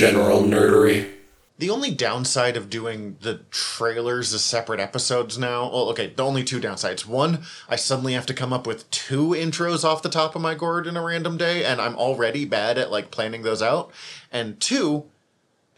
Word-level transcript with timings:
general 0.00 0.40
nerdery. 0.40 1.10
The 1.58 1.68
only 1.68 1.90
downside 1.90 2.56
of 2.56 2.70
doing 2.70 3.18
the 3.20 3.42
trailers 3.50 4.32
as 4.32 4.42
separate 4.42 4.80
episodes 4.80 5.36
now, 5.36 5.64
well, 5.64 5.90
okay, 5.90 6.06
the 6.06 6.24
only 6.24 6.42
two 6.42 6.58
downsides. 6.58 7.04
One, 7.04 7.42
I 7.68 7.76
suddenly 7.76 8.14
have 8.14 8.24
to 8.24 8.32
come 8.32 8.50
up 8.50 8.66
with 8.66 8.90
two 8.90 9.32
intros 9.32 9.84
off 9.84 10.02
the 10.02 10.08
top 10.08 10.34
of 10.34 10.40
my 10.40 10.54
gourd 10.54 10.86
in 10.86 10.96
a 10.96 11.04
random 11.04 11.36
day, 11.36 11.66
and 11.66 11.82
I'm 11.82 11.96
already 11.96 12.46
bad 12.46 12.78
at 12.78 12.90
like 12.90 13.10
planning 13.10 13.42
those 13.42 13.60
out. 13.60 13.92
And 14.32 14.58
two, 14.58 15.04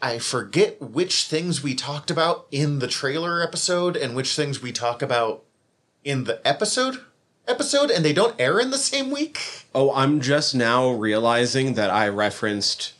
I 0.01 0.19
forget 0.19 0.81
which 0.81 1.25
things 1.25 1.61
we 1.61 1.75
talked 1.75 2.09
about 2.09 2.47
in 2.49 2.79
the 2.79 2.87
trailer 2.87 3.43
episode 3.43 3.97
and 3.97 4.15
which 4.15 4.37
things 4.37 4.61
we 4.61 4.71
talk 4.71 5.01
about 5.01 5.43
in 6.05 6.23
the 6.23 6.39
episode 6.47 6.99
episode, 7.45 7.91
and 7.91 8.05
they 8.05 8.13
don't 8.13 8.39
air 8.39 8.57
in 8.57 8.71
the 8.71 8.77
same 8.77 9.11
week. 9.11 9.65
Oh, 9.75 9.93
I'm 9.93 10.21
just 10.21 10.55
now 10.55 10.91
realizing 10.91 11.73
that 11.73 11.89
I 11.89 12.07
referenced 12.07 12.93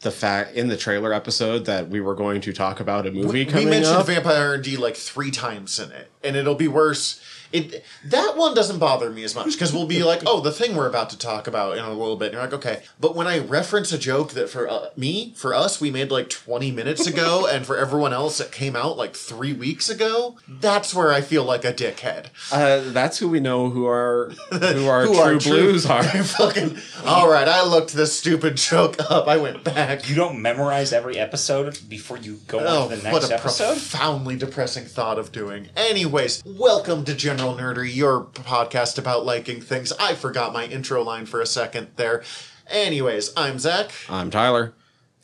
the 0.00 0.10
fact 0.10 0.54
in 0.54 0.68
the 0.68 0.76
trailer 0.76 1.12
episode 1.12 1.66
that 1.66 1.88
we 1.88 2.00
were 2.00 2.14
going 2.14 2.40
to 2.40 2.52
talk 2.52 2.80
about 2.80 3.06
a 3.06 3.12
movie 3.12 3.22
coming. 3.22 3.32
we 3.32 3.46
coming 3.46 3.70
mentioned 3.70 3.96
up. 3.96 4.06
Vampire 4.06 4.56
D 4.56 4.76
like 4.76 4.96
three 4.96 5.30
times 5.30 5.78
in 5.78 5.92
it, 5.92 6.10
and 6.24 6.36
it'll 6.36 6.54
be 6.54 6.68
worse. 6.68 7.20
It 7.52 7.84
that 8.04 8.36
one 8.36 8.54
doesn't 8.54 8.78
bother 8.78 9.10
me 9.10 9.24
as 9.24 9.34
much 9.34 9.52
because 9.52 9.72
we'll 9.72 9.86
be 9.86 10.02
like, 10.04 10.22
oh, 10.26 10.40
the 10.40 10.52
thing 10.52 10.76
we're 10.76 10.86
about 10.88 11.10
to 11.10 11.18
talk 11.18 11.46
about 11.46 11.76
in 11.76 11.84
a 11.84 11.90
little 11.90 12.16
bit. 12.16 12.26
And 12.26 12.34
you're 12.34 12.42
like, 12.42 12.52
okay, 12.54 12.82
but 13.00 13.16
when 13.16 13.26
I 13.26 13.38
reference 13.38 13.92
a 13.92 13.98
joke 13.98 14.32
that 14.34 14.48
for 14.48 14.68
uh, 14.68 14.90
me, 14.96 15.32
for 15.36 15.52
us, 15.54 15.80
we 15.80 15.90
made 15.90 16.10
like 16.10 16.30
20 16.30 16.70
minutes 16.70 17.06
ago, 17.06 17.46
and 17.50 17.66
for 17.66 17.76
everyone 17.76 18.12
else, 18.12 18.38
it 18.40 18.52
came 18.52 18.76
out 18.76 18.96
like 18.96 19.16
three 19.16 19.52
weeks 19.52 19.90
ago. 19.90 20.36
That's 20.48 20.94
where 20.94 21.12
I 21.12 21.20
feel 21.22 21.44
like 21.44 21.64
a 21.64 21.72
dickhead. 21.72 22.26
uh, 22.52 22.92
that's 22.92 23.18
who 23.18 23.28
we 23.28 23.40
know 23.40 23.70
who 23.70 23.86
our 23.86 24.30
who 24.50 24.86
our 24.86 25.06
Who 25.06 25.14
true 25.14 25.22
our 25.22 25.38
blues 25.38 25.86
are. 25.86 26.02
Fucking 26.04 26.76
all 27.04 27.30
right. 27.30 27.48
I 27.48 27.64
looked 27.64 27.94
this 27.94 28.16
stupid 28.16 28.56
joke 28.56 28.96
up. 29.10 29.26
I 29.26 29.36
went 29.38 29.64
back. 29.64 30.08
You 30.08 30.14
don't 30.14 30.40
memorize 30.40 30.92
every 30.92 31.18
episode 31.18 31.78
before 31.88 32.18
you 32.18 32.38
go 32.46 32.60
Oh, 32.60 32.82
on 32.84 32.90
to 32.90 32.96
the 32.96 33.10
what 33.10 33.28
a 33.30 33.34
episode? 33.34 33.72
profoundly 33.72 34.36
depressing 34.36 34.84
thought 34.84 35.18
of 35.18 35.32
doing. 35.32 35.68
Anyways, 35.76 36.42
welcome 36.44 37.04
to 37.06 37.14
General 37.14 37.39
Nerdery, 37.48 37.94
your 37.94 38.24
podcast 38.24 38.98
about 38.98 39.24
liking 39.24 39.60
things. 39.60 39.92
I 39.92 40.14
forgot 40.14 40.52
my 40.52 40.66
intro 40.66 41.02
line 41.02 41.24
for 41.26 41.40
a 41.40 41.46
second 41.46 41.88
there. 41.96 42.22
Anyways, 42.68 43.32
I'm 43.36 43.58
Zac. 43.58 43.90
I'm 44.08 44.30
Tyler. 44.30 44.74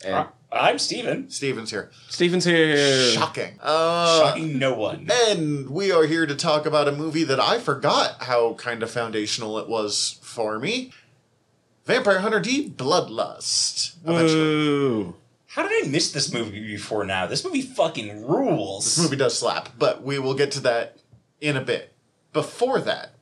And 0.03 0.15
Uh, 0.15 0.27
I'm 0.51 0.79
Stephen. 0.79 1.29
Stephen's 1.29 1.69
here. 1.69 1.91
Stephen's 2.09 2.45
here. 2.45 3.11
Shocking. 3.11 3.59
Uh, 3.61 4.19
Shocking 4.29 4.57
no 4.57 4.73
one. 4.73 5.07
and 5.29 5.69
we 5.69 5.91
are 5.91 6.05
here 6.05 6.25
to 6.25 6.35
talk 6.35 6.65
about 6.65 6.87
a 6.87 6.91
movie 6.91 7.23
that 7.23 7.39
I 7.39 7.59
forgot 7.59 8.23
how 8.23 8.53
kind 8.55 8.81
of 8.81 8.89
foundational 8.89 9.59
it 9.59 9.69
was 9.69 10.19
for 10.23 10.57
me. 10.59 10.91
Vampire 11.85 12.19
Hunter 12.19 12.39
D 12.39 12.69
Bloodlust. 12.69 13.95
Eventually. 14.03 14.41
Woo. 14.41 15.15
How 15.47 15.63
did 15.67 15.85
I 15.85 15.87
miss 15.89 16.11
this 16.11 16.33
movie 16.33 16.59
before 16.61 17.03
now? 17.05 17.25
This 17.27 17.43
movie 17.45 17.61
fucking 17.61 18.25
rules. 18.27 18.85
This 18.85 19.03
movie 19.03 19.15
does 19.15 19.37
slap, 19.37 19.69
but 19.79 20.03
we 20.03 20.19
will 20.19 20.33
get 20.33 20.51
to 20.51 20.59
that 20.61 20.97
in 21.41 21.55
a 21.57 21.61
bit. 21.61 21.93
Before 22.37 22.79
that, 22.81 23.13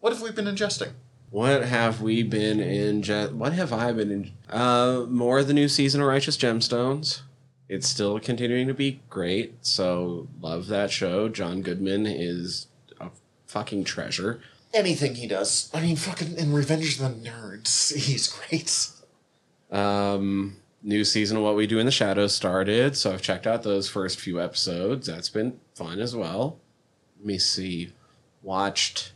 what 0.00 0.12
have 0.12 0.20
we 0.20 0.30
been 0.30 0.44
ingesting? 0.44 0.90
What 1.30 1.64
have 1.64 2.02
we 2.02 2.22
been 2.22 2.60
in? 2.60 3.02
Je- 3.02 3.28
what 3.28 3.54
have 3.54 3.72
I 3.72 3.92
been 3.92 4.10
in? 4.10 4.30
Uh, 4.50 5.06
more 5.08 5.38
of 5.38 5.46
the 5.46 5.54
new 5.54 5.68
season 5.68 6.02
of 6.02 6.06
Righteous 6.06 6.36
Gemstones. 6.36 7.22
It's 7.70 7.88
still 7.88 8.20
continuing 8.20 8.68
to 8.68 8.74
be 8.74 9.00
great. 9.08 9.54
So 9.64 10.28
love 10.42 10.66
that 10.66 10.90
show. 10.90 11.30
John 11.30 11.62
Goodman 11.62 12.04
is 12.06 12.66
a 13.00 13.08
fucking 13.46 13.84
treasure. 13.84 14.42
anything 14.74 15.14
he 15.14 15.26
does. 15.26 15.70
I 15.72 15.80
mean, 15.80 15.96
fucking 15.96 16.36
in 16.36 16.52
Revenge 16.52 17.00
of 17.00 17.22
the 17.22 17.30
Nerds, 17.30 17.96
he's 18.06 18.28
great. 18.28 18.90
Um, 19.70 20.58
new 20.82 21.04
season 21.06 21.38
of 21.38 21.42
What 21.42 21.56
We 21.56 21.66
Do 21.66 21.78
in 21.78 21.86
the 21.86 21.90
Shadows 21.92 22.34
started, 22.34 22.98
so 22.98 23.14
I've 23.14 23.22
checked 23.22 23.46
out 23.46 23.62
those 23.62 23.88
first 23.88 24.20
few 24.20 24.38
episodes. 24.42 25.06
That's 25.06 25.30
been 25.30 25.58
fun 25.74 26.00
as 26.00 26.14
well. 26.14 26.58
Let 27.18 27.24
me 27.26 27.38
see. 27.38 27.92
Watched 28.48 29.12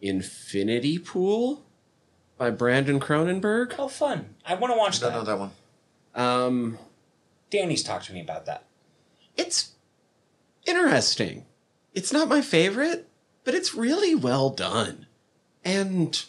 Infinity 0.00 1.00
Pool 1.00 1.64
by 2.36 2.50
Brandon 2.50 3.00
Cronenberg. 3.00 3.74
Oh, 3.76 3.88
fun. 3.88 4.36
I 4.46 4.54
want 4.54 4.72
to 4.72 4.78
watch 4.78 5.00
Don't 5.00 5.12
that. 5.12 5.18
know 5.18 5.24
that 5.24 5.36
one. 5.36 5.50
Um, 6.14 6.78
Danny's 7.50 7.82
talked 7.82 8.04
to 8.06 8.12
me 8.12 8.20
about 8.20 8.46
that. 8.46 8.66
it's 9.36 9.72
interesting. 10.64 11.44
It's 11.92 12.12
not 12.12 12.28
my 12.28 12.40
favorite, 12.40 13.08
but 13.42 13.52
it's 13.56 13.74
really 13.74 14.14
well 14.14 14.48
done. 14.48 15.06
And 15.64 16.24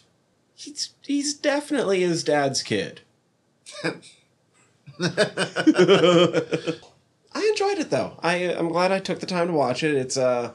he's 0.52 0.90
he's 1.02 1.34
definitely 1.34 2.00
his 2.00 2.24
dad's 2.24 2.64
kid. 2.64 3.02
I 3.84 3.92
enjoyed 7.48 7.78
it 7.78 7.90
though. 7.90 8.18
I 8.24 8.52
I'm 8.52 8.70
glad 8.70 8.90
I 8.90 8.98
took 8.98 9.20
the 9.20 9.26
time 9.26 9.46
to 9.46 9.52
watch 9.52 9.84
it. 9.84 9.94
It's 9.94 10.16
uh 10.16 10.50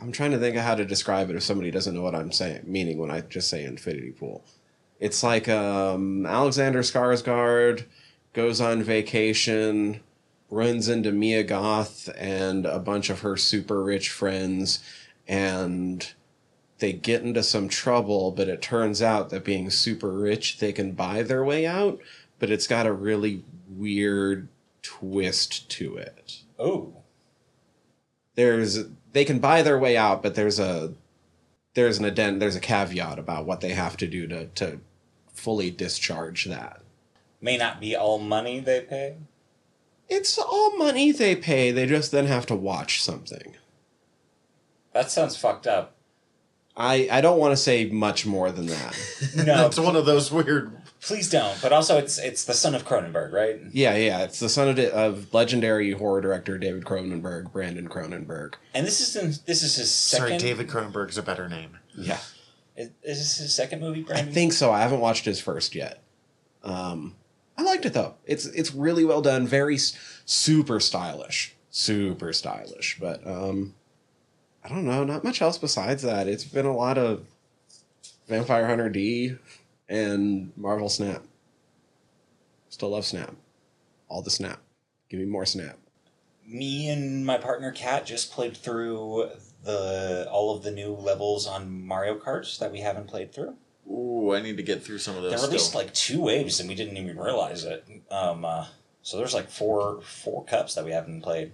I'm 0.00 0.12
trying 0.12 0.30
to 0.30 0.38
think 0.38 0.56
of 0.56 0.62
how 0.62 0.74
to 0.74 0.84
describe 0.84 1.28
it 1.30 1.36
if 1.36 1.42
somebody 1.42 1.70
doesn't 1.70 1.94
know 1.94 2.02
what 2.02 2.14
I'm 2.14 2.32
saying 2.32 2.64
meaning 2.66 2.98
when 2.98 3.10
I 3.10 3.20
just 3.22 3.48
say 3.48 3.64
infinity 3.64 4.12
pool. 4.12 4.44
It's 5.00 5.22
like 5.22 5.48
um 5.48 6.26
Alexander 6.26 6.80
Skarsgård 6.80 7.84
goes 8.32 8.60
on 8.60 8.82
vacation, 8.82 10.00
runs 10.50 10.88
into 10.88 11.12
Mia 11.12 11.42
Goth 11.42 12.08
and 12.16 12.66
a 12.66 12.78
bunch 12.78 13.10
of 13.10 13.20
her 13.20 13.36
super 13.36 13.82
rich 13.82 14.10
friends 14.10 14.82
and 15.26 16.12
they 16.78 16.92
get 16.92 17.22
into 17.22 17.42
some 17.42 17.68
trouble, 17.68 18.30
but 18.30 18.48
it 18.48 18.62
turns 18.62 19.02
out 19.02 19.30
that 19.30 19.44
being 19.44 19.68
super 19.70 20.10
rich, 20.10 20.58
they 20.58 20.72
can 20.72 20.92
buy 20.92 21.22
their 21.22 21.44
way 21.44 21.66
out, 21.66 22.00
but 22.38 22.50
it's 22.50 22.66
got 22.66 22.86
a 22.86 22.92
really 22.92 23.42
weird 23.68 24.48
twist 24.82 25.68
to 25.70 25.96
it. 25.96 26.42
Oh. 26.58 26.94
There's 28.36 28.84
they 29.12 29.24
can 29.24 29.38
buy 29.38 29.62
their 29.62 29.78
way 29.78 29.96
out, 29.96 30.22
but 30.22 30.34
there's 30.34 30.58
a 30.58 30.92
there's 31.74 31.98
an 31.98 32.04
addend 32.04 32.40
there's 32.42 32.56
a 32.56 32.60
caveat 32.60 33.18
about 33.18 33.46
what 33.46 33.60
they 33.60 33.70
have 33.70 33.96
to 33.98 34.06
do 34.06 34.26
to 34.26 34.46
to 34.46 34.80
fully 35.32 35.70
discharge 35.70 36.44
that. 36.46 36.80
May 37.40 37.56
not 37.56 37.80
be 37.80 37.94
all 37.94 38.18
money 38.18 38.60
they 38.60 38.80
pay. 38.80 39.16
It's 40.08 40.38
all 40.38 40.76
money 40.76 41.12
they 41.12 41.36
pay, 41.36 41.70
they 41.70 41.86
just 41.86 42.10
then 42.10 42.26
have 42.26 42.46
to 42.46 42.54
watch 42.54 43.02
something. 43.02 43.54
That 44.92 45.10
sounds 45.10 45.36
fucked 45.36 45.66
up. 45.66 45.94
I 46.76 47.08
I 47.10 47.20
don't 47.20 47.38
want 47.38 47.52
to 47.52 47.56
say 47.56 47.86
much 47.86 48.24
more 48.26 48.50
than 48.50 48.66
that. 48.66 48.96
No, 49.36 49.66
It's 49.66 49.78
one 49.78 49.96
of 49.96 50.06
those 50.06 50.32
weird. 50.32 50.72
Please 51.00 51.28
don't. 51.30 51.60
But 51.60 51.72
also, 51.72 51.98
it's 51.98 52.18
it's 52.18 52.44
the 52.44 52.54
son 52.54 52.74
of 52.74 52.84
Cronenberg, 52.84 53.32
right? 53.32 53.60
Yeah, 53.72 53.96
yeah, 53.96 54.22
it's 54.24 54.40
the 54.40 54.48
son 54.48 54.68
of, 54.68 54.78
of 54.78 55.32
legendary 55.34 55.92
horror 55.92 56.20
director 56.20 56.58
David 56.58 56.84
Cronenberg, 56.84 57.52
Brandon 57.52 57.88
Cronenberg. 57.88 58.54
And 58.74 58.86
this 58.86 59.00
is 59.00 59.16
in, 59.16 59.34
this 59.46 59.62
is 59.62 59.76
his 59.76 59.90
second. 59.92 60.26
Sorry, 60.26 60.38
David 60.38 60.68
Cronenberg's 60.68 61.18
a 61.18 61.22
better 61.22 61.48
name. 61.48 61.78
Yeah, 61.96 62.18
Is, 62.76 62.88
is 63.02 63.18
this 63.18 63.36
his 63.38 63.54
second 63.54 63.80
movie, 63.80 64.06
I 64.12 64.22
think 64.22 64.52
so. 64.52 64.70
I 64.70 64.80
haven't 64.80 65.00
watched 65.00 65.24
his 65.24 65.40
first 65.40 65.74
yet. 65.74 66.02
Um, 66.62 67.16
I 67.56 67.62
liked 67.62 67.86
it 67.86 67.92
though. 67.92 68.14
It's 68.24 68.46
it's 68.46 68.74
really 68.74 69.04
well 69.04 69.22
done. 69.22 69.46
Very 69.46 69.78
super 69.78 70.78
stylish, 70.78 71.54
super 71.70 72.32
stylish. 72.32 72.98
But 73.00 73.26
um, 73.26 73.74
I 74.64 74.68
don't 74.68 74.84
know, 74.84 75.02
not 75.04 75.24
much 75.24 75.42
else 75.42 75.58
besides 75.58 76.02
that. 76.02 76.28
It's 76.28 76.44
been 76.44 76.66
a 76.66 76.76
lot 76.76 76.98
of 76.98 77.24
Vampire 78.28 78.66
Hunter 78.66 78.88
D 78.90 79.36
and 79.88 80.52
Marvel 80.56 80.88
Snap. 80.88 81.22
Still 82.68 82.90
love 82.90 83.04
Snap. 83.06 83.34
All 84.08 84.22
the 84.22 84.30
Snap. 84.30 84.60
Give 85.08 85.20
me 85.20 85.26
more 85.26 85.46
Snap. 85.46 85.78
me 86.46 86.88
and 86.88 87.24
my 87.26 87.36
partner 87.38 87.70
Kat 87.72 88.06
just 88.06 88.32
played 88.32 88.56
through 88.56 89.30
the 89.64 90.28
all 90.30 90.54
of 90.56 90.62
the 90.62 90.70
new 90.70 90.92
levels 90.92 91.46
on 91.46 91.86
Mario 91.86 92.16
Kart 92.18 92.58
that 92.58 92.72
we 92.72 92.80
haven't 92.80 93.06
played 93.08 93.32
through. 93.32 93.54
Ooh, 93.90 94.34
I 94.34 94.40
need 94.42 94.56
to 94.58 94.62
get 94.62 94.82
through 94.82 94.98
some 94.98 95.16
of 95.16 95.22
They 95.22 95.30
those. 95.30 95.46
released 95.46 95.68
still. 95.68 95.80
like 95.80 95.94
two 95.94 96.20
waves 96.20 96.60
and 96.60 96.68
we 96.68 96.74
didn't 96.74 96.96
even 96.98 97.18
realize 97.18 97.64
it. 97.64 97.86
Um, 98.10 98.44
uh, 98.44 98.66
so 99.02 99.16
there's 99.16 99.34
like 99.34 99.50
four 99.50 100.00
four 100.02 100.44
cups 100.44 100.74
that 100.74 100.84
we 100.84 100.90
haven't 100.92 101.22
played, 101.22 101.52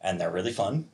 and 0.00 0.20
they're 0.20 0.30
really 0.32 0.52
fun. 0.52 0.88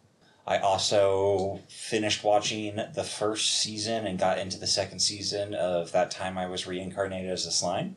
I 0.50 0.58
also 0.58 1.60
finished 1.68 2.24
watching 2.24 2.74
the 2.74 3.04
first 3.04 3.60
season 3.60 4.04
and 4.04 4.18
got 4.18 4.36
into 4.36 4.58
the 4.58 4.66
second 4.66 4.98
season 4.98 5.54
of 5.54 5.92
that 5.92 6.10
time 6.10 6.36
I 6.36 6.48
was 6.48 6.66
reincarnated 6.66 7.30
as 7.30 7.46
a 7.46 7.52
slime. 7.52 7.94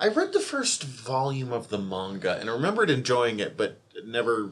I 0.00 0.08
read 0.08 0.32
the 0.32 0.40
first 0.40 0.82
volume 0.82 1.52
of 1.52 1.68
the 1.68 1.78
manga 1.78 2.36
and 2.36 2.50
I 2.50 2.52
remembered 2.52 2.90
enjoying 2.90 3.38
it, 3.38 3.56
but 3.56 3.78
never 4.04 4.50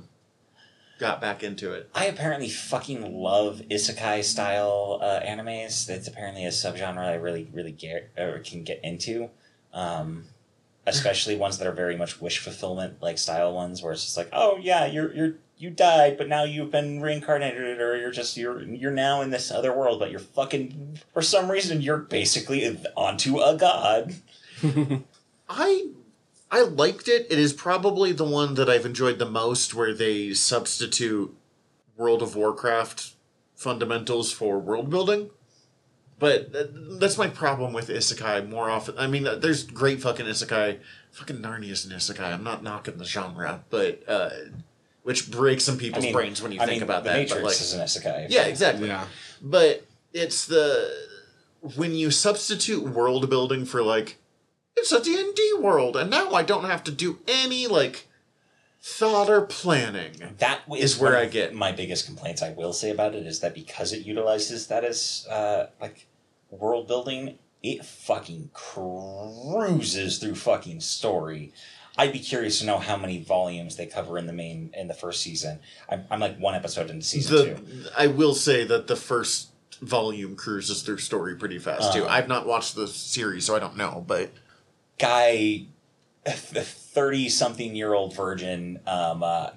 got 1.01 1.21
back 1.21 1.43
into 1.43 1.73
it. 1.73 1.91
I 1.97 2.05
apparently 2.05 2.49
fucking 2.49 3.13
love 3.13 3.61
isekai 3.69 4.23
style 4.23 5.01
uh, 5.03 5.19
animes. 5.19 5.85
That's 5.87 6.07
apparently 6.07 6.45
a 6.45 6.51
subgenre 6.51 6.99
I 6.99 7.15
really, 7.15 7.51
really 7.53 7.73
get 7.73 8.13
or 8.17 8.39
can 8.39 8.63
get 8.63 8.79
into. 8.85 9.31
Um, 9.73 10.27
especially 10.91 11.37
ones 11.37 11.59
that 11.59 11.67
are 11.67 11.73
very 11.73 11.97
much 11.97 12.21
wish 12.21 12.39
fulfillment 12.39 13.01
like 13.01 13.19
style 13.19 13.55
ones, 13.55 13.83
where 13.83 13.93
it's 13.93 14.05
just 14.05 14.17
like, 14.17 14.29
oh 14.33 14.59
yeah, 14.61 14.87
you're 14.87 15.15
you're 15.15 15.35
you 15.57 15.71
died, 15.71 16.17
but 16.17 16.29
now 16.29 16.45
you've 16.45 16.71
been 16.71 17.01
reincarnated, 17.01 17.81
or 17.81 17.97
you're 17.97 18.11
just 18.11 18.37
you're 18.37 18.63
you're 18.63 18.91
now 18.91 19.21
in 19.23 19.31
this 19.31 19.51
other 19.51 19.73
world, 19.73 19.99
but 19.99 20.11
you're 20.11 20.21
fucking 20.21 20.99
for 21.13 21.23
some 21.23 21.51
reason 21.51 21.81
you're 21.81 21.99
basically 21.99 22.79
onto 22.97 23.39
a 23.41 23.57
god. 23.57 24.15
I 25.49 25.89
I 26.51 26.63
liked 26.63 27.09
it. 27.09 27.27
It 27.31 27.39
is 27.39 27.53
probably 27.53 28.13
the 28.13 28.25
one 28.25 28.55
that 28.55 28.69
I've 28.69 28.87
enjoyed 28.87 29.19
the 29.19 29.31
most, 29.31 29.75
where 29.75 29.95
they 29.95 30.35
substitute 30.35 31.37
World 31.97 32.23
of 32.23 32.35
Warcraft 32.35 33.13
fundamentals 33.55 34.33
for 34.33 34.59
world 34.59 34.89
building. 34.89 35.31
But 36.21 36.53
that's 37.01 37.19
my 37.19 37.27
problem 37.29 37.73
with 37.73 37.89
isekai 37.89 38.49
more 38.49 38.71
often. 38.71 38.97
I 38.99 39.07
mean, 39.09 39.25
there's 39.25 39.65
great 39.65 40.01
fucking 40.03 40.27
isekai. 40.27 40.79
Fucking 41.13 41.39
Narnia's 41.39 41.85
an 41.87 41.93
isekai. 41.93 42.33
I'm 42.33 42.45
not 42.45 42.63
knocking 42.63 42.99
the 42.99 43.05
genre, 43.07 43.65
but 43.71 44.03
uh, 44.07 44.31
which 45.03 45.31
breaks 45.31 45.65
some 45.65 45.77
I 45.77 45.79
people's 45.79 46.05
mean, 46.05 46.13
brains 46.13 46.43
when 46.43 46.53
you 46.53 46.61
I 46.61 46.67
think 46.67 46.77
mean, 46.77 46.83
about 46.85 47.03
the 47.05 47.11
that. 47.11 47.17
Matrix 47.17 47.33
but 47.35 47.43
like, 47.43 47.53
is 47.55 47.73
an 47.73 47.81
isekai. 47.81 48.27
yeah, 48.29 48.43
exactly. 48.43 48.89
Yeah. 48.89 49.07
But 49.43 49.85
it's 50.13 50.45
the 50.47 50.95
when 51.77 51.95
you 51.95 52.11
substitute 52.11 52.85
world 52.85 53.29
building 53.31 53.65
for 53.65 53.83
like 53.83 54.19
it's 54.77 54.93
a 54.93 55.03
D&D 55.03 55.55
world 55.59 55.97
and 55.97 56.11
now 56.11 56.31
I 56.33 56.43
don't 56.43 56.65
have 56.65 56.85
to 56.85 56.91
do 56.91 57.19
any 57.29 57.67
like 57.67 58.09
thought 58.83 59.29
or 59.29 59.43
planning. 59.43 60.13
That 60.39 60.61
Is 60.77 60.99
where 60.99 61.17
I 61.17 61.27
get- 61.27 61.55
my 61.55 61.73
biggest 61.73 62.07
complaints. 62.07 62.43
I 62.43 62.51
will 62.53 62.73
say 62.73 62.91
about 62.91 63.15
it 63.15 63.27
is 63.27 63.41
that 63.41 63.55
because 63.55 63.93
it 63.93 64.07
utilizes 64.07 64.67
that 64.69 64.85
as 64.85 65.27
uh, 65.31 65.67
like 65.81 66.07
world 66.51 66.89
building, 66.89 67.39
it 67.63 67.85
fucking 67.85 68.51
cruises 68.53 70.19
through 70.19 70.35
fucking 70.35 70.81
story. 70.81 71.53
I'd 71.99 72.13
be 72.13 72.19
curious 72.19 72.61
to 72.61 72.67
know 72.67 72.79
how 72.79 72.97
many 72.97 73.23
volumes 73.23 73.77
they 73.77 73.87
cover 73.87 74.17
in 74.17 74.27
the 74.27 74.33
main 74.33 74.71
in 74.75 74.89
the 74.89 74.95
first 74.95 75.23
season. 75.23 75.59
I'm, 75.89 76.05
I'm 76.11 76.21
like 76.21 76.39
one 76.39 76.55
episode 76.55 76.89
into 76.89 77.05
season 77.05 77.37
The 77.37 77.45
two. 77.55 77.85
I 77.97 78.07
will 78.07 78.35
say 78.35 78.65
that 78.65 78.87
the 78.87 78.97
first 78.97 79.49
volume 79.83 80.37
cruises 80.37 80.83
through 80.83 80.99
story 80.99 81.37
pretty 81.37 81.59
fast 81.59 81.93
too. 81.93 82.05
Uh-huh. 82.05 82.15
I've 82.15 82.29
not 82.29 82.47
watched 82.47 82.75
the 82.75 82.87
series 82.87 83.45
so 83.45 83.57
I 83.57 83.59
don't 83.59 83.77
know, 83.77 84.05
but 84.07 84.31
Guy, 84.99 85.67
the 86.25 86.63
thirty 86.63 87.29
something 87.29 87.75
year 87.75 87.93
old 87.93 88.15
virgin, 88.15 88.81
um, 88.87 89.23
uh, 89.23 89.51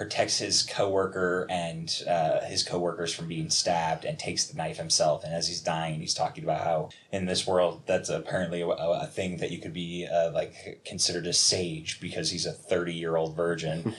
protects 0.00 0.38
his 0.38 0.62
coworker 0.62 1.46
and 1.50 2.02
uh, 2.08 2.40
his 2.46 2.62
coworkers 2.62 3.12
from 3.12 3.28
being 3.28 3.50
stabbed 3.50 4.06
and 4.06 4.18
takes 4.18 4.46
the 4.46 4.56
knife 4.56 4.78
himself. 4.78 5.24
And 5.24 5.34
as 5.34 5.46
he's 5.46 5.60
dying, 5.60 6.00
he's 6.00 6.14
talking 6.14 6.42
about 6.42 6.64
how 6.64 6.88
in 7.12 7.26
this 7.26 7.46
world 7.46 7.82
that's 7.84 8.08
apparently 8.08 8.62
a, 8.62 8.66
a 8.66 9.06
thing 9.06 9.36
that 9.36 9.50
you 9.50 9.58
could 9.58 9.74
be 9.74 10.08
uh, 10.10 10.30
like 10.32 10.80
considered 10.86 11.26
a 11.26 11.34
sage 11.34 12.00
because 12.00 12.30
he's 12.30 12.46
a 12.46 12.52
thirty 12.52 12.94
year 12.94 13.16
old 13.16 13.36
virgin. 13.36 13.94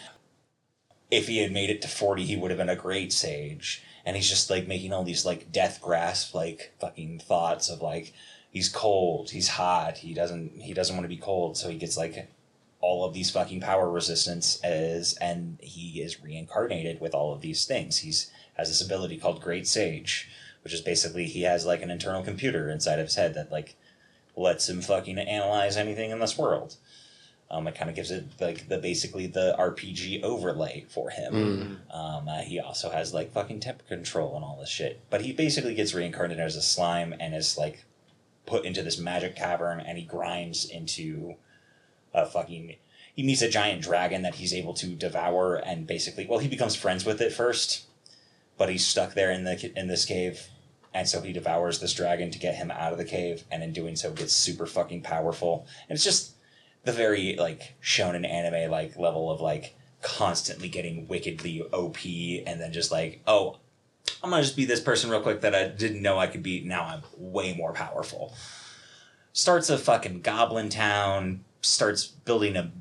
if 1.12 1.28
he 1.28 1.38
had 1.38 1.52
made 1.52 1.70
it 1.70 1.84
to 1.84 1.88
forty, 1.88 2.26
he 2.26 2.36
would 2.36 2.50
have 2.50 2.58
been 2.58 2.68
a 2.68 2.76
great 2.76 3.14
sage. 3.14 3.84
And 4.04 4.16
he's 4.16 4.28
just 4.28 4.50
like 4.50 4.68
making 4.68 4.94
all 4.94 5.04
these 5.04 5.24
like 5.24 5.52
death 5.52 5.80
grasp 5.84 6.34
like 6.34 6.74
fucking 6.82 7.20
thoughts 7.20 7.70
of 7.70 7.84
like 7.84 8.12
he's 8.50 8.70
cold, 8.70 9.30
he's 9.30 9.50
hot, 9.50 10.00
he 10.00 10.16
doesn't 10.16 10.62
he 10.62 10.74
doesn't 10.74 10.96
want 10.96 11.04
to 11.04 11.16
be 11.16 11.22
cold, 11.22 11.58
so 11.58 11.70
he 11.70 11.78
gets 11.78 11.96
like 11.96 12.28
all 12.82 13.06
of 13.06 13.14
these 13.14 13.30
fucking 13.30 13.62
power 13.62 13.90
resistance 13.90 14.60
as 14.64 15.14
and 15.22 15.60
he 15.62 16.02
is 16.02 16.22
reincarnated 16.22 17.00
with 17.00 17.14
all 17.14 17.34
of 17.34 17.42
these 17.42 17.66
things. 17.66 18.00
He's 18.00 18.32
has 18.56 18.68
this 18.68 18.82
ability 18.86 19.18
called 19.18 19.42
Great 19.42 19.68
Sage, 19.68 20.30
which 20.64 20.74
is 20.74 20.82
basically 20.82 21.26
he 21.26 21.44
has 21.44 21.66
like 21.66 21.82
an 21.82 21.92
internal 21.92 22.24
computer 22.24 22.70
inside 22.70 23.00
of 23.00 23.06
his 23.06 23.16
head 23.16 23.34
that 23.36 23.52
like 23.52 23.76
lets 24.36 24.68
him 24.68 24.82
fucking 24.82 25.18
analyze 25.18 25.78
anything 25.78 26.12
in 26.12 26.20
this 26.20 26.38
world. 26.38 26.76
Um, 27.50 27.68
it 27.68 27.76
kind 27.76 27.90
of 27.90 27.96
gives 27.98 28.12
it 28.12 28.26
like 28.40 28.70
the 28.70 28.78
basically 28.78 29.28
the 29.28 29.56
RPG 29.60 30.24
overlay 30.24 30.86
for 30.90 31.10
him. 31.10 31.34
Um, 31.92 32.28
uh, 32.30 32.42
he 32.42 32.60
also 32.60 32.90
has 32.90 33.14
like 33.14 33.34
fucking 33.34 33.60
temper 33.60 33.84
control 33.84 34.36
and 34.36 34.46
all 34.46 34.58
this 34.58 34.70
shit. 34.70 35.02
But 35.10 35.22
he 35.22 35.34
basically 35.34 35.76
gets 35.76 35.94
reincarnated 35.94 36.42
as 36.42 36.56
a 36.56 36.62
slime 36.62 37.14
and 37.20 37.36
is 37.36 37.58
like 37.58 37.84
put 38.46 38.64
into 38.66 38.82
this 38.82 38.98
magic 38.98 39.36
cavern 39.36 39.82
and 39.82 39.98
he 39.98 40.06
grinds 40.06 40.66
into 40.66 41.36
a 42.14 42.26
fucking. 42.26 42.76
He 43.16 43.24
meets 43.24 43.42
a 43.42 43.50
giant 43.50 43.82
dragon 43.82 44.22
that 44.22 44.36
he's 44.36 44.54
able 44.54 44.74
to 44.76 44.88
devour 44.88 45.56
and 45.56 45.86
basically, 45.86 46.26
well, 46.26 46.40
he 46.40 46.48
becomes 46.48 46.76
friends 46.76 47.06
with 47.06 47.20
it 47.22 47.34
first, 47.34 47.86
but 48.58 48.70
he's 48.70 48.86
stuck 48.86 49.14
there 49.14 49.32
in 49.32 49.44
the 49.44 49.72
in 49.78 49.88
this 49.88 50.06
cave, 50.06 50.48
and 50.94 51.08
so 51.08 51.22
he 51.22 51.34
devours 51.34 51.80
this 51.80 51.94
dragon 51.94 52.32
to 52.32 52.40
get 52.40 52.56
him 52.56 52.72
out 52.72 52.92
of 52.92 52.98
the 52.98 53.06
cave, 53.06 53.44
and 53.52 53.64
in 53.64 53.74
doing 53.74 53.96
so, 53.96 54.12
gets 54.12 54.34
super 54.34 54.66
fucking 54.66 55.02
powerful. 55.02 55.66
And 55.90 55.96
it's 55.96 56.04
just 56.04 56.36
the 56.84 56.92
very 56.92 57.36
like 57.36 57.76
shown 57.80 58.16
in 58.16 58.26
anime 58.26 58.72
like 58.72 58.98
level 58.98 59.30
of 59.30 59.42
like 59.42 59.76
constantly 60.02 60.70
getting 60.70 61.08
wickedly 61.08 61.62
OP, 61.62 61.98
and 62.06 62.60
then 62.60 62.74
just 62.74 62.92
like, 62.92 63.22
oh, 63.28 63.58
I'm 64.24 64.30
gonna 64.30 64.44
just 64.44 64.56
be 64.56 64.66
this 64.66 64.80
person 64.80 65.10
real 65.10 65.22
quick 65.22 65.42
that 65.42 65.56
I 65.56 65.68
didn't 65.68 66.02
know 66.02 66.18
I 66.18 66.28
could 66.28 66.44
be. 66.44 66.62
Now 66.62 66.86
I'm 66.86 67.02
way 67.18 67.54
more 67.54 67.74
powerful. 67.74 68.34
Starts 69.34 69.70
a 69.70 69.78
fucking 69.78 70.22
goblin 70.22 70.70
town. 70.70 71.46
Starts 71.62 72.08
building 72.08 72.56
a 72.58 72.72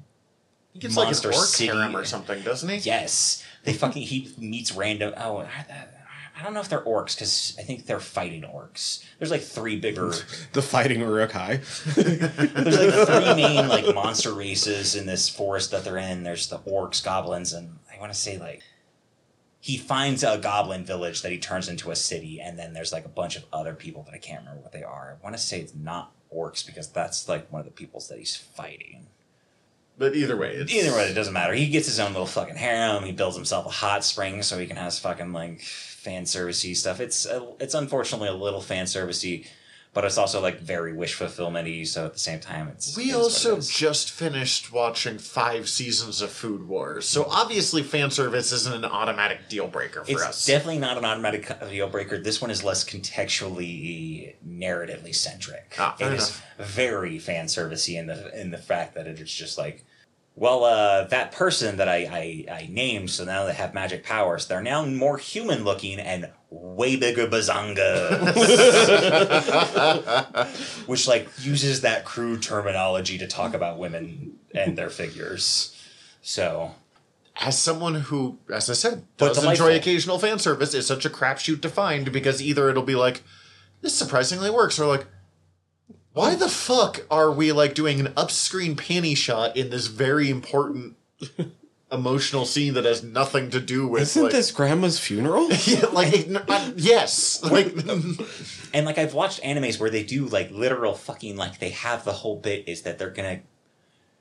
he 0.73 0.79
gets 0.79 0.97
like 0.97 1.07
Monster 1.07 1.31
an 1.31 1.35
orc 1.35 1.47
City. 1.47 1.67
harem 1.67 1.97
or 1.97 2.05
something, 2.05 2.43
doesn't 2.43 2.69
he? 2.69 2.77
yes. 2.79 3.45
They 3.65 3.73
fucking 3.73 4.03
he 4.03 4.33
meets 4.39 4.73
random. 4.73 5.15
Oh, 5.17 5.39
I 6.41 6.43
don't 6.43 6.55
know 6.55 6.61
if 6.61 6.71
they're 6.71 6.81
orcs 6.81 7.15
because 7.17 7.55
I 7.59 7.63
think 7.63 7.85
they're 7.85 8.01
fighting 8.01 8.43
orcs. 8.43 9.05
There's 9.19 9.31
like 9.31 9.43
three 9.43 9.79
bigger. 9.79 10.13
The 10.53 10.63
fighting 10.63 11.01
Uruk-hai. 11.01 11.57
There's 11.97 12.79
like 12.79 13.07
three 13.09 13.35
main 13.43 13.69
like 13.69 13.95
monster 13.95 14.33
races 14.33 14.95
in 14.97 15.05
this 15.07 15.29
forest 15.29 15.71
that 15.73 15.85
they're 15.85 15.99
in. 15.99 16.23
There's 16.23 16.47
the 16.49 16.59
orcs, 16.61 17.05
goblins, 17.05 17.53
and 17.53 17.79
I 17.95 18.01
want 18.01 18.13
to 18.13 18.19
say 18.19 18.39
like 18.39 18.63
he 19.61 19.77
finds 19.77 20.25
a 20.25 20.39
goblin 20.39 20.85
village 20.87 21.21
that 21.21 21.31
he 21.33 21.39
turns 21.39 21.69
into 21.69 21.91
a 21.91 21.97
city, 21.97 22.41
and 22.41 22.59
then 22.59 22.73
there's 22.73 22.93
like 22.93 23.05
a 23.05 23.11
bunch 23.11 23.37
of 23.37 23.45
other 23.53 23.75
people 23.75 24.03
that 24.05 24.15
I 24.15 24.19
can't 24.19 24.41
remember 24.41 24.63
what 24.63 24.73
they 24.73 24.83
are. 24.83 25.19
I 25.21 25.23
want 25.23 25.37
to 25.37 25.43
say 25.43 25.61
it's 25.61 25.75
not 25.75 26.13
orcs 26.35 26.65
because 26.65 26.89
that's 26.89 27.29
like 27.29 27.51
one 27.53 27.61
of 27.61 27.67
the 27.67 27.73
peoples 27.73 28.09
that 28.09 28.19
he's 28.19 28.37
fighting. 28.37 29.07
But 29.99 30.15
either 30.17 30.37
way, 30.37 30.55
it's 30.55 30.73
Either 30.73 30.97
way, 30.97 31.11
it 31.11 31.15
doesn't 31.15 31.35
matter. 31.35 31.53
He 31.53 31.69
gets 31.69 31.87
his 31.87 32.01
own 32.01 32.13
little 32.13 32.27
fucking 32.27 32.57
harem. 32.57 33.05
He 33.05 33.13
builds 33.13 33.37
himself 33.37 33.67
a 33.67 33.71
hot 33.71 34.03
spring 34.03 34.43
so 34.43 34.59
he 34.59 34.67
can 34.67 34.77
have 34.77 34.87
his 34.87 34.99
fucking 34.99 35.33
like 35.35 35.61
fan 35.61 36.25
servicey 36.25 36.75
stuff. 36.75 37.01
It's 37.01 37.27
it's 37.59 37.75
unfortunately 37.75 38.29
a 38.29 38.33
little 38.33 38.63
fan 38.63 38.87
servicey, 38.87 39.47
but 39.93 40.05
it's 40.05 40.19
also 40.19 40.41
like 40.41 40.61
very 40.61 40.93
wish 40.93 41.19
fulfillmenty. 41.19 41.87
So 41.87 42.07
at 42.07 42.13
the 42.13 42.19
same 42.19 42.39
time, 42.41 42.69
it's 42.69 42.97
We 42.97 43.05
it's 43.05 43.13
what 43.13 43.21
it 43.21 43.23
also 43.23 43.61
just 43.61 44.11
finished 44.11 44.73
watching 44.73 45.19
five 45.19 45.69
seasons 45.69 46.23
of 46.23 46.31
Food 46.31 46.69
Wars, 46.69 47.09
so 47.09 47.27
obviously 47.29 47.83
fan 47.83 48.11
service 48.11 48.53
isn't 48.53 48.73
an 48.73 48.85
automatic 48.85 49.49
deal 49.49 49.67
breaker 49.67 50.05
for 50.05 50.13
us. 50.13 50.21
It's 50.21 50.23
us. 50.23 50.47
definitely 50.47 50.79
not 50.79 50.97
an 50.99 51.05
automatic 51.05 51.51
deal 51.69 51.89
breaker. 51.89 52.19
This 52.19 52.41
one 52.41 52.51
is 52.51 52.63
less 52.63 52.85
contextually, 52.85 54.35
narratively 54.47 55.15
centric. 55.15 55.75
Ah, 55.79 55.97
it 55.99 56.13
is 56.13 56.41
very 56.59 57.19
fan 57.19 57.47
servicey 57.47 57.99
in 57.99 58.07
the 58.07 58.41
in 58.41 58.51
the 58.51 58.59
fact 58.59 58.95
that 58.95 59.07
it's 59.07 59.33
just 59.33 59.59
like, 59.59 59.85
well, 60.37 60.65
uh, 60.65 61.05
that 61.09 61.33
person 61.33 61.79
that 61.79 61.89
I, 61.89 62.47
I 62.49 62.53
I 62.53 62.69
named, 62.71 63.11
so 63.11 63.25
now 63.25 63.45
they 63.45 63.55
have 63.55 63.75
magic 63.75 64.05
powers. 64.05 64.47
They're 64.47 64.63
now 64.63 64.85
more 64.85 65.19
human 65.19 65.65
looking 65.65 65.99
and 65.99 66.31
way 66.51 66.97
bigger 66.97 67.27
bazongas, 67.27 68.09
which 70.87 71.07
like 71.07 71.29
uses 71.41 71.83
that 71.83 72.05
crude 72.05 72.43
terminology 72.43 73.17
to 73.19 73.27
talk 73.27 73.55
about 73.55 73.79
women 73.79 74.33
and 74.53 74.77
their 74.77 74.91
figures. 74.91 75.77
So 76.23 76.75
as 77.37 77.59
someone 77.59 77.95
who, 77.95 78.39
as 78.53 78.69
I 78.69 78.75
said, 78.75 79.05
does 79.17 79.43
enjoy 79.43 79.77
occasional 79.77 80.19
fan 80.19 80.39
service, 80.39 80.75
it's 80.75 80.87
such 80.87 81.07
a 81.07 81.11
crapshoot 81.11 81.63
to 81.63 81.69
find 81.69 82.13
because 82.13 82.43
either 82.43 82.69
it'll 82.69 82.83
be 82.83 82.97
like, 82.97 83.23
this 83.81 83.95
surprisingly 83.95 84.51
works, 84.51 84.79
or 84.79 84.87
like, 84.87 85.07
why 86.13 86.35
the 86.35 86.49
fuck 86.49 87.07
are 87.11 87.31
we 87.31 87.53
like 87.53 87.75
doing 87.75 88.01
an 88.01 88.09
upscreen 88.09 88.75
panty 88.75 89.17
shot 89.17 89.57
in 89.57 89.71
this 89.71 89.87
very 89.87 90.29
important 90.29 90.97
emotional 91.93 92.45
scene 92.45 92.75
that 92.75 92.85
has 92.85 93.03
nothing 93.03 93.51
to 93.51 93.61
do 93.61 93.87
with 93.87 94.03
Isn't 94.03 94.23
like, 94.25 94.33
this 94.33 94.51
grandma's 94.51 94.99
funeral? 94.99 95.49
yeah, 95.65 95.87
like 95.87 96.09
ign- 96.13 96.45
uh, 96.49 96.73
yes, 96.77 97.43
like 97.43 97.75
And 98.73 98.87
like 98.87 98.99
I've 98.99 99.15
watched 99.15 99.43
animes 99.43 99.81
where 99.81 99.91
they 99.91 100.05
do 100.05 100.27
like 100.27 100.51
literal 100.51 100.95
fucking 100.95 101.37
like 101.37 101.59
they 101.59 101.71
have 101.71 102.05
the 102.05 102.13
whole 102.13 102.37
bit 102.37 102.69
is 102.69 102.83
that 102.83 102.99
they're 102.99 103.11
gonna 103.11 103.41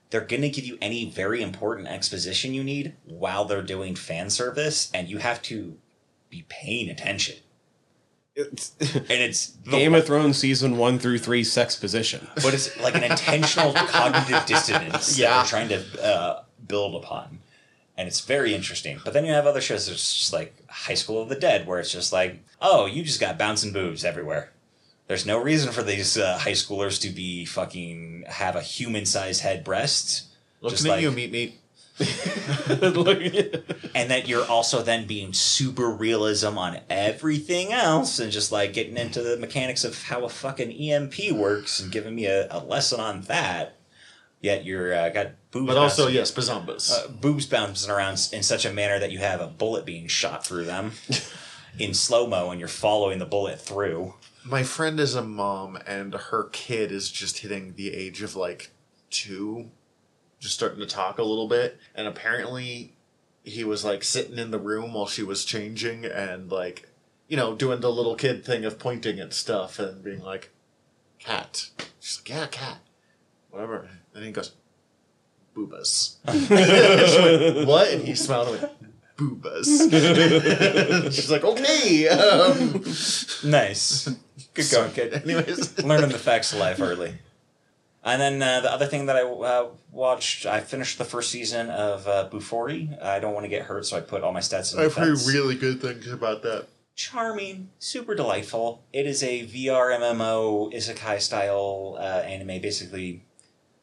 they're 0.10 0.22
gonna 0.22 0.50
give 0.50 0.66
you 0.66 0.78
any 0.82 1.10
very 1.10 1.42
important 1.44 1.88
exposition 1.88 2.54
you 2.56 2.64
need 2.64 2.96
while 3.06 3.46
they're 3.46 3.62
doing 3.62 3.96
fan 3.96 4.30
service, 4.32 4.90
and 4.94 5.08
you 5.08 5.20
have 5.20 5.40
to 5.44 5.78
be 6.32 6.46
paying 6.50 6.90
attention. 6.90 7.36
It's 8.36 8.74
And 8.96 9.12
it's 9.12 9.50
Game 9.70 9.94
of 9.94 10.08
Thrones 10.08 10.38
season 10.40 10.78
one 10.78 10.98
through 10.98 11.20
three 11.20 11.44
sex 11.44 11.76
position. 11.76 12.28
but 12.38 12.56
it's 12.56 12.76
like 12.80 12.96
an 12.96 13.04
intentional 13.04 13.74
cognitive 13.76 14.46
dissonance 14.48 15.16
that 15.16 15.18
Yeah. 15.22 15.38
they're 15.38 15.46
trying 15.46 15.70
to 15.70 16.04
uh, 16.04 16.44
build 16.66 16.96
upon. 17.04 17.40
And 18.00 18.08
it's 18.08 18.22
very 18.22 18.56
interesting. 18.56 19.02
But 19.04 19.12
then 19.14 19.26
you 19.26 19.34
have 19.34 19.46
other 19.46 19.60
shows 19.60 19.88
that's 19.88 20.18
just 20.18 20.32
like 20.32 20.56
High 20.70 20.94
School 20.94 21.22
of 21.22 21.28
the 21.28 21.36
Dead, 21.36 21.68
where 21.68 21.82
it's 21.82 21.92
just 21.92 22.14
like, 22.14 22.40
oh, 22.62 22.86
you 22.86 23.04
just 23.04 23.20
got 23.20 23.38
bouncing 23.38 23.74
boobs 23.74 24.06
everywhere. 24.06 24.54
There's 25.08 25.26
no 25.26 25.38
reason 25.38 25.74
for 25.74 25.84
these 25.84 26.18
uh, 26.18 26.38
high 26.38 26.54
schoolers 26.54 27.02
to 27.02 27.10
be 27.10 27.44
fucking 27.44 28.24
have 28.30 28.56
a 28.56 28.62
human 28.62 29.06
sized 29.06 29.42
head 29.42 29.66
breast. 29.66 30.28
looking 30.62 30.76
Just 30.78 30.86
at 30.86 30.92
like- 30.92 31.02
you, 31.02 31.12
meet 31.12 31.32
meet. 31.34 31.60
And 33.96 34.12
that 34.12 34.30
you're 34.30 34.46
also 34.46 34.82
then 34.82 35.06
being 35.06 35.34
super 35.34 35.90
realism 35.90 36.58
on 36.58 36.80
everything 36.90 37.74
else 37.74 38.20
and 38.20 38.32
just 38.32 38.50
like 38.54 38.72
getting 38.72 38.96
into 38.96 39.22
the 39.22 39.36
mechanics 39.36 39.84
of 39.84 40.04
how 40.04 40.24
a 40.24 40.30
fucking 40.30 40.72
EMP 40.72 41.34
works 41.34 41.82
and 41.82 41.92
giving 41.92 42.16
me 42.16 42.28
a, 42.28 42.48
a 42.50 42.60
lesson 42.64 43.02
on 43.02 43.24
that. 43.24 43.76
Yet 44.40 44.64
you're 44.64 44.94
uh, 44.94 45.10
got 45.10 45.32
boobs. 45.52 45.68
But 45.68 45.78
also, 45.78 46.04
bouncing- 46.04 46.16
yes, 46.16 46.32
Bazombas. 46.32 46.92
uh, 46.92 47.08
boobs 47.10 47.46
bouncing 47.46 47.90
around 47.92 48.20
in 48.34 48.44
such 48.44 48.66
a 48.66 48.74
manner 48.74 49.00
that 49.00 49.12
you 49.12 49.20
have 49.20 49.42
a 49.42 49.48
bullet 49.48 49.86
being 49.86 50.08
shot 50.08 50.46
through 50.46 50.66
them 50.66 50.94
in 51.80 51.94
slow 51.94 52.28
mo, 52.28 52.52
and 52.52 52.60
you're 52.60 52.68
following 52.70 53.20
the 53.20 53.26
bullet 53.26 53.60
through. 53.60 54.14
My 54.44 54.64
friend 54.64 55.00
is 55.00 55.16
a 55.16 55.24
mom, 55.24 55.78
and 55.86 56.14
her 56.14 56.46
kid 56.52 56.92
is 56.92 57.12
just 57.12 57.40
hitting 57.40 57.74
the 57.76 57.94
age 57.94 58.22
of 58.22 58.36
like 58.36 58.72
two, 59.10 59.70
just 60.40 60.56
starting 60.56 60.80
to 60.80 60.86
talk 60.86 61.18
a 61.18 61.24
little 61.24 61.48
bit. 61.48 61.78
And 61.94 62.08
apparently, 62.08 62.94
he 63.44 63.64
was 63.64 63.84
like 63.84 64.04
sitting 64.04 64.38
in 64.38 64.52
the 64.52 64.60
room 64.60 64.94
while 64.94 65.08
she 65.08 65.24
was 65.24 65.44
changing 65.46 66.06
and 66.06 66.52
like, 66.52 66.88
you 67.28 67.38
know, 67.38 67.56
doing 67.56 67.82
the 67.82 67.92
little 67.92 68.16
kid 68.16 68.46
thing 68.46 68.66
of 68.66 68.80
pointing 68.80 69.20
at 69.20 69.34
stuff 69.34 69.78
and 69.80 70.04
being 70.04 70.22
like, 70.22 70.52
cat. 71.20 71.70
She's 72.00 72.20
like, 72.20 72.30
yeah, 72.30 72.48
cat. 72.48 72.78
Whatever. 73.50 73.90
And 74.16 74.24
he 74.24 74.32
goes, 74.32 74.52
boobas. 75.68 76.16
She 76.32 77.54
went, 77.56 77.68
what? 77.68 77.92
And 77.92 78.04
he 78.04 78.16
smiled 78.16 78.48
and 78.50 78.62
went, 78.62 78.74
boobas. 79.18 81.12
She's 81.14 81.32
like, 81.32 81.44
okay. 81.44 82.08
Um, 82.08 82.84
Nice, 83.50 84.10
good 84.54 84.66
going, 84.72 84.92
kid. 84.92 85.14
anyways. 85.14 85.84
Learning 85.84 86.10
the 86.10 86.18
facts 86.18 86.54
of 86.54 86.60
life 86.60 86.80
early. 86.82 87.16
And 88.04 88.22
then 88.22 88.42
uh, 88.42 88.62
the 88.62 88.72
other 88.72 88.86
thing 88.86 89.08
that 89.08 89.18
I 89.18 89.24
uh, 89.24 89.68
watched, 89.92 90.46
I 90.46 90.62
finished 90.62 90.98
the 90.98 91.06
first 91.06 91.32
season 91.32 91.70
of 91.70 92.08
uh, 92.08 92.30
Bofuri. 92.32 93.02
I 93.04 93.20
don't 93.20 93.34
want 93.34 93.44
to 93.44 93.50
get 93.50 93.64
hurt, 93.64 93.86
so 93.86 93.98
I 93.98 94.02
put 94.02 94.24
all 94.24 94.32
my 94.32 94.40
stats 94.40 94.74
in. 94.74 94.80
I've 94.80 94.96
heard 94.96 95.18
really 95.28 95.56
good 95.56 95.82
things 95.82 96.08
about 96.08 96.42
that. 96.44 96.68
charming, 96.96 97.70
super 97.78 98.16
delightful. 98.16 98.84
It 98.94 99.06
is 99.06 99.22
a 99.22 99.46
VR 99.46 99.92
MMO 100.00 100.74
isekai 100.74 101.20
style 101.20 101.98
uh, 102.00 102.22
anime. 102.24 102.62
Basically, 102.62 103.26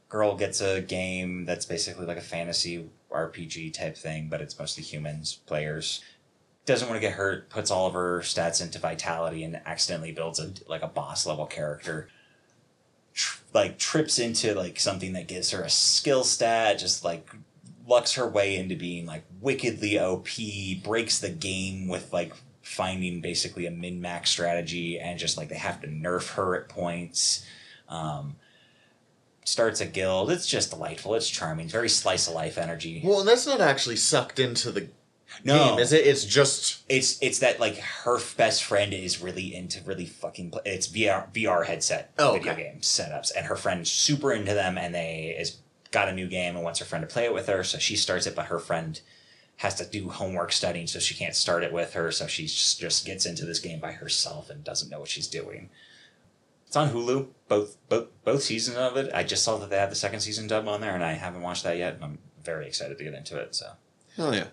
girl 0.08 0.36
gets 0.36 0.60
a 0.60 0.80
game 0.80 1.44
that's 1.44 1.66
basically 1.66 2.06
like 2.06 2.18
a 2.18 2.22
fantasy 2.22 2.88
RPG 3.10 3.72
type 3.72 3.96
thing, 3.96 4.28
but 4.28 4.40
it's 4.40 4.58
mostly 4.58 4.82
humans 4.82 5.40
players. 5.46 6.02
Doesn't 6.64 6.88
want 6.88 7.00
to 7.00 7.06
get 7.06 7.16
hurt. 7.16 7.48
Puts 7.48 7.70
all 7.70 7.86
of 7.86 7.94
her 7.94 8.20
stats 8.20 8.60
into 8.60 8.78
vitality 8.78 9.44
and 9.44 9.60
accidentally 9.66 10.12
builds 10.12 10.40
a 10.40 10.52
like 10.68 10.82
a 10.82 10.88
boss 10.88 11.26
level 11.26 11.46
character. 11.46 12.08
Tr- 13.14 13.40
like 13.54 13.78
trips 13.78 14.18
into 14.18 14.54
like 14.54 14.78
something 14.78 15.12
that 15.12 15.28
gives 15.28 15.50
her 15.52 15.62
a 15.62 15.70
skill 15.70 16.24
stat. 16.24 16.78
Just 16.78 17.04
like 17.04 17.28
lucks 17.86 18.14
her 18.14 18.26
way 18.26 18.56
into 18.56 18.74
being 18.74 19.06
like 19.06 19.24
wickedly 19.40 19.98
OP, 19.98 20.28
breaks 20.82 21.20
the 21.20 21.30
game 21.30 21.86
with 21.86 22.12
like 22.12 22.32
finding 22.62 23.20
basically 23.20 23.66
a 23.66 23.70
min 23.70 24.00
max 24.00 24.30
strategy, 24.30 24.98
and 24.98 25.20
just 25.20 25.36
like 25.36 25.48
they 25.48 25.56
have 25.56 25.80
to 25.80 25.86
nerf 25.86 26.34
her 26.34 26.56
at 26.56 26.68
points. 26.68 27.44
Um, 27.88 28.34
starts 29.46 29.80
a 29.80 29.86
guild. 29.86 30.30
It's 30.30 30.46
just 30.46 30.70
delightful. 30.70 31.14
It's 31.14 31.30
charming. 31.30 31.68
Very 31.68 31.88
slice 31.88 32.28
of 32.28 32.34
life 32.34 32.58
energy. 32.58 33.00
Well, 33.02 33.20
and 33.20 33.28
that's 33.28 33.46
not 33.46 33.60
actually 33.60 33.96
sucked 33.96 34.38
into 34.38 34.70
the 34.72 34.88
No, 35.44 35.70
game, 35.70 35.78
is 35.78 35.92
it? 35.92 36.06
It's 36.06 36.24
just 36.24 36.82
it's 36.88 37.18
it's 37.22 37.38
that 37.38 37.58
like 37.60 37.78
her 37.78 38.18
best 38.36 38.64
friend 38.64 38.92
is 38.92 39.22
really 39.22 39.54
into 39.54 39.80
really 39.82 40.06
fucking 40.06 40.50
play. 40.50 40.62
It's 40.66 40.88
VR 40.88 41.32
VR 41.32 41.64
headset 41.64 42.12
Oh, 42.18 42.32
video 42.34 42.52
okay. 42.52 42.62
game 42.64 42.80
setups, 42.80 43.32
and 43.34 43.46
her 43.46 43.56
friend's 43.56 43.90
super 43.90 44.32
into 44.32 44.52
them, 44.52 44.76
and 44.76 44.94
they 44.94 45.34
is 45.38 45.58
got 45.92 46.08
a 46.08 46.12
new 46.12 46.26
game 46.28 46.56
and 46.56 46.64
wants 46.64 46.80
her 46.80 46.84
friend 46.84 47.08
to 47.08 47.12
play 47.12 47.24
it 47.24 47.32
with 47.32 47.46
her, 47.46 47.62
so 47.62 47.78
she 47.78 47.96
starts 47.96 48.26
it, 48.26 48.34
but 48.34 48.46
her 48.46 48.58
friend 48.58 49.00
has 49.58 49.76
to 49.76 49.86
do 49.86 50.10
homework 50.10 50.52
studying, 50.52 50.86
so 50.86 50.98
she 50.98 51.14
can't 51.14 51.34
start 51.34 51.62
it 51.62 51.72
with 51.72 51.94
her, 51.94 52.10
so 52.12 52.26
she 52.26 52.42
just, 52.42 52.78
just 52.78 53.06
gets 53.06 53.24
into 53.24 53.46
this 53.46 53.60
game 53.60 53.78
by 53.80 53.92
herself 53.92 54.50
and 54.50 54.62
doesn't 54.64 54.90
know 54.90 54.98
what 55.00 55.08
she's 55.08 55.28
doing. 55.28 55.70
It's 56.66 56.76
on 56.76 56.90
Hulu, 56.90 57.28
both 57.48 57.76
both 57.88 58.08
both 58.24 58.42
seasons 58.42 58.76
of 58.76 58.96
it. 58.96 59.10
I 59.14 59.22
just 59.22 59.44
saw 59.44 59.56
that 59.58 59.70
they 59.70 59.76
have 59.78 59.90
the 59.90 59.96
second 59.96 60.20
season 60.20 60.46
dub 60.46 60.66
on 60.68 60.80
there, 60.80 60.94
and 60.94 61.04
I 61.04 61.12
haven't 61.12 61.42
watched 61.42 61.64
that 61.64 61.76
yet. 61.78 61.94
and 61.94 62.04
I'm 62.04 62.18
very 62.44 62.66
excited 62.66 62.98
to 62.98 63.04
get 63.04 63.14
into 63.14 63.38
it. 63.38 63.54
So 63.54 63.72
Hell 64.16 64.34
yeah. 64.34 64.48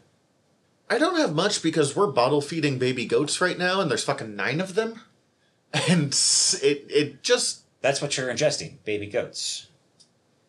I 0.90 0.98
don't 0.98 1.18
have 1.18 1.34
much 1.34 1.64
because 1.64 1.96
we're 1.96 2.08
bottle 2.12 2.42
feeding 2.42 2.78
baby 2.78 3.06
goats 3.06 3.42
right 3.42 3.58
now, 3.58 3.82
and 3.82 3.90
there's 3.90 4.04
fucking 4.04 4.36
nine 4.36 4.62
of 4.62 4.76
them, 4.76 5.02
and 5.90 6.14
it 6.62 6.86
it 6.90 7.24
just 7.24 7.62
that's 7.82 8.02
what 8.02 8.16
you're 8.18 8.32
ingesting, 8.32 8.76
baby 8.84 9.08
goats. 9.08 9.68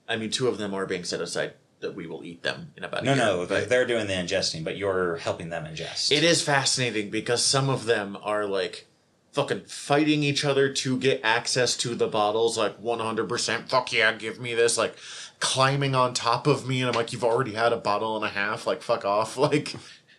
I 0.06 0.16
mean, 0.16 0.30
two 0.30 0.48
of 0.48 0.58
them 0.58 0.74
are 0.74 0.84
being 0.84 1.04
set 1.04 1.22
aside 1.22 1.54
that 1.80 1.94
we 1.94 2.06
will 2.06 2.24
eat 2.24 2.42
them 2.42 2.72
in 2.76 2.84
about 2.84 3.02
a 3.02 3.04
No, 3.06 3.14
year, 3.14 3.24
no, 3.24 3.46
they're 3.46 3.86
doing 3.86 4.06
the 4.06 4.12
ingesting, 4.12 4.64
but 4.64 4.76
you're 4.76 5.16
helping 5.16 5.48
them 5.48 5.64
ingest. 5.64 6.12
It 6.12 6.24
is 6.24 6.42
fascinating 6.42 7.10
because 7.10 7.42
some 7.42 7.68
of 7.70 7.86
them 7.86 8.16
are 8.22 8.46
like 8.46 8.86
fucking 9.34 9.62
fighting 9.62 10.22
each 10.22 10.44
other 10.44 10.72
to 10.72 10.96
get 10.96 11.20
access 11.22 11.76
to 11.78 11.94
the 11.94 12.06
bottles, 12.06 12.56
like 12.56 12.80
100%, 12.80 13.68
fuck 13.68 13.92
yeah, 13.92 14.12
give 14.12 14.40
me 14.40 14.54
this, 14.54 14.78
like 14.78 14.96
climbing 15.40 15.94
on 15.94 16.14
top 16.14 16.46
of 16.46 16.66
me, 16.66 16.80
and 16.80 16.88
I'm 16.88 16.94
like, 16.94 17.12
you've 17.12 17.24
already 17.24 17.52
had 17.52 17.72
a 17.72 17.76
bottle 17.76 18.16
and 18.16 18.24
a 18.24 18.28
half, 18.28 18.66
like, 18.66 18.80
fuck 18.80 19.04
off. 19.04 19.36
Like, 19.44 19.74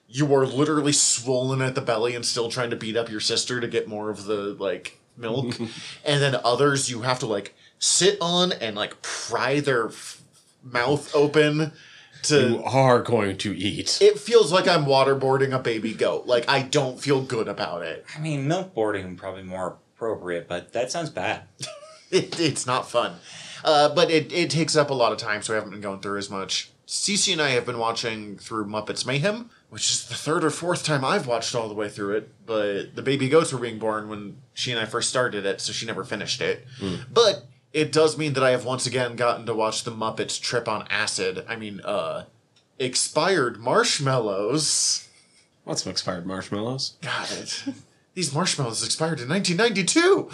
you 0.07 0.31
are 0.35 0.45
literally 0.45 0.91
swollen 0.91 1.63
at 1.63 1.73
the 1.73 1.81
belly 1.81 2.13
and 2.13 2.23
still 2.23 2.47
trying 2.47 2.69
to 2.69 2.75
beat 2.75 2.95
up 2.95 3.09
your 3.09 3.19
sister 3.19 3.59
to 3.59 3.67
get 3.67 3.87
more 3.87 4.11
of 4.11 4.25
the, 4.25 4.55
like, 4.59 4.99
milk. 5.17 5.59
and 6.05 6.21
then 6.21 6.35
others 6.43 6.91
you 6.91 7.01
have 7.01 7.17
to, 7.19 7.25
like, 7.25 7.55
sit 7.79 8.19
on 8.21 8.51
and, 8.51 8.75
like, 8.75 9.01
pry 9.01 9.59
their 9.61 9.87
f- 9.87 10.21
mouth 10.63 11.13
open 11.15 11.71
to 12.25 12.49
You 12.49 12.63
are 12.63 13.01
going 13.01 13.37
to 13.37 13.57
eat. 13.57 13.99
it 14.01 14.19
feels 14.19 14.51
like 14.51 14.67
I'm 14.67 14.85
waterboarding 14.85 15.53
a 15.53 15.59
baby 15.59 15.93
goat. 15.93 16.25
Like 16.25 16.47
I 16.49 16.61
don't 16.61 16.99
feel 16.99 17.21
good 17.21 17.47
about 17.47 17.83
it. 17.83 18.05
I 18.15 18.19
mean, 18.19 18.47
milk 18.47 18.73
boarding 18.73 19.15
probably 19.15 19.43
more 19.43 19.77
appropriate, 19.95 20.47
but 20.47 20.73
that 20.73 20.91
sounds 20.91 21.09
bad. 21.09 21.43
it 22.11 22.39
it's 22.39 22.65
not 22.65 22.89
fun. 22.89 23.15
Uh, 23.63 23.93
but 23.95 24.11
it, 24.11 24.31
it 24.31 24.49
takes 24.51 24.75
up 24.75 24.89
a 24.91 24.93
lot 24.93 25.11
of 25.11 25.17
time, 25.17 25.41
so 25.41 25.53
I 25.53 25.55
haven't 25.55 25.71
been 25.71 25.81
going 25.81 25.99
through 25.99 26.19
as 26.19 26.29
much. 26.29 26.71
Cece 26.87 27.33
and 27.33 27.41
I 27.41 27.49
have 27.49 27.65
been 27.65 27.79
watching 27.79 28.37
through 28.37 28.65
Muppets 28.65 29.07
Mayhem, 29.07 29.49
which 29.71 29.89
is 29.89 30.05
the 30.05 30.13
third 30.13 30.43
or 30.43 30.51
fourth 30.51 30.85
time 30.85 31.03
I've 31.03 31.25
watched 31.25 31.55
all 31.55 31.67
the 31.67 31.73
way 31.73 31.89
through 31.89 32.17
it. 32.17 32.29
But 32.45 32.95
the 32.95 33.01
baby 33.01 33.27
goats 33.27 33.51
were 33.51 33.57
being 33.59 33.79
born 33.79 34.07
when 34.07 34.37
she 34.53 34.71
and 34.71 34.79
I 34.79 34.85
first 34.85 35.09
started 35.09 35.47
it, 35.47 35.61
so 35.61 35.73
she 35.73 35.87
never 35.87 36.03
finished 36.03 36.41
it. 36.41 36.63
But 37.11 37.45
it 37.75 37.91
does 37.91 38.17
mean 38.17 38.33
that 38.33 38.43
I 38.43 38.51
have 38.51 38.63
once 38.63 38.87
again 38.87 39.17
gotten 39.17 39.45
to 39.47 39.53
watch 39.53 39.83
the 39.83 39.91
Muppets 39.91 40.39
trip 40.39 40.65
on 40.69 40.87
acid. 40.89 41.43
I 41.45 41.57
mean, 41.57 41.81
uh, 41.81 42.23
expired 42.79 43.59
marshmallows. 43.59 45.09
What's 45.65 45.83
some 45.83 45.91
expired 45.91 46.25
marshmallows? 46.25 46.95
Got 47.01 47.33
it. 47.33 47.63
These 48.13 48.33
marshmallows 48.33 48.81
expired 48.81 49.19
in 49.19 49.27
1992. 49.27 50.29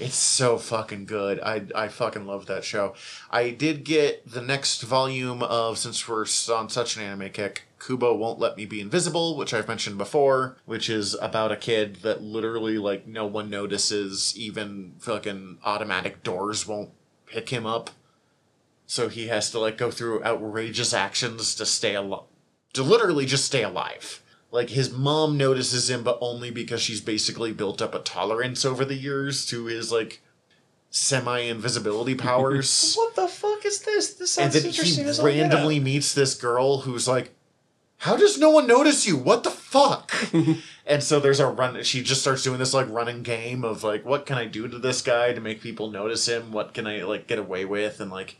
It's 0.00 0.16
so 0.16 0.56
fucking 0.56 1.04
good. 1.04 1.40
I 1.40 1.66
I 1.74 1.88
fucking 1.88 2.26
love 2.26 2.46
that 2.46 2.64
show. 2.64 2.94
I 3.30 3.50
did 3.50 3.84
get 3.84 4.28
the 4.28 4.42
next 4.42 4.82
volume 4.82 5.42
of 5.42 5.76
since 5.78 6.08
we're 6.08 6.26
on 6.50 6.70
such 6.70 6.96
an 6.96 7.02
anime 7.02 7.30
kick. 7.30 7.64
Kubo 7.86 8.14
won't 8.14 8.38
let 8.38 8.56
me 8.56 8.64
be 8.64 8.80
invisible, 8.80 9.36
which 9.36 9.52
I've 9.52 9.68
mentioned 9.68 9.98
before, 9.98 10.56
which 10.64 10.88
is 10.88 11.14
about 11.20 11.52
a 11.52 11.56
kid 11.56 11.96
that 11.96 12.22
literally 12.22 12.78
like 12.78 13.06
no 13.06 13.26
one 13.26 13.50
notices. 13.50 14.32
Even 14.36 14.94
fucking 14.98 15.58
automatic 15.64 16.22
doors 16.22 16.66
won't 16.66 16.90
pick 17.26 17.50
him 17.50 17.66
up, 17.66 17.90
so 18.86 19.08
he 19.08 19.28
has 19.28 19.50
to 19.50 19.58
like 19.58 19.76
go 19.76 19.90
through 19.90 20.24
outrageous 20.24 20.94
actions 20.94 21.54
to 21.56 21.66
stay 21.66 21.94
alive. 21.94 22.24
To 22.72 22.82
literally 22.82 23.26
just 23.26 23.44
stay 23.44 23.62
alive. 23.62 24.22
Like 24.50 24.70
his 24.70 24.90
mom 24.90 25.36
notices 25.36 25.90
him, 25.90 26.02
but 26.02 26.18
only 26.20 26.50
because 26.50 26.80
she's 26.80 27.00
basically 27.00 27.52
built 27.52 27.82
up 27.82 27.94
a 27.94 27.98
tolerance 27.98 28.64
over 28.64 28.84
the 28.84 28.94
years 28.94 29.44
to 29.46 29.66
his 29.66 29.92
like 29.92 30.22
semi 30.90 31.40
invisibility 31.40 32.14
powers. 32.14 32.94
What 32.96 33.14
the 33.16 33.28
fuck 33.28 33.66
is 33.66 33.80
this? 33.80 34.14
This 34.14 34.38
and 34.38 34.52
sounds 34.52 34.54
then 34.54 34.70
interesting 34.70 35.06
he 35.06 35.20
randomly 35.20 35.80
meets 35.80 36.14
this 36.14 36.34
girl 36.34 36.78
who's 36.78 37.06
like, 37.06 37.34
"How 37.98 38.16
does 38.16 38.38
no 38.38 38.50
one 38.50 38.66
notice 38.66 39.06
you? 39.06 39.16
What 39.16 39.44
the 39.44 39.50
fuck?" 39.50 40.12
and 40.86 41.02
so 41.02 41.20
there's 41.20 41.40
a 41.40 41.46
run. 41.46 41.82
She 41.82 42.02
just 42.02 42.20
starts 42.20 42.42
doing 42.42 42.58
this 42.58 42.74
like 42.74 42.88
running 42.90 43.22
game 43.22 43.64
of 43.64 43.82
like, 43.82 44.04
"What 44.04 44.26
can 44.26 44.38
I 44.38 44.46
do 44.46 44.68
to 44.68 44.78
this 44.78 45.02
guy 45.02 45.32
to 45.32 45.40
make 45.40 45.60
people 45.60 45.90
notice 45.90 46.28
him? 46.28 46.52
What 46.52 46.74
can 46.74 46.86
I 46.86 47.02
like 47.02 47.26
get 47.26 47.38
away 47.38 47.64
with?" 47.64 48.00
And 48.00 48.10
like, 48.10 48.36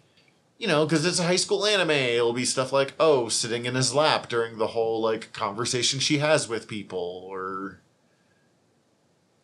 you 0.59 0.67
know, 0.67 0.85
because 0.85 1.05
it's 1.05 1.19
a 1.19 1.25
high 1.25 1.37
school 1.37 1.67
anime, 1.67 1.91
it'll 1.91 2.33
be 2.33 2.45
stuff 2.45 2.73
like, 2.73 2.95
"Oh, 3.01 3.29
sitting 3.29 3.65
in 3.67 3.75
his 3.75 3.95
lap 3.95 4.29
during 4.29 4.59
the 4.59 4.69
whole 4.69 5.01
like 5.01 5.33
conversation 5.33 6.01
she 6.01 6.19
has 6.19 6.49
with 6.49 6.69
people," 6.69 7.27
or. 7.29 7.81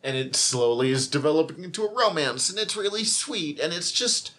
And 0.02 0.16
it 0.16 0.34
slowly 0.34 0.92
is 0.92 1.06
developing 1.06 1.62
into 1.62 1.84
a 1.84 1.94
romance, 1.94 2.48
and 2.48 2.58
it's 2.58 2.74
really 2.74 3.04
sweet, 3.04 3.60
and 3.60 3.72
it's 3.72 3.92
just 3.92 4.32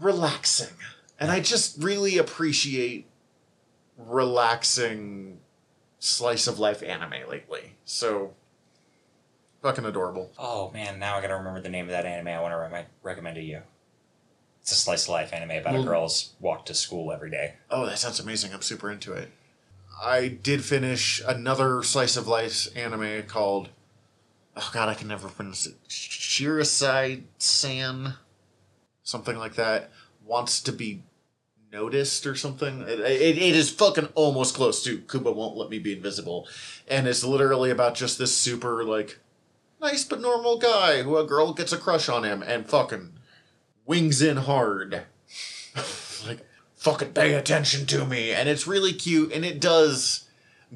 relaxing. 0.00 0.74
And 1.20 1.30
I 1.30 1.40
just 1.40 1.82
really 1.82 2.18
appreciate 2.18 3.06
relaxing 3.96 5.38
slice 5.98 6.46
of 6.46 6.58
life 6.58 6.82
anime 6.82 7.28
lately. 7.28 7.72
So 7.84 8.34
fucking 9.62 9.84
adorable. 9.84 10.32
Oh 10.38 10.70
man, 10.72 10.98
now 10.98 11.16
I 11.16 11.20
gotta 11.20 11.36
remember 11.36 11.60
the 11.60 11.68
name 11.68 11.86
of 11.86 11.90
that 11.92 12.06
anime 12.06 12.28
I 12.28 12.40
want 12.40 12.52
to 12.52 12.58
re- 12.76 12.86
recommend 13.02 13.36
to 13.36 13.42
you. 13.42 13.62
It's 14.60 14.72
a 14.72 14.76
slice 14.76 15.04
of 15.04 15.10
life 15.10 15.32
anime 15.32 15.50
about 15.58 15.74
Well- 15.74 15.82
a 15.82 15.86
girl's 15.86 16.34
walk 16.40 16.66
to 16.66 16.74
school 16.74 17.12
every 17.12 17.30
day. 17.30 17.54
Oh, 17.70 17.86
that 17.86 17.98
sounds 17.98 18.20
amazing. 18.20 18.52
I'm 18.54 18.62
super 18.62 18.90
into 18.90 19.12
it. 19.12 19.30
I 20.02 20.28
did 20.28 20.64
finish 20.64 21.22
another 21.26 21.82
slice 21.82 22.16
of 22.16 22.26
life 22.26 22.68
anime 22.76 23.24
called 23.24 23.68
Oh 24.56 24.70
god, 24.72 24.88
I 24.88 24.94
can 24.94 25.08
never 25.08 25.28
pronounce 25.28 25.66
it. 25.66 25.74
Shirasai 25.88 27.22
San 27.38 28.14
something 29.02 29.36
like 29.36 29.54
that. 29.56 29.90
wants 30.24 30.60
to 30.62 30.72
be 30.72 31.02
noticed 31.74 32.24
or 32.24 32.34
something. 32.34 32.82
It, 32.82 33.00
it, 33.00 33.36
it 33.36 33.56
is 33.56 33.68
fucking 33.70 34.08
almost 34.14 34.54
close 34.54 34.82
to 34.84 34.98
Kubo 34.98 35.32
won't 35.32 35.56
let 35.56 35.68
me 35.68 35.78
be 35.78 35.92
invisible, 35.92 36.48
and 36.88 37.06
it's 37.06 37.24
literally 37.24 37.70
about 37.70 37.96
just 37.96 38.18
this 38.18 38.34
super 38.34 38.84
like 38.84 39.18
nice 39.80 40.04
but 40.04 40.20
normal 40.20 40.56
guy 40.56 41.02
who 41.02 41.18
a 41.18 41.26
girl 41.26 41.52
gets 41.52 41.72
a 41.72 41.76
crush 41.76 42.08
on 42.08 42.24
him 42.24 42.42
and 42.42 42.66
fucking 42.66 43.12
wings 43.84 44.22
in 44.22 44.38
hard, 44.38 45.02
like 46.26 46.46
fucking 46.76 47.12
pay 47.12 47.34
attention 47.34 47.84
to 47.86 48.06
me, 48.06 48.30
and 48.30 48.48
it's 48.48 48.66
really 48.66 48.92
cute, 48.92 49.32
and 49.32 49.44
it 49.44 49.60
does 49.60 50.20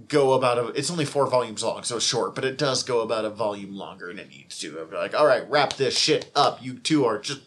go 0.09 0.33
about 0.33 0.59
a 0.59 0.67
it's 0.69 0.90
only 0.90 1.05
four 1.05 1.26
volumes 1.26 1.64
long 1.64 1.83
so 1.83 1.97
it's 1.97 2.05
short 2.05 2.33
but 2.33 2.45
it 2.45 2.57
does 2.57 2.85
go 2.85 3.00
about 3.00 3.25
a 3.25 3.31
volume 3.31 3.75
longer 3.75 4.09
than 4.09 4.19
it 4.19 4.28
needs 4.28 4.59
to. 4.59 4.88
Like 4.93 5.14
all 5.14 5.26
right 5.26 5.49
wrap 5.50 5.75
this 5.75 5.97
shit 5.99 6.31
up. 6.37 6.62
You 6.62 6.75
two 6.75 7.05
are 7.05 7.19
just 7.19 7.40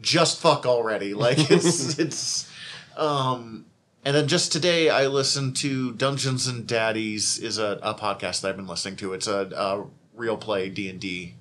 just 0.00 0.40
fuck 0.40 0.66
already. 0.66 1.14
Like 1.14 1.50
it's 1.50 1.98
it's 1.98 2.50
um 2.96 3.66
and 4.04 4.14
then 4.14 4.28
just 4.28 4.52
today 4.52 4.90
i 4.90 5.06
listened 5.06 5.56
to 5.56 5.92
dungeons 5.92 6.46
and 6.46 6.66
daddies 6.66 7.38
is 7.38 7.58
a, 7.58 7.78
a 7.82 7.94
podcast 7.94 8.40
that 8.40 8.48
i've 8.48 8.56
been 8.56 8.66
listening 8.66 8.96
to. 8.96 9.12
It's 9.12 9.26
a, 9.26 9.50
a 9.56 9.84
real 10.14 10.36
play 10.36 10.68
d&d 10.68 11.34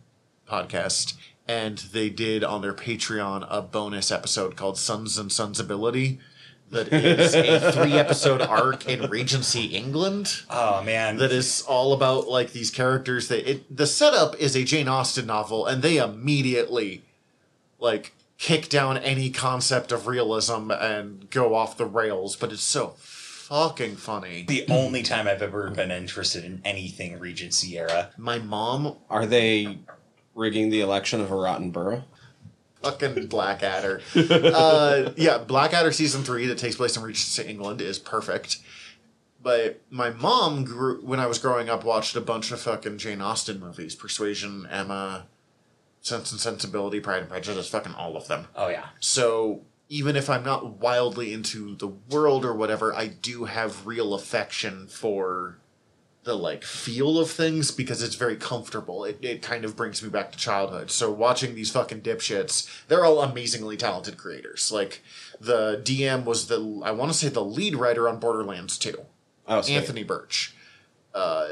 podcast. 0.48 1.16
And 1.46 1.78
they 1.78 2.10
did 2.10 2.44
on 2.44 2.62
their 2.62 2.74
patreon 2.74 3.46
a 3.50 3.62
bonus 3.62 4.12
episode 4.12 4.56
called 4.56 4.78
sons 4.78 5.18
and 5.18 5.30
sonsability 5.30 6.20
that 6.74 6.92
is 6.92 7.36
a 7.36 7.72
three 7.74 7.94
episode 7.94 8.42
arc 8.42 8.88
in 8.88 9.10
regency 9.10 9.66
england. 9.66 10.42
Oh 10.50 10.84
man, 10.84 11.18
that 11.18 11.32
is 11.32 11.62
all 11.68 11.94
about 11.94 12.28
like 12.28 12.52
these 12.52 12.72
characters. 12.72 13.28
That 13.28 13.50
it 13.50 13.76
the 13.76 13.88
setup 13.88 14.36
is 14.38 14.56
a 14.56 14.64
Jane 14.64 14.88
Austen 14.88 15.26
novel 15.26 15.66
and 15.66 15.82
they 15.82 15.98
immediately 15.98 17.04
like 17.80 18.14
kick 18.44 18.68
down 18.68 18.98
any 18.98 19.30
concept 19.30 19.94
of 19.94 20.06
realism 20.06 20.70
and 20.70 21.30
go 21.30 21.56
off 21.56 21.78
the 21.78 21.86
rails 21.86 22.36
but 22.36 22.52
it's 22.52 22.62
so 22.62 22.94
fucking 22.98 23.96
funny. 23.96 24.44
the 24.46 24.66
only 24.70 25.02
time 25.02 25.30
I've 25.30 25.42
ever 25.42 25.70
been 25.70 25.92
interested 25.92 26.44
in 26.44 26.62
anything 26.66 27.18
Regency 27.20 27.78
era. 27.78 28.10
My 28.18 28.40
mom 28.40 28.98
Are 29.10 29.26
they 29.26 29.80
rigging 30.36 30.72
the 30.72 30.82
election 30.82 31.22
of 31.22 31.32
a 31.32 31.36
rotten 31.36 31.72
borough? 31.72 32.04
fucking 32.82 33.28
Blackadder. 33.28 34.02
uh, 34.16 35.14
yeah, 35.16 35.38
Blackadder 35.38 35.94
season 35.94 36.26
three 36.26 36.46
that 36.48 36.58
takes 36.58 36.76
place 36.76 36.98
in 36.98 37.04
Regency 37.04 37.44
England 37.44 37.80
is 37.80 37.98
perfect. 37.98 38.58
But 39.42 39.80
my 39.90 40.10
mom 40.10 40.66
grew 40.66 41.00
when 41.02 41.22
I 41.22 41.28
was 41.28 41.38
growing 41.40 41.70
up 41.70 41.86
watched 41.86 42.18
a 42.18 42.22
bunch 42.22 42.52
of 42.52 42.60
fucking 42.60 42.98
Jane 42.98 43.22
Austen 43.22 43.62
movies, 43.62 43.96
Persuasion, 43.96 44.68
Emma, 44.70 45.28
Sense 46.04 46.32
and 46.34 46.40
Sensibility, 46.42 47.00
Pride 47.00 47.22
and 47.22 47.30
Prejudice, 47.30 47.70
fucking 47.70 47.94
all 47.94 48.16
of 48.18 48.28
them. 48.28 48.48
Oh 48.56 48.68
yeah, 48.68 48.88
So 49.00 49.62
even 49.88 50.16
if 50.18 50.30
I'm 50.30 50.44
not 50.44 50.80
wildly 50.82 51.34
into 51.34 51.76
the 51.76 51.88
world 51.88 52.44
or 52.46 52.54
whatever, 52.54 52.94
I 52.94 53.08
do 53.08 53.46
have 53.46 53.88
real 53.88 54.14
affection 54.14 54.88
for 54.88 55.60
the 56.26 56.36
like 56.36 56.64
feel 56.66 57.18
of 57.20 57.30
things 57.32 57.72
because 57.72 58.02
it's 58.04 58.16
very 58.16 58.36
comfortable. 58.36 59.06
It, 59.06 59.20
it 59.22 59.42
kind 59.42 59.64
of 59.64 59.76
brings 59.78 60.04
me 60.04 60.10
back 60.10 60.32
to 60.34 60.38
childhood. 60.38 60.92
So 60.92 61.10
watching 61.10 61.56
these 61.56 61.72
fucking 61.72 62.02
dipshits, 62.02 62.68
they're 62.88 63.06
all 63.06 63.22
amazingly 63.22 63.78
talented 63.78 64.18
creators. 64.18 64.72
Like 64.74 65.02
the 65.40 65.82
DM 65.86 66.26
was 66.26 66.48
the 66.48 66.82
I 66.84 66.92
want 66.92 67.12
to 67.14 67.18
say 67.18 67.30
the 67.30 67.44
lead 67.46 67.76
writer 67.76 68.10
on 68.10 68.20
Borderlands 68.20 68.78
2, 68.78 68.94
Oh. 69.48 69.62
Anthony 69.70 70.04
Burch. 70.04 70.54
Uh, 71.14 71.48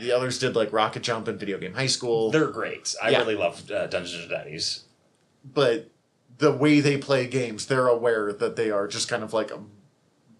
the 0.00 0.10
others 0.14 0.38
did 0.38 0.56
like 0.56 0.72
Rocket 0.72 1.02
Jump 1.02 1.28
and 1.28 1.38
Video 1.38 1.58
Game 1.58 1.74
High 1.74 1.86
School. 1.86 2.30
they're 2.30 2.46
great. 2.50 2.94
I 3.02 3.10
Yeah. 3.10 3.18
really 3.18 3.34
love 3.36 3.70
uh, 3.70 3.86
Dungeons 3.86 4.22
and 4.22 4.30
Daddies. 4.30 4.84
but 5.44 5.88
the 6.38 6.50
way 6.52 6.80
they 6.80 6.96
play 6.98 7.26
games, 7.26 7.66
they're 7.66 7.86
aware 7.88 8.32
that 8.32 8.56
they 8.56 8.70
are 8.70 8.88
just 8.88 9.08
kind 9.08 9.22
of 9.22 9.32
like 9.32 9.52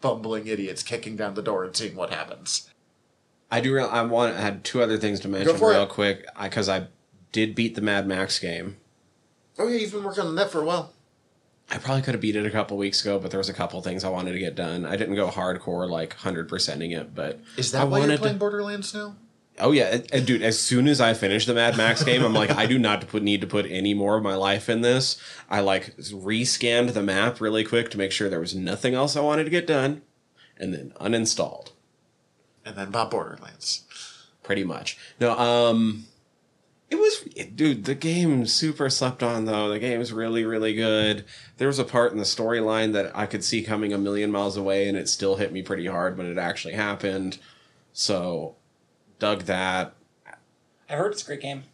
bumbling 0.00 0.46
idiots 0.46 0.82
kicking 0.82 1.16
down 1.16 1.34
the 1.34 1.42
door 1.42 1.64
and 1.64 1.76
seeing 1.76 1.94
what 1.94 2.10
happens. 2.12 2.70
I 3.50 3.60
do. 3.60 3.74
Real, 3.74 3.86
I 3.86 4.02
want. 4.02 4.34
I 4.36 4.40
had 4.40 4.64
two 4.64 4.82
other 4.82 4.96
things 4.96 5.20
to 5.20 5.28
mention 5.28 5.54
real 5.60 5.82
it. 5.82 5.88
quick 5.90 6.24
because 6.42 6.68
I, 6.68 6.86
did 7.30 7.54
beat 7.54 7.74
the 7.74 7.80
Mad 7.82 8.06
Max 8.06 8.38
game. 8.38 8.76
Oh 9.58 9.68
yeah, 9.68 9.78
you've 9.78 9.92
been 9.92 10.02
working 10.04 10.24
on 10.24 10.34
that 10.36 10.50
for 10.50 10.60
a 10.60 10.64
while. 10.64 10.92
I 11.72 11.78
probably 11.78 12.02
could 12.02 12.14
have 12.14 12.20
beat 12.20 12.36
it 12.36 12.44
a 12.44 12.50
couple 12.50 12.76
weeks 12.76 13.00
ago, 13.00 13.18
but 13.18 13.30
there 13.30 13.38
was 13.38 13.48
a 13.48 13.54
couple 13.54 13.80
things 13.82 14.04
I 14.04 14.10
wanted 14.10 14.32
to 14.32 14.38
get 14.38 14.54
done. 14.54 14.84
I 14.84 14.96
didn't 14.96 15.14
go 15.14 15.28
hardcore 15.28 15.88
like 15.88 16.14
hundred 16.14 16.48
percenting 16.48 16.92
it, 16.96 17.14
but 17.14 17.40
Is 17.56 17.74
I 17.74 17.78
that 17.78 17.90
why 17.90 18.04
you're 18.04 18.18
playing 18.18 18.34
to- 18.34 18.38
Borderlands 18.38 18.92
now? 18.94 19.16
Oh 19.58 19.72
yeah, 19.72 19.84
and, 19.94 20.06
and 20.12 20.26
dude. 20.26 20.42
As 20.42 20.58
soon 20.58 20.88
as 20.88 21.00
I 21.00 21.12
finish 21.14 21.44
the 21.44 21.52
Mad 21.54 21.76
Max 21.76 22.02
game, 22.02 22.22
I'm 22.24 22.32
like, 22.32 22.50
I 22.50 22.64
do 22.66 22.78
not 22.78 23.06
put, 23.08 23.22
need 23.22 23.42
to 23.42 23.46
put 23.46 23.66
any 23.70 23.92
more 23.92 24.16
of 24.16 24.22
my 24.22 24.34
life 24.34 24.68
in 24.70 24.80
this. 24.80 25.18
I 25.50 25.60
like 25.60 25.94
rescanned 25.98 26.94
the 26.94 27.02
map 27.02 27.38
really 27.40 27.62
quick 27.62 27.90
to 27.90 27.98
make 27.98 28.12
sure 28.12 28.28
there 28.30 28.40
was 28.40 28.54
nothing 28.54 28.94
else 28.94 29.14
I 29.14 29.20
wanted 29.20 29.44
to 29.44 29.50
get 29.50 29.66
done, 29.66 30.02
and 30.56 30.72
then 30.72 30.92
uninstalled. 31.00 31.72
And 32.64 32.76
then 32.76 32.90
bought 32.90 33.10
Borderlands. 33.10 33.84
Pretty 34.42 34.64
much. 34.64 34.96
No, 35.20 35.38
um, 35.38 36.06
it 36.92 36.98
was, 36.98 37.20
dude. 37.54 37.84
The 37.84 37.94
game 37.94 38.44
super 38.46 38.90
slept 38.90 39.22
on 39.22 39.46
though. 39.46 39.68
The 39.70 39.78
game's 39.78 40.12
really, 40.12 40.44
really 40.44 40.74
good. 40.74 41.24
There 41.56 41.68
was 41.68 41.78
a 41.78 41.84
part 41.84 42.12
in 42.12 42.18
the 42.18 42.24
storyline 42.24 42.92
that 42.92 43.16
I 43.16 43.26
could 43.26 43.42
see 43.42 43.62
coming 43.62 43.92
a 43.92 43.98
million 43.98 44.30
miles 44.30 44.56
away, 44.56 44.88
and 44.88 44.96
it 44.96 45.08
still 45.08 45.36
hit 45.36 45.52
me 45.52 45.62
pretty 45.62 45.86
hard 45.86 46.18
when 46.18 46.26
it 46.30 46.38
actually 46.38 46.74
happened. 46.74 47.38
So, 47.92 48.56
dug 49.18 49.42
that. 49.42 49.94
I've 50.88 50.98
heard 50.98 51.12
it's 51.12 51.22
a 51.22 51.26
great 51.26 51.40
game. 51.40 51.64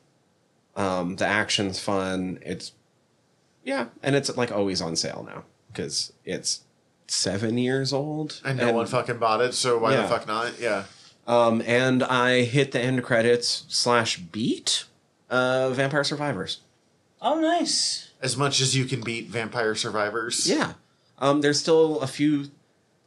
Um, 0.76 1.16
the 1.16 1.26
action's 1.26 1.80
fun. 1.80 2.38
It's 2.42 2.72
yeah, 3.64 3.86
and 4.02 4.14
it's 4.14 4.36
like 4.36 4.52
always 4.52 4.80
on 4.80 4.94
sale 4.96 5.26
now 5.28 5.44
because 5.72 6.12
it's 6.24 6.62
seven 7.08 7.58
years 7.58 7.92
old. 7.92 8.40
And 8.44 8.58
no 8.58 8.72
one 8.72 8.86
fucking 8.86 9.18
bought 9.18 9.40
it, 9.40 9.54
so 9.54 9.78
why 9.78 9.94
Yeah. 9.94 10.02
the 10.02 10.08
fuck 10.08 10.26
not? 10.28 10.58
Yeah. 10.60 10.84
Um, 11.26 11.62
and 11.66 12.02
I 12.04 12.42
hit 12.44 12.72
the 12.72 12.80
end 12.80 13.02
credits 13.02 13.64
slash 13.68 14.18
beat 14.18 14.84
uh, 15.30 15.70
Vampire 15.70 16.04
Survivors. 16.04 16.60
Oh, 17.20 17.40
nice. 17.40 18.10
As 18.22 18.36
much 18.36 18.60
as 18.60 18.76
you 18.76 18.84
can 18.84 19.00
beat 19.00 19.28
Vampire 19.28 19.74
Survivors. 19.74 20.48
Yeah. 20.48 20.74
Um, 21.18 21.40
there's 21.40 21.58
still 21.60 22.00
a 22.00 22.06
few 22.06 22.46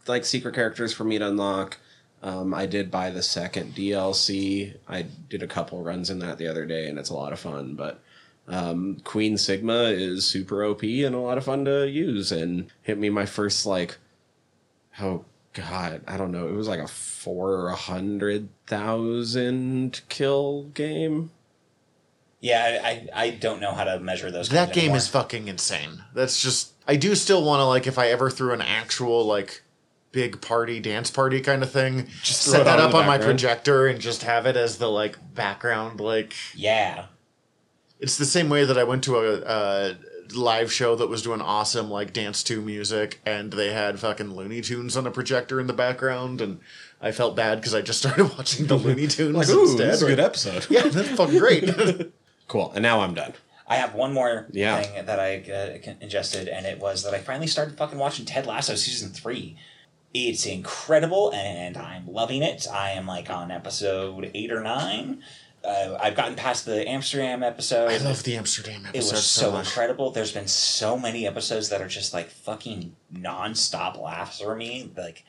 like 0.07 0.25
secret 0.25 0.55
characters 0.55 0.93
for 0.93 1.03
me 1.03 1.17
to 1.19 1.27
unlock. 1.27 1.77
Um, 2.23 2.53
I 2.53 2.65
did 2.65 2.91
buy 2.91 3.09
the 3.09 3.23
second 3.23 3.73
DLC. 3.73 4.75
I 4.87 5.05
did 5.29 5.41
a 5.41 5.47
couple 5.47 5.81
runs 5.81 6.09
in 6.09 6.19
that 6.19 6.37
the 6.37 6.47
other 6.47 6.65
day, 6.65 6.87
and 6.87 6.99
it's 6.99 7.09
a 7.09 7.15
lot 7.15 7.33
of 7.33 7.39
fun. 7.39 7.75
But 7.75 7.99
um, 8.47 8.97
Queen 9.03 9.37
Sigma 9.37 9.85
is 9.85 10.25
super 10.25 10.63
OP 10.63 10.83
and 10.83 11.15
a 11.15 11.19
lot 11.19 11.37
of 11.37 11.45
fun 11.45 11.65
to 11.65 11.87
use, 11.89 12.31
and 12.31 12.69
hit 12.81 12.99
me 12.99 13.09
my 13.09 13.25
first 13.25 13.65
like, 13.65 13.97
oh 14.99 15.25
god, 15.53 16.01
I 16.07 16.17
don't 16.17 16.31
know, 16.31 16.47
it 16.47 16.53
was 16.53 16.67
like 16.67 16.79
a 16.79 16.87
four 16.87 17.69
hundred 17.69 18.49
thousand 18.67 20.01
kill 20.09 20.63
game. 20.73 21.31
Yeah, 22.41 22.81
I, 22.83 22.87
I, 22.89 23.23
I 23.25 23.29
don't 23.29 23.61
know 23.61 23.71
how 23.71 23.83
to 23.83 23.99
measure 23.99 24.31
those. 24.31 24.49
That 24.49 24.73
game 24.73 24.83
anymore. 24.85 24.97
is 24.97 25.07
fucking 25.07 25.47
insane. 25.47 26.03
That's 26.13 26.41
just 26.41 26.73
I 26.87 26.95
do 26.95 27.13
still 27.15 27.43
want 27.45 27.59
to 27.61 27.65
like 27.65 27.85
if 27.87 27.97
I 27.99 28.07
ever 28.07 28.29
threw 28.29 28.51
an 28.51 28.61
actual 28.61 29.23
like 29.25 29.61
big 30.11 30.41
party 30.41 30.79
dance 30.79 31.09
party 31.11 31.39
kind 31.39 31.61
of 31.63 31.71
thing, 31.71 32.07
Just 32.23 32.41
set 32.41 32.65
that 32.65 32.79
on 32.79 32.89
up 32.89 32.95
on 32.95 33.05
my 33.05 33.17
projector 33.19 33.87
and 33.87 34.01
just 34.01 34.23
have 34.23 34.45
it 34.45 34.57
as 34.57 34.77
the 34.77 34.89
like 34.89 35.17
background 35.35 35.99
like 36.01 36.33
Yeah. 36.55 37.05
It's 37.99 38.17
the 38.17 38.25
same 38.25 38.49
way 38.49 38.65
that 38.65 38.77
I 38.77 38.83
went 38.83 39.03
to 39.03 39.17
a, 39.17 39.41
a 39.45 39.97
live 40.35 40.73
show 40.73 40.95
that 40.95 41.07
was 41.07 41.21
doing 41.21 41.39
awesome 41.41 41.91
like 41.91 42.11
dance 42.13 42.41
to 42.45 42.59
music, 42.59 43.21
and 43.25 43.53
they 43.53 43.71
had 43.71 43.99
fucking 43.99 44.33
Looney 44.33 44.61
Tunes 44.61 44.97
on 44.97 45.05
a 45.05 45.11
projector 45.11 45.59
in 45.59 45.67
the 45.67 45.73
background, 45.73 46.41
and 46.41 46.59
I 46.99 47.11
felt 47.11 47.35
bad 47.35 47.59
because 47.59 47.75
I 47.75 47.81
just 47.81 47.99
started 47.99 48.23
watching 48.37 48.65
the 48.65 48.75
Looney 48.75 49.05
Tunes 49.15 49.35
Like, 49.37 49.49
ooh, 49.49 49.61
instead. 49.69 49.89
this 49.91 49.97
is 49.97 50.03
a 50.03 50.07
good 50.07 50.19
episode. 50.19 50.65
Yeah, 50.71 50.87
that's 50.87 51.09
fucking 51.09 51.37
great. 51.37 51.69
Cool. 52.51 52.71
And 52.75 52.83
now 52.83 52.99
I'm 52.99 53.13
done. 53.13 53.33
I 53.65 53.77
have 53.77 53.93
one 53.95 54.11
more 54.11 54.47
Yeah. 54.51 54.81
thing 54.81 55.05
that 55.05 55.19
I 55.21 55.37
uh, 55.49 55.93
ingested, 56.01 56.49
and 56.49 56.65
it 56.65 56.79
was 56.79 57.03
that 57.03 57.13
I 57.13 57.19
finally 57.19 57.47
started 57.47 57.77
fucking 57.77 57.97
watching 57.97 58.25
Ted 58.25 58.45
Lasso 58.45 58.75
season 58.75 59.11
three. 59.11 59.55
It's 60.13 60.45
incredible, 60.45 61.31
and 61.33 61.77
I'm 61.77 62.11
loving 62.11 62.43
it. 62.43 62.67
I 62.69 62.91
am 62.91 63.07
like 63.07 63.29
on 63.29 63.51
episode 63.51 64.29
eight 64.33 64.51
or 64.51 64.59
nine. 64.61 65.23
Uh, 65.63 65.97
I've 66.01 66.15
gotten 66.17 66.35
past 66.35 66.65
the 66.65 66.85
Amsterdam 66.89 67.41
episode. 67.41 67.89
I 67.89 67.97
love 67.99 68.23
the 68.23 68.35
Amsterdam 68.35 68.85
episode. 68.85 68.97
it 68.97 69.13
was 69.15 69.25
so 69.25 69.51
so 69.51 69.57
incredible. 69.57 70.11
There's 70.11 70.33
been 70.33 70.47
so 70.49 70.97
many 70.97 71.25
episodes 71.25 71.69
that 71.69 71.81
are 71.81 71.87
just 71.87 72.13
like 72.13 72.29
fucking 72.29 72.93
non-stop 73.09 73.97
laughs 73.97 74.41
for 74.41 74.55
me. 74.57 74.91
Like 74.97 75.23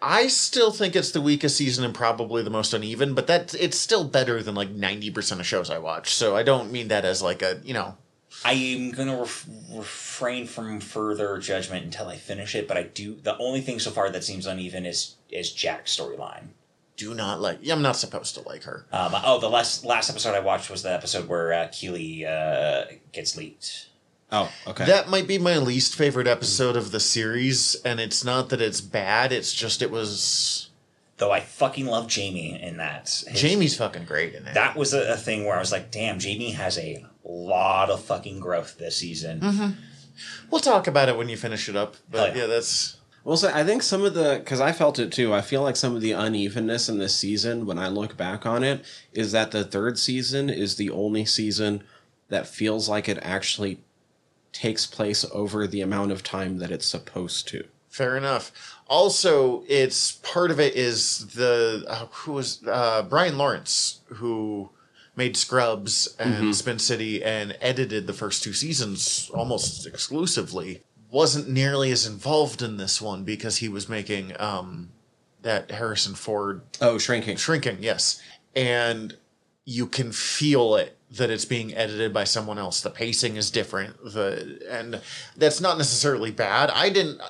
I 0.00 0.28
still 0.28 0.70
think 0.70 0.94
it's 0.94 1.10
the 1.10 1.20
weakest 1.20 1.56
season 1.56 1.84
and 1.84 1.94
probably 1.94 2.42
the 2.42 2.50
most 2.50 2.72
uneven, 2.72 3.14
but 3.14 3.26
that 3.26 3.54
it's 3.54 3.76
still 3.76 4.04
better 4.04 4.42
than 4.42 4.54
like 4.54 4.70
ninety 4.70 5.10
percent 5.10 5.40
of 5.40 5.46
shows 5.46 5.70
I 5.70 5.78
watch. 5.78 6.14
So 6.14 6.36
I 6.36 6.42
don't 6.42 6.70
mean 6.70 6.88
that 6.88 7.04
as 7.04 7.22
like 7.22 7.42
a 7.42 7.60
you 7.64 7.74
know. 7.74 7.96
I'm 8.44 8.92
gonna 8.92 9.18
ref- 9.18 9.48
refrain 9.72 10.46
from 10.46 10.80
further 10.80 11.38
judgment 11.38 11.84
until 11.84 12.08
I 12.08 12.16
finish 12.16 12.54
it. 12.54 12.68
But 12.68 12.76
I 12.76 12.84
do. 12.84 13.18
The 13.22 13.36
only 13.38 13.60
thing 13.60 13.80
so 13.80 13.90
far 13.90 14.10
that 14.10 14.22
seems 14.22 14.46
uneven 14.46 14.86
is 14.86 15.16
is 15.30 15.52
Jack's 15.52 15.96
storyline. 15.96 16.48
Do 16.96 17.14
not 17.14 17.40
like. 17.40 17.60
I'm 17.68 17.82
not 17.82 17.96
supposed 17.96 18.34
to 18.34 18.42
like 18.42 18.64
her. 18.64 18.86
Um, 18.92 19.12
oh, 19.24 19.40
the 19.40 19.50
last 19.50 19.84
last 19.84 20.10
episode 20.10 20.34
I 20.34 20.40
watched 20.40 20.70
was 20.70 20.82
the 20.82 20.92
episode 20.92 21.28
where 21.28 21.52
uh, 21.52 21.68
Keeley 21.72 22.24
uh, 22.24 22.84
gets 23.12 23.36
leaked. 23.36 23.88
Oh, 24.30 24.52
okay. 24.66 24.84
That 24.84 25.08
might 25.08 25.26
be 25.26 25.38
my 25.38 25.56
least 25.56 25.94
favorite 25.94 26.26
episode 26.26 26.76
of 26.76 26.90
the 26.90 27.00
series, 27.00 27.74
and 27.84 27.98
it's 27.98 28.24
not 28.24 28.50
that 28.50 28.60
it's 28.60 28.80
bad. 28.82 29.32
It's 29.32 29.54
just 29.54 29.80
it 29.80 29.90
was 29.90 30.68
Though 31.16 31.32
I 31.32 31.40
fucking 31.40 31.86
love 31.86 32.06
Jamie 32.08 32.60
in 32.62 32.76
that. 32.76 33.08
His- 33.26 33.40
Jamie's 33.40 33.76
fucking 33.76 34.04
great 34.04 34.34
in 34.34 34.46
it. 34.46 34.54
That 34.54 34.76
was 34.76 34.92
a, 34.94 35.14
a 35.14 35.16
thing 35.16 35.44
where 35.44 35.56
I 35.56 35.58
was 35.58 35.72
like, 35.72 35.90
damn, 35.90 36.18
Jamie 36.18 36.52
has 36.52 36.78
a 36.78 37.04
lot 37.24 37.90
of 37.90 38.04
fucking 38.04 38.38
growth 38.38 38.78
this 38.78 38.96
season. 38.98 39.40
Mm-hmm. 39.40 39.70
we'll 40.50 40.60
talk 40.60 40.86
about 40.86 41.08
it 41.08 41.16
when 41.16 41.28
you 41.28 41.36
finish 41.36 41.68
it 41.68 41.74
up. 41.76 41.96
But 42.10 42.20
Oh, 42.20 42.34
yeah. 42.34 42.40
yeah, 42.42 42.46
that's 42.46 42.98
Well, 43.24 43.36
so 43.36 43.50
I 43.52 43.64
think 43.64 43.82
some 43.82 44.04
of 44.04 44.14
the 44.14 44.36
because 44.44 44.60
I 44.60 44.72
felt 44.72 44.98
it 44.98 45.10
too. 45.10 45.32
I 45.34 45.40
feel 45.40 45.62
like 45.62 45.74
some 45.76 45.96
of 45.96 46.02
the 46.02 46.12
unevenness 46.12 46.88
in 46.88 46.98
this 46.98 47.16
season, 47.16 47.66
when 47.66 47.78
I 47.78 47.88
look 47.88 48.16
back 48.16 48.44
on 48.46 48.62
it, 48.62 48.84
is 49.12 49.32
that 49.32 49.50
the 49.52 49.64
third 49.64 49.98
season 49.98 50.48
is 50.50 50.76
the 50.76 50.90
only 50.90 51.24
season 51.24 51.82
that 52.28 52.46
feels 52.46 52.88
like 52.88 53.08
it 53.08 53.18
actually 53.22 53.80
takes 54.52 54.86
place 54.86 55.24
over 55.32 55.66
the 55.66 55.80
amount 55.80 56.12
of 56.12 56.22
time 56.22 56.58
that 56.58 56.70
it's 56.70 56.86
supposed 56.86 57.46
to. 57.48 57.64
fair 57.88 58.16
enough. 58.16 58.52
Also, 58.88 59.64
it's 59.68 60.12
part 60.12 60.50
of 60.50 60.58
it 60.60 60.74
is 60.74 61.26
the 61.34 61.84
uh, 61.88 62.06
who 62.10 62.32
was 62.32 62.62
uh, 62.66 63.02
Brian 63.02 63.36
Lawrence 63.36 64.00
who 64.06 64.70
made 65.16 65.36
Scrubs 65.36 66.14
and 66.18 66.54
Spin 66.54 66.78
City 66.78 67.22
and 67.24 67.56
edited 67.60 68.06
the 68.06 68.12
first 68.12 68.42
two 68.44 68.52
seasons 68.52 69.30
almost 69.34 69.84
exclusively. 69.86 70.82
Wasn't 71.10 71.48
nearly 71.48 71.90
as 71.90 72.06
involved 72.06 72.62
in 72.62 72.76
this 72.76 73.00
one 73.02 73.24
because 73.24 73.56
he 73.56 73.68
was 73.68 73.88
making 73.88 74.38
um, 74.40 74.90
that 75.42 75.70
Harrison 75.70 76.14
Ford 76.14 76.60
Oh, 76.80 76.98
shrinking. 76.98 77.36
shrinking 77.36 77.78
yes 77.80 78.22
and 78.54 79.16
you 79.64 79.86
can 79.86 80.12
feel 80.12 80.76
it 80.76 80.96
that 81.10 81.30
it's 81.30 81.44
being 81.44 81.74
edited 81.74 82.12
by 82.12 82.24
someone 82.24 82.58
else 82.58 82.80
the 82.80 82.90
pacing 82.90 83.36
is 83.36 83.50
different 83.50 83.96
the 84.04 84.60
and 84.70 85.00
that's 85.36 85.60
not 85.60 85.78
necessarily 85.78 86.30
bad 86.30 86.70
i 86.70 86.88
didn't 86.90 87.20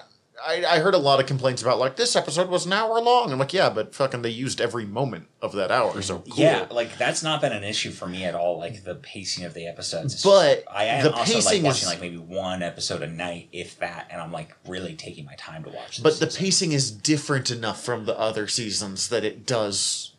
I, 0.47 0.65
I 0.65 0.79
heard 0.79 0.95
a 0.95 0.99
lot 0.99 1.19
of 1.19 1.27
complaints 1.27 1.63
about 1.63 1.81
like 1.81 1.97
this 1.97 2.15
episode 2.15 2.49
was 2.49 2.65
an 2.65 2.73
hour 2.73 3.01
long. 3.01 3.33
I'm 3.33 3.41
like, 3.41 3.53
yeah, 3.53 3.71
but 3.71 3.93
fucking 3.93 4.23
they 4.23 4.31
used 4.31 4.61
every 4.61 4.87
moment 4.87 5.27
of 5.43 5.53
that 5.55 5.73
hour, 5.73 6.01
so 6.01 6.21
cool. 6.21 6.33
Yeah, 6.37 6.69
like 6.71 6.97
that's 6.97 7.25
not 7.25 7.41
been 7.41 7.51
an 7.53 7.65
issue 7.65 7.91
for 7.91 8.07
me 8.07 8.25
at 8.25 8.37
all. 8.37 8.57
Like 8.57 8.85
the 8.85 8.95
pacing 8.95 9.45
of 9.47 9.53
the 9.55 9.67
episodes, 9.67 10.15
It's 10.15 10.23
But 10.23 10.55
just- 10.59 10.67
I 10.71 10.85
am 10.85 11.03
the 11.03 11.11
also 11.13 11.35
like 11.35 11.45
pacing 11.45 11.63
watching 11.65 11.83
is- 11.83 11.87
like 11.89 12.01
maybe 12.01 12.19
one 12.19 12.63
episode 12.63 13.03
a 13.03 13.09
night, 13.09 13.49
if 13.51 13.81
that, 13.81 14.07
and 14.13 14.23
I'm 14.23 14.31
like 14.31 14.55
really 14.65 14.95
taking 14.95 15.25
my 15.25 15.35
time 15.35 15.65
to 15.65 15.71
watch. 15.71 15.97
This 15.97 16.03
But 16.05 16.21
the 16.21 16.31
season. 16.31 16.45
pacing 16.45 16.73
is 16.73 16.91
different 16.93 17.51
enough 17.51 17.83
from 17.83 18.05
the 18.05 18.17
other 18.17 18.47
seasons 18.47 19.09
that 19.09 19.25
it 19.25 19.45
does. 19.45 20.13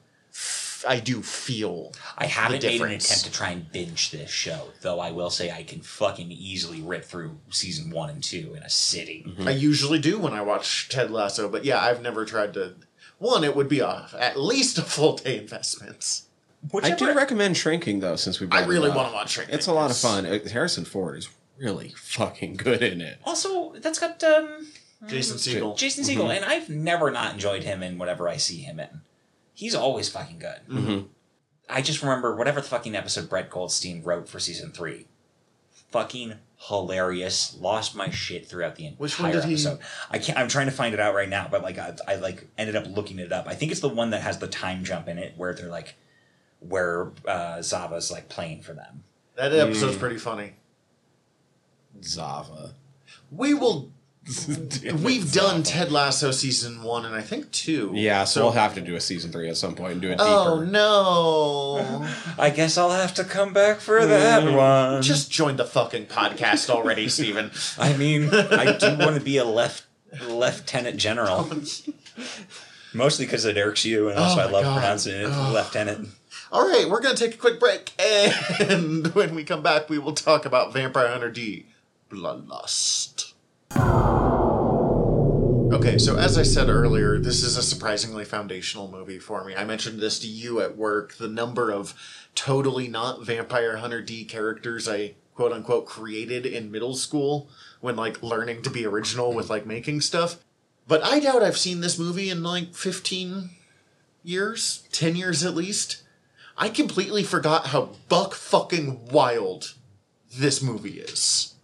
F- 0.84 0.86
I 0.88 1.00
do 1.00 1.22
feel. 1.22 1.94
I 2.18 2.26
haven't 2.26 2.62
the 2.62 2.68
made 2.68 2.82
an 2.82 2.92
attempt 2.92 3.26
to 3.26 3.32
try 3.32 3.50
and 3.50 3.72
binge 3.72 4.12
this 4.12 4.30
show, 4.30 4.70
though. 4.82 5.00
I 5.00 5.12
will 5.12 5.30
say 5.30 5.52
I 5.52 5.64
can 5.64 5.82
fucking 5.82 6.32
easily 6.32 6.82
rip 6.82 7.06
through 7.06 7.38
season 7.50 7.92
one 7.92 8.10
and 8.10 8.24
two 8.24 8.54
in 8.56 8.64
a 8.64 8.70
sitting. 8.70 9.36
I 9.46 9.52
usually 9.52 10.00
do 10.00 10.20
when 10.20 10.34
I 10.34 10.42
watch 10.42 10.90
Ted 10.90 11.12
Lasso, 11.12 11.50
but 11.50 11.66
yeah, 11.66 11.80
I've 11.82 12.02
never 12.02 12.26
tried 12.26 12.54
to. 12.56 12.76
One, 13.18 13.44
it 13.44 13.56
would 13.56 13.68
be 13.70 13.80
a 13.80 14.08
at 14.18 14.40
least 14.40 14.78
a 14.78 14.82
full 14.82 15.18
day 15.18 15.38
investment. 15.38 16.22
I 16.84 16.92
do 16.92 17.14
recommend 17.14 17.58
shrinking 17.58 18.00
though, 18.00 18.16
since 18.16 18.40
we. 18.40 18.48
I 18.48 18.50
brought 18.50 18.64
it 18.64 18.68
really 18.68 18.90
want 18.90 19.10
to 19.10 19.14
watch 19.14 19.32
Shrinking. 19.32 19.56
It's 19.56 19.68
a 19.68 19.74
lot 19.74 19.92
of 19.92 19.98
fun. 19.98 20.26
Uh, 20.26 20.40
Harrison 20.50 20.86
Ford 20.86 21.18
is 21.18 21.30
really 21.58 21.90
fucking 21.96 22.56
good 22.58 22.84
in 22.84 23.02
it. 23.02 23.18
Also, 23.24 23.74
that's 23.74 24.00
got 24.00 24.22
um, 24.24 24.68
Jason 25.08 25.38
Segel. 25.38 25.78
Jason 25.78 26.04
Segel, 26.04 26.36
and 26.36 26.44
I've 26.44 26.70
never 26.70 27.12
not 27.12 27.34
enjoyed 27.34 27.64
him 27.64 27.82
in 27.82 27.98
whatever 27.98 28.28
I 28.28 28.38
see 28.38 28.58
him 28.58 28.80
in. 28.80 29.02
He's 29.60 29.76
always 29.76 30.08
fucking 30.08 30.40
good. 30.40 30.62
Mhm. 30.70 31.08
I 31.70 31.82
just 31.82 32.02
remember 32.02 32.34
whatever 32.34 32.62
the 32.62 32.68
fucking 32.70 32.96
episode 32.96 33.28
Brett 33.30 33.50
Goldstein 33.50 34.02
wrote 34.04 34.30
for 34.30 34.40
season 34.40 34.72
three. 34.72 35.08
Fucking 35.92 36.36
hilarious. 36.70 37.58
Lost 37.60 37.94
my 37.94 38.10
shit 38.10 38.48
throughout 38.48 38.78
the 38.78 38.86
entire 38.86 38.98
Which 39.00 39.20
one 39.20 39.32
did 39.32 39.44
he- 39.44 39.54
episode. 39.56 39.80
I 40.10 40.18
can't. 40.18 40.40
I'm 40.40 40.48
trying 40.48 40.68
to 40.68 40.72
find 40.72 40.94
it 40.94 41.02
out 41.02 41.14
right 41.14 41.28
now, 41.28 41.50
but 41.52 41.62
like 41.62 41.78
I, 41.78 41.94
I 42.08 42.16
like 42.16 42.48
ended 42.58 42.78
up 42.78 42.86
looking 42.88 43.20
it 43.20 43.34
up. 43.34 43.48
I 43.48 43.54
think 43.54 43.74
it's 43.74 43.82
the 43.82 43.90
one 43.90 44.12
that 44.12 44.22
has 44.22 44.40
the 44.40 44.48
time 44.48 44.86
jump 44.86 45.10
in 45.10 45.18
it, 45.20 45.34
where 45.36 45.54
they're 45.54 45.68
like, 45.68 45.96
where 46.62 47.12
uh, 47.28 47.62
Zava's 47.62 48.10
like 48.10 48.30
playing 48.30 48.62
for 48.62 48.72
them. 48.74 49.04
That 49.36 49.52
episode's 49.54 49.98
pretty 49.98 50.20
funny. 50.20 50.54
Zava. 52.02 52.76
We 53.30 53.54
will. 53.54 53.92
We've 55.04 55.32
done 55.32 55.64
Ted 55.64 55.92
Lasso 55.92 56.32
season 56.32 56.84
one 56.84 57.06
and 57.06 57.16
I 57.16 57.22
think 57.22 57.52
two. 57.52 57.92
Yeah, 57.96 58.26
so, 58.26 58.44
we'll 58.44 58.52
have 58.52 58.76
to 58.76 58.82
do 58.82 58.96
a 58.96 59.00
season 59.00 59.32
three 59.32 59.50
at 59.50 59.58
some 59.58 59.76
point 59.76 59.94
and 59.94 60.02
do 60.02 60.12
it 60.12 60.18
oh, 60.20 60.60
deeper. 60.60 60.68
Oh 60.68 62.04
no! 62.04 62.08
I 62.38 62.50
guess 62.50 62.78
I'll 62.78 62.92
have 62.92 63.14
to 63.16 63.24
come 63.24 63.54
back 63.54 63.80
for 63.80 64.06
that 64.06 64.44
mm. 64.44 64.56
one. 64.56 65.02
Just 65.02 65.32
join 65.32 65.56
the 65.56 65.66
fucking 65.66 66.08
podcast 66.08 66.70
already, 66.70 67.08
Stephen. 67.10 67.52
I 67.78 67.96
mean, 67.98 68.30
I 68.34 68.78
do 68.78 68.98
want 68.98 69.16
to 69.16 69.22
be 69.22 69.38
a 69.38 69.46
left 69.46 69.86
lieutenant 70.28 70.98
general. 70.98 71.50
Oh, 71.52 71.64
Mostly 72.94 73.26
because 73.26 73.46
it 73.46 73.58
irks 73.58 73.86
you, 73.86 74.10
and 74.10 74.20
also 74.20 74.42
Oh 74.42 74.48
I 74.48 74.52
love 74.52 74.64
God. 74.64 74.80
pronouncing 74.80 75.22
it 75.22 75.30
Ugh. 75.32 75.54
lieutenant. 75.54 76.10
All 76.52 76.68
right, 76.68 76.90
we're 76.90 77.02
gonna 77.02 77.16
take 77.16 77.36
a 77.36 77.38
quick 77.38 77.60
break, 77.60 77.94
and 78.00 79.08
when 79.16 79.34
we 79.34 79.44
come 79.44 79.64
back, 79.64 79.90
we 79.90 79.98
will 79.98 80.14
talk 80.14 80.46
about 80.46 80.74
Vampire 80.74 81.08
Hunter 81.08 81.32
D: 81.32 81.68
Bloodlust. 82.12 83.29
Okay, 85.72 86.00
so 86.00 86.18
as 86.18 86.38
I 86.38 86.44
said 86.44 86.68
earlier, 86.68 87.20
this 87.20 87.44
is 87.44 87.56
a 87.56 87.62
surprisingly 87.62 88.26
foundational 88.26 88.90
movie 88.90 89.20
for 89.20 89.46
me. 89.46 89.56
I 89.56 89.66
mentioned 89.66 90.00
this 90.00 90.18
to 90.20 90.28
you 90.28 90.62
at 90.62 90.76
work. 90.76 91.16
The 91.16 91.28
number 91.28 91.72
of 91.72 91.94
totally 92.34 92.88
not 92.88 93.24
Vampire 93.24 93.78
Hunter 93.78 94.02
D 94.02 94.26
characters 94.26 94.90
I 94.90 95.14
quote 95.36 95.54
unquote 95.54 95.86
created 95.86 96.46
in 96.46 96.72
middle 96.72 96.96
school 96.96 97.50
when 97.82 97.96
like 97.96 98.24
learning 98.24 98.64
to 98.64 98.70
be 98.70 98.86
original 98.86 99.32
with 99.32 99.52
like 99.52 99.66
making 99.66 100.02
stuff. 100.02 100.44
But 100.88 101.04
I 101.04 101.20
doubt 101.20 101.44
I've 101.44 101.58
seen 101.58 101.82
this 101.82 102.00
movie 102.00 102.32
in 102.32 102.42
like 102.42 102.74
15 102.74 103.52
years, 104.24 104.88
10 104.92 105.16
years 105.16 105.46
at 105.46 105.56
least. 105.56 106.02
I 106.58 106.70
completely 106.70 107.24
forgot 107.24 107.68
how 107.68 107.92
buck 108.10 108.34
fucking 108.34 109.10
wild 109.12 109.76
this 110.36 110.62
movie 110.64 111.00
is. 111.00 111.56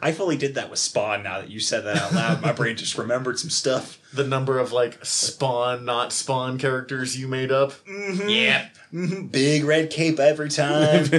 I 0.00 0.12
fully 0.12 0.36
did 0.36 0.54
that 0.54 0.70
with 0.70 0.78
Spawn. 0.78 1.24
Now 1.24 1.40
that 1.40 1.50
you 1.50 1.58
said 1.58 1.84
that 1.84 1.96
out 1.96 2.14
loud, 2.14 2.42
my 2.42 2.52
brain 2.52 2.76
just 2.76 2.96
remembered 2.96 3.38
some 3.38 3.50
stuff. 3.50 3.98
The 4.10 4.24
number 4.24 4.58
of 4.58 4.72
like 4.72 5.04
spawn, 5.04 5.84
not 5.84 6.14
spawn 6.14 6.58
characters 6.58 7.18
you 7.18 7.28
made 7.28 7.52
up. 7.52 7.74
Yep. 7.86 8.74
Mhm. 8.90 9.30
Big 9.30 9.64
red 9.64 9.90
cape 9.90 10.18
every 10.18 10.48
time. 10.48 11.10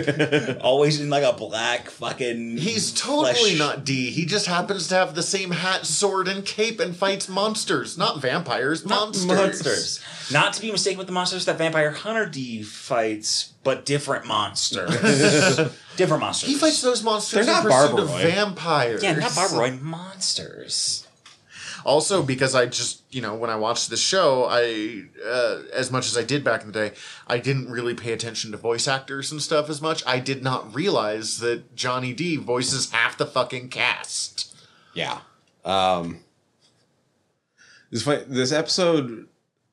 Always 0.62 0.99
in 0.99 1.12
like 1.12 1.23
a 1.23 1.34
black 1.34 1.91
fucking. 1.91 2.58
He's 2.58 2.91
totally 2.91 3.34
flesh- 3.34 3.60
not 3.60 3.86
D. 3.86 4.10
He 4.10 4.25
just 4.25 4.47
happens 4.47 4.88
to 4.88 4.95
have 4.95 5.13
the 5.13 5.21
same 5.21 5.52
hat, 5.52 5.86
sword, 5.86 6.28
and 6.28 6.43
cape 6.43 6.80
and 6.80 6.95
fights 6.95 7.30
monsters. 7.30 7.95
Not 7.95 8.19
vampires, 8.21 8.84
monsters. 8.84 9.25
monsters. 9.28 9.99
Not 10.32 10.54
to 10.54 10.62
be 10.62 10.71
mistaken 10.71 10.97
with 10.97 11.06
the 11.08 11.13
monsters 11.13 11.45
that 11.45 11.60
Vampire 11.60 11.91
Hunter 11.91 12.25
D 12.25 12.63
fights, 12.63 13.54
but 13.63 13.86
different 13.86 14.25
monsters. 14.25 14.89
different 15.95 16.21
monsters. 16.21 16.49
He 16.49 16.56
fights 16.56 16.82
those 16.82 17.04
monsters 17.04 17.45
They're 17.45 17.56
in 17.58 17.63
not 17.63 17.71
pursuit 17.71 17.99
of 17.99 18.08
Barbaroy. 18.08 18.32
vampires. 18.32 19.04
Yeah, 19.04 19.13
not 19.13 19.32
Barbaroid 19.32 19.80
monsters. 19.82 21.06
Also, 21.89 22.21
because 22.21 22.54
I 22.54 22.67
just, 22.67 23.02
you 23.10 23.19
know, 23.19 23.34
when 23.34 23.49
I 23.49 23.56
watched 23.56 23.89
the 23.89 23.97
show, 23.97 24.45
I, 24.47 25.06
uh, 25.25 25.63
as 25.73 25.91
much 25.91 26.06
as 26.06 26.15
I 26.15 26.23
did 26.23 26.43
back 26.43 26.62
in 26.62 26.67
the 26.67 26.73
day, 26.73 26.95
I 27.25 27.39
didn't 27.39 27.71
really 27.71 27.95
pay 27.95 28.13
attention 28.13 28.52
to 28.52 28.58
voice 28.58 28.88
actors 28.88 29.32
and 29.32 29.41
stuff 29.41 29.71
as 29.71 29.82
much. 29.82 30.04
I 30.06 30.19
did 30.19 30.43
not 30.43 30.71
realize 30.75 31.39
that 31.39 31.75
Johnny 31.75 32.13
D 32.13 32.38
voices 32.38 32.91
half 32.91 33.17
the 33.17 33.25
fucking 33.25 33.69
cast. 33.69 34.56
Yeah. 34.93 35.21
Um, 35.65 36.19
this 37.89 38.06
this 38.28 38.52
episode 38.52 39.28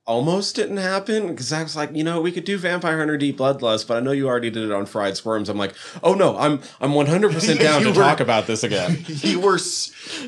almost 0.07 0.55
didn't 0.55 0.77
happen 0.77 1.29
because 1.29 1.53
I 1.53 1.62
was 1.62 1.75
like, 1.75 1.95
you 1.95 2.05
know, 2.05 2.21
we 2.21 2.31
could 2.31 2.45
do 2.45 2.57
Vampire 2.59 2.99
Hunter 2.99 3.16
D 3.16 3.33
Bloodlust, 3.33 3.88
but 3.88 3.97
I 3.97 4.01
know 4.01 4.12
you 4.12 4.29
already 4.29 4.51
did 4.51 4.62
it 4.64 4.73
on 4.73 4.87
Fried 4.87 5.16
Squirms. 5.16 5.49
I'm 5.49 5.59
like, 5.59 5.75
oh 6.03 6.14
no, 6.14 6.37
I'm 6.38 6.61
I'm 6.81 6.95
100 6.95 7.33
percent 7.33 7.61
down 7.69 7.83
to 7.83 7.88
were- 7.88 7.95
talk 7.95 8.21
about 8.21 8.47
this 8.47 8.62
again. 8.62 9.05
You 9.09 9.40
were, 9.40 9.59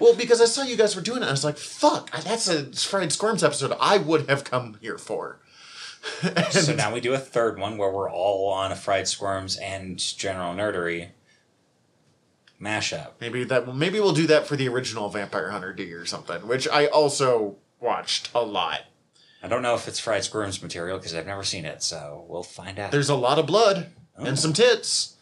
well, 0.00 0.14
because 0.16 0.40
I 0.40 0.46
saw 0.46 0.62
you 0.62 0.76
guys 0.76 0.96
were 0.96 1.02
doing 1.02 1.22
it. 1.22 1.26
I 1.26 1.30
was 1.30 1.44
like, 1.44 1.56
fuck, 1.56 2.10
that's 2.22 2.48
a 2.48 2.64
Fried 2.72 3.12
Squirms 3.12 3.44
episode 3.44 3.72
I 3.80 3.98
would 3.98 4.28
have 4.28 4.44
come 4.44 4.76
here 4.80 4.98
for. 4.98 5.40
So 6.50 6.74
now 6.74 6.92
we 6.94 7.00
do 7.00 7.12
a 7.12 7.18
third 7.18 7.58
one 7.58 7.76
where 7.76 7.90
we're 7.90 8.10
all 8.10 8.50
on 8.52 8.72
a 8.72 8.76
fried 8.76 9.08
squirms 9.08 9.56
and 9.56 9.98
general 9.98 10.54
nerdery 10.54 11.08
mashup. 12.60 13.12
Maybe 13.20 13.44
that, 13.44 13.74
maybe 13.74 14.00
we'll 14.00 14.12
do 14.12 14.26
that 14.28 14.46
for 14.46 14.56
the 14.56 14.68
original 14.68 15.08
Vampire 15.08 15.50
Hunter 15.50 15.72
D 15.72 15.92
or 15.92 16.06
something, 16.06 16.46
which 16.46 16.68
I 16.68 16.86
also 16.86 17.56
watched 17.80 18.30
a 18.34 18.40
lot. 18.42 18.80
I 19.42 19.48
don't 19.48 19.62
know 19.62 19.74
if 19.74 19.86
it's 19.86 20.00
fried 20.00 20.24
squirms 20.24 20.62
material 20.62 20.98
because 20.98 21.14
I've 21.14 21.26
never 21.26 21.44
seen 21.44 21.64
it, 21.64 21.82
so 21.82 22.24
we'll 22.28 22.42
find 22.42 22.78
out. 22.78 22.90
There's 22.90 23.08
a 23.08 23.14
lot 23.14 23.38
of 23.38 23.46
blood 23.46 23.90
Oh. 24.18 24.24
and 24.24 24.36
some 24.38 24.52
tits. 24.52 25.14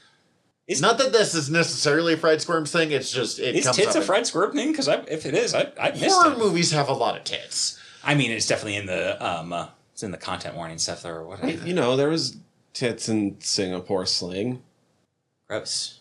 Is- 0.66 0.80
Not 0.80 0.96
that 0.98 1.12
this 1.12 1.34
is 1.34 1.50
necessarily 1.50 2.14
a 2.14 2.16
fried 2.16 2.40
squirms 2.40 2.72
thing. 2.72 2.90
It's 2.92 3.10
just 3.12 3.38
it 3.38 3.54
Is 3.56 3.64
comes 3.64 3.76
tits 3.76 3.94
up 3.94 4.02
a 4.02 4.06
fried 4.06 4.26
squirm 4.26 4.52
thing? 4.52 4.70
Because 4.72 4.88
if 4.88 5.26
it 5.26 5.34
is, 5.34 5.54
I 5.54 5.70
I 5.78 5.90
in- 5.90 6.00
missed 6.00 6.16
Horror 6.16 6.32
it. 6.32 6.38
movies 6.38 6.70
have 6.72 6.88
a 6.88 6.94
lot 6.94 7.16
of 7.16 7.24
tits. 7.24 7.78
I 8.02 8.14
mean, 8.14 8.30
it's 8.30 8.46
definitely 8.46 8.76
in 8.76 8.86
the 8.86 9.22
um, 9.24 9.52
uh, 9.52 9.68
it's 9.92 10.02
in 10.02 10.10
the 10.12 10.16
content 10.18 10.54
warning 10.56 10.78
stuff 10.78 11.04
or 11.04 11.24
whatever. 11.24 11.50
you 11.66 11.74
know, 11.74 11.94
there 11.96 12.08
was 12.08 12.36
tits 12.72 13.08
in 13.08 13.36
Singapore 13.40 14.06
Sling. 14.06 14.62
Gross. 15.46 16.00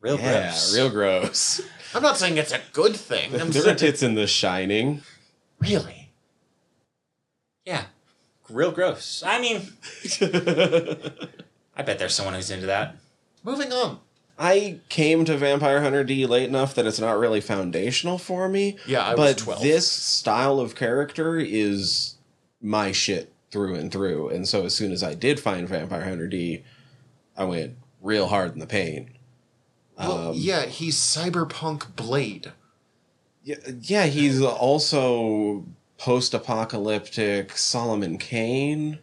Real 0.00 0.18
yeah, 0.20 0.50
gross. 0.50 0.74
real 0.76 0.90
gross. 0.90 1.60
I'm 1.94 2.02
not 2.02 2.16
saying 2.18 2.36
it's 2.36 2.52
a 2.52 2.60
good 2.72 2.94
thing. 2.94 3.34
I'm 3.40 3.50
there 3.50 3.68
are 3.68 3.74
tits 3.74 4.02
in 4.02 4.14
The 4.14 4.26
Shining. 4.26 5.02
really. 5.58 6.05
Yeah. 7.66 7.84
Real 8.48 8.70
gross. 8.70 9.22
I 9.26 9.40
mean, 9.40 9.60
I 11.76 11.82
bet 11.82 11.98
there's 11.98 12.14
someone 12.14 12.34
who's 12.34 12.50
into 12.50 12.66
that. 12.66 12.96
Moving 13.44 13.72
on. 13.72 13.98
I 14.38 14.80
came 14.88 15.24
to 15.24 15.36
Vampire 15.36 15.80
Hunter 15.82 16.04
D 16.04 16.26
late 16.26 16.48
enough 16.48 16.74
that 16.74 16.86
it's 16.86 17.00
not 17.00 17.18
really 17.18 17.40
foundational 17.40 18.18
for 18.18 18.48
me. 18.48 18.76
Yeah, 18.86 19.00
I 19.04 19.14
was 19.14 19.34
but 19.34 19.38
12. 19.38 19.62
this 19.62 19.90
style 19.90 20.60
of 20.60 20.74
character 20.74 21.38
is 21.38 22.16
my 22.60 22.92
shit 22.92 23.32
through 23.50 23.74
and 23.76 23.90
through. 23.90 24.28
And 24.28 24.46
so 24.46 24.64
as 24.66 24.74
soon 24.74 24.92
as 24.92 25.02
I 25.02 25.14
did 25.14 25.40
find 25.40 25.68
Vampire 25.68 26.04
Hunter 26.04 26.28
D, 26.28 26.64
I 27.36 27.44
went 27.44 27.76
real 28.02 28.26
hard 28.28 28.52
in 28.52 28.58
the 28.58 28.66
paint. 28.66 29.08
Well, 29.98 30.30
Um, 30.30 30.34
yeah, 30.36 30.66
he's 30.66 30.96
cyberpunk 30.96 31.96
Blade. 31.96 32.52
Yeah, 33.42 33.56
yeah, 33.80 34.04
he's 34.06 34.42
also 34.42 35.64
post-apocalyptic 35.98 37.56
Solomon 37.56 38.18
Kane. 38.18 38.98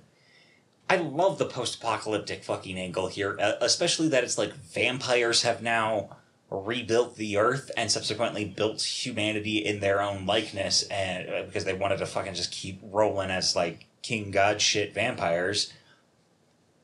I 0.89 0.97
love 0.97 1.39
the 1.39 1.45
post-apocalyptic 1.45 2.43
fucking 2.43 2.77
angle 2.77 3.07
here, 3.07 3.37
uh, 3.39 3.53
especially 3.61 4.09
that 4.09 4.23
it's 4.23 4.37
like 4.37 4.53
vampires 4.53 5.43
have 5.43 5.61
now 5.61 6.17
rebuilt 6.49 7.15
the 7.15 7.37
earth 7.37 7.71
and 7.75 7.91
subsequently 7.91 8.45
built 8.45 8.81
humanity 8.81 9.57
in 9.57 9.79
their 9.79 10.01
own 10.01 10.25
likeness, 10.25 10.83
and 10.83 11.29
uh, 11.29 11.43
because 11.43 11.65
they 11.65 11.73
wanted 11.73 11.97
to 11.97 12.05
fucking 12.05 12.35
just 12.35 12.51
keep 12.51 12.79
rolling 12.83 13.31
as 13.31 13.55
like 13.55 13.87
king 14.01 14.29
god 14.29 14.61
shit 14.61 14.93
vampires, 14.93 15.73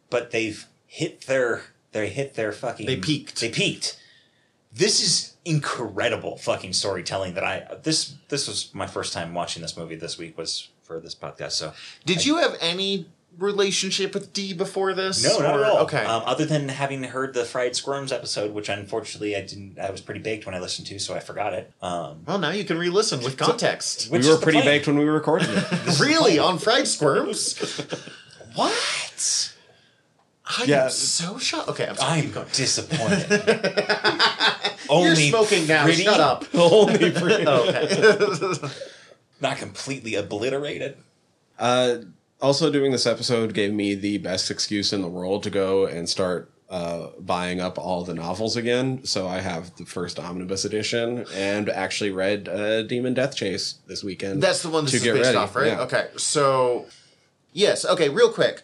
but 0.10 0.32
they've 0.32 0.66
hit 0.88 1.22
their 1.28 1.64
they 1.92 2.10
hit 2.10 2.34
their 2.34 2.52
fucking 2.52 2.86
They 2.86 2.98
peaked. 2.98 3.40
They 3.42 3.50
peaked. 3.50 4.00
This 4.72 5.02
is 5.02 5.36
incredible 5.50 6.38
fucking 6.38 6.74
storytelling 6.74 7.34
that 7.34 7.44
I 7.44 7.76
this 7.84 8.14
this 8.30 8.48
was 8.48 8.70
my 8.74 8.88
first 8.88 9.12
time 9.14 9.34
watching 9.34 9.62
this 9.62 9.76
movie 9.76 9.96
this 9.96 10.18
week 10.18 10.38
was 10.38 10.70
for 10.84 11.00
this 11.00 11.16
podcast 11.16 11.52
so 11.54 11.74
Did 12.06 12.26
you 12.26 12.38
have 12.38 12.56
any 12.62 13.08
relationship 13.38 14.14
with 14.14 14.34
D 14.34 14.54
before 14.54 14.94
this? 14.94 15.24
No, 15.24 15.40
not 15.40 15.56
Or- 15.56 15.64
at 15.64 15.70
all. 15.70 15.78
Okay. 15.84 16.04
Um, 16.04 16.24
other 16.26 16.46
than 16.46 16.68
having 16.68 17.04
heard 17.04 17.34
the 17.34 17.46
fried 17.46 17.76
squirms 17.76 18.12
episode, 18.12 18.54
which 18.54 18.68
unfortunately 18.70 19.36
I 19.36 19.42
didn't. 19.42 19.80
I 19.80 19.92
was 19.92 20.02
pretty 20.02 20.20
baked 20.20 20.46
when 20.46 20.56
I 20.56 20.60
listened 20.60 20.88
to, 20.88 21.00
so 21.00 21.14
I 21.14 21.20
forgot 21.20 21.54
it. 21.54 21.72
Um, 21.82 22.24
well, 22.26 22.40
now 22.40 22.50
you 22.50 22.66
can 22.66 22.78
re-listen 22.78 23.24
with 23.24 23.38
context. 23.38 24.10
which 24.12 24.26
we 24.26 24.32
were 24.32 24.38
pretty 24.38 24.62
plan. 24.62 24.74
baked 24.74 24.88
when 24.88 24.98
we 24.98 25.06
recorded 25.06 25.48
it. 25.52 26.00
really 26.02 26.38
on 26.40 26.58
fried 26.60 26.88
squirms? 26.88 27.56
What? 28.56 29.54
I 30.58 30.64
Yeah. 30.66 30.86
am 30.86 30.90
so 30.90 31.38
shocked. 31.38 31.70
Okay, 31.70 31.88
I'm 31.88 31.96
sorry. 31.96 32.12
I'm 32.20 32.24
Keep 32.26 32.34
going. 32.34 32.48
disappointed. 32.54 33.30
You're 34.90 34.98
Only 34.98 35.30
smoking 35.30 35.68
now. 35.68 35.84
pretty, 35.84 36.04
Shut 36.04 36.20
up. 36.20 36.46
Only 36.56 37.12
pretty. 37.12 37.48
okay. 37.48 38.68
Not 39.42 39.58
completely 39.58 40.16
obliterated. 40.16 40.98
Uh, 41.58 41.98
also, 42.42 42.72
doing 42.72 42.92
this 42.92 43.06
episode 43.06 43.54
gave 43.54 43.74
me 43.74 43.94
the 43.96 44.18
best 44.18 44.50
excuse 44.50 44.92
in 44.94 45.02
the 45.02 45.08
world 45.08 45.44
to 45.44 45.50
go 45.50 45.86
and 45.86 46.10
start 46.10 46.50
uh, 46.70 47.08
buying 47.20 47.60
up 47.60 47.78
all 47.78 48.04
the 48.04 48.14
novels 48.14 48.56
again. 48.56 49.04
So 49.06 49.28
I 49.28 49.40
have 49.42 49.76
the 49.76 49.86
first 49.86 50.20
omnibus 50.20 50.66
edition 50.66 51.26
and 51.36 51.70
actually 51.70 52.12
read 52.12 52.48
uh, 52.50 52.84
Demon 52.84 53.14
Death 53.14 53.36
Chase 53.36 53.76
this 53.88 54.04
weekend. 54.04 54.42
That's 54.42 54.64
the 54.64 54.70
one 54.70 54.86
this 54.86 54.92
to 54.92 54.98
is 54.98 55.04
get 55.04 55.14
based 55.16 55.26
ready, 55.28 55.38
off, 55.38 55.56
right? 55.56 55.68
yeah. 55.68 55.82
Okay, 55.82 56.08
so 56.18 56.86
yes, 57.54 57.86
okay, 57.86 58.10
real 58.10 58.32
quick. 58.32 58.64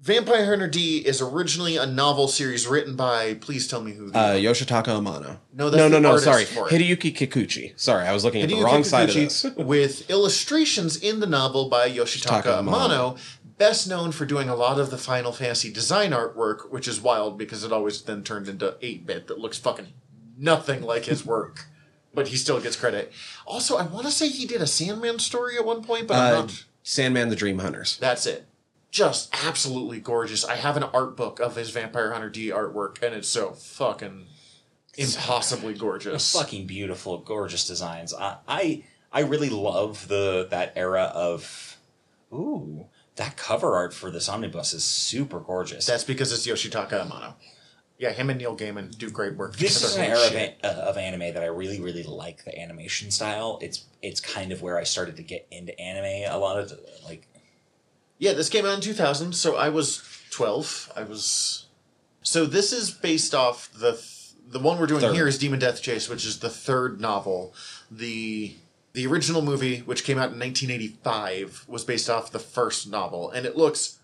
Vampire 0.00 0.46
Hunter 0.46 0.66
D 0.66 0.98
is 0.98 1.20
originally 1.20 1.76
a 1.76 1.84
novel 1.84 2.26
series 2.26 2.66
written 2.66 2.96
by. 2.96 3.34
Please 3.34 3.68
tell 3.68 3.82
me 3.82 3.92
who. 3.92 4.10
The, 4.10 4.18
uh, 4.18 4.32
Yoshitaka 4.34 4.84
Amano. 4.86 5.38
No, 5.52 5.68
that's 5.68 5.78
no, 5.78 5.88
no, 5.88 5.96
the 5.96 6.00
no. 6.00 6.08
artist 6.10 6.24
Sorry, 6.24 6.44
for. 6.46 6.68
Hideyuki 6.68 7.14
Kikuchi. 7.14 7.78
Sorry, 7.78 8.06
I 8.06 8.12
was 8.14 8.24
looking 8.24 8.40
at 8.40 8.48
the 8.48 8.54
Hideo 8.54 8.64
wrong 8.64 8.82
side 8.84 9.10
of 9.10 9.14
this. 9.14 9.44
with 9.56 10.08
illustrations 10.10 10.96
in 10.96 11.20
the 11.20 11.26
novel 11.26 11.68
by 11.68 11.90
Yoshitaka 11.90 12.42
Yoshitaka 12.44 12.62
Amano, 12.62 13.18
best 13.58 13.88
known 13.88 14.10
for 14.10 14.24
doing 14.24 14.48
a 14.48 14.54
lot 14.56 14.80
of 14.80 14.90
the 14.90 14.96
Final 14.96 15.32
Fantasy 15.32 15.70
design 15.70 16.12
artwork, 16.12 16.70
which 16.70 16.88
is 16.88 16.98
wild 16.98 17.36
because 17.36 17.62
it 17.62 17.70
always 17.72 18.00
then 18.00 18.22
turned 18.24 18.48
into 18.48 18.76
8 18.80 19.06
bit 19.06 19.26
that 19.26 19.38
looks 19.38 19.58
fucking 19.58 19.88
nothing 20.38 20.82
like 20.82 21.04
his 21.04 21.24
work. 21.26 21.66
But 22.12 22.26
he 22.26 22.36
still 22.36 22.60
gets 22.60 22.74
credit. 22.74 23.12
Also, 23.46 23.76
I 23.76 23.86
want 23.86 24.04
to 24.04 24.10
say 24.10 24.28
he 24.28 24.44
did 24.44 24.60
a 24.60 24.66
Sandman 24.66 25.20
story 25.20 25.56
at 25.56 25.64
one 25.64 25.80
point, 25.80 26.08
but 26.08 26.16
I'm 26.16 26.34
Uh, 26.34 26.40
not. 26.40 26.64
Sandman 26.82 27.28
the 27.28 27.36
Dream 27.36 27.60
Hunters. 27.60 27.98
That's 27.98 28.26
it. 28.26 28.48
Just 28.90 29.34
absolutely 29.46 30.00
gorgeous. 30.00 30.44
I 30.44 30.56
have 30.56 30.76
an 30.76 30.82
art 30.82 31.16
book 31.16 31.38
of 31.38 31.56
his 31.56 31.70
Vampire 31.70 32.12
Hunter 32.12 32.28
D 32.30 32.48
artwork, 32.48 33.02
and 33.02 33.14
it's 33.14 33.28
so 33.28 33.52
fucking 33.52 34.26
impossibly 34.96 35.74
gorgeous. 35.74 36.32
Fucking 36.32 36.66
beautiful, 36.66 37.18
gorgeous 37.18 37.66
designs. 37.66 38.12
I, 38.12 38.38
I, 38.48 38.84
I 39.12 39.20
really 39.20 39.50
love 39.50 40.08
the 40.08 40.48
that 40.50 40.72
era 40.76 41.12
of. 41.14 41.76
Ooh, 42.32 42.86
that 43.16 43.36
cover 43.36 43.74
art 43.76 43.92
for 43.92 44.10
this 44.10 44.28
omnibus 44.28 44.72
is 44.72 44.84
super 44.84 45.40
gorgeous. 45.40 45.84
That's 45.86 46.04
because 46.04 46.32
it's 46.32 46.46
Yoshitaka 46.46 47.06
Amano. 47.08 47.34
Yeah, 47.98 48.12
him 48.12 48.30
and 48.30 48.38
Neil 48.38 48.56
Gaiman 48.56 48.96
do 48.96 49.10
great 49.10 49.36
work. 49.36 49.56
This 49.56 49.82
is 49.82 49.96
an 49.96 50.04
era 50.04 50.26
of, 50.26 50.34
an- 50.34 50.54
uh, 50.64 50.68
of 50.68 50.96
anime 50.96 51.34
that 51.34 51.42
I 51.42 51.46
really, 51.46 51.80
really 51.80 52.02
like 52.02 52.44
the 52.44 52.58
animation 52.58 53.10
style. 53.10 53.58
It's 53.60 53.84
it's 54.00 54.20
kind 54.20 54.52
of 54.52 54.62
where 54.62 54.78
I 54.78 54.84
started 54.84 55.16
to 55.16 55.22
get 55.22 55.46
into 55.50 55.78
anime. 55.78 56.32
A 56.32 56.38
lot 56.38 56.58
of 56.58 56.70
the, 56.70 56.80
like 57.04 57.26
Yeah, 58.20 58.34
this 58.34 58.48
came 58.50 58.64
out 58.66 58.74
in 58.74 58.80
2000, 58.82 59.32
so 59.34 59.56
I 59.56 59.70
was 59.70 60.02
12. 60.30 60.92
I 60.94 61.02
was. 61.02 61.66
So 62.22 62.44
this 62.46 62.72
is 62.72 62.90
based 62.90 63.34
off 63.34 63.70
the 63.72 63.92
th- 63.92 64.16
the 64.46 64.58
one 64.60 64.78
we're 64.78 64.86
doing 64.86 65.00
Third. 65.00 65.14
here 65.14 65.26
is 65.26 65.38
Demon 65.38 65.58
Death 65.58 65.80
Chase, 65.82 66.08
which 66.08 66.24
is 66.26 66.38
the 66.40 66.50
third 66.50 67.00
novel. 67.00 67.54
The 67.90 68.54
the 68.92 69.06
original 69.06 69.40
movie, 69.40 69.78
which 69.78 70.04
came 70.04 70.18
out 70.18 70.32
in 70.32 70.38
1985, 70.38 71.64
was 71.66 71.84
based 71.84 72.10
off 72.10 72.30
the 72.30 72.38
first 72.38 72.88
novel, 72.90 73.30
and 73.30 73.46
it 73.46 73.56
looks 73.56 73.98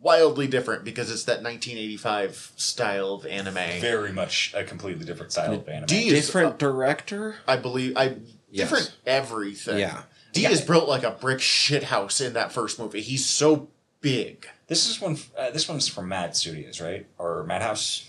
wildly 0.00 0.46
different 0.48 0.82
because 0.82 1.10
it's 1.10 1.24
that 1.24 1.42
1985 1.42 2.52
style 2.56 3.12
of 3.14 3.26
anime. 3.26 3.80
very 3.80 4.10
much 4.12 4.52
a 4.56 4.64
completely 4.64 5.04
different 5.04 5.30
style 5.30 5.52
of 5.54 5.68
anime. 5.68 5.86
D 5.86 6.08
is 6.08 6.26
Different 6.26 6.54
uh, 6.54 6.56
director. 6.56 7.36
I 7.46 7.56
believe 7.56 7.96
I 7.96 8.16
Yes. 8.52 8.68
different 8.68 8.96
everything. 9.06 9.78
Yeah. 9.78 10.02
D 10.32 10.42
Yeah. 10.42 10.50
is 10.50 10.60
built 10.60 10.88
like 10.88 11.02
a 11.02 11.10
brick 11.10 11.40
shit 11.40 11.84
house 11.84 12.20
in 12.20 12.32
that 12.34 12.52
first 12.52 12.78
movie. 12.78 13.00
He's 13.00 13.26
so 13.26 13.68
big. 14.00 14.46
This 14.68 14.88
is 14.88 15.00
one. 15.00 15.18
Uh, 15.36 15.50
this 15.50 15.68
one's 15.68 15.88
from 15.88 16.08
Mad 16.08 16.36
Studios, 16.36 16.80
right? 16.80 17.06
Or 17.18 17.44
Madhouse. 17.44 18.06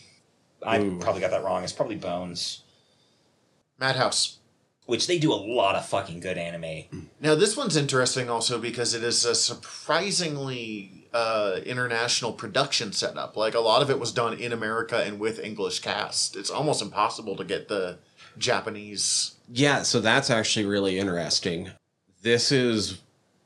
I 0.66 0.80
Ooh. 0.80 1.00
probably 1.00 1.22
got 1.22 1.32
that 1.32 1.44
wrong. 1.44 1.64
It's 1.64 1.74
probably 1.74 1.96
Bones, 1.96 2.62
Madhouse. 3.80 4.38
which 4.86 5.08
they 5.08 5.18
do 5.18 5.34
a 5.34 5.36
lot 5.36 5.76
of 5.76 5.86
fucking 5.86 6.20
good 6.20 6.38
anime. 6.38 7.08
Now 7.20 7.34
this 7.36 7.56
one's 7.58 7.76
interesting 7.78 8.30
also 8.30 8.60
because 8.60 8.94
it 8.94 9.04
is 9.04 9.26
a 9.26 9.34
surprisingly 9.34 11.08
uh, 11.14 11.60
international 11.66 12.34
production 12.34 12.92
setup. 12.92 13.36
Like 13.38 13.54
a 13.56 13.60
lot 13.60 13.82
of 13.82 13.90
it 13.90 14.00
was 14.00 14.12
done 14.12 14.34
in 14.34 14.52
America 14.52 14.98
and 15.04 15.20
with 15.20 15.40
English 15.40 15.80
cast. 15.80 16.36
It's 16.36 16.50
almost 16.50 16.82
impossible 16.82 17.36
to 17.38 17.44
get 17.44 17.68
the 17.70 17.98
Japanese. 18.38 19.36
Yeah, 19.52 19.82
so 19.84 20.00
that's 20.00 20.30
actually 20.30 20.66
really 20.66 21.00
interesting. 21.00 21.72
This 22.22 22.52
is 22.52 23.02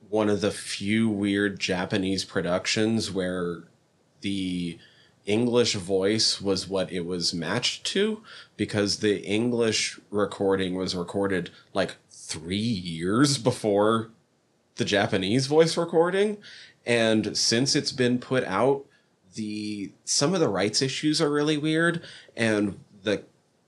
one 0.10 0.30
of 0.30 0.42
the 0.42 0.52
few 0.52 1.08
weird 1.08 1.60
Japanese 1.60 2.26
productions 2.26 3.10
where 3.10 3.64
the 4.20 4.78
English 5.26 5.76
voice 5.76 6.42
was 6.42 6.68
what 6.68 6.92
it 6.92 7.06
was 7.06 7.34
matched 7.34 7.86
to 7.86 8.22
because 8.58 9.00
the 9.00 9.24
English 9.24 9.98
recording 10.12 10.76
was 10.76 10.94
recorded 10.94 11.52
like 11.74 11.96
three 12.10 12.58
years 12.58 13.38
before 13.38 14.10
the 14.76 14.86
Japanese 14.86 15.48
voice 15.48 15.78
recording. 15.78 16.38
And 16.86 17.38
since 17.38 17.78
it's 17.78 17.94
been 17.94 18.20
put 18.20 18.44
out, 18.44 18.86
the 19.36 19.92
some 20.04 20.34
of 20.34 20.42
the 20.42 20.50
rights 20.50 20.82
issues 20.82 21.22
are 21.22 21.32
really 21.32 21.58
weird 21.58 22.04
and 22.36 22.80
the 23.04 23.24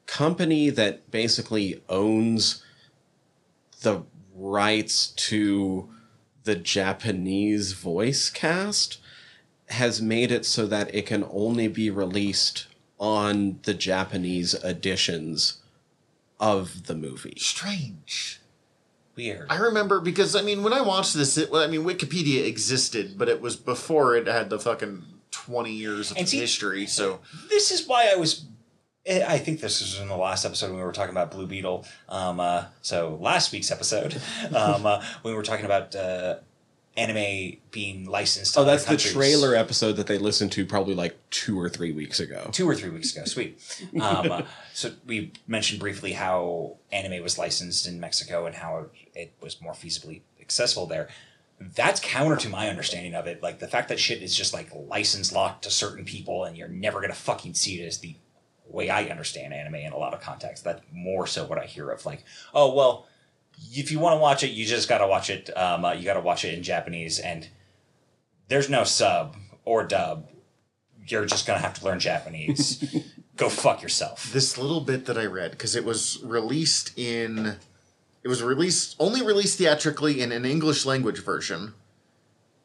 company 0.06 0.70
that 0.70 1.10
basically 1.12 1.82
owns 1.89 2.63
the 3.82 4.04
rights 4.38 5.08
to 5.08 5.89
the 6.43 6.56
Japanese 6.56 7.73
voice 7.73 8.30
cast 8.30 9.00
has 9.69 10.02
made 10.02 10.32
it 10.32 10.45
so 10.45 10.65
that 10.65 10.93
it 10.95 11.06
can 11.06 11.26
only 11.32 11.67
be 11.67 11.89
released 11.89 12.67
on 13.00 13.60
the 13.63 13.73
Japanese 13.73 14.54
editions 14.63 15.62
of 16.39 16.88
the 16.88 16.95
movie. 16.95 17.34
Strange. 17.38 18.39
Weird. 19.15 19.47
I 19.50 19.58
remember 19.58 20.00
because 20.00 20.36
I 20.36 20.43
mean 20.43 20.63
when 20.63 20.73
I 20.73 20.82
watched 20.82 21.15
this, 21.15 21.38
it, 21.38 21.50
I 21.52 21.67
mean 21.67 21.84
Wikipedia 21.84 22.45
existed, 22.45 23.17
but 23.17 23.28
it 23.28 23.41
was 23.41 23.56
before 23.56 24.15
it 24.15 24.28
had 24.28 24.50
the 24.50 24.60
fucking 24.60 25.04
twenty 25.32 25.73
years 25.73 26.12
of 26.12 26.30
see- 26.30 26.38
history. 26.39 26.86
So 26.86 27.19
this 27.50 27.71
is 27.71 27.88
why 27.88 28.12
I 28.13 28.15
was. 28.15 28.45
Eh, 29.08 29.26
I 29.28 29.38
think 29.39 29.60
this 29.62 29.82
was 29.82 30.00
in 30.00 30.08
the 30.08 30.17
last 30.17 30.46
episode 30.46 30.67
when 30.67 30.78
we 30.78 30.84
were 30.84 30.91
talking 30.91 31.12
about 31.12 31.32
Blue 31.32 31.48
Beetle. 31.48 31.86
Um, 32.10 32.39
uh, 32.39 32.65
so 32.82 33.17
last 33.22 33.52
week's 33.52 33.72
episode, 33.72 34.22
um, 34.56 34.86
uh, 34.86 35.04
when 35.22 35.34
we 35.34 35.38
were 35.38 35.43
talking 35.43 35.65
about 35.65 35.96
uh, 35.96 36.36
anime 36.98 37.58
being 37.72 38.06
licensed. 38.06 38.58
Oh, 38.58 38.63
that's 38.63 38.86
the 38.86 38.98
trailer 38.98 39.56
episode 39.56 39.93
that 39.93 40.08
they 40.08 40.17
listened 40.17 40.52
to 40.54 40.65
probably 40.65 40.96
like 40.96 41.17
two 41.30 41.60
or 41.60 41.70
three 41.70 41.91
weeks 41.91 42.20
ago. 42.20 42.50
two 42.52 42.67
or 42.67 42.76
three 42.76 42.89
weeks 42.89 43.15
ago. 43.15 43.26
Sweet. 43.26 43.60
Um, 44.02 44.32
uh, 44.32 44.41
so 44.74 44.91
we 45.06 45.32
mentioned 45.48 45.80
briefly 45.80 46.13
how 46.13 46.78
anime 46.91 47.24
was 47.24 47.38
licensed 47.38 47.88
in 47.88 48.00
Mexico 48.00 48.46
and 48.46 48.56
how 48.56 48.88
it 49.13 49.34
was 49.41 49.62
more 49.62 49.74
feasibly 49.74 50.22
accessible 50.41 50.88
there. 50.88 51.08
That's 51.60 52.00
counter 52.00 52.36
to 52.38 52.50
my 52.50 52.70
understanding 52.70 53.15
of 53.15 53.26
it. 53.28 53.41
Like 53.41 53.60
the 53.60 53.67
fact 53.67 53.89
that 53.89 54.00
shit 54.00 54.22
is 54.22 54.36
just 54.36 54.54
like 54.54 54.70
license 54.74 55.32
locked 55.32 55.63
to 55.63 55.72
certain 55.72 56.06
people 56.06 56.43
and 56.43 56.58
you're 56.58 56.67
never 56.67 57.00
gonna 57.02 57.13
fucking 57.13 57.54
see 57.54 57.80
it 57.80 57.86
is 57.86 58.00
the 58.00 58.15
way 58.70 58.90
I 58.90 59.06
understand 59.06 59.54
anime 59.54 59.76
in 59.76 59.94
a 59.94 59.98
lot 59.98 60.14
of 60.14 60.22
contexts. 60.22 60.64
That's 60.64 60.82
more 60.92 61.28
so 61.28 61.46
what 61.46 61.58
I 61.58 61.66
hear 61.66 61.90
of 61.90 62.06
like, 62.06 62.24
oh 62.54 62.74
well, 62.74 63.08
if 63.72 63.92
you 63.92 64.00
want 64.00 64.16
to 64.16 64.20
watch 64.20 64.44
it, 64.44 64.52
you 64.52 64.66
just 64.66 64.90
gotta 64.90 65.08
watch 65.08 65.30
it. 65.30 65.56
Um, 65.58 65.86
uh, 65.86 65.94
you 65.94 66.04
gotta 66.04 66.22
watch 66.22 66.46
it 66.46 66.54
in 66.54 66.64
Japanese 66.64 67.20
and 67.20 67.48
there's 68.48 68.70
no 68.70 68.84
sub 68.84 69.36
or 69.66 69.84
dub. 69.84 70.30
You're 71.06 71.26
just 71.26 71.48
gonna 71.48 71.60
have 71.60 71.74
to 71.76 71.86
learn 71.86 72.00
Japanese. 72.00 73.04
Go 73.38 73.50
fuck 73.50 73.84
yourself. 73.84 74.32
this 74.34 74.58
little 74.58 74.82
bit 74.82 75.06
that 75.06 75.18
I 75.18 75.26
read 75.26 75.52
because 75.52 75.76
it 75.76 75.86
was 75.86 76.20
released 76.24 76.98
in 76.98 77.58
it 78.24 78.28
was 78.28 78.42
released 78.42 78.96
only 79.00 79.22
released 79.22 79.58
theatrically 79.58 80.22
in 80.22 80.32
an 80.32 80.44
English 80.44 80.86
language 80.86 81.24
version. 81.24 81.74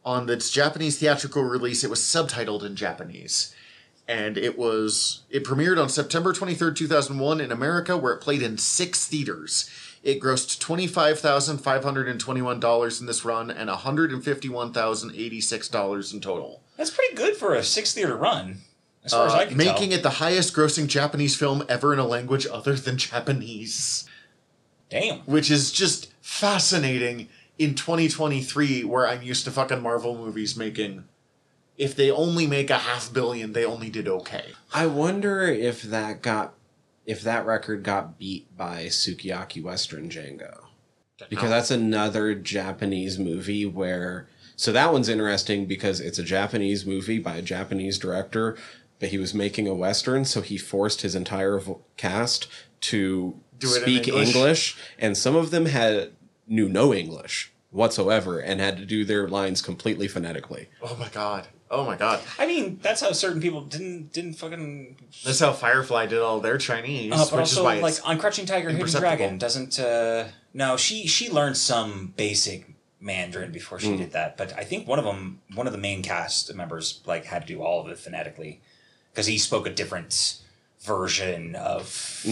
On 0.04 0.28
its 0.28 0.50
Japanese 0.50 0.98
theatrical 0.98 1.44
release, 1.44 1.84
it 1.84 1.90
was 1.90 2.00
subtitled 2.00 2.64
in 2.64 2.74
Japanese. 2.74 3.54
And 4.08 4.36
it 4.36 4.58
was 4.58 5.20
it 5.30 5.44
premiered 5.44 5.80
on 5.80 5.88
September 5.88 6.32
23rd, 6.32 6.74
2001 6.76 7.40
in 7.40 7.52
America 7.52 7.96
where 7.96 8.12
it 8.12 8.20
played 8.20 8.42
in 8.42 8.58
6 8.58 9.06
theaters. 9.06 9.70
It 10.02 10.20
grossed 10.20 10.58
$25,521 10.58 13.00
in 13.00 13.06
this 13.06 13.24
run 13.24 13.50
and 13.50 13.70
$151,086 13.70 16.12
in 16.14 16.20
total. 16.20 16.60
That's 16.76 16.90
pretty 16.90 17.14
good 17.14 17.36
for 17.36 17.54
a 17.54 17.62
six 17.62 17.94
theater 17.94 18.16
run, 18.16 18.62
as 19.04 19.12
far 19.12 19.26
as 19.28 19.32
I 19.34 19.44
Uh, 19.44 19.48
can 19.48 19.56
making 19.56 19.90
tell. 19.90 19.98
it 19.98 20.02
the 20.02 20.10
highest 20.10 20.52
grossing 20.54 20.86
Japanese 20.88 21.36
film 21.36 21.64
ever 21.68 21.92
in 21.92 21.98
a 21.98 22.06
language 22.06 22.46
other 22.50 22.74
than 22.74 22.96
Japanese. 22.98 24.04
Damn. 24.90 25.18
Which 25.20 25.50
is 25.50 25.70
just 25.72 26.08
fascinating 26.20 27.28
in 27.58 27.74
2023, 27.76 28.82
where 28.84 29.06
I'm 29.06 29.22
used 29.22 29.44
to 29.44 29.50
fucking 29.52 29.80
Marvel 29.80 30.16
movies 30.16 30.56
making. 30.56 31.04
If 31.82 31.96
they 31.96 32.12
only 32.12 32.46
make 32.46 32.70
a 32.70 32.78
half 32.78 33.12
billion, 33.12 33.54
they 33.54 33.64
only 33.64 33.90
did 33.90 34.06
okay. 34.06 34.52
I 34.72 34.86
wonder 34.86 35.42
if 35.42 35.82
that 35.82 36.22
got 36.22 36.54
if 37.04 37.22
that 37.22 37.44
record 37.44 37.82
got 37.82 38.20
beat 38.20 38.56
by 38.56 38.84
Sukiyaki 38.84 39.60
Western 39.60 40.08
Django. 40.08 40.66
Because 41.28 41.50
that's 41.50 41.72
another 41.72 42.36
Japanese 42.36 43.18
movie 43.18 43.66
where 43.66 44.28
so 44.54 44.70
that 44.70 44.92
one's 44.92 45.08
interesting 45.08 45.66
because 45.66 45.98
it's 45.98 46.20
a 46.20 46.22
Japanese 46.22 46.86
movie 46.86 47.18
by 47.18 47.34
a 47.34 47.42
Japanese 47.42 47.98
director, 47.98 48.56
but 49.00 49.08
he 49.08 49.18
was 49.18 49.34
making 49.34 49.66
a 49.66 49.74
western, 49.74 50.24
so 50.24 50.40
he 50.40 50.56
forced 50.56 51.02
his 51.02 51.16
entire 51.16 51.60
cast 51.96 52.46
to 52.82 53.40
speak 53.58 54.06
English? 54.06 54.36
English, 54.36 54.76
and 55.00 55.18
some 55.18 55.34
of 55.34 55.50
them 55.50 55.66
had 55.66 56.12
knew 56.46 56.68
no 56.68 56.94
English 56.94 57.50
whatsoever 57.72 58.38
and 58.38 58.60
had 58.60 58.76
to 58.76 58.84
do 58.84 59.04
their 59.04 59.26
lines 59.26 59.62
completely 59.62 60.06
phonetically. 60.06 60.68
Oh 60.80 60.94
my 60.94 61.08
god. 61.08 61.48
Oh 61.74 61.86
my 61.86 61.96
god. 61.96 62.20
I 62.38 62.46
mean, 62.46 62.78
that's 62.82 63.00
how 63.00 63.12
certain 63.12 63.40
people 63.40 63.62
didn't 63.62 64.12
didn't 64.12 64.34
fucking. 64.34 64.96
That's 65.24 65.40
how 65.40 65.52
Firefly 65.52 66.06
did 66.06 66.18
all 66.20 66.38
their 66.38 66.58
Chinese, 66.58 67.12
Uh, 67.12 67.26
but 67.30 67.40
also, 67.40 67.64
like 67.64 67.94
on 68.04 68.18
Crouching 68.18 68.44
Tiger, 68.44 68.68
Hidden. 68.68 69.00
Dragon 69.00 69.38
doesn't. 69.38 69.80
Uh, 69.80 70.26
no, 70.52 70.76
she 70.76 71.06
she 71.06 71.30
learned 71.30 71.56
some 71.56 72.12
basic 72.14 72.66
Mandarin 73.00 73.52
before 73.52 73.80
she 73.80 73.96
did 73.96 74.12
that. 74.12 74.36
But 74.36 74.52
I 74.56 74.64
think 74.64 74.86
one 74.86 74.98
of 74.98 75.06
them, 75.06 75.40
one 75.54 75.66
of 75.66 75.72
the 75.72 75.78
main 75.78 76.02
cast 76.02 76.54
members, 76.54 77.00
like 77.06 77.24
had 77.24 77.46
to 77.46 77.54
do 77.54 77.62
all 77.62 77.80
of 77.80 77.88
it 77.88 77.98
phonetically 77.98 78.60
because 79.10 79.26
he 79.26 79.38
spoke 79.38 79.66
a 79.66 79.70
different 79.72 80.40
version 80.82 81.56
of 81.56 82.22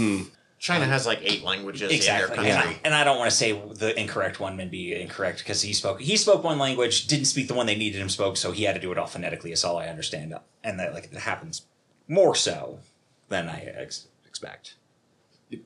China 0.61 0.85
um, 0.85 0.91
has 0.91 1.07
like 1.07 1.21
eight 1.23 1.43
languages 1.43 1.91
exactly. 1.91 2.35
in 2.35 2.39
And, 2.41 2.47
their 2.47 2.59
I, 2.59 2.63
country. 2.63 2.81
and 2.85 2.95
I 2.95 3.03
don't 3.03 3.19
want 3.19 3.31
to 3.31 3.37
say 3.37 3.53
the 3.53 3.99
incorrect 3.99 4.39
one 4.41 4.61
and 4.61 4.71
be 4.71 4.95
incorrect 4.95 5.39
because 5.39 5.63
he 5.63 5.73
spoke 5.73 6.01
he 6.03 6.17
spoke 6.19 6.45
one 6.45 6.59
language, 6.59 7.07
didn't 7.07 7.25
speak 7.25 7.49
the 7.49 7.55
one 7.55 7.65
they 7.67 7.75
needed 7.77 8.01
him 8.01 8.11
spoke, 8.11 8.37
so 8.37 8.53
he 8.53 8.65
had 8.65 8.75
to 8.75 8.81
do 8.81 8.93
it 8.93 8.99
all 8.99 9.07
phonetically. 9.07 9.53
Is 9.53 9.65
all 9.65 9.79
I 9.79 9.87
understand, 9.87 10.35
and 10.63 10.79
that 10.79 10.93
like 10.93 11.05
it 11.05 11.15
happens 11.15 11.63
more 12.07 12.35
so 12.35 12.81
than 13.29 13.49
I 13.49 13.63
ex- 13.63 14.07
expect. 14.27 14.75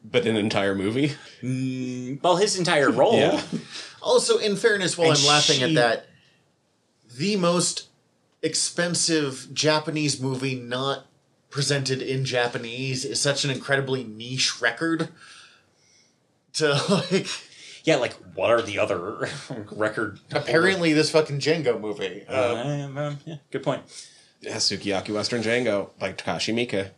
But 0.05 0.27
an 0.27 0.37
entire 0.37 0.75
movie? 0.75 1.13
Mm, 1.43 2.23
well, 2.23 2.37
his 2.37 2.57
entire 2.57 2.91
role. 3.03 3.19
Yeah. 3.19 3.43
Also, 4.01 4.39
in 4.39 4.57
fairness, 4.57 4.97
while 4.97 5.11
And 5.11 5.19
I'm 5.19 5.27
laughing 5.27 5.63
at 5.63 5.75
that, 5.75 6.07
the 7.19 7.37
most 7.37 7.89
expensive 8.43 9.49
Japanese 9.53 10.21
movie 10.21 10.55
not 10.55 11.07
presented 11.55 12.03
in 12.03 12.25
Japanese 12.25 13.05
is 13.05 13.21
such 13.21 13.45
an 13.45 13.51
incredibly 13.53 14.03
niche 14.03 14.61
record. 14.61 15.09
To 16.55 16.73
like, 17.13 17.29
Yeah, 17.85 17.97
like 17.97 18.15
what 18.35 18.51
are 18.51 18.61
the 18.61 18.81
other 18.81 19.29
record? 19.71 20.19
apparently, 20.33 20.93
this 20.93 21.11
fucking 21.13 21.39
Django 21.39 21.81
movie. 21.81 22.25
Uh, 22.29 22.33
Uh, 22.33 23.01
um, 23.01 23.19
yeah, 23.25 23.37
good 23.53 23.63
point. 23.63 23.83
Yeah, 24.41 24.57
Sukiyaki 24.57 25.11
Western 25.15 25.43
Django 25.43 25.91
by 26.01 26.13
Takashi 26.13 26.53
Miike. 26.53 26.91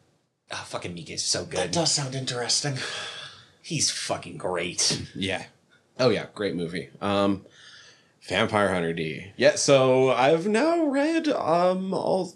Ah, 0.51 0.65
fucking 0.67 0.95
Miike 0.97 1.11
is 1.11 1.23
so 1.25 1.45
good. 1.45 1.59
that 1.59 1.65
good. 1.67 1.73
does 1.73 1.93
sound 1.93 2.15
interesting. 2.15 2.79
He's 3.63 3.91
fucking 3.91 4.39
great. 4.39 5.03
Yeah. 5.15 5.45
Oh 6.01 6.09
yeah, 6.09 6.27
great 6.35 6.55
movie. 6.57 6.89
Um 7.03 7.45
Vampire 8.27 8.73
Hunter 8.73 8.95
D. 8.95 9.33
Yeah, 9.37 9.57
so 9.57 10.11
I've 10.13 10.47
now 10.49 10.87
read 10.87 11.29
um 11.29 11.93
all 11.93 12.35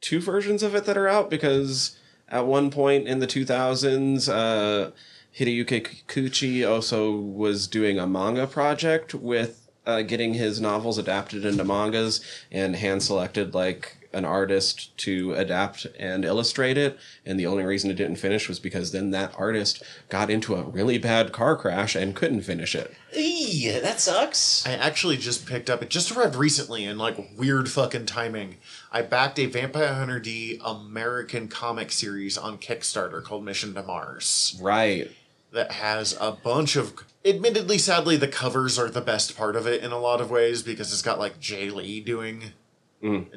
two 0.00 0.20
versions 0.20 0.62
of 0.62 0.74
it 0.74 0.84
that 0.84 0.96
are 0.96 1.08
out 1.08 1.30
because 1.30 1.96
at 2.28 2.46
one 2.46 2.70
point 2.70 3.08
in 3.08 3.18
the 3.18 3.26
2000s 3.26 4.28
uh 4.28 4.90
Hideyuki 5.38 6.04
Kikuchi 6.06 6.68
also 6.68 7.14
was 7.14 7.66
doing 7.68 7.98
a 7.98 8.06
manga 8.06 8.46
project 8.46 9.14
with 9.14 9.68
uh, 9.86 10.02
getting 10.02 10.34
his 10.34 10.60
novels 10.60 10.98
adapted 10.98 11.44
into 11.44 11.64
mangas 11.64 12.20
and 12.50 12.76
hand 12.76 13.02
selected 13.02 13.54
like 13.54 13.98
an 14.12 14.24
artist 14.24 14.96
to 14.98 15.32
adapt 15.34 15.86
and 15.98 16.24
illustrate 16.24 16.76
it. 16.76 16.98
And 17.24 17.38
the 17.38 17.46
only 17.46 17.64
reason 17.64 17.90
it 17.90 17.94
didn't 17.94 18.16
finish 18.16 18.48
was 18.48 18.58
because 18.58 18.92
then 18.92 19.10
that 19.10 19.32
artist 19.38 19.82
got 20.08 20.30
into 20.30 20.54
a 20.54 20.62
really 20.62 20.98
bad 20.98 21.32
car 21.32 21.56
crash 21.56 21.94
and 21.94 22.16
couldn't 22.16 22.42
finish 22.42 22.74
it. 22.74 22.94
Eee, 23.16 23.78
that 23.80 24.00
sucks. 24.00 24.66
I 24.66 24.72
actually 24.72 25.16
just 25.18 25.46
picked 25.46 25.70
up, 25.70 25.82
it 25.82 25.90
just 25.90 26.10
arrived 26.10 26.36
recently 26.36 26.84
in 26.84 26.98
like 26.98 27.16
weird 27.36 27.70
fucking 27.70 28.06
timing. 28.06 28.56
I 28.90 29.02
backed 29.02 29.38
a 29.38 29.46
Vampire 29.46 29.94
Hunter 29.94 30.18
D 30.18 30.60
American 30.64 31.48
comic 31.48 31.92
series 31.92 32.38
on 32.38 32.58
Kickstarter 32.58 33.22
called 33.22 33.44
Mission 33.44 33.74
to 33.74 33.82
Mars. 33.82 34.58
Right. 34.62 35.10
that 35.52 35.72
has 35.72 36.16
a 36.20 36.32
bunch 36.32 36.76
of 36.76 36.94
admittedly 37.24 37.78
sadly 37.78 38.16
the 38.16 38.28
covers 38.28 38.78
are 38.78 38.88
the 38.90 39.00
best 39.00 39.36
part 39.36 39.56
of 39.56 39.66
it 39.66 39.82
in 39.82 39.92
a 39.92 39.98
lot 39.98 40.20
of 40.20 40.30
ways 40.30 40.62
because 40.62 40.92
it's 40.92 41.02
got 41.02 41.18
like 41.18 41.40
Jae 41.40 41.72
Lee 41.72 42.00
doing 42.00 42.52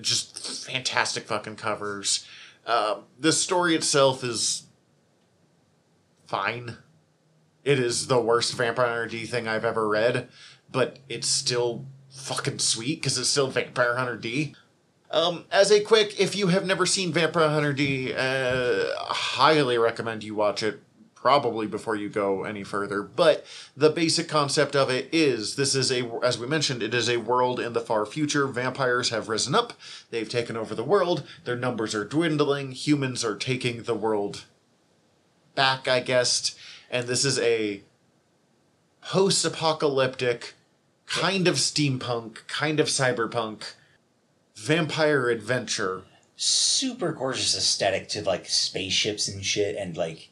just 0.02 0.66
fantastic 0.66 1.26
fucking 1.28 1.56
covers 1.56 2.26
um, 2.66 3.04
the 3.20 3.32
story 3.32 3.76
itself 3.76 4.24
is 4.24 4.64
fine 6.26 6.78
it 7.64 7.78
is 7.80 8.08
the 8.08 8.20
worst 8.20 8.54
vampire 8.56 8.88
hunter 8.88 9.06
d 9.08 9.26
thing 9.26 9.48
i've 9.48 9.66
ever 9.66 9.88
read 9.88 10.28
but 10.72 10.98
it's 11.10 11.28
still 11.28 11.86
fucking 12.10 12.60
sweet 12.60 13.02
because 13.02 13.18
it's 13.18 13.30
still 13.30 13.48
vampire 13.48 13.98
hunter 13.98 14.18
d 14.18 14.56
um, 15.12 15.46
as 15.52 15.72
a 15.72 15.82
quick, 15.82 16.20
if 16.20 16.36
you 16.36 16.48
have 16.48 16.66
never 16.66 16.86
seen 16.86 17.12
Vampire 17.12 17.50
Hunter 17.50 17.74
D, 17.74 18.14
uh, 18.14 18.96
highly 18.98 19.78
recommend 19.78 20.24
you 20.24 20.36
watch 20.36 20.64
it. 20.64 20.82
Probably 21.14 21.68
before 21.68 21.96
you 21.96 22.10
go 22.10 22.46
any 22.46 22.64
further. 22.64 23.04
But 23.04 23.46
the 23.78 23.92
basic 23.92 24.28
concept 24.28 24.76
of 24.76 24.90
it 24.90 25.08
is 25.12 25.56
this 25.56 25.76
is 25.76 25.92
a, 25.92 26.10
as 26.24 26.40
we 26.40 26.48
mentioned, 26.48 26.82
it 26.82 26.96
is 26.96 27.08
a 27.08 27.18
world 27.18 27.60
in 27.60 27.74
the 27.74 27.80
far 27.80 28.08
future. 28.08 28.48
Vampires 28.48 29.12
have 29.12 29.30
risen 29.30 29.54
up. 29.54 29.74
They've 30.10 30.28
taken 30.28 30.58
over 30.58 30.74
the 30.74 30.84
world. 30.84 31.24
Their 31.46 31.56
numbers 31.56 31.94
are 31.94 32.06
dwindling. 32.06 32.72
Humans 32.72 33.24
are 33.24 33.36
taking 33.36 33.84
the 33.84 33.94
world 33.94 34.46
back, 35.54 35.88
I 35.88 36.00
guess. 36.00 36.56
And 36.90 37.08
this 37.08 37.24
is 37.24 37.38
a 37.38 37.84
post 39.04 39.46
apocalyptic, 39.46 40.56
kind 41.06 41.48
of 41.48 41.58
steampunk, 41.58 42.48
kind 42.48 42.80
of 42.80 42.88
cyberpunk 42.88 43.74
vampire 44.62 45.30
adventure. 45.30 46.04
Super 46.36 47.12
gorgeous 47.12 47.56
aesthetic 47.56 48.08
to 48.10 48.24
like 48.24 48.48
spaceships 48.50 49.28
and 49.28 49.46
shit, 49.46 49.76
and 49.76 49.96
like 49.96 50.30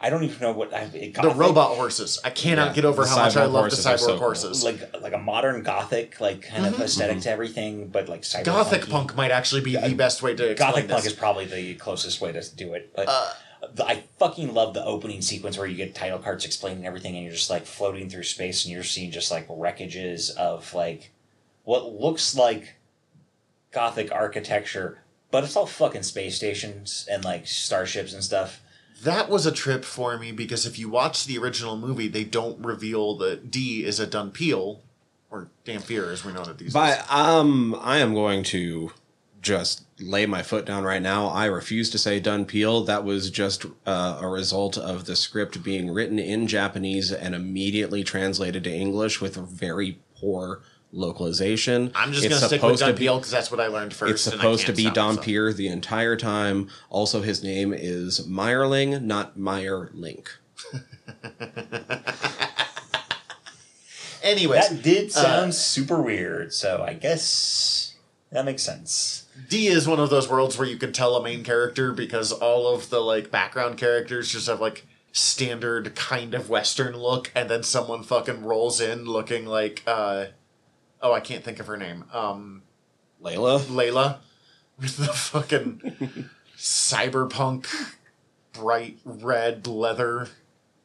I 0.00 0.10
don't 0.10 0.24
even 0.24 0.40
know 0.40 0.50
what 0.52 0.74
I, 0.74 0.80
it, 0.94 1.14
The 1.14 1.30
robot 1.30 1.76
horses. 1.76 2.18
I 2.24 2.30
cannot 2.30 2.68
Yeah, 2.68 2.72
get 2.74 2.84
over 2.84 3.06
how 3.06 3.16
much 3.18 3.36
I 3.36 3.44
love 3.44 3.52
the 3.52 3.76
horses 3.76 3.86
cyborg 3.86 3.98
so 4.00 4.06
cool. 4.08 4.18
horses. 4.18 4.64
like 4.64 4.80
like 5.00 5.12
a 5.12 5.18
modern 5.18 5.62
gothic 5.62 6.20
like 6.20 6.42
kind 6.42 6.66
of 6.66 6.80
aesthetic 6.80 7.20
to 7.20 7.30
everything, 7.30 7.88
but 7.88 8.08
like 8.08 8.22
cyberpunk. 8.22 8.44
Gothic 8.44 8.88
punk 8.88 9.14
might 9.16 9.30
actually 9.30 9.60
be 9.60 9.76
the 9.76 9.94
best 9.94 10.22
way 10.22 10.34
to 10.34 10.50
explain 10.50 10.72
Gothic 10.72 10.88
punk 10.88 11.04
this. 11.04 11.12
is 11.12 11.18
probably 11.18 11.44
the 11.44 11.74
closest 11.76 12.20
way 12.20 12.32
to 12.32 12.42
do 12.56 12.74
it. 12.74 12.92
But 12.96 13.06
Uh, 13.08 13.32
the, 13.74 13.86
I 13.86 14.02
fucking 14.18 14.52
love 14.52 14.74
the 14.74 14.84
opening 14.84 15.22
sequence 15.22 15.56
where 15.56 15.68
you 15.68 15.76
get 15.76 15.94
title 15.94 16.18
cards 16.18 16.44
explaining 16.44 16.84
everything, 16.84 17.14
and 17.14 17.22
you're 17.24 17.34
just 17.34 17.50
like 17.50 17.64
floating 17.66 18.10
through 18.10 18.24
space, 18.24 18.64
and 18.64 18.74
you're 18.74 18.82
seeing 18.82 19.12
just 19.12 19.30
like 19.30 19.46
wreckages 19.46 20.34
of 20.36 20.74
like 20.74 21.12
what 21.62 21.92
looks 21.94 22.34
like 22.34 22.74
gothic 23.72 24.12
architecture, 24.12 24.98
but 25.30 25.44
it's 25.44 25.56
all 25.56 25.66
fucking 25.66 26.02
space 26.02 26.36
stations 26.36 27.06
and 27.10 27.24
like 27.24 27.46
starships 27.46 28.12
and 28.12 28.22
stuff. 28.22 28.60
That 29.02 29.28
was 29.28 29.46
a 29.46 29.52
trip 29.52 29.84
for 29.84 30.16
me 30.16 30.30
because 30.30 30.64
if 30.64 30.78
you 30.78 30.88
watch 30.88 31.26
the 31.26 31.38
original 31.38 31.76
movie, 31.76 32.06
they 32.06 32.24
don't 32.24 32.64
reveal 32.64 33.16
that 33.16 33.50
D 33.50 33.84
is 33.84 33.98
a 33.98 34.06
Dunpeel, 34.06 34.78
or 35.30 35.48
Dampier 35.64 36.10
as 36.10 36.24
we 36.24 36.32
know 36.32 36.42
it 36.42 36.58
these 36.58 36.72
days. 36.72 36.72
But 36.72 37.10
um, 37.10 37.74
I 37.80 37.98
am 37.98 38.14
going 38.14 38.44
to 38.44 38.92
just 39.40 39.84
lay 39.98 40.24
my 40.24 40.42
foot 40.42 40.64
down 40.64 40.84
right 40.84 41.02
now. 41.02 41.26
I 41.26 41.46
refuse 41.46 41.90
to 41.90 41.98
say 41.98 42.20
done 42.20 42.44
peel. 42.44 42.84
That 42.84 43.02
was 43.02 43.28
just 43.30 43.66
uh, 43.84 44.18
a 44.20 44.28
result 44.28 44.78
of 44.78 45.04
the 45.06 45.16
script 45.16 45.64
being 45.64 45.90
written 45.90 46.18
in 46.18 46.46
Japanese 46.46 47.10
and 47.10 47.34
immediately 47.34 48.04
translated 48.04 48.62
to 48.64 48.72
English 48.72 49.20
with 49.20 49.36
very 49.36 49.98
poor 50.16 50.60
localization. 50.92 51.90
I'm 51.94 52.12
just 52.12 52.28
going 52.28 52.38
to 52.38 52.46
stick 52.46 52.62
with 52.62 52.78
supposed 52.78 52.98
to 52.98 53.04
Dunpeel 53.04 53.18
because 53.18 53.30
that's 53.30 53.50
what 53.50 53.60
I 53.60 53.66
learned 53.68 53.94
first. 53.94 54.12
It's 54.12 54.26
and 54.26 54.34
I 54.34 54.36
supposed 54.36 54.60
to 54.62 54.66
can't 54.66 54.76
be 54.76 54.82
stop 54.84 54.94
Don 54.94 55.08
myself. 55.08 55.24
Pier 55.26 55.52
the 55.52 55.68
entire 55.68 56.16
time. 56.16 56.68
Also, 56.90 57.22
his 57.22 57.42
name 57.42 57.72
is 57.72 58.26
Meyerling, 58.26 59.02
not 59.02 59.38
Meyer 59.38 59.90
Link. 59.92 60.30
Anyways, 64.22 64.68
That 64.68 64.82
did 64.82 65.08
uh, 65.10 65.12
sound 65.12 65.54
super 65.54 66.00
weird, 66.00 66.52
so 66.52 66.84
I 66.86 66.94
guess 66.94 67.96
that 68.30 68.44
makes 68.44 68.62
sense. 68.62 69.26
D 69.48 69.66
is 69.66 69.88
one 69.88 69.98
of 69.98 70.10
those 70.10 70.28
worlds 70.28 70.56
where 70.56 70.68
you 70.68 70.76
can 70.76 70.92
tell 70.92 71.16
a 71.16 71.22
main 71.22 71.42
character 71.42 71.92
because 71.92 72.30
all 72.32 72.72
of 72.72 72.88
the 72.90 73.00
like 73.00 73.30
background 73.30 73.78
characters 73.78 74.30
just 74.30 74.46
have 74.46 74.60
like 74.60 74.86
standard 75.10 75.94
kind 75.94 76.34
of 76.34 76.48
western 76.48 76.96
look 76.96 77.30
and 77.34 77.50
then 77.50 77.62
someone 77.62 78.02
fucking 78.02 78.44
rolls 78.44 78.80
in 78.80 79.04
looking 79.04 79.44
like 79.44 79.82
uh 79.86 80.26
oh 81.02 81.12
I 81.12 81.20
can't 81.20 81.44
think 81.44 81.58
of 81.58 81.66
her 81.66 81.76
name. 81.76 82.04
Um 82.12 82.62
Layla? 83.22 83.60
Layla 83.60 84.18
with 84.78 84.96
the 84.96 85.06
fucking 85.06 86.28
cyberpunk 86.56 87.66
bright 88.52 88.98
red 89.04 89.66
leather 89.66 90.28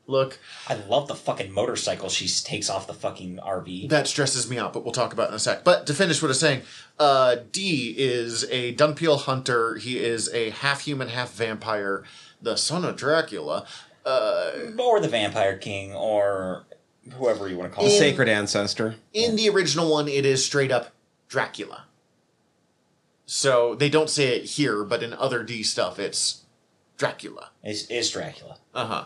look. 0.08 0.40
I 0.68 0.76
love 0.76 1.08
the 1.08 1.16
fucking 1.16 1.52
motorcycle 1.52 2.10
she 2.10 2.28
takes 2.28 2.70
off 2.70 2.88
the 2.88 2.94
fucking 2.94 3.38
RV. 3.38 3.90
That 3.90 4.08
stresses 4.08 4.50
me 4.50 4.58
out, 4.58 4.74
but 4.74 4.84
we'll 4.84 4.94
talk 4.94 5.14
about 5.14 5.26
it 5.26 5.30
in 5.30 5.36
a 5.36 5.40
sec. 5.40 5.64
But 5.64 5.86
to 5.88 5.94
finish 5.94 6.22
what 6.22 6.28
I 6.28 6.30
was 6.30 6.40
saying, 6.40 6.62
uh, 7.00 7.38
D 7.52 7.94
is 7.98 8.46
a 8.50 8.74
Dunpeel 8.76 9.22
hunter. 9.22 9.76
He 9.76 10.00
is 10.00 10.32
a 10.34 10.52
half 10.52 10.82
human, 10.82 11.10
half 11.10 11.34
vampire, 11.34 12.04
the 12.42 12.56
son 12.56 12.86
of 12.86 12.96
Dracula. 12.96 13.66
Uh, 14.06 14.52
or 14.80 15.02
the 15.02 15.10
Vampire 15.10 15.58
King, 15.58 15.94
or 15.94 16.64
whoever 17.18 17.48
you 17.48 17.58
want 17.58 17.72
to 17.72 17.76
call 17.76 17.86
The 17.86 17.92
him. 17.92 17.98
Sacred 18.00 18.30
Ancestor. 18.30 18.96
in 19.14 19.36
the 19.36 19.50
original 19.50 19.92
one, 19.92 20.08
it 20.08 20.26
is 20.26 20.46
straight 20.46 20.72
up 20.72 20.92
Dracula. 21.28 21.86
So 23.26 23.76
they 23.76 23.90
don't 23.90 24.10
say 24.10 24.38
it 24.38 24.46
here, 24.46 24.84
but 24.84 25.04
in 25.04 25.14
other 25.14 25.44
D 25.44 25.64
stuff, 25.64 26.00
it's 26.00 26.44
Dracula. 26.98 27.50
Is, 27.64 27.90
is 27.90 28.10
Dracula. 28.12 28.58
Uh 28.74 28.86
huh. 28.86 29.06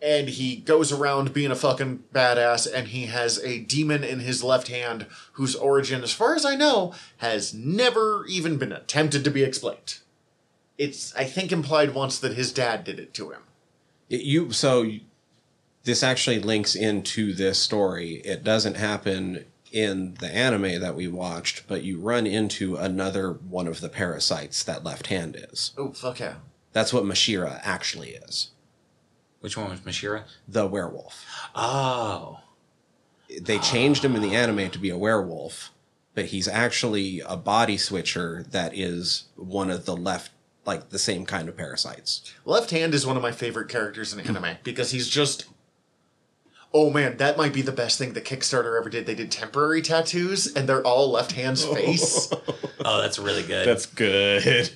And 0.00 0.28
he 0.28 0.56
goes 0.56 0.92
around 0.92 1.32
being 1.32 1.50
a 1.50 1.56
fucking 1.56 2.04
badass, 2.14 2.72
and 2.72 2.88
he 2.88 3.06
has 3.06 3.38
a 3.42 3.58
demon 3.58 4.04
in 4.04 4.20
his 4.20 4.44
left 4.44 4.68
hand 4.68 5.06
whose 5.32 5.56
origin, 5.56 6.02
as 6.04 6.12
far 6.12 6.36
as 6.36 6.44
I 6.44 6.54
know, 6.54 6.94
has 7.18 7.52
never 7.52 8.24
even 8.28 8.58
been 8.58 8.70
attempted 8.72 9.24
to 9.24 9.30
be 9.30 9.42
explained. 9.42 9.98
It's, 10.76 11.14
I 11.16 11.24
think, 11.24 11.50
implied 11.50 11.94
once 11.94 12.18
that 12.20 12.34
his 12.34 12.52
dad 12.52 12.84
did 12.84 13.00
it 13.00 13.12
to 13.14 13.30
him. 13.30 13.42
It- 14.08 14.20
you 14.22 14.52
so 14.52 14.82
you- 14.82 15.00
this 15.88 16.02
actually 16.02 16.38
links 16.38 16.74
into 16.74 17.32
this 17.32 17.58
story. 17.58 18.16
It 18.16 18.44
doesn't 18.44 18.76
happen 18.76 19.46
in 19.72 20.16
the 20.20 20.28
anime 20.28 20.82
that 20.82 20.94
we 20.94 21.08
watched, 21.08 21.66
but 21.66 21.82
you 21.82 21.98
run 21.98 22.26
into 22.26 22.76
another 22.76 23.32
one 23.32 23.66
of 23.66 23.80
the 23.80 23.88
parasites 23.88 24.62
that 24.64 24.84
left 24.84 25.06
hand 25.06 25.34
is. 25.50 25.72
Oh, 25.78 25.92
fuck 25.92 26.20
yeah. 26.20 26.34
That's 26.74 26.92
what 26.92 27.04
Mashira 27.04 27.62
actually 27.64 28.10
is. 28.10 28.50
Which 29.40 29.56
one 29.56 29.70
was 29.70 29.80
Mashira? 29.80 30.24
The 30.46 30.66
werewolf. 30.66 31.24
Oh. 31.54 32.40
They 33.40 33.58
changed 33.58 34.04
him 34.04 34.14
in 34.14 34.20
the 34.20 34.36
anime 34.36 34.68
to 34.72 34.78
be 34.78 34.90
a 34.90 34.98
werewolf, 34.98 35.72
but 36.14 36.26
he's 36.26 36.48
actually 36.48 37.20
a 37.20 37.38
body 37.38 37.78
switcher 37.78 38.44
that 38.50 38.76
is 38.76 39.24
one 39.36 39.70
of 39.70 39.86
the 39.86 39.96
left 39.96 40.32
like 40.66 40.90
the 40.90 40.98
same 40.98 41.24
kind 41.24 41.48
of 41.48 41.56
parasites. 41.56 42.34
Left 42.44 42.72
Hand 42.72 42.92
is 42.92 43.06
one 43.06 43.16
of 43.16 43.22
my 43.22 43.32
favorite 43.32 43.70
characters 43.70 44.12
in 44.12 44.20
anime 44.20 44.58
because 44.62 44.90
he's 44.90 45.08
just. 45.08 45.46
Oh 46.72 46.90
man, 46.90 47.16
that 47.16 47.36
might 47.36 47.54
be 47.54 47.62
the 47.62 47.72
best 47.72 47.98
thing 47.98 48.12
the 48.12 48.20
Kickstarter 48.20 48.78
ever 48.78 48.90
did. 48.90 49.06
They 49.06 49.14
did 49.14 49.30
temporary 49.30 49.80
tattoos, 49.80 50.52
and 50.54 50.68
they're 50.68 50.86
all 50.86 51.10
Left 51.10 51.32
Hand's 51.32 51.64
oh. 51.64 51.74
face. 51.74 52.32
Oh, 52.84 53.02
that's 53.02 53.18
really 53.18 53.42
good. 53.42 53.66
That's 53.66 53.86
good. 53.86 54.70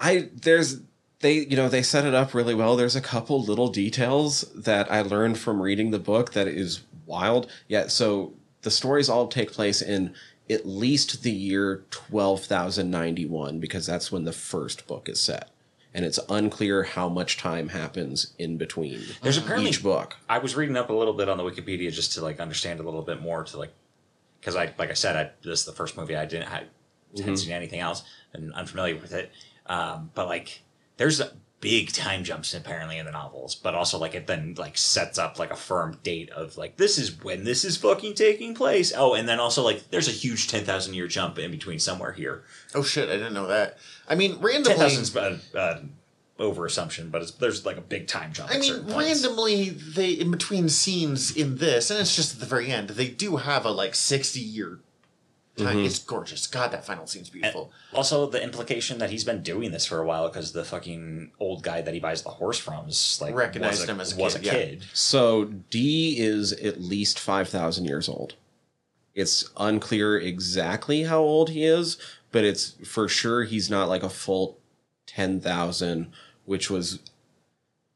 I 0.00 0.28
there's 0.34 0.80
they 1.20 1.34
you 1.34 1.56
know 1.56 1.68
they 1.68 1.80
set 1.80 2.04
it 2.04 2.12
up 2.12 2.34
really 2.34 2.56
well. 2.56 2.76
There's 2.76 2.96
a 2.96 3.00
couple 3.00 3.40
little 3.40 3.68
details 3.68 4.42
that 4.54 4.90
I 4.90 5.02
learned 5.02 5.38
from 5.38 5.62
reading 5.62 5.92
the 5.92 6.00
book 6.00 6.32
that 6.32 6.48
is 6.48 6.80
wild. 7.06 7.50
Yeah, 7.68 7.86
so 7.86 8.34
the 8.62 8.70
stories 8.70 9.08
all 9.08 9.28
take 9.28 9.52
place 9.52 9.80
in 9.80 10.12
at 10.50 10.66
least 10.66 11.22
the 11.22 11.30
year 11.30 11.84
12,091 11.90 13.60
because 13.60 13.86
that's 13.86 14.10
when 14.10 14.24
the 14.24 14.32
first 14.32 14.86
book 14.86 15.08
is 15.08 15.20
set. 15.20 15.50
And 15.94 16.04
it's 16.04 16.18
unclear 16.28 16.82
how 16.82 17.08
much 17.08 17.38
time 17.38 17.68
happens 17.68 18.34
in 18.38 18.58
between 18.58 19.00
There's 19.22 19.38
apparently 19.38 19.70
each 19.70 19.82
book. 19.82 20.16
I 20.28 20.38
was 20.38 20.54
reading 20.54 20.76
up 20.76 20.90
a 20.90 20.92
little 20.92 21.14
bit 21.14 21.28
on 21.28 21.38
the 21.38 21.44
Wikipedia 21.44 21.90
just 21.90 22.12
to 22.12 22.22
like 22.22 22.40
understand 22.40 22.78
a 22.80 22.82
little 22.82 23.02
bit 23.02 23.22
more 23.22 23.42
to 23.44 23.58
like 23.58 23.72
because 24.40 24.54
I 24.54 24.72
like 24.78 24.90
I 24.90 24.94
said 24.94 25.16
I 25.16 25.30
this 25.42 25.60
is 25.60 25.66
the 25.66 25.72
first 25.72 25.96
movie 25.96 26.14
I 26.14 26.26
didn't 26.26 26.48
I 26.48 26.64
hadn't 27.16 27.38
seen 27.38 27.52
anything 27.52 27.80
else 27.80 28.02
and 28.32 28.52
unfamiliar 28.52 28.96
with 28.96 29.12
it. 29.12 29.32
Um, 29.66 30.10
but 30.14 30.26
like 30.26 30.62
there's 30.98 31.22
big 31.60 31.92
time 31.92 32.22
jumps 32.22 32.54
apparently 32.54 32.98
in 32.98 33.06
the 33.06 33.12
novels, 33.12 33.54
but 33.54 33.74
also 33.74 33.98
like 33.98 34.14
it 34.14 34.26
then 34.26 34.54
like 34.56 34.78
sets 34.78 35.18
up 35.18 35.38
like 35.38 35.50
a 35.50 35.56
firm 35.56 35.98
date 36.02 36.30
of 36.30 36.56
like 36.56 36.76
this 36.76 36.98
is 36.98 37.22
when 37.22 37.44
this 37.44 37.64
is 37.64 37.76
fucking 37.76 38.14
taking 38.14 38.54
place. 38.54 38.92
Oh, 38.96 39.14
and 39.14 39.28
then 39.28 39.40
also 39.40 39.62
like 39.62 39.90
there's 39.90 40.08
a 40.08 40.12
huge 40.12 40.48
ten 40.48 40.64
thousand 40.64 40.94
year 40.94 41.06
jump 41.08 41.38
in 41.38 41.50
between 41.50 41.78
somewhere 41.78 42.12
here. 42.12 42.44
oh 42.74 42.82
shit, 42.82 43.08
I 43.08 43.12
didn't 43.12 43.34
know 43.34 43.48
that. 43.48 43.78
I 44.08 44.14
mean, 44.14 44.34
Ten 44.34 44.42
randomly. 44.42 44.78
thousand's 44.78 45.14
uh, 45.16 45.38
uh, 45.54 45.80
over 46.38 46.64
assumption, 46.66 47.10
but 47.10 47.22
it's, 47.22 47.32
there's 47.32 47.66
like 47.66 47.76
a 47.76 47.82
big 47.82 48.06
time 48.06 48.32
jump. 48.32 48.50
I 48.54 48.58
mean, 48.58 48.86
randomly, 48.86 49.70
they 49.70 50.10
in 50.10 50.30
between 50.30 50.68
scenes 50.68 51.36
in 51.36 51.56
this, 51.56 51.90
and 51.90 51.98
it's 51.98 52.14
just 52.14 52.34
at 52.34 52.40
the 52.40 52.46
very 52.46 52.70
end. 52.70 52.90
They 52.90 53.08
do 53.08 53.36
have 53.36 53.64
a 53.64 53.70
like 53.70 53.94
sixty 53.96 54.40
year 54.40 54.78
time. 55.58 55.76
Mm-hmm. 55.76 55.86
It's 55.86 55.98
gorgeous. 55.98 56.46
God, 56.46 56.72
that 56.72 56.84
final 56.84 57.06
scene's 57.06 57.30
beautiful. 57.30 57.70
Also, 57.92 58.26
the 58.26 58.42
implication 58.42 58.98
that 58.98 59.10
he's 59.10 59.24
been 59.24 59.42
doing 59.42 59.70
this 59.70 59.86
for 59.86 60.00
a 60.00 60.06
while 60.06 60.28
because 60.28 60.52
the 60.52 60.64
fucking 60.64 61.32
old 61.38 61.62
guy 61.62 61.80
that 61.80 61.92
he 61.94 62.00
buys 62.00 62.22
the 62.22 62.30
horse 62.30 62.58
from 62.58 62.88
is 62.88 63.18
like 63.20 63.34
Recognized 63.34 63.80
was 63.80 63.88
a, 63.88 63.92
him 63.92 64.00
as 64.00 64.16
a 64.16 64.20
was 64.20 64.34
kid, 64.34 64.42
a 64.42 64.46
yeah. 64.46 64.52
kid. 64.52 64.84
So 64.92 65.44
D 65.44 66.16
is 66.18 66.52
at 66.52 66.80
least 66.80 67.18
5,000 67.18 67.84
years 67.84 68.08
old. 68.08 68.34
It's 69.14 69.50
unclear 69.56 70.18
exactly 70.18 71.04
how 71.04 71.18
old 71.18 71.50
he 71.50 71.64
is, 71.64 71.96
but 72.30 72.44
it's 72.44 72.76
for 72.84 73.08
sure 73.08 73.44
he's 73.44 73.68
not 73.68 73.88
like 73.88 74.02
a 74.02 74.08
full 74.08 74.58
10,000, 75.06 76.12
which 76.44 76.70
was 76.70 77.00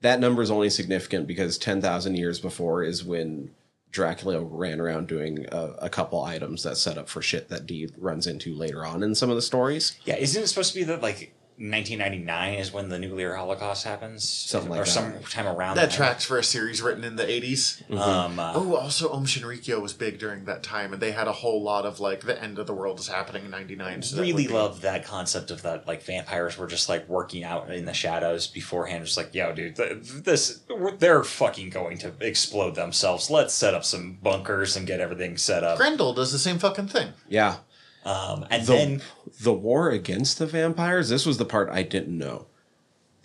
that 0.00 0.18
number 0.20 0.42
is 0.42 0.50
only 0.50 0.68
significant 0.68 1.26
because 1.26 1.56
10,000 1.58 2.16
years 2.16 2.40
before 2.40 2.82
is 2.82 3.04
when 3.04 3.50
Dracula 3.92 4.40
ran 4.42 4.80
around 4.80 5.06
doing 5.06 5.46
a, 5.52 5.74
a 5.82 5.90
couple 5.90 6.22
items 6.24 6.62
that 6.62 6.76
set 6.76 6.98
up 6.98 7.08
for 7.08 7.22
shit 7.22 7.48
that 7.50 7.66
D 7.66 7.88
runs 7.96 8.26
into 8.26 8.54
later 8.54 8.84
on 8.84 9.02
in 9.02 9.14
some 9.14 9.30
of 9.30 9.36
the 9.36 9.42
stories. 9.42 9.96
Yeah, 10.04 10.16
isn't 10.16 10.42
it 10.42 10.46
supposed 10.48 10.72
to 10.72 10.78
be 10.78 10.84
that 10.84 11.02
like 11.02 11.34
1999 11.58 12.54
is 12.54 12.72
when 12.72 12.88
the 12.88 12.98
nuclear 12.98 13.34
holocaust 13.34 13.84
happens, 13.84 14.28
Something 14.28 14.70
like 14.70 14.80
or 14.80 14.84
that. 14.84 14.90
sometime 14.90 15.46
around 15.46 15.76
That 15.76 15.90
then? 15.90 15.96
tracks 15.96 16.24
for 16.24 16.38
a 16.38 16.44
series 16.44 16.82
written 16.82 17.04
in 17.04 17.16
the 17.16 17.28
eighties. 17.30 17.82
Um, 17.90 18.38
uh, 18.38 18.52
Oh, 18.54 18.74
also 18.76 19.10
Aum 19.12 19.26
Shinrikyo 19.26 19.80
was 19.80 19.92
big 19.92 20.18
during 20.18 20.44
that 20.46 20.62
time, 20.62 20.92
and 20.92 21.00
they 21.02 21.12
had 21.12 21.28
a 21.28 21.32
whole 21.32 21.62
lot 21.62 21.84
of 21.86 22.00
like 22.00 22.20
the 22.22 22.40
end 22.42 22.58
of 22.58 22.66
the 22.66 22.72
world 22.74 22.98
is 23.00 23.08
happening 23.08 23.44
in 23.44 23.50
'99. 23.50 24.02
So 24.02 24.20
really 24.20 24.46
be- 24.46 24.52
love 24.52 24.80
that 24.82 25.04
concept 25.04 25.50
of 25.50 25.62
that 25.62 25.86
like 25.86 26.02
vampires 26.02 26.56
were 26.58 26.66
just 26.66 26.88
like 26.88 27.08
working 27.08 27.44
out 27.44 27.70
in 27.70 27.84
the 27.84 27.92
shadows 27.94 28.46
beforehand 28.46 29.04
just 29.04 29.16
like 29.16 29.34
yo 29.34 29.52
dude 29.52 29.76
th- 29.76 29.98
this 30.02 30.60
they're 30.98 31.24
fucking 31.24 31.70
going 31.70 31.98
to 31.98 32.12
explode 32.20 32.74
themselves 32.74 33.30
let's 33.30 33.54
set 33.54 33.74
up 33.74 33.84
some 33.84 34.18
bunkers 34.22 34.76
and 34.76 34.86
get 34.86 35.00
everything 35.00 35.36
set 35.36 35.62
up 35.64 35.78
Grendel 35.78 36.12
does 36.12 36.32
the 36.32 36.38
same 36.38 36.58
fucking 36.58 36.88
thing. 36.88 37.12
Yeah. 37.28 37.56
Um, 38.04 38.46
and 38.50 38.66
the, 38.66 38.72
then 38.72 39.02
the 39.40 39.52
war 39.52 39.90
against 39.90 40.38
the 40.38 40.46
vampires 40.46 41.08
this 41.08 41.26
was 41.26 41.38
the 41.38 41.44
part 41.44 41.68
i 41.70 41.82
didn't 41.82 42.16
know 42.16 42.46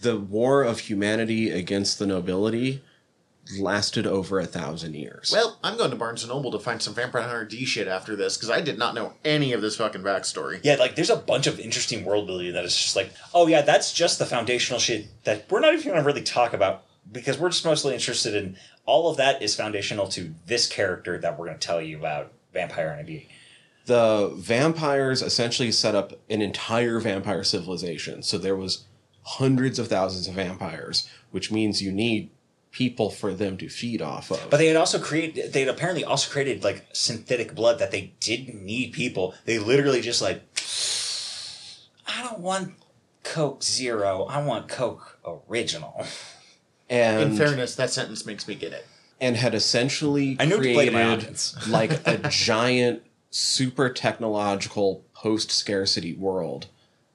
the 0.01 0.17
war 0.17 0.63
of 0.63 0.81
humanity 0.81 1.49
against 1.49 1.97
the 1.99 2.05
nobility 2.05 2.81
lasted 3.59 4.05
over 4.05 4.39
a 4.39 4.45
thousand 4.45 4.93
years 4.93 5.31
Well, 5.31 5.57
I'm 5.63 5.77
going 5.77 5.89
to 5.91 5.95
Barnes 5.95 6.21
and 6.23 6.31
Noble 6.31 6.51
to 6.51 6.59
find 6.59 6.81
some 6.81 6.93
Vampire 6.93 7.21
Hunter 7.21 7.45
D 7.45 7.63
shit 7.65 7.87
after 7.87 8.15
this 8.15 8.35
because 8.35 8.49
I 8.49 8.59
did 8.61 8.77
not 8.77 8.93
know 8.93 9.13
any 9.23 9.53
of 9.53 9.61
this 9.61 9.77
fucking 9.77 10.01
backstory. 10.01 10.59
Yeah, 10.63 10.75
like 10.75 10.95
there's 10.95 11.09
a 11.09 11.15
bunch 11.15 11.47
of 11.47 11.59
interesting 11.59 12.03
world 12.03 12.27
building 12.27 12.53
that 12.53 12.65
is 12.65 12.75
just 12.75 12.95
like, 12.95 13.11
oh 13.33 13.47
yeah, 13.47 13.61
that's 13.61 13.93
just 13.93 14.19
the 14.19 14.25
foundational 14.25 14.79
shit 14.79 15.07
that 15.23 15.49
we're 15.49 15.61
not 15.61 15.73
even 15.73 15.93
gonna 15.93 16.03
really 16.03 16.23
talk 16.23 16.53
about 16.53 16.83
because 17.09 17.37
we're 17.37 17.49
just 17.49 17.63
mostly 17.63 17.93
interested 17.93 18.35
in 18.35 18.57
all 18.85 19.09
of 19.09 19.15
that 19.15 19.41
is 19.41 19.55
foundational 19.55 20.07
to 20.09 20.33
this 20.45 20.67
character 20.67 21.17
that 21.17 21.39
we're 21.39 21.45
gonna 21.45 21.57
tell 21.57 21.81
you 21.81 21.97
about 21.97 22.33
Vampire 22.53 22.89
Entity. 22.89 23.29
The 23.87 24.31
vampires 24.35 25.21
essentially 25.21 25.71
set 25.71 25.95
up 25.95 26.13
an 26.29 26.41
entire 26.41 26.99
vampire 26.99 27.43
civilization. 27.43 28.21
So 28.23 28.37
there 28.37 28.55
was 28.55 28.85
hundreds 29.23 29.79
of 29.79 29.87
thousands 29.87 30.27
of 30.27 30.35
vampires, 30.35 31.09
which 31.31 31.51
means 31.51 31.81
you 31.81 31.91
need 31.91 32.29
people 32.71 33.09
for 33.09 33.33
them 33.33 33.57
to 33.57 33.67
feed 33.69 34.01
off 34.01 34.29
of. 34.29 34.49
But 34.49 34.57
they 34.57 34.67
had 34.67 34.75
also 34.77 34.99
created. 34.99 35.51
They 35.51 35.61
had 35.61 35.69
apparently 35.69 36.03
also 36.03 36.31
created 36.31 36.63
like 36.63 36.85
synthetic 36.93 37.55
blood 37.55 37.79
that 37.79 37.91
they 37.91 38.13
didn't 38.19 38.61
need 38.63 38.93
people. 38.93 39.33
They 39.45 39.57
literally 39.57 40.01
just 40.01 40.21
like, 40.21 40.43
I 42.07 42.23
don't 42.23 42.39
want 42.39 42.73
Coke 43.23 43.63
Zero. 43.63 44.25
I 44.29 44.43
want 44.43 44.67
Coke 44.67 45.19
Original. 45.49 46.05
and 46.89 47.31
In 47.31 47.37
fairness, 47.37 47.75
that 47.75 47.89
sentence 47.89 48.25
makes 48.25 48.47
me 48.47 48.55
get 48.55 48.73
it. 48.73 48.85
and 49.19 49.35
had 49.35 49.55
essentially 49.55 50.37
I 50.39 50.45
knew 50.45 50.61
to 50.61 50.73
play 50.73 50.85
to 50.85 50.91
my 50.91 51.15
created 51.15 51.39
like 51.67 52.07
a 52.07 52.17
giant 52.29 53.01
super 53.29 53.89
technological 53.89 55.03
post 55.13 55.51
scarcity 55.51 56.13
world 56.13 56.67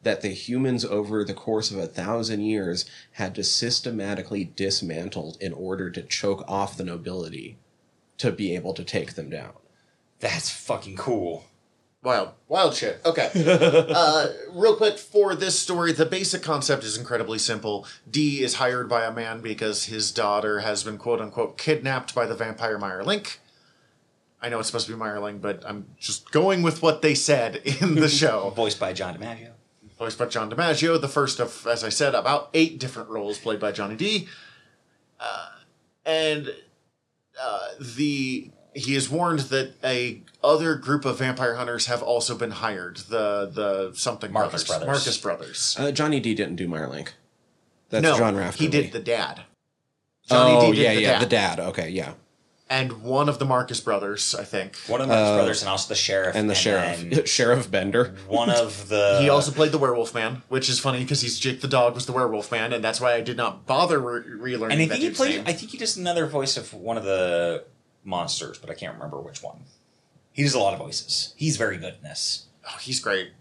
that 0.02 0.20
the 0.20 0.30
humans 0.30 0.84
over 0.84 1.24
the 1.24 1.34
course 1.34 1.70
of 1.70 1.78
a 1.78 1.86
thousand 1.86 2.40
years 2.40 2.84
had 3.12 3.34
to 3.34 3.44
systematically 3.44 4.44
dismantle 4.56 5.36
in 5.40 5.52
order 5.52 5.90
to 5.90 6.02
choke 6.02 6.44
off 6.48 6.76
the 6.76 6.84
nobility 6.84 7.56
to 8.18 8.32
be 8.32 8.54
able 8.54 8.74
to 8.74 8.84
take 8.84 9.14
them 9.14 9.30
down. 9.30 9.52
That's 10.18 10.50
fucking 10.50 10.96
cool. 10.96 11.44
Wild, 12.04 12.30
wild 12.48 12.74
shit. 12.74 13.00
Okay. 13.06 13.30
uh, 13.36 14.26
real 14.52 14.74
quick 14.74 14.98
for 14.98 15.36
this 15.36 15.58
story, 15.58 15.92
the 15.92 16.04
basic 16.04 16.42
concept 16.42 16.82
is 16.82 16.98
incredibly 16.98 17.38
simple. 17.38 17.86
D 18.10 18.42
is 18.42 18.54
hired 18.54 18.88
by 18.88 19.04
a 19.04 19.12
man 19.12 19.40
because 19.40 19.84
his 19.84 20.10
daughter 20.10 20.60
has 20.60 20.82
been 20.82 20.98
quote 20.98 21.20
unquote 21.20 21.56
kidnapped 21.56 22.12
by 22.12 22.26
the 22.26 22.34
vampire 22.34 22.76
Meyer 22.76 23.04
Link. 23.04 23.38
I 24.42 24.48
know 24.48 24.58
it's 24.58 24.66
supposed 24.66 24.86
to 24.86 24.92
be 24.92 24.98
Meyer 24.98 25.20
Link, 25.20 25.40
but 25.40 25.62
I'm 25.64 25.86
just 25.98 26.30
going 26.32 26.62
with 26.62 26.82
what 26.82 27.00
they 27.00 27.14
said 27.14 27.56
in 27.80 27.94
the 27.94 28.08
show. 28.08 28.50
Voiced 28.56 28.80
by 28.80 28.92
John 28.92 29.16
DiMaggio. 29.16 29.50
voiced 29.98 30.18
by 30.18 30.26
John 30.26 30.50
DiMaggio, 30.50 31.00
the 31.00 31.08
first 31.08 31.38
of, 31.38 31.66
as 31.66 31.84
I 31.84 31.88
said, 31.88 32.14
about 32.14 32.50
eight 32.52 32.80
different 32.80 33.08
roles 33.08 33.38
played 33.38 33.60
by 33.60 33.70
Johnny 33.70 33.94
D. 33.94 34.28
Uh, 35.20 35.48
and 36.04 36.52
uh, 37.40 37.68
the 37.80 38.50
he 38.74 38.96
is 38.96 39.08
warned 39.08 39.40
that 39.40 39.74
a 39.84 40.22
other 40.42 40.74
group 40.74 41.04
of 41.04 41.18
vampire 41.18 41.54
hunters 41.54 41.86
have 41.86 42.02
also 42.02 42.36
been 42.36 42.50
hired. 42.50 42.96
The 42.96 43.50
the 43.52 43.92
something 43.94 44.32
Marcus 44.32 44.64
brothers. 44.64 44.84
Brothers. 44.84 44.86
Marcus 44.86 45.18
Brothers. 45.18 45.76
Uh, 45.78 45.92
Johnny 45.92 46.20
D 46.20 46.34
didn't 46.34 46.56
do 46.56 46.66
Meyer 46.66 46.88
Link. 46.88 47.14
That's 47.90 48.02
no, 48.02 48.16
John 48.16 48.34
Rafter 48.36 48.64
Lee. 48.64 48.70
he 48.70 48.70
did 48.70 48.92
the 48.92 49.00
dad. 49.00 49.42
Johnny 50.28 50.54
oh 50.54 50.72
D 50.72 50.76
did 50.76 50.82
yeah, 50.82 50.94
the 50.94 51.00
yeah, 51.00 51.12
dad. 51.12 51.22
the 51.22 51.26
dad. 51.26 51.60
Okay, 51.60 51.90
yeah, 51.90 52.14
and 52.70 53.02
one 53.02 53.28
of 53.28 53.38
the 53.38 53.44
Marcus 53.44 53.80
brothers, 53.80 54.34
I 54.34 54.44
think. 54.44 54.76
One 54.86 55.00
of 55.02 55.08
the 55.08 55.14
Marcus 55.14 55.28
Uh, 55.30 55.36
brothers 55.36 55.62
and 55.62 55.68
also 55.68 55.88
the 55.88 55.94
sheriff. 55.94 56.34
and 56.34 56.48
the 56.48 56.54
sheriff, 56.54 57.28
Sheriff 57.28 57.70
Bender. 57.70 58.14
One 58.28 58.48
of 58.50 58.88
the. 58.88 59.18
He 59.20 59.28
also 59.28 59.52
played 59.52 59.72
the 59.72 59.78
werewolf 59.78 60.14
man, 60.14 60.42
which 60.48 60.68
is 60.70 60.78
funny 60.78 61.00
because 61.00 61.20
he's 61.20 61.38
Jake 61.38 61.60
the 61.60 61.68
dog 61.68 61.94
was 61.94 62.06
the 62.06 62.12
werewolf 62.12 62.50
man, 62.50 62.72
and 62.72 62.82
that's 62.82 63.00
why 63.00 63.12
I 63.14 63.20
did 63.20 63.36
not 63.36 63.66
bother 63.66 63.98
re- 63.98 64.56
relearning 64.56 64.72
And 64.72 64.82
I 64.82 64.86
that 64.86 64.88
think 64.98 65.02
he 65.02 65.10
played. 65.10 65.36
name. 65.36 65.44
I 65.46 65.52
think 65.52 65.70
he 65.72 65.78
does 65.78 65.96
another 65.96 66.26
voice 66.26 66.56
of 66.56 66.72
one 66.72 66.96
of 66.96 67.04
the 67.04 67.64
monsters, 68.04 68.58
but 68.58 68.70
I 68.70 68.74
can't 68.74 68.94
remember 68.94 69.20
which 69.20 69.42
one. 69.42 69.64
He 70.32 70.42
does 70.42 70.54
a 70.54 70.58
lot 70.58 70.72
of 70.72 70.78
voices. 70.78 71.34
He's 71.36 71.56
very 71.58 71.76
good 71.76 71.94
in 71.96 72.02
this. 72.02 72.46
Oh, 72.66 72.78
he's 72.80 73.00
great. 73.00 73.32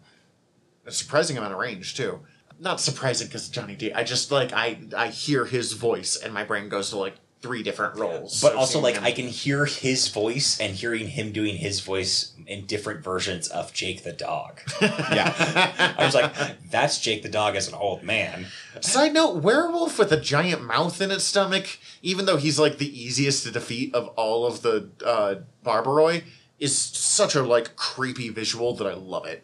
A 0.85 0.91
surprising 0.91 1.37
amount 1.37 1.53
of 1.53 1.59
range 1.59 1.95
too. 1.95 2.19
Not 2.59 2.81
surprising 2.81 3.27
because 3.27 3.49
Johnny 3.49 3.75
D. 3.75 3.93
I 3.93 4.03
just 4.03 4.29
like 4.31 4.51
I 4.51 4.77
I 4.95 5.07
hear 5.07 5.45
his 5.45 5.71
voice 5.73 6.15
and 6.17 6.33
my 6.33 6.43
brain 6.43 6.69
goes 6.69 6.89
to 6.89 6.97
like 6.97 7.15
three 7.41 7.63
different 7.63 7.97
roles. 7.97 8.41
But 8.41 8.53
of 8.53 8.59
also, 8.59 8.79
like, 8.79 8.95
him. 8.95 9.03
I 9.03 9.11
can 9.11 9.27
hear 9.27 9.65
his 9.65 10.07
voice 10.07 10.59
and 10.59 10.75
hearing 10.75 11.07
him 11.07 11.31
doing 11.31 11.57
his 11.57 11.79
voice 11.81 12.33
in 12.47 12.65
different 12.65 13.03
versions 13.03 13.47
of 13.47 13.73
Jake 13.73 14.03
the 14.03 14.13
dog. 14.13 14.61
Yeah, 14.81 15.95
I 15.97 16.05
was 16.05 16.15
like, 16.15 16.33
that's 16.69 16.99
Jake 16.99 17.21
the 17.21 17.29
dog 17.29 17.55
as 17.55 17.67
an 17.67 17.73
old 17.73 18.03
man. 18.03 18.47
Side 18.79 19.13
note: 19.13 19.37
werewolf 19.37 19.99
with 19.99 20.11
a 20.11 20.19
giant 20.19 20.63
mouth 20.63 21.01
in 21.01 21.11
its 21.11 21.23
stomach, 21.23 21.79
even 22.01 22.25
though 22.25 22.37
he's 22.37 22.59
like 22.59 22.77
the 22.77 23.01
easiest 23.01 23.43
to 23.43 23.51
defeat 23.51 23.93
of 23.93 24.07
all 24.09 24.45
of 24.45 24.61
the 24.61 24.89
uh, 25.05 25.35
Barbaroi, 25.65 26.23
is 26.59 26.77
such 26.77 27.35
a 27.35 27.43
like 27.43 27.75
creepy 27.75 28.29
visual 28.29 28.73
that 28.75 28.87
I 28.87 28.93
love 28.93 29.25
it. 29.25 29.43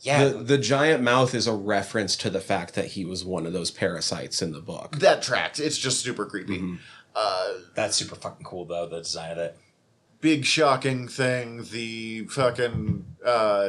Yeah, 0.00 0.24
the, 0.28 0.38
the 0.38 0.58
giant 0.58 1.02
mouth 1.02 1.34
is 1.34 1.46
a 1.46 1.52
reference 1.54 2.14
to 2.16 2.30
the 2.30 2.40
fact 2.40 2.74
that 2.74 2.86
he 2.86 3.04
was 3.04 3.24
one 3.24 3.46
of 3.46 3.52
those 3.52 3.70
parasites 3.70 4.40
in 4.40 4.52
the 4.52 4.60
book. 4.60 4.96
That 5.00 5.22
tracks. 5.22 5.58
It's 5.58 5.76
just 5.78 6.00
super 6.00 6.24
creepy. 6.26 6.58
Mm-hmm. 6.58 6.76
Uh, 7.16 7.48
that's 7.74 7.96
super 7.96 8.14
fucking 8.14 8.44
cool 8.46 8.64
though. 8.64 8.86
The 8.86 8.98
design 8.98 9.32
of 9.32 9.38
it. 9.38 9.58
big 10.20 10.44
shocking 10.44 11.08
thing 11.08 11.64
the 11.72 12.26
fucking 12.26 13.04
uh 13.24 13.66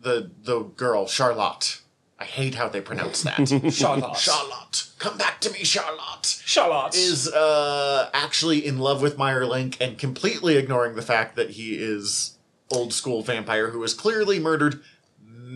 the 0.00 0.30
the 0.42 0.60
girl 0.76 1.06
charlotte 1.06 1.80
i 2.18 2.24
hate 2.24 2.54
how 2.54 2.68
they 2.68 2.80
pronounce 2.80 3.22
that 3.22 3.48
Charlotte. 3.72 4.16
charlotte 4.16 4.86
come 4.98 5.16
back 5.18 5.40
to 5.40 5.50
me 5.50 5.64
charlotte 5.64 6.40
Charlotte 6.44 6.94
is 6.96 7.28
uh 7.32 8.08
actually 8.12 8.64
in 8.66 8.78
love 8.78 9.02
with 9.02 9.18
meyer 9.18 9.44
link 9.46 9.76
and 9.80 9.98
completely 9.98 10.56
ignoring 10.56 10.94
the 10.94 11.02
fact 11.02 11.34
that 11.36 11.50
he 11.50 11.74
is 11.74 12.38
old 12.70 12.92
school 12.92 13.22
vampire 13.22 13.70
who 13.70 13.82
has 13.82 13.94
clearly 13.94 14.38
murdered 14.38 14.80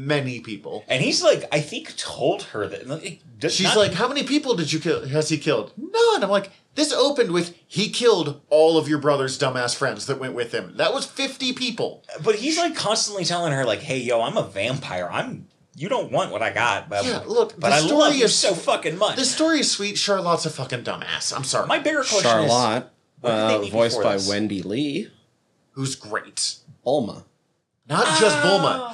many 0.07 0.40
people 0.40 0.84
and 0.88 1.03
he's 1.03 1.22
like, 1.22 1.44
I 1.53 1.61
think 1.61 1.96
told 1.96 2.42
her 2.44 2.66
that. 2.68 2.86
like, 2.86 3.20
does 3.38 3.55
She's 3.55 3.66
not- 3.66 3.76
like, 3.76 3.92
"How 3.94 4.09
many 4.09 4.22
people 4.22 4.55
did 4.55 4.72
you 4.72 4.80
kill? 4.80 5.07
Has 5.09 5.28
he 5.28 5.38
killed? 5.38 5.72
None." 5.76 6.22
I'm 6.22 6.30
like, 6.30 6.51
"This 6.74 6.92
opened 6.92 7.30
with 7.32 7.55
he 7.66 7.88
killed 7.90 8.40
all 8.51 8.76
of 8.78 8.88
your 8.88 8.98
brother's 8.98 9.38
dumbass 9.38 9.74
friends 9.74 10.07
that 10.07 10.18
went 10.20 10.34
with 10.34 10.53
him. 10.53 10.74
That 10.76 10.92
was 10.94 11.05
50 11.07 11.53
people." 11.55 12.03
but 12.22 12.34
he's 12.36 12.59
like 12.59 12.74
constantly 12.76 13.24
telling 13.24 13.53
her, 13.53 13.64
like, 13.64 13.80
hey, 13.80 13.98
yo, 13.98 14.20
I'm 14.20 14.36
a 14.36 14.42
vampire. 14.46 15.09
I'm. 15.11 15.46
You 15.76 15.88
don't 15.88 16.11
want 16.12 16.30
what 16.32 16.42
I 16.42 16.51
got, 16.53 16.88
but 16.90 17.05
Yeah, 17.07 17.22
look, 17.26 17.59
but 17.59 17.68
the 17.70 17.76
I 17.76 17.80
story 17.80 17.94
love 18.01 18.14
you 18.16 18.24
is- 18.26 18.34
so 18.36 18.55
fucking 18.55 18.98
much. 18.98 19.16
The 19.16 19.24
story 19.24 19.61
is 19.61 19.70
sweet. 19.70 19.96
Charlotte's 19.96 20.44
a 20.44 20.51
fucking 20.51 20.82
dumbass. 20.82 21.34
I'm 21.34 21.44
sorry. 21.44 21.66
My 21.68 21.78
bigger 21.78 22.03
question 22.03 22.16
is, 22.16 22.51
Charlotte, 22.51 22.86
what 23.20 23.30
did 23.30 23.62
they 23.62 23.68
uh, 23.68 23.70
voiced 23.70 24.03
by 24.03 24.14
this? 24.14 24.28
Wendy 24.28 24.62
Lee. 24.62 25.09
Who's 25.72 25.94
great? 25.94 26.57
Ulma. 26.84 27.24
Not 27.88 28.05
just 28.20 28.36
Ah. 28.36 28.42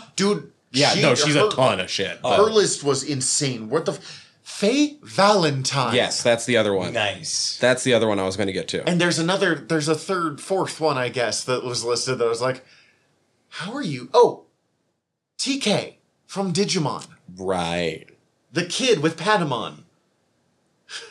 Bulma, 0.05 0.15
dude. 0.17 0.53
Yeah, 0.77 0.91
she- 0.91 1.03
no, 1.03 1.15
she's 1.15 1.35
her, 1.35 1.47
a 1.47 1.51
ton 1.51 1.81
of 1.81 1.91
shit. 1.91 2.17
Her 2.19 2.21
but- 2.23 2.53
list 2.53 2.85
was 2.85 3.03
insane. 3.03 3.69
What 3.71 3.85
the? 3.87 3.93
F- 3.93 4.23
Faye 4.43 4.97
Valentine. 5.03 5.95
yes, 5.95 6.23
that's 6.23 6.47
the 6.47 6.57
other 6.57 6.73
one. 6.73 6.93
nice. 6.93 7.59
That's 7.61 7.83
the 7.83 7.93
other 7.95 8.07
one 8.07 8.19
I 8.21 8.25
was 8.25 8.37
going 8.37 8.47
to 8.47 8.53
get 8.53 8.69
to. 8.69 8.89
And 8.89 9.01
there's 9.01 9.19
another. 9.19 9.55
There's 9.57 9.89
a 9.89 9.95
third, 9.95 10.41
fourth 10.41 10.81
one, 10.81 10.97
I 10.97 11.09
guess, 11.09 11.43
that 11.45 11.65
was 11.65 11.85
listed. 11.85 12.19
That 12.19 12.29
was 12.29 12.41
like, 12.41 12.65
"How 13.49 13.73
are 13.75 13.83
you?" 13.83 14.09
Oh, 14.15 14.45
TK 15.39 15.95
from 16.27 16.53
Digimon. 16.53 17.07
right. 17.37 18.07
the 18.53 18.65
kid 18.65 19.03
with 19.03 19.19
Patamon. 19.19 19.81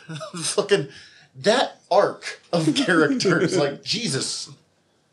Fucking 0.36 0.88
that 1.36 1.82
arc 1.92 2.42
of 2.54 2.74
characters, 2.76 3.58
like 3.58 3.84
Jesus. 3.84 4.50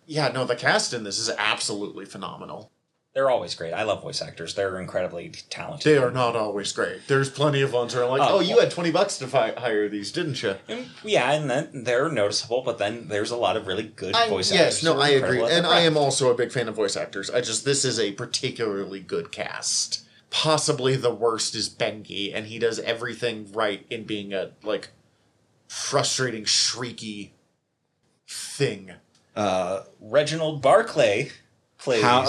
Yeah, 0.06 0.28
no, 0.28 0.44
the 0.44 0.56
cast 0.56 0.94
in 0.94 1.04
this 1.04 1.18
is 1.18 1.30
absolutely 1.38 2.04
phenomenal. 2.04 2.70
They're 3.14 3.28
always 3.30 3.54
great. 3.54 3.74
I 3.74 3.82
love 3.82 4.00
voice 4.00 4.22
actors. 4.22 4.54
They're 4.54 4.80
incredibly 4.80 5.28
talented. 5.50 5.84
They 5.84 5.98
are 5.98 6.10
not 6.10 6.34
always 6.34 6.72
great. 6.72 7.06
There's 7.08 7.28
plenty 7.28 7.60
of 7.60 7.70
ones 7.74 7.94
where 7.94 8.04
I'm 8.04 8.10
like, 8.10 8.22
Oh, 8.22 8.36
oh, 8.36 8.40
you 8.40 8.54
well- 8.56 8.60
had 8.64 8.70
twenty 8.70 8.90
bucks 8.90 9.18
to 9.18 9.26
fi- 9.26 9.52
hire 9.52 9.86
these, 9.90 10.10
didn't 10.12 10.42
you? 10.42 10.56
And, 10.66 10.86
yeah, 11.04 11.30
and 11.32 11.50
then 11.50 11.84
they're 11.84 12.08
noticeable, 12.08 12.62
but 12.62 12.78
then 12.78 13.08
there's 13.08 13.30
a 13.30 13.36
lot 13.36 13.58
of 13.58 13.66
really 13.66 13.82
good 13.82 14.14
I, 14.14 14.30
voice 14.30 14.50
yes, 14.50 14.60
actors. 14.60 14.82
Yes, 14.82 14.84
no, 14.84 14.98
I 14.98 15.08
agree, 15.10 15.42
and 15.44 15.66
I 15.66 15.80
am 15.80 15.98
also 15.98 16.30
a 16.30 16.34
big 16.34 16.52
fan 16.52 16.68
of 16.68 16.74
voice 16.74 16.96
actors. 16.96 17.28
I 17.28 17.42
just 17.42 17.66
this 17.66 17.84
is 17.84 18.00
a 18.00 18.12
particularly 18.12 19.00
good 19.00 19.30
cast. 19.30 20.06
Possibly 20.30 20.96
the 20.96 21.12
worst 21.12 21.54
is 21.54 21.68
Bengi, 21.68 22.34
and 22.34 22.46
he 22.46 22.58
does 22.58 22.78
everything 22.78 23.52
right 23.52 23.84
in 23.90 24.04
being 24.04 24.32
a 24.32 24.52
like 24.62 24.88
frustrating, 25.68 26.44
shrieky 26.44 27.32
thing. 28.26 28.92
Uh, 29.36 29.82
Reginald 30.00 30.62
Barclay 30.62 31.32
plays. 31.76 32.02
How- 32.02 32.24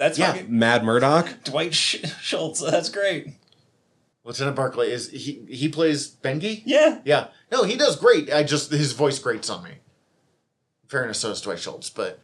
that's 0.00 0.18
Yeah. 0.18 0.32
fucking 0.32 0.58
Mad 0.58 0.82
Murdock. 0.84 1.44
Dwight 1.44 1.72
Sch- 1.74 2.04
Schultz. 2.20 2.60
That's 2.60 2.88
great. 2.88 3.28
Lieutenant 4.24 4.56
Barclay 4.56 4.90
is 4.90 5.10
he 5.10 5.44
he 5.48 5.68
plays 5.68 6.08
Bengi? 6.10 6.62
Yeah. 6.66 7.00
Yeah. 7.04 7.28
No, 7.52 7.62
he 7.64 7.76
does 7.76 7.96
great. 7.96 8.32
I 8.32 8.42
just 8.42 8.70
his 8.72 8.92
voice 8.92 9.18
grates 9.18 9.48
on 9.48 9.62
me. 9.64 9.70
In 9.70 10.88
fairness, 10.88 11.20
so 11.20 11.30
is 11.30 11.40
Dwight 11.40 11.58
Schultz, 11.60 11.88
but 11.88 12.20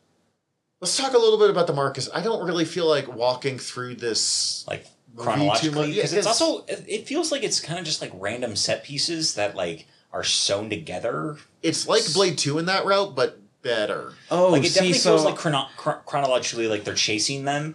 let's 0.81 0.97
talk 0.97 1.15
a 1.15 1.19
little 1.19 1.39
bit 1.39 1.51
about 1.51 1.67
the 1.67 1.73
Marcus. 1.73 2.09
I 2.13 2.21
don't 2.23 2.45
really 2.45 2.65
feel 2.65 2.87
like 2.89 3.09
walking 3.15 3.59
through 3.59 3.95
this 3.97 4.65
Like 4.69 4.85
Movie 4.85 4.91
too 5.19 5.23
chronologically, 5.23 5.71
much- 5.87 5.95
because 5.95 6.13
yeah, 6.13 6.19
it's 6.19 6.27
'cause- 6.27 6.41
also 6.43 6.65
it 6.67 6.85
it 6.87 7.07
feels 7.07 7.33
like 7.33 7.43
it's 7.45 7.61
kind 7.61 7.79
of 7.79 7.85
just 7.87 8.01
like 8.03 8.13
random 8.15 8.57
set 8.57 8.85
pieces 8.85 9.35
that 9.35 9.55
like 9.57 9.87
are 10.13 10.25
sewn 10.25 10.69
together. 10.71 11.39
it's 11.63 11.87
like 11.89 12.03
Blade 12.15 12.39
2 12.39 12.59
in 12.59 12.67
that 12.67 12.85
route, 12.87 13.15
but 13.17 13.39
better. 13.67 14.13
Oh, 14.31 14.49
Like 14.51 14.65
it 14.65 14.69
see, 14.69 14.75
definitely 14.75 14.99
so 14.99 15.11
feels 15.11 15.25
like 15.25 15.37
chrono- 15.37 15.67
chron- 15.77 16.01
chronologically 16.07 16.69
like 16.69 16.85
they're 16.85 16.95
chasing 16.95 17.45
them. 17.45 17.75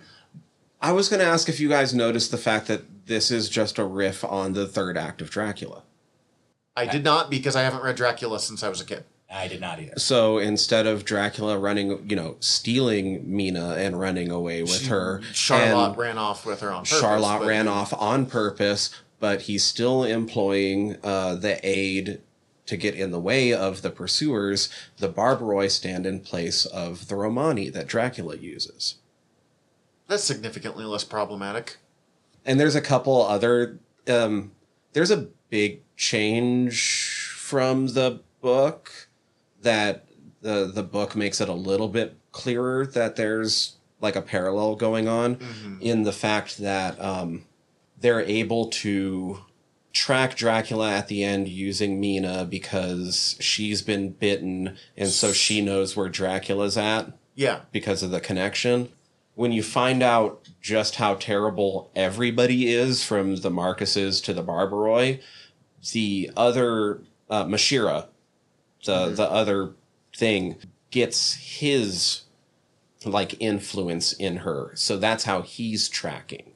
I 0.81 0.91
was 0.93 1.09
going 1.09 1.19
to 1.19 1.25
ask 1.25 1.47
if 1.49 1.59
you 1.59 1.69
guys 1.69 1.93
noticed 1.93 2.31
the 2.31 2.37
fact 2.37 2.67
that 2.67 3.05
this 3.05 3.29
is 3.29 3.49
just 3.49 3.77
a 3.77 3.83
riff 3.85 4.23
on 4.23 4.53
the 4.53 4.65
third 4.67 4.97
act 4.97 5.21
of 5.21 5.29
Dracula. 5.29 5.83
I 6.75 6.85
did 6.87 7.03
not 7.03 7.29
because 7.29 7.55
I 7.55 7.61
haven't 7.61 7.83
read 7.83 7.95
Dracula 7.97 8.39
since 8.39 8.63
I 8.63 8.69
was 8.69 8.81
a 8.81 8.85
kid. 8.85 9.03
I 9.33 9.47
did 9.47 9.61
not 9.61 9.79
either. 9.79 9.93
So 9.97 10.39
instead 10.39 10.87
of 10.87 11.05
Dracula 11.05 11.57
running, 11.57 12.09
you 12.09 12.15
know, 12.15 12.35
stealing 12.39 13.23
Mina 13.33 13.75
and 13.77 13.99
running 13.99 14.31
away 14.31 14.61
with 14.63 14.87
her, 14.87 15.21
Charlotte 15.33 15.97
ran 15.97 16.17
off 16.17 16.45
with 16.45 16.61
her 16.61 16.71
on 16.71 16.83
purpose. 16.83 16.99
Charlotte 16.99 17.39
but- 17.39 17.47
ran 17.47 17.67
off 17.67 17.93
on 17.93 18.25
purpose, 18.25 18.89
but 19.19 19.43
he's 19.43 19.63
still 19.63 20.03
employing 20.03 20.97
uh, 21.03 21.35
the 21.35 21.59
aid 21.63 22.21
to 22.71 22.77
get 22.77 22.95
in 22.95 23.11
the 23.11 23.19
way 23.19 23.51
of 23.53 23.81
the 23.81 23.89
pursuers. 23.89 24.69
The 24.97 25.09
Barbaroi 25.09 25.69
stand 25.69 26.05
in 26.05 26.21
place 26.21 26.65
of 26.65 27.09
the 27.09 27.17
Romani 27.17 27.67
that 27.69 27.85
Dracula 27.85 28.37
uses. 28.37 28.95
That's 30.07 30.23
significantly 30.23 30.85
less 30.85 31.03
problematic. 31.03 31.77
and 32.45 32.57
there's 32.59 32.75
a 32.75 32.81
couple 32.81 33.21
other 33.21 33.77
um 34.07 34.51
there's 34.93 35.11
a 35.11 35.27
big 35.49 35.81
change 35.95 37.33
from 37.37 37.87
the 37.87 38.21
book 38.41 39.09
that 39.61 40.05
the 40.41 40.71
the 40.73 40.81
book 40.83 41.15
makes 41.15 41.39
it 41.41 41.49
a 41.49 41.53
little 41.53 41.87
bit 41.89 42.15
clearer 42.31 42.85
that 42.87 43.15
there's 43.17 43.75
like 43.99 44.15
a 44.15 44.21
parallel 44.21 44.75
going 44.75 45.07
on 45.07 45.37
in 45.81 46.03
the 46.03 46.11
fact 46.13 46.57
that 46.57 46.99
um 46.99 47.43
they're 47.99 48.21
able 48.21 48.67
to 48.67 49.37
track 49.93 50.35
Dracula 50.35 50.91
at 50.93 51.07
the 51.07 51.23
end 51.23 51.47
using 51.47 51.99
Mina 51.99 52.45
because 52.45 53.35
she's 53.39 53.81
been 53.81 54.11
bitten 54.11 54.77
and 54.95 55.09
so 55.09 55.33
she 55.33 55.61
knows 55.61 55.95
where 55.95 56.09
Dracula's 56.09 56.77
at 56.77 57.11
Yeah. 57.35 57.61
because 57.71 58.01
of 58.03 58.11
the 58.11 58.21
connection. 58.21 58.89
When 59.35 59.51
you 59.51 59.63
find 59.63 60.03
out 60.03 60.47
just 60.61 60.95
how 60.95 61.15
terrible 61.15 61.89
everybody 61.95 62.71
is, 62.71 63.03
from 63.03 63.37
the 63.37 63.49
Marcuses 63.49 64.21
to 64.23 64.33
the 64.33 64.43
Barbaroi, 64.43 65.21
the 65.93 66.31
other 66.37 67.01
uh, 67.29 67.45
Mashira, 67.45 68.07
the 68.85 69.09
the 69.09 69.29
other 69.31 69.71
thing, 70.15 70.57
gets 70.91 71.33
his 71.35 72.21
like 73.05 73.41
influence 73.41 74.13
in 74.13 74.37
her. 74.37 74.71
So 74.75 74.97
that's 74.97 75.23
how 75.23 75.41
he's 75.41 75.89
tracking 75.89 76.51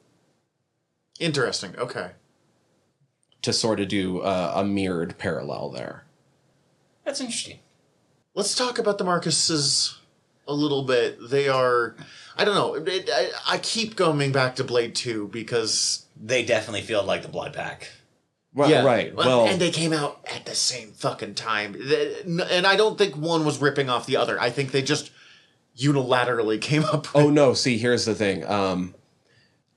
Interesting. 1.18 1.74
Okay. 1.76 2.10
To 3.46 3.52
sort 3.52 3.78
of 3.78 3.86
do 3.86 4.18
uh, 4.22 4.52
a 4.56 4.64
mirrored 4.64 5.16
parallel 5.18 5.70
there. 5.70 6.04
That's 7.04 7.20
interesting. 7.20 7.60
Let's 8.34 8.56
talk 8.56 8.78
about 8.80 8.98
the 8.98 9.04
Marcuses 9.04 9.98
a 10.48 10.52
little 10.52 10.82
bit. 10.82 11.16
They 11.30 11.48
are, 11.48 11.94
I 12.36 12.44
don't 12.44 12.56
know. 12.56 12.74
It, 12.74 13.08
I, 13.12 13.30
I 13.46 13.58
keep 13.58 13.94
going 13.94 14.32
back 14.32 14.56
to 14.56 14.64
Blade 14.64 14.96
Two 14.96 15.28
because 15.28 16.06
They 16.20 16.44
definitely 16.44 16.82
feel 16.82 17.04
like 17.04 17.22
the 17.22 17.28
Blood 17.28 17.54
Pack. 17.54 17.88
Well, 18.52 18.84
right. 18.84 19.14
Well, 19.14 19.46
and 19.46 19.60
they 19.60 19.70
came 19.70 19.92
out 19.92 20.26
at 20.34 20.44
the 20.44 20.54
same 20.56 20.88
fucking 20.92 21.34
time. 21.36 21.72
The- 21.72 22.48
And 22.50 22.66
I 22.66 22.74
don't 22.74 22.98
think 22.98 23.14
one 23.16 23.44
was 23.44 23.60
ripping 23.60 23.88
off 23.88 24.06
the 24.06 24.16
other. 24.16 24.40
I 24.40 24.50
think 24.50 24.72
they 24.72 24.82
just 24.82 25.12
unilaterally 25.78 26.60
came 26.70 26.82
up. 26.84 27.14
With, 27.14 27.24
Oh 27.24 27.30
no! 27.30 27.54
See, 27.54 27.78
here's 27.78 28.06
the 28.06 28.14
thing. 28.14 28.44
Um, 28.44 28.94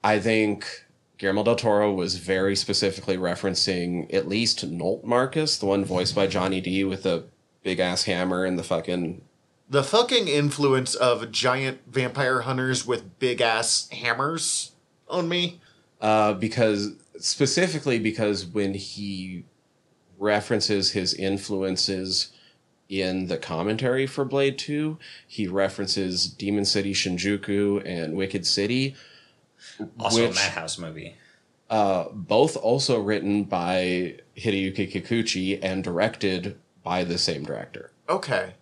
I 0.03 0.17
think 0.19 0.85
Guillermo 1.19 1.43
del 1.43 1.57
Toro 1.57 1.93
was 1.93 2.15
very 2.15 2.55
specifically 2.55 3.17
referencing 3.17 4.11
at 4.13 4.27
least 4.27 4.65
Nolt 4.65 5.03
Marcus, 5.03 5.57
the 5.57 5.65
one 5.65 5.83
voiced 5.83 6.15
by 6.15 6.27
Johnny 6.27 6.61
D 6.61 6.85
with 6.85 7.03
the 7.03 7.25
big 7.61 7.79
ass 7.79 8.03
hammer 8.03 8.45
and 8.45 8.57
the 8.57 8.63
fucking. 8.63 9.21
the 9.69 9.83
fucking 9.83 10.29
influence 10.29 10.95
of 10.95 11.29
giant 11.29 11.81
vampire 11.85 12.41
hunters 12.41 12.87
with 12.87 13.19
big 13.19 13.41
ass 13.41 13.89
hammers 13.91 14.71
on 15.09 15.27
me. 15.27 15.59
Uh, 15.99 16.31
because 16.33 16.93
specifically 17.19 17.99
because 17.99 18.45
when 18.45 18.73
he 18.73 19.43
references 20.17 20.91
his 20.91 21.13
influences 21.13 22.31
in 22.87 23.27
the 23.27 23.37
commentary 23.37 24.07
for 24.07 24.23
Blade 24.23 24.57
Two, 24.57 24.97
he 25.27 25.47
references 25.47 26.27
Demon 26.27 26.63
City 26.63 26.93
Shinjuku 26.93 27.83
and 27.85 28.15
Wicked 28.15 28.47
City. 28.47 28.95
Also, 29.99 30.21
Which- 30.27 30.31
a 30.31 30.35
Madhouse 30.35 30.77
movie. 30.77 31.15
uh, 31.69 32.05
both 32.13 32.57
also 32.57 32.99
written 32.99 33.43
by 33.43 34.15
Hideyuki 34.37 34.91
Kikuchi 34.91 35.59
and 35.61 35.83
directed 35.83 36.57
by 36.83 37.03
the 37.03 37.17
same 37.17 37.43
director. 37.43 37.91
Okay. 38.09 38.53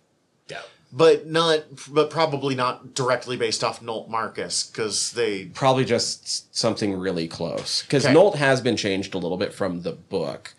Yeah. 0.48 0.60
But 0.92 1.26
not, 1.26 1.64
but 1.88 2.10
probably 2.10 2.54
not 2.54 2.94
directly 2.94 3.36
based 3.36 3.64
off 3.64 3.80
Nolt 3.80 4.10
Marcus 4.10 4.64
because 4.66 5.12
they 5.12 5.46
Probably 5.46 5.84
just 5.86 6.54
something 6.54 6.94
really 6.98 7.28
close. 7.28 7.82
Because 7.82 8.04
Okay. 8.04 8.12
Nolt 8.14 8.36
has 8.36 8.60
been 8.60 8.76
changed 8.76 9.14
a 9.14 9.18
little 9.18 9.38
bit 9.38 9.54
from 9.54 9.82
the 9.82 9.92
book. 9.92 10.54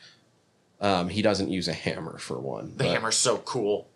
Um, 0.82 1.10
he 1.10 1.22
doesn't 1.22 1.50
use 1.50 1.68
a 1.68 1.74
hammer 1.74 2.18
for 2.18 2.40
one. 2.40 2.74
The 2.78 2.86
but- 2.86 2.94
hammer's 2.94 3.18
so 3.18 3.38
cool. 3.40 3.88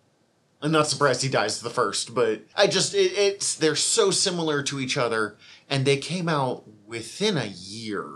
I'm 0.62 0.72
not 0.72 0.88
surprised 0.88 1.22
he 1.24 1.28
dies 1.30 1.60
the 1.60 1.70
first, 1.70 2.14
but 2.16 2.42
I 2.56 2.68
just 2.68 2.94
it, 2.94 3.12
it's 3.18 3.54
they're 3.56 3.76
so 3.76 4.12
similar 4.12 4.64
to 4.64 4.80
each 4.80 4.96
other, 4.98 5.36
and 5.74 5.86
they 5.86 5.98
came 5.98 6.30
out 6.30 6.64
within 6.86 7.38
a 7.38 7.46
year. 7.48 8.08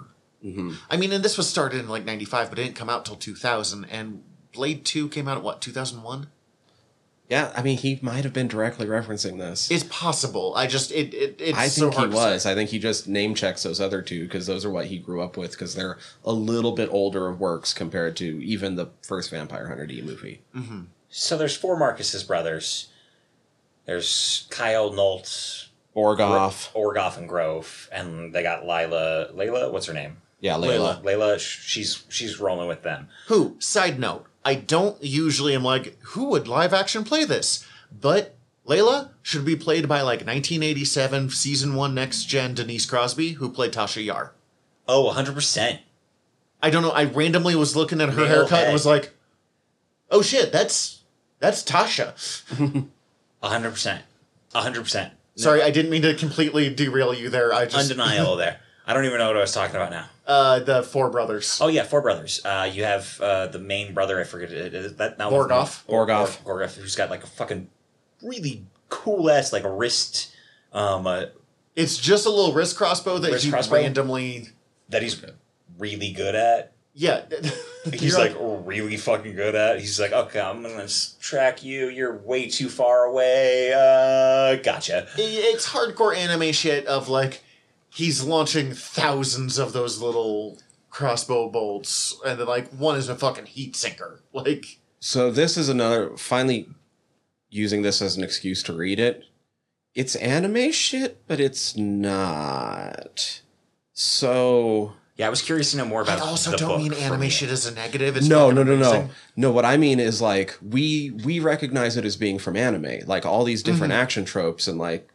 Mhm. 0.45 0.75
I 0.89 0.97
mean, 0.97 1.11
and 1.11 1.25
this 1.25 1.37
was 1.37 1.49
started 1.49 1.79
in 1.79 1.89
like 1.89 2.05
'95, 2.05 2.49
but 2.49 2.59
it 2.59 2.63
didn't 2.63 2.75
come 2.75 2.89
out 2.89 3.05
till 3.05 3.15
2000. 3.15 3.85
And 3.85 4.23
Blade 4.53 4.85
Two 4.85 5.09
came 5.09 5.27
out 5.27 5.37
at 5.37 5.43
what 5.43 5.61
2001? 5.61 6.27
Yeah, 7.29 7.51
I 7.57 7.61
mean, 7.61 7.77
he 7.77 7.99
might 8.01 8.23
have 8.23 8.31
been 8.31 8.47
directly 8.47 8.85
referencing 8.85 9.37
this. 9.37 9.69
It's 9.69 9.83
possible. 9.89 10.53
I 10.55 10.65
just 10.67 10.91
it, 10.91 11.13
it 11.13 11.35
it's 11.39 11.57
I 11.57 11.67
so 11.67 11.81
think 11.81 11.93
he 11.93 11.97
hard 11.99 12.11
to 12.11 12.15
was. 12.15 12.45
I 12.45 12.55
think 12.55 12.69
he 12.69 12.79
just 12.79 13.07
name 13.07 13.35
checks 13.35 13.63
those 13.63 13.81
other 13.81 14.01
two 14.01 14.23
because 14.23 14.45
those 14.47 14.63
are 14.63 14.69
what 14.69 14.85
he 14.85 14.97
grew 14.97 15.21
up 15.21 15.35
with 15.35 15.51
because 15.51 15.75
they're 15.75 15.97
a 16.23 16.31
little 16.31 16.71
bit 16.71 16.87
older 16.89 17.27
of 17.27 17.39
works 17.39 17.73
compared 17.73 18.15
to 18.17 18.41
even 18.45 18.75
the 18.75 18.87
first 19.01 19.29
Vampire 19.31 19.67
Hunter 19.67 19.85
D 19.85 20.01
movie. 20.01 20.41
So 21.09 21.37
there's 21.37 21.57
four 21.57 21.77
Marcus's 21.77 22.23
brothers. 22.23 22.87
There's 23.85 24.47
Kyle, 24.49 24.93
Nolt, 24.93 25.66
Borgoff. 25.97 26.71
Orgoff, 26.73 27.17
and 27.17 27.27
Grove, 27.27 27.89
and 27.91 28.33
they 28.33 28.43
got 28.43 28.61
Lila. 28.67 29.29
Layla, 29.33 29.71
what's 29.71 29.87
her 29.87 29.93
name? 29.93 30.17
Yeah, 30.39 30.53
Layla. 30.53 31.01
Layla. 31.01 31.03
Layla. 31.03 31.39
She's 31.39 32.05
she's 32.09 32.39
rolling 32.39 32.67
with 32.67 32.83
them. 32.83 33.07
Who? 33.27 33.55
Side 33.59 33.99
note: 33.99 34.27
I 34.45 34.53
don't 34.55 35.03
usually 35.03 35.55
am 35.55 35.63
like, 35.63 35.97
who 36.01 36.25
would 36.25 36.47
live 36.47 36.73
action 36.73 37.03
play 37.03 37.25
this? 37.25 37.65
But 37.91 38.35
Layla 38.67 39.09
should 39.23 39.43
be 39.43 39.55
played 39.55 39.87
by 39.87 40.01
like 40.01 40.19
1987 40.19 41.31
season 41.31 41.73
one 41.73 41.95
next 41.95 42.25
gen 42.25 42.53
Denise 42.53 42.85
Crosby, 42.85 43.31
who 43.33 43.49
played 43.49 43.73
Tasha 43.73 44.05
Yar. 44.05 44.33
Oh, 44.87 45.05
100 45.05 45.33
percent. 45.33 45.81
I 46.61 46.69
don't 46.69 46.83
know. 46.83 46.91
I 46.91 47.05
randomly 47.05 47.55
was 47.55 47.75
looking 47.75 48.01
at 48.01 48.09
her 48.09 48.21
Male 48.21 48.27
haircut 48.27 48.49
head. 48.51 48.63
and 48.65 48.73
was 48.73 48.85
like, 48.85 49.13
oh 50.11 50.21
shit, 50.21 50.51
that's 50.51 51.01
that's 51.39 51.63
Tasha. 51.63 52.13
100 53.39 53.71
percent. 53.71 54.03
100 54.51 54.81
percent. 54.83 55.13
Sorry, 55.37 55.61
I 55.61 55.71
didn't 55.71 55.91
mean 55.91 56.01
to 56.01 56.13
completely 56.15 56.69
derail 56.73 57.13
you 57.13 57.29
there. 57.29 57.53
I 57.53 57.65
just 57.65 57.91
Undeniable 57.91 58.35
there. 58.43 58.59
I 58.85 58.93
don't 58.93 59.05
even 59.05 59.17
know 59.17 59.27
what 59.27 59.37
I 59.37 59.41
was 59.41 59.51
talking 59.53 59.75
about 59.75 59.91
now. 59.91 60.05
uh, 60.25 60.59
the 60.59 60.81
four 60.83 61.09
brothers. 61.09 61.59
Oh 61.61 61.67
yeah, 61.67 61.83
four 61.83 62.01
brothers. 62.01 62.41
Uh, 62.45 62.69
you 62.71 62.83
have 62.85 63.19
uh, 63.21 63.47
the 63.47 63.59
main 63.59 63.93
brother. 63.93 64.19
I 64.19 64.23
forget 64.23 64.51
it. 64.51 64.73
Is 64.73 64.95
that 64.95 65.17
now 65.19 65.29
Borgoff. 65.29 65.85
Borgoff. 65.87 66.41
Borgoff, 66.43 66.75
who's 66.77 66.95
got 66.95 67.09
like 67.09 67.23
a 67.23 67.27
fucking 67.27 67.69
really 68.23 68.65
cool 68.89 69.29
ass 69.29 69.51
like 69.53 69.63
a 69.63 69.71
wrist. 69.71 70.33
Um, 70.73 71.05
uh, 71.05 71.25
It's 71.75 71.97
just 71.97 72.25
a 72.25 72.29
little 72.29 72.53
wrist 72.53 72.77
crossbow 72.77 73.17
that 73.19 73.31
Wrist 73.31 73.45
he 73.45 73.51
crossbow? 73.51 73.75
randomly. 73.75 74.49
that 74.89 75.01
he's 75.03 75.21
really 75.77 76.11
good 76.13 76.33
at. 76.35 76.71
Yeah, 76.99 77.21
He's 77.93 78.17
You're 78.17 78.17
like 78.17 78.35
really 78.65 78.97
fucking 78.97 79.35
good 79.35 79.53
at. 79.53 79.79
He's 79.79 79.99
like, 79.99 80.13
okay, 80.13 80.39
I'm 80.41 80.63
gonna 80.63 80.87
track 81.19 81.63
you. 81.63 81.89
You're 81.89 82.17
way 82.17 82.47
too 82.49 82.69
far 82.69 83.05
away. 83.05 83.71
Uh, 83.71 84.55
gotcha. 84.63 85.07
it's 85.15 85.69
hardcore 85.69 86.15
anime 86.15 86.51
shit 86.53 86.87
of 86.87 87.07
like 87.07 87.43
he's 87.91 88.23
launching 88.23 88.73
thousands 88.73 89.59
of 89.59 89.73
those 89.73 90.01
little 90.01 90.57
crossbow 90.89 91.49
bolts 91.49 92.19
and 92.25 92.39
then 92.39 92.47
like 92.47 92.67
one 92.71 92.97
is 92.97 93.09
a 93.09 93.15
fucking 93.15 93.45
heat 93.45 93.75
sinker 93.75 94.23
like 94.33 94.79
So 94.99 95.29
this 95.29 95.55
is 95.55 95.69
another 95.69 96.17
finally 96.17 96.67
using 97.51 97.83
this 97.83 98.01
as 98.01 98.17
an 98.17 98.23
excuse 98.23 98.63
to 98.63 98.73
read 98.73 98.99
it. 98.99 99.23
It's 99.93 100.15
anime 100.15 100.71
shit, 100.71 101.21
but 101.27 101.39
it's 101.39 101.77
not. 101.77 103.41
So 103.93 104.93
Yeah, 105.17 105.25
I 105.27 105.29
was 105.29 105.41
curious 105.41 105.71
to 105.71 105.77
know 105.77 105.85
more 105.85 106.01
about. 106.03 106.19
i 106.19 106.21
also 106.21 106.51
the 106.51 106.57
don't 106.57 106.69
book 106.69 106.77
mean 106.79 106.93
animation 106.93 107.13
anime 107.13 107.29
shit 107.29 107.49
is 107.49 107.65
a 107.65 107.73
negative 107.73 108.17
it's 108.17 108.27
no, 108.27 108.49
fucking 108.49 108.55
no, 108.55 108.63
no, 108.63 108.75
no, 108.77 108.89
amazing. 108.91 109.09
no. 109.35 109.51
What 109.51 109.65
I 109.65 109.75
mean 109.77 109.99
is 109.99 110.21
like 110.21 110.55
we 110.61 111.11
we 111.25 111.39
recognize 111.39 111.97
it 111.97 112.05
as 112.05 112.15
being 112.15 112.37
from 112.37 112.55
anime, 112.55 112.99
like 113.07 113.25
all 113.25 113.43
these 113.43 113.63
different 113.63 113.91
Mm-hmm. 113.93 114.01
action 114.03 114.25
tropes 114.25 114.67
and 114.67 114.77
like 114.77 115.09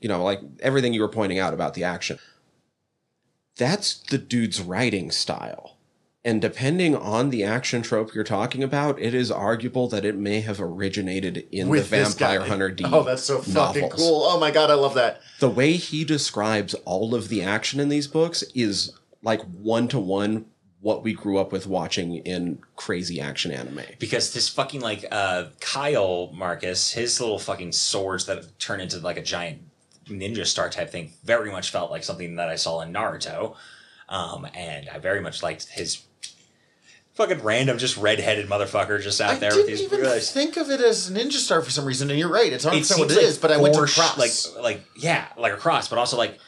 you 0.00 0.08
know 0.08 0.22
like 0.22 0.40
everything 0.60 0.92
you 0.94 1.00
were 1.00 1.08
pointing 1.08 1.38
out 1.40 1.54
about 1.54 1.74
the 1.74 1.82
action. 1.82 2.18
That's 3.56 3.94
the 3.94 4.18
dude's 4.18 4.60
writing 4.60 5.10
style. 5.10 5.76
And 6.24 6.40
depending 6.40 6.94
on 6.94 7.30
the 7.30 7.42
action 7.42 7.82
trope 7.82 8.14
you're 8.14 8.22
talking 8.22 8.62
about, 8.62 9.00
it 9.00 9.12
is 9.12 9.30
arguable 9.32 9.88
that 9.88 10.04
it 10.04 10.14
may 10.16 10.40
have 10.40 10.60
originated 10.60 11.48
in 11.50 11.68
with 11.68 11.90
the 11.90 11.96
Vampire. 12.04 12.42
Hunter 12.42 12.70
D. 12.70 12.84
oh 12.86 13.02
that's 13.02 13.24
so 13.24 13.38
fucking 13.42 13.82
novels. 13.82 13.94
cool 14.00 14.22
oh 14.24 14.38
my 14.38 14.52
god 14.52 14.70
i 14.70 14.74
love 14.74 14.94
that 14.94 15.20
The 15.40 15.48
way 15.50 15.72
he 15.72 16.04
describes 16.04 16.74
all 16.84 17.16
of 17.16 17.28
the 17.28 17.42
action 17.42 17.80
in 17.80 17.88
these 17.88 18.06
books 18.06 18.44
is 18.54 18.92
like 19.22 19.40
one 19.42 19.88
to 19.88 19.98
one 19.98 20.46
what 20.80 21.04
we 21.04 21.12
grew 21.12 21.38
up 21.38 21.52
with 21.52 21.64
watching 21.66 22.16
in 22.16 22.58
crazy 22.74 23.20
action 23.20 23.52
anime. 23.52 23.82
because 24.00 24.32
this 24.34 24.48
fucking 24.48 24.80
like 24.80 25.04
uh 25.12 25.44
Kyle 25.60 26.30
Marcus, 26.34 26.90
his 26.92 27.20
little 27.20 27.38
fucking 27.38 27.70
swords 27.72 28.26
that 28.26 28.58
turn 28.58 28.80
into 28.80 28.98
like 28.98 29.16
a 29.16 29.22
giant 29.22 29.60
ninja 30.08 30.44
star 30.44 30.68
type 30.68 30.90
thing, 30.90 31.12
very 31.24 31.50
much 31.52 31.70
felt 31.70 31.90
like 31.92 32.02
something 32.02 32.34
that 32.36 32.48
I 32.48 32.56
saw 32.56 32.80
in 32.80 32.92
Naruto, 32.92 33.54
um, 34.08 34.44
and 34.54 34.88
I 34.88 34.98
very 34.98 35.20
much 35.20 35.40
liked 35.42 35.68
his 35.68 36.02
fucking 37.14 37.42
random, 37.42 37.78
just 37.78 37.96
redheaded 37.96 38.48
motherfucker 38.48 39.00
just 39.00 39.20
out 39.20 39.34
I 39.34 39.38
there 39.38 39.50
with 39.50 39.66
didn't 39.66 39.70
these. 39.70 39.82
even 39.82 40.00
realized- 40.00 40.32
think 40.32 40.56
of 40.56 40.70
it 40.70 40.80
as 40.80 41.10
a 41.10 41.14
Ninja 41.14 41.32
Star 41.34 41.62
for 41.62 41.70
some 41.70 41.84
reason, 41.84 42.10
and 42.10 42.18
you're 42.18 42.28
right. 42.28 42.52
It's 42.52 42.64
not 42.64 42.74
it 42.74 42.88
what 42.98 43.10
it 43.10 43.16
like 43.16 43.24
is, 43.24 43.38
but 43.38 43.52
I 43.52 43.58
went 43.58 43.74
to 43.74 43.80
cross. 43.86 44.18
like 44.56 44.62
like 44.64 44.84
yeah, 44.96 45.26
like 45.36 45.52
a 45.52 45.56
cross, 45.58 45.86
but 45.88 45.98
also 45.98 46.16
like 46.16 46.38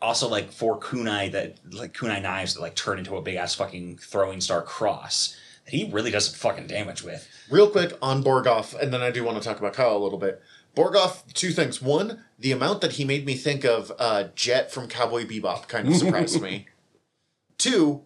also 0.00 0.28
like 0.28 0.52
four 0.52 0.78
kunai 0.78 1.32
that 1.32 1.56
like 1.72 1.92
kunai 1.92 2.22
knives 2.22 2.54
that 2.54 2.60
like 2.60 2.74
turn 2.74 2.98
into 2.98 3.16
a 3.16 3.22
big 3.22 3.36
ass 3.36 3.54
fucking 3.54 3.98
throwing 3.98 4.40
star 4.40 4.62
cross 4.62 5.36
that 5.64 5.76
he 5.76 5.90
really 5.90 6.10
does 6.10 6.26
some 6.26 6.34
fucking 6.34 6.66
damage 6.66 7.02
with. 7.02 7.28
Real 7.50 7.68
quick 7.68 7.92
on 8.00 8.22
Borgoff, 8.22 8.78
and 8.78 8.92
then 8.92 9.02
I 9.02 9.10
do 9.10 9.24
want 9.24 9.38
to 9.38 9.44
talk 9.46 9.58
about 9.58 9.74
Kyle 9.74 9.96
a 9.96 9.98
little 9.98 10.18
bit. 10.18 10.40
Borgoff, 10.76 11.32
two 11.34 11.50
things. 11.50 11.82
One, 11.82 12.24
the 12.38 12.52
amount 12.52 12.80
that 12.80 12.92
he 12.92 13.04
made 13.04 13.26
me 13.26 13.34
think 13.34 13.64
of 13.64 13.92
uh, 13.98 14.28
Jet 14.34 14.70
from 14.70 14.88
Cowboy 14.88 15.26
Bebop 15.26 15.68
kind 15.68 15.88
of 15.88 15.96
surprised 15.96 16.40
me. 16.40 16.66
Two, 17.58 18.04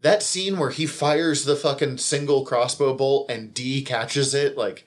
that 0.00 0.24
scene 0.24 0.58
where 0.58 0.70
he 0.70 0.84
fires 0.86 1.44
the 1.44 1.54
fucking 1.54 1.98
single 1.98 2.44
crossbow 2.44 2.94
bolt 2.94 3.30
and 3.30 3.54
D 3.54 3.82
catches 3.82 4.34
it 4.34 4.56
like 4.56 4.86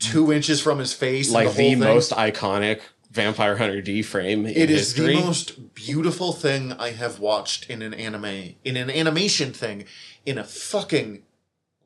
two 0.00 0.32
inches 0.32 0.60
from 0.60 0.80
his 0.80 0.92
face. 0.92 1.30
Like 1.30 1.50
the, 1.50 1.54
the, 1.54 1.70
thing. 1.70 1.78
most 1.78 2.10
iconic 2.10 2.80
Vampire 3.12 3.58
Hunter 3.58 3.82
D 3.82 4.00
frame 4.00 4.46
in 4.46 4.56
It 4.56 4.70
is 4.70 4.94
history. 4.94 5.16
the 5.16 5.20
most 5.20 5.74
beautiful 5.74 6.32
thing 6.32 6.72
I 6.72 6.92
have 6.92 7.18
watched 7.18 7.68
in 7.68 7.82
an 7.82 7.92
anime, 7.92 8.54
in 8.64 8.78
an 8.78 8.88
animation 8.90 9.52
thing, 9.52 9.84
in 10.24 10.38
a 10.38 10.44
fucking 10.44 11.22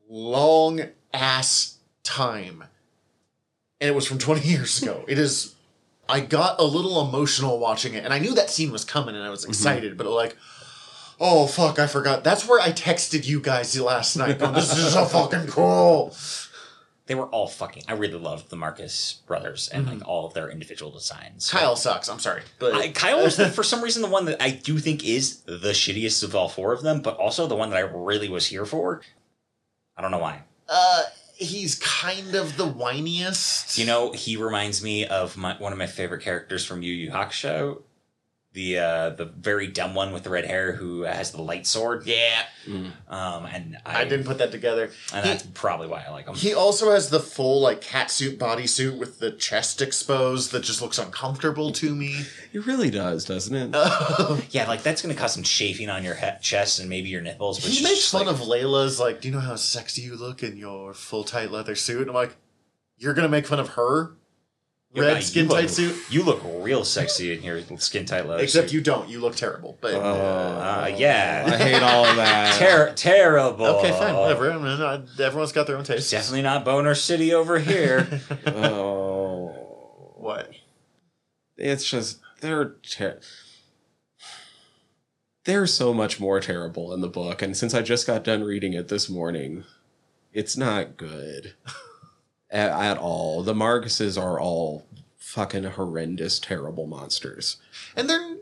long 0.08 0.82
ass 1.12 1.78
time. 2.04 2.64
And 3.80 3.88
it 3.90 3.94
was 3.94 4.06
from 4.06 4.18
20 4.18 4.40
years 4.48 4.80
ago. 4.80 5.04
It 5.08 5.18
is. 5.18 5.54
I 6.08 6.20
got 6.20 6.60
a 6.60 6.64
little 6.64 7.00
emotional 7.00 7.58
watching 7.58 7.94
it, 7.94 8.04
and 8.04 8.14
I 8.14 8.20
knew 8.20 8.32
that 8.34 8.48
scene 8.48 8.70
was 8.70 8.84
coming, 8.84 9.16
and 9.16 9.24
I 9.24 9.30
was 9.30 9.42
mm-hmm. 9.42 9.50
excited, 9.50 9.96
but 9.98 10.06
like, 10.06 10.36
oh 11.18 11.48
fuck, 11.48 11.80
I 11.80 11.88
forgot. 11.88 12.22
That's 12.22 12.46
where 12.46 12.60
I 12.60 12.70
texted 12.70 13.26
you 13.26 13.40
guys 13.40 13.78
last 13.80 14.16
night. 14.16 14.38
Going, 14.38 14.54
this 14.54 14.76
is 14.76 14.92
so 14.92 15.04
fucking 15.06 15.48
cool. 15.48 16.14
They 17.07 17.14
were 17.14 17.26
all 17.26 17.46
fucking. 17.46 17.84
I 17.86 17.92
really 17.92 18.18
loved 18.18 18.50
the 18.50 18.57
Marcus 18.57 19.20
brothers 19.26 19.68
and 19.68 19.86
like 19.86 20.07
all 20.09 20.26
of 20.26 20.34
their 20.34 20.50
individual 20.50 20.90
designs. 20.90 21.48
Kyle 21.48 21.76
sucks. 21.76 22.09
I'm 22.09 22.18
sorry, 22.18 22.42
but 22.59 22.74
I, 22.74 22.88
Kyle 22.90 23.22
was 23.22 23.36
the, 23.36 23.48
for 23.48 23.62
some 23.62 23.80
reason 23.82 24.02
the 24.02 24.09
one 24.09 24.24
that 24.24 24.42
I 24.42 24.50
do 24.50 24.78
think 24.78 25.04
is 25.04 25.40
the 25.42 25.70
shittiest 25.72 26.24
of 26.24 26.34
all 26.34 26.48
four 26.48 26.72
of 26.72 26.82
them, 26.82 27.02
but 27.02 27.16
also 27.16 27.46
the 27.46 27.54
one 27.54 27.70
that 27.70 27.76
I 27.76 27.80
really 27.80 28.28
was 28.28 28.46
here 28.46 28.66
for. 28.66 29.02
I 29.96 30.02
don't 30.02 30.11
know 30.11 30.18
why. 30.18 30.42
uh, 30.68 31.04
he's 31.36 31.76
kind 31.76 32.34
of 32.34 32.57
the 32.57 32.66
whiniest. 32.66 33.78
You 33.78 33.86
know, 33.86 34.11
he 34.12 34.36
reminds 34.36 34.82
me 34.82 35.07
of 35.07 35.36
my, 35.36 35.54
one 35.59 35.72
of 35.72 35.78
my 35.78 35.86
favorite 35.86 36.22
characters 36.22 36.64
from 36.64 36.82
Yu 36.82 36.92
Yu 36.92 37.11
Hakusho, 37.11 37.82
the 38.57 38.78
uh, 38.78 39.11
the 39.11 39.26
very 39.26 39.66
dumb 39.68 39.94
one 39.94 40.12
with 40.12 40.24
the 40.24 40.30
red 40.30 40.46
hair 40.46 40.72
who 40.72 41.02
has 41.02 41.30
the 41.30 41.42
light 41.42 41.66
sword. 41.66 42.07
Yeah, 42.07 42.42
Mm. 42.66 42.90
um, 43.09 43.46
and 43.46 43.76
I, 43.86 44.00
I 44.00 44.04
didn't 44.07 44.26
put 44.26 44.38
that 44.38 44.50
together. 44.50 44.90
and 45.12 45.24
He- 45.24 45.30
that's 45.30 45.44
probably 45.54 45.86
why 45.86 46.02
I 46.04 46.11
like 46.11 46.26
him. 46.26 46.34
He 46.34 46.52
also 46.54 46.90
has 46.90 47.11
the 47.11 47.20
full 47.20 47.61
like 47.61 47.80
catsuit 47.82 48.38
bodysuit 48.38 48.98
with 48.98 49.20
the 49.20 49.30
chest 49.30 49.80
exposed 49.82 50.50
that 50.52 50.64
just 50.64 50.82
looks 50.82 50.98
uncomfortable 50.98 51.70
to 51.72 51.94
me. 51.94 52.22
It 52.52 52.66
really 52.66 52.90
does, 52.90 53.24
doesn't 53.24 53.54
it? 53.54 53.70
Uh, 53.72 54.40
yeah, 54.50 54.66
like 54.66 54.82
that's 54.82 55.02
gonna 55.02 55.14
cause 55.14 55.34
some 55.34 55.42
chafing 55.44 55.90
on 55.90 56.02
your 56.02 56.14
he- 56.16 56.26
chest 56.40 56.80
and 56.80 56.88
maybe 56.88 57.09
your 57.11 57.22
nipples. 57.22 57.62
Which 57.64 57.76
he 57.76 57.84
makes 57.84 57.96
just, 58.00 58.11
fun 58.12 58.26
like- 58.26 58.34
of 58.34 58.40
Layla's 58.40 58.98
like, 58.98 59.20
"Do 59.20 59.28
you 59.28 59.34
know 59.34 59.40
how 59.40 59.54
sexy 59.57 60.02
you 60.02 60.16
look 60.16 60.42
in 60.42 60.57
your 60.57 60.92
full 60.94 61.22
tight 61.24 61.52
leather 61.52 61.76
suit?" 61.76 62.09
I'm 62.09 62.14
like, 62.14 62.34
"You're 62.96 63.14
gonna 63.14 63.28
make 63.28 63.46
fun 63.46 63.61
of 63.61 63.68
her 63.70 64.12
Yeah, 64.12 64.12
red 65.03 65.16
you 65.16 65.22
skin 65.22 65.49
look- 65.49 65.59
tight 65.61 65.70
suit?" 65.70 65.97
You 66.11 66.22
look 66.22 66.40
real 66.44 66.84
sexy 66.84 67.32
in 67.36 67.42
your 67.42 67.61
skin 67.78 68.05
tight 68.07 68.26
leather. 68.26 68.42
Except 68.42 68.68
suit. 68.68 68.74
you 68.74 68.80
don't. 68.80 69.09
You 69.09 69.20
look 69.20 69.36
terrible. 69.36 69.76
But 69.80 69.94
Uh, 69.94 70.90
yeah. 70.97 71.44
I 71.47 71.57
hate 71.57 71.82
all 71.82 72.05
of 72.07 72.16
that. 72.16 72.59
Ter- 72.59 72.92
terrible. 72.94 73.66
okay, 73.66 73.90
fine, 73.92 74.14
whatever. 74.14 74.51
I 74.53 74.57
mean, 74.59 74.66
I, 74.82 75.03
everyone's 75.22 75.53
got 75.53 75.66
their 75.66 75.76
own 75.76 75.84
taste. 75.84 76.11
Definitely 76.11 76.42
not 76.42 76.64
Boner 76.64 76.94
City 76.94 77.32
over 77.34 77.59
here. 77.59 78.20
oh, 78.47 80.14
What? 80.16 80.51
it's 81.57 81.88
just 81.88 82.20
they're 82.40 82.74
ter- 82.82 83.20
they're 85.44 85.66
so 85.66 85.94
much 85.94 86.18
more 86.18 86.40
terrible 86.40 86.92
in 86.92 87.01
the 87.01 87.09
book, 87.09 87.40
and 87.42 87.57
since 87.57 87.72
I 87.74 87.82
just 87.82 88.07
got 88.07 88.24
done 88.24 88.42
reading 88.42 88.72
it 88.72 88.88
this 88.88 89.09
morning, 89.09 89.64
it's 90.32 90.57
not 90.57 90.97
good 90.97 91.55
at, 92.51 92.70
at 92.70 92.99
all. 92.99 93.42
The 93.42 93.55
Marcuses 93.55 94.20
are 94.20 94.40
all 94.40 94.86
fucking 95.26 95.64
horrendous, 95.64 96.38
terrible 96.38 96.86
monsters. 96.86 97.56
And 97.96 98.08
they're 98.08 98.36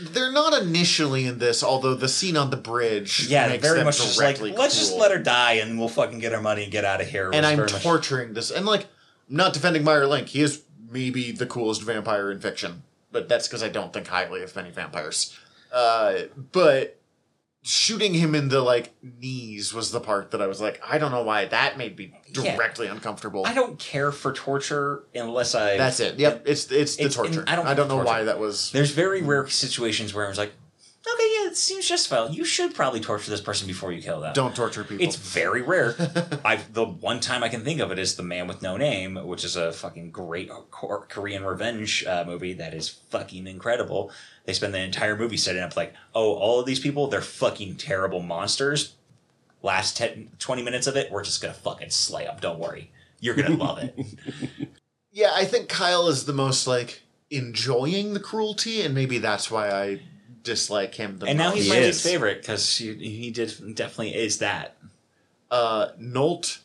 they're 0.00 0.30
not 0.30 0.52
initially 0.62 1.24
in 1.24 1.38
this, 1.38 1.64
although 1.64 1.94
the 1.94 2.08
scene 2.08 2.36
on 2.36 2.50
the 2.50 2.56
bridge 2.56 3.26
yeah, 3.28 3.48
makes 3.48 3.62
very 3.66 3.78
them 3.78 3.86
much 3.86 3.96
just 3.96 4.16
like 4.18 4.36
directly 4.36 4.52
let's 4.52 4.78
just 4.78 4.94
let 4.94 5.10
her 5.10 5.18
die 5.18 5.54
and 5.54 5.78
we'll 5.78 5.88
fucking 5.88 6.20
get 6.20 6.32
our 6.34 6.42
money 6.42 6.62
and 6.62 6.70
get 6.70 6.84
out 6.84 7.00
of 7.00 7.08
here. 7.08 7.30
and 7.32 7.44
I'm 7.44 7.56
very 7.56 7.72
much- 7.72 7.82
torturing 7.82 8.34
this. 8.34 8.50
And 8.50 8.66
like, 8.66 8.82
I'm 9.30 9.36
not 9.36 9.54
defending 9.54 9.82
Meyer 9.82 10.06
Link. 10.06 10.28
He 10.28 10.42
is 10.42 10.62
maybe 10.90 11.32
the 11.32 11.46
coolest 11.46 11.82
vampire 11.82 12.30
in 12.30 12.38
fiction, 12.38 12.82
but 13.10 13.28
that's 13.28 13.48
because 13.48 13.62
I 13.62 13.70
don't 13.70 13.92
think 13.92 14.06
highly 14.06 14.42
of 14.42 14.54
many 14.54 14.70
vampires. 14.70 15.36
Uh, 15.72 16.24
but 16.52 16.97
shooting 17.68 18.14
him 18.14 18.34
in 18.34 18.48
the 18.48 18.62
like 18.62 18.94
knees 19.02 19.74
was 19.74 19.90
the 19.92 20.00
part 20.00 20.30
that 20.30 20.40
I 20.40 20.46
was 20.46 20.58
like, 20.58 20.80
I 20.88 20.96
don't 20.96 21.10
know 21.10 21.22
why 21.22 21.44
that 21.44 21.76
made 21.76 21.98
me 21.98 22.14
Yeah. 22.32 22.56
directly 22.56 22.86
uncomfortable. 22.86 23.44
I 23.46 23.52
don't 23.52 23.78
care 23.78 24.10
for 24.10 24.32
torture 24.32 25.04
unless 25.14 25.54
I. 25.54 25.76
That's 25.76 26.00
it. 26.00 26.18
Yep, 26.18 26.44
it's 26.46 26.70
it's 26.72 26.96
the 26.96 27.02
It's- 27.04 27.14
torture. 27.14 27.44
I 27.46 27.56
don't 27.56 27.66
I 27.66 27.74
don't 27.74 27.88
know 27.88 27.96
torture. 27.96 28.06
why 28.06 28.24
that 28.24 28.38
was. 28.38 28.70
There's 28.72 28.92
very 28.92 29.20
rare 29.22 29.46
situations 29.48 30.14
where 30.14 30.24
I 30.24 30.28
was 30.30 30.38
like, 30.38 30.52
okay, 31.14 31.30
yeah, 31.42 31.48
it 31.50 31.56
seems 31.58 31.86
justified. 31.86 32.34
You 32.34 32.44
should 32.44 32.74
probably 32.74 33.00
torture 33.00 33.30
this 33.30 33.40
person 33.42 33.66
before 33.66 33.92
you 33.92 34.00
kill 34.00 34.20
them. 34.20 34.32
Don't 34.32 34.56
torture 34.56 34.82
people. 34.84 35.04
It's 35.04 35.16
very 35.16 35.60
rare. 35.60 35.94
I 36.46 36.56
the 36.72 36.86
one 36.86 37.20
time 37.20 37.42
I 37.44 37.50
can 37.50 37.64
think 37.64 37.80
of 37.80 37.90
it 37.92 37.98
is 37.98 38.16
the 38.16 38.22
Man 38.22 38.46
with 38.48 38.62
No 38.62 38.78
Name, 38.78 39.14
which 39.26 39.44
is 39.44 39.56
a 39.56 39.72
fucking 39.72 40.10
great 40.10 40.50
Korean 40.70 41.44
revenge 41.44 42.04
uh, 42.06 42.24
movie 42.26 42.54
that 42.54 42.72
is 42.72 42.88
fucking 42.88 43.46
incredible. 43.46 44.10
They 44.48 44.54
spend 44.54 44.72
the 44.72 44.80
entire 44.80 45.14
movie 45.14 45.36
setting 45.36 45.60
up 45.60 45.76
like, 45.76 45.92
oh, 46.14 46.32
all 46.32 46.58
of 46.58 46.64
these 46.64 46.80
people, 46.80 47.06
they're 47.06 47.20
fucking 47.20 47.76
terrible 47.76 48.22
monsters. 48.22 48.94
Last 49.62 49.98
10, 49.98 50.30
20 50.38 50.62
minutes 50.62 50.86
of 50.86 50.96
it, 50.96 51.12
we're 51.12 51.22
just 51.22 51.42
gonna 51.42 51.52
fucking 51.52 51.90
slay 51.90 52.24
them. 52.24 52.38
Don't 52.40 52.58
worry, 52.58 52.90
you're 53.20 53.34
gonna 53.34 53.54
love 53.58 53.76
it. 53.76 53.94
yeah, 55.12 55.32
I 55.34 55.44
think 55.44 55.68
Kyle 55.68 56.08
is 56.08 56.24
the 56.24 56.32
most 56.32 56.66
like 56.66 57.02
enjoying 57.28 58.14
the 58.14 58.20
cruelty, 58.20 58.80
and 58.80 58.94
maybe 58.94 59.18
that's 59.18 59.50
why 59.50 59.68
I 59.68 60.00
dislike 60.44 60.94
him 60.94 61.18
the 61.18 61.26
and 61.26 61.36
now 61.36 61.50
he's 61.50 61.64
He 61.64 61.70
my 61.70 61.76
is. 61.76 61.86
least 61.88 62.04
favorite 62.04 62.40
because 62.40 62.74
he, 62.78 62.94
he 62.94 63.30
did 63.30 63.48
definitely 63.74 64.14
is 64.14 64.38
that. 64.38 64.78
uh, 65.50 65.88
Nolt 65.98 66.60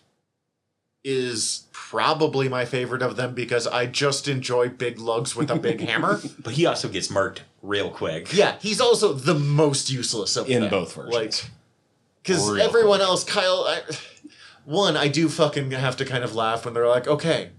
is 1.03 1.65
probably 1.73 2.47
my 2.47 2.63
favorite 2.63 3.01
of 3.01 3.17
them 3.17 3.33
because 3.33 3.67
I 3.67 3.87
just 3.87 4.29
enjoy 4.29 4.69
big 4.69 4.99
lugs 4.99 5.35
with 5.35 5.51
a 5.51 5.57
big 5.57 5.81
hammer. 5.89 6.21
But 6.39 6.53
he 6.53 6.65
also 6.65 6.87
gets 6.87 7.09
murked 7.09 7.39
real 7.63 7.89
quick. 7.89 8.31
Yeah, 8.33 8.57
he's 8.61 8.79
also 8.79 9.13
the 9.13 9.33
most 9.33 9.89
useless 9.89 10.35
of 10.37 10.47
In 10.47 10.61
them. 10.61 10.69
both 10.69 10.93
versions. 10.93 11.13
Like, 11.15 11.51
because 12.21 12.57
everyone 12.59 12.99
quick. 12.99 13.07
else, 13.09 13.23
Kyle, 13.23 13.65
I, 13.67 13.81
one, 14.65 14.95
I 14.95 15.07
do 15.07 15.27
fucking 15.27 15.71
have 15.71 15.97
to 15.97 16.05
kind 16.05 16.23
of 16.23 16.35
laugh 16.35 16.65
when 16.65 16.75
they're 16.75 16.87
like, 16.87 17.07
okay, 17.07 17.49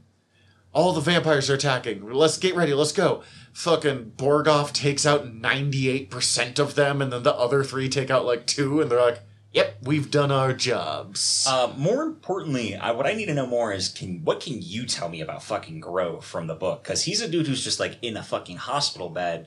all 0.73 0.93
the 0.93 1.01
vampires 1.01 1.51
are 1.51 1.55
attacking. 1.55 2.09
Let's 2.13 2.39
get 2.39 2.55
ready. 2.55 2.75
Let's 2.75 2.93
go. 2.93 3.23
Fucking 3.53 4.13
Borgoff 4.17 4.73
takes 4.73 5.07
out 5.07 5.27
98% 5.27 6.59
of 6.59 6.75
them, 6.75 7.01
and 7.03 7.13
then 7.13 7.23
the 7.23 7.35
other 7.35 7.63
three 7.65 7.89
take 7.89 8.11
out 8.11 8.25
like 8.25 8.47
two, 8.47 8.81
and 8.81 8.91
they're 8.91 9.01
like, 9.01 9.21
yep, 9.53 9.77
we've 9.83 10.11
done 10.11 10.33
our 10.33 10.53
jobs. 10.53 11.47
Uh, 11.49 11.73
more 11.77 12.03
importantly, 12.03 12.75
I, 12.75 12.91
what 12.91 13.07
I 13.07 13.13
need 13.13 13.27
to 13.27 13.35
know 13.35 13.47
more 13.47 13.73
is 13.73 13.89
can 13.89 14.25
what 14.25 14.41
can 14.41 14.61
you 14.61 14.85
tell 14.87 15.09
me 15.09 15.21
about 15.21 15.43
fucking 15.45 15.79
Grove 15.81 16.25
from 16.25 16.47
the 16.49 16.55
book? 16.57 16.83
Because 16.83 17.05
he's 17.05 17.21
a 17.21 17.29
dude 17.29 17.47
who's 17.47 17.63
just 17.63 17.79
like 17.79 17.97
in 18.03 18.17
a 18.17 18.23
fucking 18.25 18.57
hospital 18.57 19.09
bed, 19.11 19.47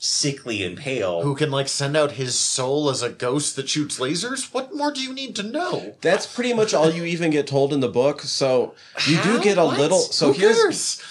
sickly 0.00 0.62
and 0.62 0.76
pale. 0.78 1.22
Who 1.22 1.34
can 1.34 1.50
like 1.50 1.68
send 1.68 1.96
out 1.96 2.12
his 2.12 2.38
soul 2.38 2.88
as 2.88 3.02
a 3.02 3.10
ghost 3.10 3.56
that 3.56 3.68
shoots 3.68 3.98
lasers? 3.98 4.52
What 4.54 4.74
more 4.74 4.92
do 4.92 5.00
you 5.00 5.12
need 5.12 5.34
to 5.36 5.42
know? 5.42 5.96
That's 6.00 6.26
pretty 6.26 6.54
much 6.54 6.72
all 6.72 6.90
you 6.90 7.04
even 7.04 7.30
get 7.30 7.46
told 7.46 7.72
in 7.72 7.80
the 7.80 7.88
book. 7.88 8.22
So 8.22 8.74
you 9.06 9.16
How? 9.16 9.36
do 9.38 9.42
get 9.42 9.58
a 9.58 9.64
What? 9.64 9.78
little. 9.78 9.98
So 10.00 10.28
Who 10.32 10.40
here's 10.40 10.56
cares? 10.56 11.02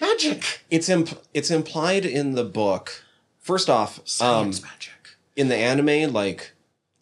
magic. 0.00 0.60
it's 0.70 0.88
imp- 0.88 1.22
it's 1.32 1.50
implied 1.50 2.04
in 2.04 2.34
the 2.34 2.44
book. 2.44 3.04
First 3.38 3.68
off, 3.70 4.00
um, 4.20 4.48
magic. 4.50 5.16
in 5.36 5.48
the 5.48 5.56
anime, 5.56 6.12
like 6.12 6.52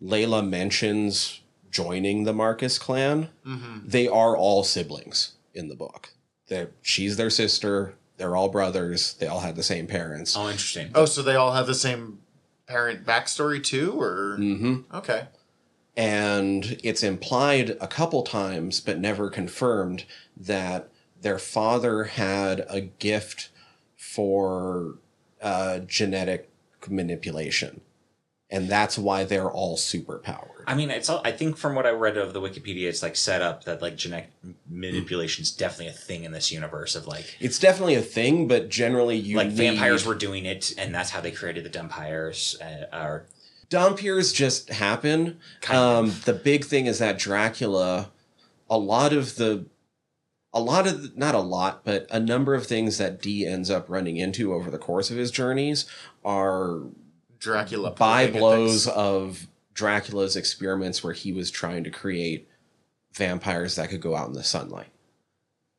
Layla 0.03 0.47
mentions 0.47 1.41
joining 1.71 2.25
the 2.25 2.33
Marcus 2.33 2.79
clan. 2.79 3.29
Mm-hmm. 3.47 3.79
They 3.89 4.09
are 4.09 4.37
all 4.37 4.65
siblings 4.65 5.33
in 5.55 5.69
the 5.69 5.75
book. 5.75 6.11
They 6.49 6.67
she's 6.83 7.17
their 7.17 7.31
sister. 7.31 7.95
They're 8.21 8.37
all 8.37 8.51
brothers. 8.51 9.15
They 9.15 9.27
all 9.27 9.41
had 9.41 9.57
the 9.57 9.63
same 9.63 9.87
parents. 9.87 10.37
oh, 10.37 10.51
interesting. 10.51 10.91
Oh, 10.95 11.07
so 11.07 11.23
they 11.23 11.37
all 11.37 11.53
have 11.53 11.67
the 11.67 11.75
same 11.75 12.19
parent 12.67 13.07
backstory 13.07 13.65
too, 13.65 13.99
or 13.99 14.37
hmm 14.37 14.81
okay? 14.93 15.29
and 15.97 16.79
it's 16.85 17.03
implied 17.03 17.71
a 17.81 17.89
couple 17.89 18.23
times 18.23 18.79
but 18.79 18.99
never 19.01 19.29
confirmed 19.29 20.05
that 20.37 20.89
their 21.21 21.39
father 21.39 22.05
had 22.05 22.65
a 22.69 22.81
gift 22.83 23.49
for 23.97 24.99
uh, 25.43 25.79
genetic 25.81 26.49
manipulation 26.89 27.81
and 28.51 28.69
that's 28.69 28.97
why 28.99 29.25
they're 29.25 29.51
all 29.51 29.77
superpowered 29.77 30.60
I 30.71 30.75
mean, 30.77 30.89
it's 30.91 31.09
all, 31.09 31.21
I 31.25 31.33
think 31.33 31.57
from 31.57 31.75
what 31.75 31.85
I 31.85 31.91
read 31.91 32.17
of 32.17 32.33
the 32.33 32.41
Wikipedia, 32.41 32.89
it's 32.89 33.03
like 33.03 33.17
set 33.17 33.43
up 33.43 33.65
that 33.65 33.83
like 33.83 33.97
genetic 33.97 34.31
manipulation 34.69 35.43
is 35.43 35.51
definitely 35.51 35.89
a 35.89 35.93
thing 35.93 36.23
in 36.23 36.31
this 36.31 36.53
universe 36.53 36.95
of 36.95 37.09
like 37.09 37.25
it's 37.41 37.59
definitely 37.59 37.97
a 37.97 38.01
thing 38.03 38.47
but 38.47 38.69
generally 38.69 39.17
you 39.17 39.37
like 39.37 39.49
need- 39.49 39.57
vampires 39.57 40.07
were 40.07 40.15
doing 40.15 40.45
it, 40.47 40.73
and 40.79 40.95
that's 40.95 41.11
how 41.11 41.21
they 41.21 41.33
created 41.33 41.65
the 41.65 41.71
vampires. 41.71 42.57
Uh, 42.63 42.97
or 42.97 43.27
Dompiers 43.69 44.33
just 44.33 44.69
happen. 44.71 45.39
Um, 45.69 46.15
The 46.25 46.35
big 46.35 46.65
thing 46.65 46.87
is 46.87 47.01
that 47.01 47.19
Dracula, 47.19 48.11
a 48.69 48.79
lot 48.79 49.13
of 49.13 49.35
the, 49.37 49.67
a 50.53 50.61
lot 50.61 50.87
of 50.87 51.03
the- 51.03 51.13
not 51.17 51.35
a 51.35 51.41
lot, 51.41 51.85
but 51.85 52.07
a 52.13 52.21
number 52.21 52.55
of 52.55 52.65
things 52.67 52.99
that 52.99 53.21
D 53.21 53.45
ends 53.45 53.71
up 53.71 53.87
running 53.89 54.17
into 54.19 54.55
over 54.55 54.71
the 54.71 54.79
course 54.79 55.11
of 55.11 55.17
his 55.17 55.33
journeys 55.33 55.87
are 56.25 56.83
Dracula 57.41 57.91
by 57.91 58.29
blows 58.29 58.87
of 58.87 59.49
Dracula's 59.81 60.37
experiments 60.37 61.03
where 61.03 61.15
he 61.15 61.33
was 61.33 61.51
trying 61.51 61.85
to 61.85 61.91
create 61.91 62.47
vampires 63.15 63.77
that 63.77 63.89
could 63.89 64.03
go 64.03 64.15
out 64.15 64.29
in 64.29 64.35
the 64.35 64.45
sunlight. 64.45 64.91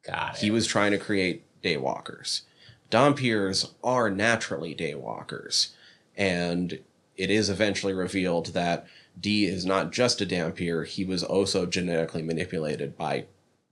God, 0.04 0.38
He 0.38 0.50
was 0.50 0.66
trying 0.66 0.90
to 0.90 0.98
create 0.98 1.44
daywalkers. 1.62 2.42
Dompiers 2.90 3.74
are 3.84 4.10
naturally 4.10 4.74
daywalkers. 4.74 5.74
And 6.18 6.80
it 7.16 7.30
is 7.30 7.48
eventually 7.48 7.94
revealed 7.94 8.48
that 8.48 8.88
D 9.20 9.46
is 9.46 9.68
not 9.68 9.92
just 9.92 10.20
a 10.20 10.26
Dampier, 10.26 10.84
he 10.84 11.06
was 11.06 11.24
also 11.24 11.68
genetically 11.68 12.24
manipulated 12.24 12.98
by 12.98 13.26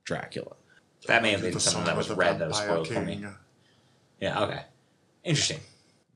Dracula. 0.04 0.56
that 1.08 1.24
may 1.24 1.32
have 1.32 1.42
been 1.42 1.60
something 1.60 1.86
that 1.86 1.98
was 1.98 2.08
with 2.08 2.18
the 2.18 2.22
read 2.22 2.38
that 2.38 2.50
was 2.50 2.60
Vampire 2.60 2.86
spoiled 2.86 2.88
for 2.88 3.02
me. 3.02 3.26
Yeah. 4.22 4.44
Okay. 4.44 4.62
Interesting. 5.24 5.62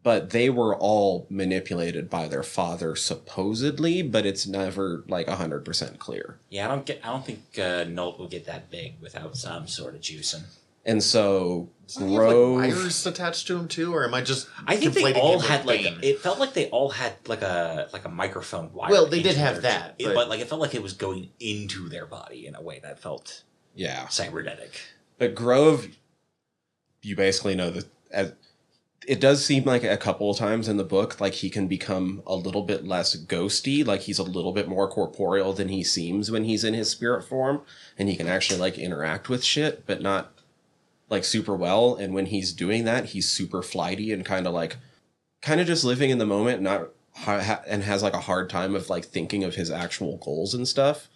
But 0.04 0.32
they 0.32 0.50
were 0.50 0.76
all 0.76 1.26
manipulated 1.30 2.10
by 2.10 2.28
their 2.28 2.44
father, 2.44 2.96
supposedly, 2.96 4.02
but 4.02 4.26
it's 4.26 4.46
never 4.46 5.06
like 5.08 5.28
100% 5.28 5.98
clear. 5.98 6.40
Yeah, 6.50 6.66
I 6.66 6.76
don't 6.76 6.86
get. 6.86 7.00
I 7.04 7.08
don't 7.08 7.26
think 7.26 7.58
uh, 7.58 7.86
Nolt 7.86 8.20
will 8.20 8.28
get 8.28 8.46
that 8.46 8.70
big 8.70 8.96
without 9.02 9.38
some 9.38 9.68
sort 9.68 9.96
of 9.96 10.02
juicing. 10.02 10.44
And 10.86 11.02
so 11.02 11.70
Doesn't 11.88 12.10
have, 12.12 12.20
like, 12.20 12.74
wires 12.76 13.06
attached 13.06 13.48
to 13.48 13.58
him 13.58 13.70
too, 13.70 13.94
or 13.94 14.04
am 14.04 14.14
I 14.14 14.22
just? 14.22 14.50
I 14.68 14.76
think 14.76 14.94
they 14.94 15.14
all 15.14 15.34
him 15.34 15.38
with 15.38 15.48
had 15.48 15.66
like 15.66 15.84
bacon? 15.84 16.00
it 16.04 16.20
felt 16.20 16.40
like 16.40 16.54
they 16.54 16.70
all 16.70 16.90
had 16.90 17.14
like 17.28 17.42
a 17.42 17.88
like 17.94 18.04
a 18.04 18.10
microphone 18.10 18.74
wire. 18.74 18.92
Well, 18.92 19.06
they 19.06 19.22
did 19.22 19.38
have 19.38 19.62
that, 19.62 19.96
but- 19.98 20.14
but... 20.14 20.30
like 20.30 20.42
it 20.42 20.50
felt 20.50 20.60
like 20.60 20.76
it 20.76 20.84
was 20.84 20.94
going 20.94 21.30
into 21.40 21.88
their 21.88 22.06
body 22.06 22.46
in 22.48 22.56
a 22.56 22.62
way 22.62 22.80
that 22.80 23.00
felt 23.00 23.44
yeah. 23.76 24.08
cybernetic. 24.10 24.82
But 25.18 25.36
Grove, 25.36 25.88
you 27.02 27.16
basically 27.16 27.56
know 27.56 27.70
that 27.70 27.86
as 28.12 28.34
it 29.08 29.20
does 29.20 29.44
seem 29.44 29.64
like 29.66 29.84
a 29.84 29.98
couple 29.98 30.32
of 30.32 30.38
times 30.38 30.68
in 30.68 30.78
the 30.78 30.84
book, 30.84 31.20
like 31.20 31.34
he 31.34 31.50
can 31.50 31.68
become 31.68 32.24
a 32.26 32.36
little 32.36 32.64
bit 32.64 32.86
less 32.86 33.16
ghosty, 33.16 33.86
like 33.86 34.02
he's 34.02 34.20
a 34.20 34.24
little 34.24 34.52
bit 34.52 34.68
more 34.68 34.90
corporeal 34.90 35.54
than 35.54 35.70
he 35.70 35.84
seems 35.84 36.32
when 36.32 36.44
he's 36.44 36.64
in 36.64 36.74
his 36.74 36.90
spirit 36.90 37.24
form, 37.24 37.62
and 37.98 38.10
he 38.10 38.16
can 38.16 38.28
actually 38.28 38.60
like 38.60 38.78
interact 38.78 39.30
with 39.30 39.44
shit, 39.44 39.86
but 39.86 40.02
not 40.02 40.32
like 41.10 41.24
super 41.24 41.56
well. 41.56 41.96
And 41.96 42.14
when 42.14 42.28
he's 42.28 42.54
doing 42.54 42.86
that, 42.86 43.08
he's 43.08 43.30
super 43.30 43.62
flighty 43.62 44.12
and 44.12 44.26
kind 44.26 44.48
of 44.48 44.54
like, 44.54 44.78
kind 45.42 45.60
of 45.60 45.68
just 45.68 45.84
living 45.84 46.10
in 46.10 46.18
the 46.18 46.26
moment, 46.26 46.62
not 46.62 46.90
and 47.68 47.84
has 47.84 48.02
like 48.02 48.14
a 48.14 48.22
hard 48.22 48.50
time 48.50 48.74
of 48.74 48.90
like 48.90 49.06
thinking 49.06 49.44
of 49.44 49.56
his 49.56 49.70
actual 49.70 50.18
goals 50.18 50.54
and 50.54 50.68
stuff. 50.68 51.10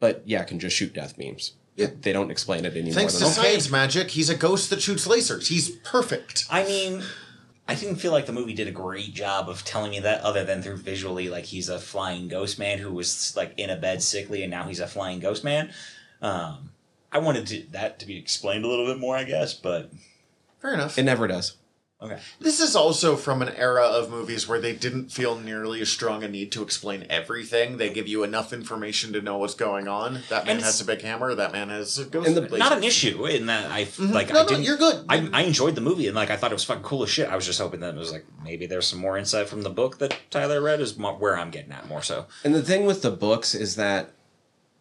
But 0.00 0.22
yeah, 0.24 0.44
can 0.44 0.58
just 0.58 0.76
shoot 0.76 0.94
death 0.94 1.16
beams. 1.16 1.52
Yeah. 1.76 1.88
They 2.00 2.12
don't 2.12 2.30
explain 2.30 2.64
it 2.64 2.74
anymore. 2.74 2.94
Thanks 2.94 3.14
than 3.14 3.28
to 3.28 3.34
that. 3.34 3.42
science 3.42 3.70
magic, 3.70 4.10
he's 4.10 4.30
a 4.30 4.36
ghost 4.36 4.70
that 4.70 4.80
shoots 4.80 5.08
lasers. 5.08 5.48
He's 5.48 5.70
perfect. 5.70 6.46
I 6.48 6.64
mean, 6.64 7.02
I 7.66 7.74
didn't 7.74 7.96
feel 7.96 8.12
like 8.12 8.26
the 8.26 8.32
movie 8.32 8.52
did 8.52 8.68
a 8.68 8.72
great 8.72 9.14
job 9.14 9.48
of 9.48 9.64
telling 9.64 9.90
me 9.90 10.00
that, 10.00 10.20
other 10.20 10.44
than 10.44 10.62
through 10.62 10.76
visually, 10.76 11.28
like 11.28 11.44
he's 11.44 11.68
a 11.68 11.78
flying 11.78 12.28
ghost 12.28 12.58
man 12.58 12.78
who 12.78 12.92
was 12.92 13.34
like 13.36 13.54
in 13.56 13.70
a 13.70 13.76
bed 13.76 14.02
sickly, 14.02 14.42
and 14.42 14.50
now 14.50 14.64
he's 14.64 14.80
a 14.80 14.86
flying 14.86 15.20
ghost 15.20 15.44
man. 15.44 15.72
Um, 16.20 16.70
I 17.10 17.18
wanted 17.18 17.46
to, 17.48 17.62
that 17.72 17.98
to 18.00 18.06
be 18.06 18.18
explained 18.18 18.64
a 18.64 18.68
little 18.68 18.86
bit 18.86 18.98
more, 18.98 19.16
I 19.16 19.24
guess, 19.24 19.54
but 19.54 19.90
Fair 20.64 20.72
enough. 20.72 20.96
It 20.98 21.02
never 21.02 21.26
does. 21.26 21.56
Okay. 22.04 22.18
This 22.40 22.60
is 22.60 22.76
also 22.76 23.16
from 23.16 23.42
an 23.42 23.50
era 23.50 23.84
of 23.84 24.10
movies 24.10 24.48
where 24.48 24.60
they 24.60 24.74
didn't 24.74 25.10
feel 25.10 25.36
nearly 25.36 25.80
as 25.80 25.88
strong 25.88 26.22
a 26.22 26.28
need 26.28 26.52
to 26.52 26.62
explain 26.62 27.06
everything. 27.10 27.76
They 27.76 27.90
give 27.90 28.08
you 28.08 28.22
enough 28.22 28.52
information 28.52 29.12
to 29.12 29.20
know 29.20 29.38
what's 29.38 29.54
going 29.54 29.88
on. 29.88 30.20
That 30.28 30.46
man 30.46 30.60
has 30.60 30.80
a 30.80 30.84
big 30.84 31.02
hammer. 31.02 31.34
That 31.34 31.52
man 31.52 31.68
has 31.68 31.98
a 31.98 32.04
ghost. 32.04 32.28
And 32.28 32.36
the- 32.36 32.42
laser. 32.42 32.58
Not 32.58 32.72
an 32.72 32.84
issue 32.84 33.26
in 33.26 33.46
that 33.46 33.70
I 33.70 33.84
mm-hmm. 33.84 34.12
like. 34.12 34.28
no, 34.28 34.40
I 34.40 34.42
no, 34.42 34.48
didn't, 34.48 34.64
you're 34.64 34.76
good. 34.76 35.04
I, 35.08 35.28
I 35.32 35.42
enjoyed 35.42 35.74
the 35.74 35.80
movie 35.80 36.06
and 36.06 36.16
like 36.16 36.30
I 36.30 36.36
thought 36.36 36.52
it 36.52 36.54
was 36.54 36.64
fucking 36.64 36.82
cool 36.82 37.02
as 37.02 37.10
shit. 37.10 37.28
I 37.28 37.36
was 37.36 37.46
just 37.46 37.60
hoping 37.60 37.80
that 37.80 37.94
it 37.94 37.98
was 37.98 38.12
like 38.12 38.24
maybe 38.42 38.66
there's 38.66 38.86
some 38.86 38.98
more 38.98 39.18
insight 39.18 39.48
from 39.48 39.62
the 39.62 39.70
book 39.70 39.98
that 39.98 40.16
Tyler 40.30 40.60
read 40.60 40.80
is 40.80 40.96
mo- 40.96 41.16
where 41.16 41.38
I'm 41.38 41.50
getting 41.50 41.72
at 41.72 41.88
more 41.88 42.02
so. 42.02 42.26
And 42.44 42.54
the 42.54 42.62
thing 42.62 42.86
with 42.86 43.02
the 43.02 43.10
books 43.10 43.54
is 43.54 43.76
that 43.76 44.10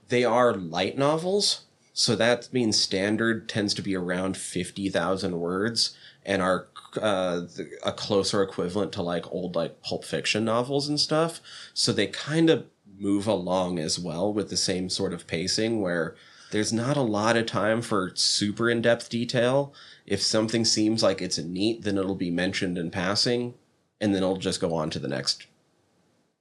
they 0.09 0.23
are 0.23 0.53
light 0.53 0.97
novels, 0.97 1.61
so 1.93 2.15
that 2.15 2.51
means 2.51 2.79
standard 2.79 3.47
tends 3.47 3.73
to 3.75 3.81
be 3.81 3.95
around 3.95 4.35
50,000 4.35 5.39
words 5.39 5.95
and 6.25 6.41
are 6.41 6.67
uh, 7.01 7.41
a 7.83 7.91
closer 7.91 8.41
equivalent 8.41 8.91
to 8.93 9.01
like 9.01 9.31
old 9.31 9.55
like 9.55 9.81
pulp 9.81 10.05
fiction 10.05 10.45
novels 10.45 10.87
and 10.87 10.99
stuff. 10.99 11.41
So 11.73 11.91
they 11.91 12.07
kind 12.07 12.49
of 12.49 12.65
move 12.97 13.27
along 13.27 13.79
as 13.79 13.99
well 13.99 14.33
with 14.33 14.49
the 14.49 14.57
same 14.57 14.89
sort 14.89 15.13
of 15.13 15.27
pacing 15.27 15.81
where 15.81 16.15
there's 16.51 16.71
not 16.71 16.95
a 16.95 17.01
lot 17.01 17.35
of 17.35 17.47
time 17.47 17.81
for 17.81 18.11
super 18.15 18.69
in-depth 18.69 19.09
detail. 19.09 19.73
If 20.05 20.21
something 20.21 20.65
seems 20.65 21.01
like 21.01 21.21
it's 21.21 21.37
neat, 21.39 21.83
then 21.83 21.97
it'll 21.97 22.15
be 22.15 22.29
mentioned 22.29 22.77
in 22.77 22.91
passing 22.91 23.55
and 23.99 24.13
then 24.13 24.21
it'll 24.21 24.37
just 24.37 24.61
go 24.61 24.73
on 24.75 24.89
to 24.91 24.99
the 24.99 25.07
next 25.07 25.47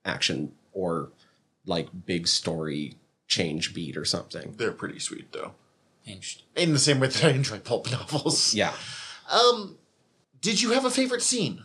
action 0.05 0.53
or 0.73 1.11
like 1.65 1.89
big 2.07 2.29
story 2.29 2.97
change 3.27 3.73
beat 3.73 3.97
or 3.97 4.05
something. 4.05 4.55
They're 4.59 4.73
pretty 4.73 4.99
sweet 4.99 5.33
though. 5.33 5.55
Interesting. 6.05 6.45
In 6.57 6.73
the 6.73 6.79
same 6.79 7.01
way 7.01 7.07
that 7.07 7.25
I 7.25 7.31
enjoy 7.31 7.61
pulp 7.61 7.91
novels. 7.93 8.55
Yeah. 8.55 8.75
Um, 9.31 9.79
did 10.43 10.61
you 10.61 10.73
have 10.73 10.85
a 10.85 10.91
favorite 10.91 11.23
scene? 11.23 11.63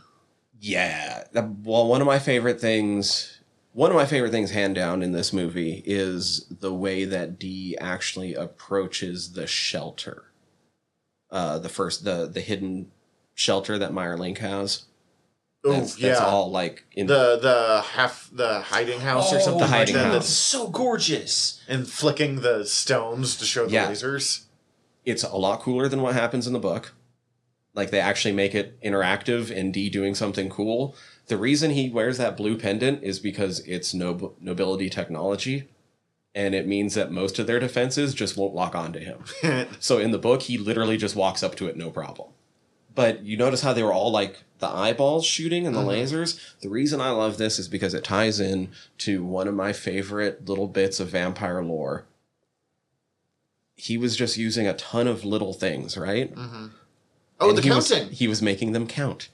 Yeah. 0.59 1.25
Well, 1.34 1.88
one 1.88 1.99
of 2.01 2.07
my 2.07 2.19
favorite 2.19 2.61
things, 2.61 3.41
one 3.73 3.91
of 3.91 3.95
my 3.97 4.05
favorite 4.05 4.32
things, 4.32 4.51
hand 4.51 4.75
down 4.75 5.03
in 5.03 5.11
this 5.11 5.34
movie, 5.34 5.84
is 5.86 6.45
the 6.49 6.73
way 6.73 7.03
that 7.05 7.38
D 7.38 7.78
actually 7.80 8.34
approaches 8.34 9.34
the 9.34 9.45
shelter. 9.47 10.32
Uh, 11.30 11.59
the 11.59 11.69
first, 11.69 12.05
the 12.05 12.25
the 12.28 12.39
hidden 12.41 12.91
shelter 13.36 13.78
that 13.78 13.93
Meyer 13.93 14.17
Link 14.17 14.38
has. 14.39 14.86
Oh 15.65 15.71
That's, 15.73 15.99
yeah, 15.99 16.09
that's 16.09 16.21
all 16.21 16.49
like 16.49 16.86
in 16.93 17.07
the 17.07 17.38
the 17.41 17.82
half 17.82 18.30
the 18.32 18.61
hiding 18.61 18.99
house 19.01 19.34
or 19.34 19.38
Oh, 19.38 19.39
something 19.39 19.59
the 19.63 19.67
like 19.67 19.88
that. 19.91 20.05
house. 20.05 20.13
That's 20.13 20.30
so 20.30 20.69
gorgeous. 20.69 21.61
and 21.67 21.88
flicking 21.88 22.41
the 22.41 22.63
stones 22.65 23.36
to 23.38 23.45
show 23.45 23.65
the 23.65 23.73
Yeah. 23.73 23.88
lasers. 23.91 24.45
it's 25.03 25.23
a 25.23 25.36
lot 25.36 25.59
cooler 25.61 25.88
than 25.89 26.01
what 26.01 26.13
happens 26.13 26.47
in 26.47 26.53
the 26.53 26.59
book. 26.59 26.93
Like 27.78 27.91
they 27.91 27.99
actually 28.01 28.34
make 28.34 28.55
it 28.55 28.82
interactive 28.82 29.55
and 29.55 29.71
D 29.73 29.89
doing 29.89 30.15
something 30.15 30.49
cool. 30.49 30.95
The 31.28 31.38
reason 31.38 31.71
he 31.71 31.89
wears 31.89 32.17
that 32.17 32.36
blue 32.36 32.57
pendant 32.57 33.03
is 33.03 33.19
because 33.19 33.59
it's 33.61 33.93
nob- 33.93 34.34
nobility 34.41 34.89
technology, 34.89 35.69
and 36.34 36.55
it 36.55 36.65
means 36.65 36.95
that 36.95 37.11
most 37.11 37.38
of 37.38 37.45
their 37.47 37.59
defenses 37.59 38.13
just 38.15 38.36
won't 38.36 38.55
lock 38.55 38.73
onto 38.75 38.99
him. 38.99 39.23
so 39.80 39.99
in 39.99 40.09
the 40.11 40.17
book, 40.17 40.41
he 40.43 40.57
literally 40.57 40.97
just 40.97 41.15
walks 41.15 41.43
up 41.43 41.55
to 41.55 41.67
it 41.67 41.78
no 41.78 41.91
problem. 41.91 42.30
But 42.95 43.23
you 43.23 43.38
notice 43.38 43.61
how 43.61 43.73
they 43.73 43.84
were 43.84 43.93
all 43.93 44.09
like 44.09 44.43
the 44.57 44.67
eyeballs 44.67 45.23
shooting 45.23 45.67
and 45.67 45.75
the 45.75 45.82
Mhm. 45.82 46.01
lasers. 46.01 46.39
The 46.61 46.69
reason 46.69 46.99
I 46.99 47.11
love 47.11 47.38
this 47.38 47.59
is 47.59 47.67
because 47.67 47.93
it 47.93 48.03
ties 48.03 48.39
in 48.39 48.69
to 48.99 49.23
one 49.23 49.47
of 49.47 49.53
my 49.53 49.71
favorite 49.71 50.49
little 50.49 50.67
bits 50.67 50.99
of 50.99 51.09
vampire 51.09 51.63
lore. 51.63 52.05
He 53.75 53.97
was 53.99 54.15
just 54.17 54.36
using 54.38 54.65
a 54.67 54.73
ton 54.73 55.07
of 55.07 55.23
little 55.23 55.53
things, 55.53 55.95
right? 55.95 56.34
hmm 56.34 56.67
Oh, 57.40 57.50
And 57.50 57.58
the 57.58 57.62
he 57.62 57.70
was- 57.70 57.90
counting. 57.90 58.10
he 58.12 58.28
was 58.28 58.42
making 58.42 58.72
them 58.72 58.88
count. 58.88 59.30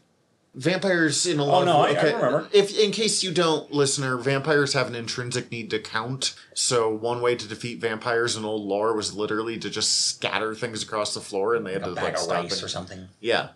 Vampires 0.56 1.26
in 1.26 1.40
a 1.40 1.44
lot 1.44 1.64
Oh, 1.64 1.66
no, 1.66 1.84
of 1.84 1.98
I- 1.98 2.00
I 2.00 2.14
remember. 2.14 2.48
If 2.52 2.78
in 2.78 2.92
case 2.92 3.24
you 3.24 3.32
don't, 3.32 3.72
listener, 3.74 4.18
vampires 4.18 4.74
have 4.74 4.88
an 4.88 4.94
intrinsic 4.94 5.50
need 5.52 5.72
to 5.72 5.80
count. 5.80 6.36
So 6.54 6.90
one 6.94 7.22
way 7.22 7.36
to 7.36 7.48
defeat 7.48 7.80
vampires 7.82 8.36
in 8.36 8.46
old 8.46 8.64
lore 8.68 8.94
was 8.96 9.16
literally 9.16 9.58
to 9.58 9.70
just 9.70 10.08
scatter 10.10 10.54
things 10.54 10.84
across 10.84 11.16
the 11.16 11.22
floor, 11.22 11.56
and 11.56 11.66
they 11.66 11.74
had 11.74 11.82
Like 11.82 11.92
a 11.92 11.96
to 11.96 11.96
bag 11.96 12.04
like 12.04 12.14
of 12.14 12.20
stop 12.20 12.44
rice 12.44 12.54
and 12.58 12.64
or 12.64 12.68
something. 12.68 13.10
Yeah. 13.20 13.50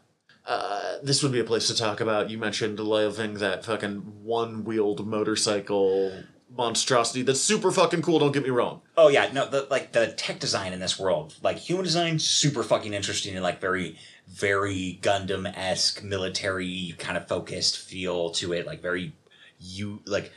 Uh, 0.47 0.93
this 1.03 1.21
would 1.21 1.31
be 1.31 1.39
a 1.39 1.43
place 1.43 1.67
to 1.67 1.75
talk 1.75 1.99
about. 2.01 2.31
You 2.31 2.39
mentioned 2.39 2.79
loving 2.79 3.35
that 3.35 3.63
fucking 3.65 3.97
one 4.23 4.63
wheeled 4.63 5.05
motorcycle 5.05 6.23
monstrosity. 6.55 7.21
That's 7.21 7.41
super 7.41 7.71
fucking 7.71 8.01
cool, 8.01 8.17
don't 8.17 8.31
get 8.31 8.41
me 8.43 8.49
wrong. 8.49 8.81
Oh 8.95 9.09
yeah, 9.09 9.29
no, 9.33 9.47
the 9.47 9.67
like 9.69 9.91
the 9.91 10.07
tech 10.13 10.39
design 10.39 10.73
in 10.73 10.79
this 10.79 10.97
world, 10.97 11.35
like 11.43 11.57
human 11.57 11.83
design, 11.83 12.17
super 12.17 12.63
fucking 12.63 12.93
interesting 12.93 13.35
and 13.35 13.43
like 13.43 13.59
very, 13.61 13.99
very 14.27 14.99
Gundam 15.01 15.51
esque 15.55 16.03
military 16.03 16.95
kind 16.97 17.17
of 17.17 17.27
focused 17.27 17.77
feel 17.77 18.31
to 18.31 18.53
it. 18.53 18.65
Like 18.65 18.81
very, 18.81 19.13
you 19.59 20.01
like 20.05 20.31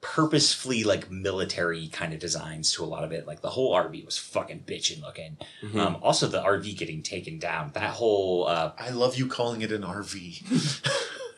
purposefully 0.00 0.84
like 0.84 1.10
military 1.10 1.88
kind 1.88 2.12
of 2.12 2.20
designs 2.20 2.72
to 2.72 2.84
a 2.84 2.86
lot 2.86 3.04
of 3.04 3.12
it. 3.12 3.26
Like 3.26 3.40
the 3.40 3.50
whole 3.50 3.74
RV 3.74 4.04
was 4.04 4.18
fucking 4.18 4.64
bitchin' 4.66 5.02
looking. 5.02 5.36
Mm-hmm. 5.62 5.78
Um, 5.78 5.96
also, 6.02 6.26
the 6.28 6.42
RV 6.42 6.76
getting 6.76 7.02
taken 7.02 7.38
down. 7.38 7.72
That 7.74 7.90
whole 7.90 8.46
uh, 8.46 8.72
I 8.78 8.90
love 8.90 9.16
you 9.16 9.26
calling 9.26 9.62
it 9.62 9.72
an 9.72 9.82
RV. 9.82 10.86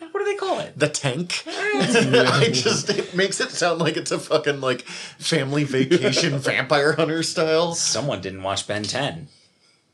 what 0.12 0.20
do 0.20 0.24
they 0.24 0.36
call 0.36 0.60
it? 0.60 0.78
the 0.78 0.88
tank. 0.88 1.42
I 1.46 2.50
just 2.52 2.90
it 2.90 3.14
makes 3.14 3.40
it 3.40 3.50
sound 3.50 3.80
like 3.80 3.96
it's 3.96 4.10
a 4.10 4.18
fucking 4.18 4.60
like 4.60 4.82
family 4.82 5.64
vacation 5.64 6.38
vampire 6.38 6.92
hunter 6.92 7.22
style. 7.22 7.74
Someone 7.74 8.20
didn't 8.20 8.42
watch 8.42 8.66
Ben 8.66 8.82
Ten. 8.82 9.28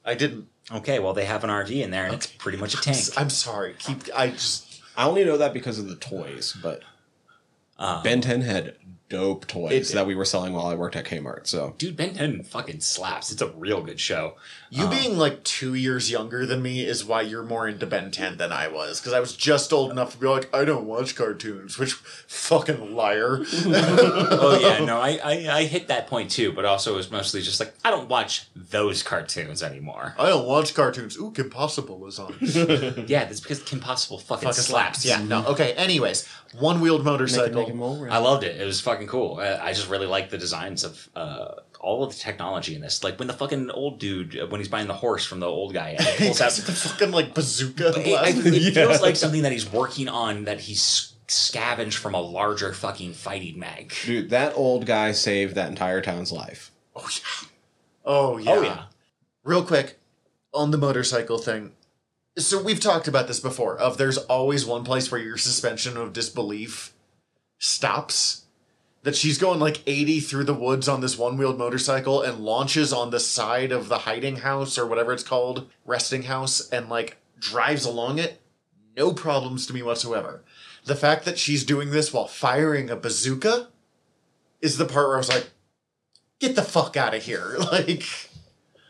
I 0.05 0.15
didn't. 0.15 0.49
Okay, 0.73 0.99
well 0.99 1.13
they 1.13 1.25
have 1.25 1.45
an 1.45 1.51
RV 1.51 1.71
in 1.71 1.91
there 1.91 2.07
and 2.07 2.15
it's 2.15 2.27
pretty 2.27 2.59
much 2.59 2.75
a 2.75 2.79
tank. 2.81 2.99
I'm 3.17 3.31
sorry. 3.31 3.75
Keep. 3.79 4.09
I 4.15 4.29
just. 4.31 4.83
I 4.97 5.05
only 5.07 5.25
know 5.25 5.37
that 5.37 5.53
because 5.53 5.79
of 5.79 5.89
the 5.89 5.97
toys, 5.97 6.57
but 6.63 6.83
Um, 7.79 8.03
Ben 8.03 8.21
10 8.21 8.41
had 8.41 8.77
dope 9.09 9.47
toys 9.47 9.91
It- 9.91 9.95
that 9.95 10.07
we 10.07 10.15
were 10.15 10.25
selling 10.25 10.53
while 10.53 10.67
I 10.67 10.75
worked 10.75 10.97
at 10.97 11.05
Kmart. 11.05 11.47
So 11.47 11.75
dude, 11.79 11.97
Ben 11.97 12.15
Ten 12.15 12.43
fucking 12.43 12.81
slaps. 12.81 13.31
It's 13.31 13.41
a 13.43 13.49
real 13.49 13.81
good 13.83 14.01
show. 14.01 14.35
You 14.69 14.85
um, 14.85 14.91
being 14.91 15.17
like 15.17 15.45
two 15.45 15.75
years 15.75 16.11
younger 16.11 16.45
than 16.45 16.61
me 16.61 16.85
is 16.85 17.05
why 17.05 17.21
you're 17.21 17.45
more 17.45 17.69
into 17.69 17.87
Ben 17.87 18.11
10 18.11 18.37
than 18.37 18.51
I 18.51 18.67
was. 18.67 18.99
Because 19.01 19.13
I 19.13 19.21
was 19.21 19.37
just 19.37 19.73
old 19.73 19.93
enough 19.93 20.13
to 20.15 20.19
be 20.19 20.27
like, 20.27 20.53
I 20.53 20.65
don't 20.65 20.87
watch 20.87 21.15
cartoons, 21.15 21.79
which 21.79 21.93
fucking 21.93 22.97
liar. 22.97 23.45
oh 23.55 24.59
yeah, 24.61 24.85
no, 24.85 25.01
I, 25.01 25.19
I 25.23 25.57
I 25.59 25.65
hit 25.65 25.89
that 25.89 26.09
point 26.09 26.31
too, 26.31 26.53
but 26.53 26.65
also 26.65 26.95
it 26.95 26.97
was 26.97 27.11
mostly 27.11 27.43
just 27.43 27.61
like 27.61 27.75
I 27.85 27.91
don't 27.91 28.09
watch 28.09 28.47
those 28.57 29.03
cartoons 29.03 29.63
anymore. 29.63 30.15
I 30.19 30.29
don't 30.31 30.47
watch 30.47 30.75
cartoons. 30.75 31.17
Ooh, 31.17 31.31
Kim 31.31 31.51
Possible 31.51 31.99
was 31.99 32.19
on. 32.19 32.35
Yeah, 33.07 33.25
that's 33.25 33.41
because 33.41 33.63
Kim 33.63 33.81
Possible 33.81 34.19
fucking, 34.19 34.49
Fucking 34.49 34.63
slaps. 34.63 35.03
slaps. 35.03 35.07
Yeah, 35.21 35.25
no. 35.27 35.45
Okay, 35.47 35.73
anyways. 35.75 36.27
One 36.59 36.81
wheeled 36.81 37.05
motorcycle. 37.05 37.67
I 38.11 38.19
loved 38.19 38.43
it. 38.45 38.59
It 38.61 38.65
was 38.65 38.81
fucking 38.81 38.96
cool. 39.05 39.39
I, 39.41 39.57
I 39.69 39.73
just 39.75 39.91
really 39.91 40.07
like 40.07 40.31
the 40.31 40.39
designs 40.39 40.83
of 40.85 41.09
uh, 41.15 41.57
all 41.81 42.03
of 42.05 42.13
the 42.15 42.19
technology 42.19 42.75
in 42.75 42.81
this. 42.81 43.05
Like 43.05 43.19
when 43.19 43.29
the 43.29 43.35
fucking 43.35 43.71
old 43.71 43.99
dude, 43.99 44.39
uh, 44.39 44.47
when 44.47 44.61
he's 44.61 44.69
buying 44.69 44.87
the 44.87 44.95
horse 44.95 45.27
from 45.27 45.41
the 45.41 45.47
old 45.47 45.75
guy, 45.75 45.91
and 45.91 46.01
he 46.07 46.13
He 46.13 46.25
pulls 46.27 46.41
out. 46.41 46.53
the 46.53 46.73
fucking 46.73 47.11
like 47.11 47.35
bazooka. 47.35 47.89
It, 48.01 48.05
blast. 48.07 48.39
it- 48.39 48.47
it 48.55 48.63
Yeah. 48.63 48.71
feels 48.87 49.03
like 49.03 49.17
something 49.25 49.43
that 49.43 49.53
he's 49.53 49.71
working 49.71 50.09
on 50.09 50.45
that 50.45 50.61
he's 50.61 51.13
scavenged 51.29 51.99
from 51.99 52.15
a 52.15 52.21
larger 52.21 52.73
fucking 52.73 53.13
fighting 53.13 53.59
mag. 53.59 53.93
Dude, 54.05 54.31
that 54.31 54.55
old 54.57 54.87
guy 54.87 55.13
saved 55.13 55.57
that 55.57 55.69
entire 55.69 56.01
town's 56.01 56.33
life. 56.33 56.71
Oh 56.95 57.09
yeah. 57.11 57.49
Oh 58.07 58.37
yeah. 58.39 58.51
Oh 58.53 58.63
yeah. 58.63 58.83
Real 59.45 59.63
quick 59.65 59.99
on 60.55 60.71
the 60.71 60.79
motorcycle 60.79 61.39
thing. 61.39 61.73
So 62.39 62.63
we've 62.63 62.81
talked 62.81 63.09
about 63.09 63.29
this 63.29 63.41
before. 63.41 63.77
Of 63.79 63.97
there's 63.99 64.19
always 64.19 64.65
one 64.67 64.85
place 64.85 65.11
where 65.11 65.21
your 65.21 65.37
suspension 65.39 65.97
of 65.97 66.13
disbelief 66.13 66.93
stops. 67.59 68.45
That 69.07 69.15
she's 69.15 69.39
going 69.39 69.61
like 69.61 69.83
80 69.87 70.19
through 70.19 70.43
the 70.45 70.53
woods 70.53 70.89
on 70.89 71.01
this 71.01 71.17
one-wheeled 71.17 71.57
motorcycle 71.59 72.23
and 72.23 72.41
launches 72.41 72.93
on 72.93 73.11
the 73.11 73.21
side 73.21 73.71
of 73.71 73.89
the 73.89 73.99
hiding 73.99 74.39
house 74.39 74.77
or 74.77 74.85
whatever 74.85 75.13
it's 75.13 75.23
called, 75.23 75.71
resting 75.85 76.25
house, 76.25 76.69
and 76.71 76.89
like 76.89 77.17
drives 77.39 77.85
along 77.85 78.19
it. 78.19 78.41
No 78.97 79.13
problems 79.13 79.65
to 79.69 79.73
me 79.73 79.81
whatsoever. 79.81 80.43
The 80.87 80.97
fact 80.97 81.25
that 81.25 81.39
she's 81.39 81.63
doing 81.65 81.91
this 81.91 82.13
while 82.13 82.27
firing 82.27 82.91
a 82.91 82.97
bazooka 82.97 83.69
is 84.61 84.77
the 84.77 84.87
part 84.87 85.07
where 85.07 85.15
I 85.15 85.19
was 85.19 85.29
like, 85.29 85.51
get 86.41 86.57
the 86.57 86.63
fuck 86.65 86.97
out 86.97 87.15
of 87.15 87.23
here. 87.23 87.57
Like 87.73 88.03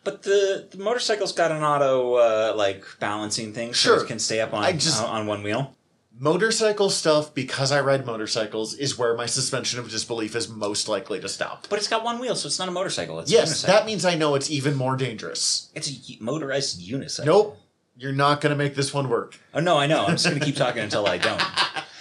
But 0.03 0.23
the, 0.23 0.67
the 0.71 0.79
motorcycle's 0.79 1.33
got 1.33 1.51
an 1.53 1.63
auto 1.63 2.15
uh, 2.15 2.55
like 2.57 2.87
balancing 3.01 3.53
thing, 3.53 3.75
so 3.75 3.97
Sure. 3.97 4.05
it 4.05 4.07
can 4.07 4.19
stay 4.19 4.41
up 4.41 4.55
on 4.55 4.79
just- 4.79 5.03
on, 5.03 5.11
on 5.11 5.27
one 5.27 5.43
wheel. 5.43 5.76
Motorcycle 6.19 6.89
stuff 6.91 7.35
because 7.35 7.71
I 7.73 7.81
ride 7.81 8.07
motorcycles 8.07 8.75
is 8.75 8.99
where 8.99 9.15
my 9.17 9.27
suspension 9.27 9.79
of 9.79 9.91
disbelief 9.91 10.35
is 10.35 10.49
most 10.49 10.89
likely 10.89 11.21
to 11.21 11.29
stop. 11.29 11.67
But 11.69 11.79
it's 11.79 11.89
got 11.89 12.05
one 12.05 12.19
wheel, 12.19 12.35
so 12.35 12.47
it's 12.47 12.59
not 12.59 12.69
a 12.69 12.73
motorcycle. 12.73 13.19
It's 13.21 13.31
a 13.31 13.35
Yes, 13.35 13.63
unicycle. 13.63 13.67
that 13.67 13.87
means 13.87 14.05
I 14.05 14.15
know 14.15 14.35
it's 14.35 14.51
even 14.51 14.75
more 14.75 14.97
dangerous. 14.97 15.71
it's 15.75 15.89
a 15.89 16.17
motorized 16.21 16.81
unicycle. 16.81 17.25
Nope, 17.27 17.59
you're 17.97 18.13
not 18.13 18.41
gonna 18.41 18.55
make 18.57 18.75
this 18.75 18.95
one 18.95 19.09
work. 19.09 19.39
Oh 19.55 19.61
no, 19.61 19.77
I 19.79 19.87
know. 19.87 20.05
I'm 20.07 20.13
just 20.13 20.27
gonna 20.29 20.41
keep 20.41 20.57
talking 20.57 20.83
until 20.83 21.07
I 21.07 21.19
don't. 21.19 21.43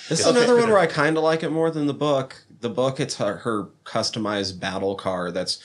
This 0.08 0.20
is 0.20 0.28
Okay. 0.28 0.38
another 0.38 0.56
one 0.60 0.70
where 0.70 0.78
I 0.78 0.86
kind 0.86 1.18
of 1.18 1.24
like 1.24 1.42
it 1.42 1.50
more 1.50 1.72
than 1.72 1.88
the 1.88 1.94
book. 1.94 2.44
The 2.62 2.70
book, 2.70 3.00
it's 3.00 3.16
her, 3.16 3.38
her 3.38 3.70
customized 3.86 4.60
battle 4.60 4.94
car. 4.94 5.32
That's 5.32 5.58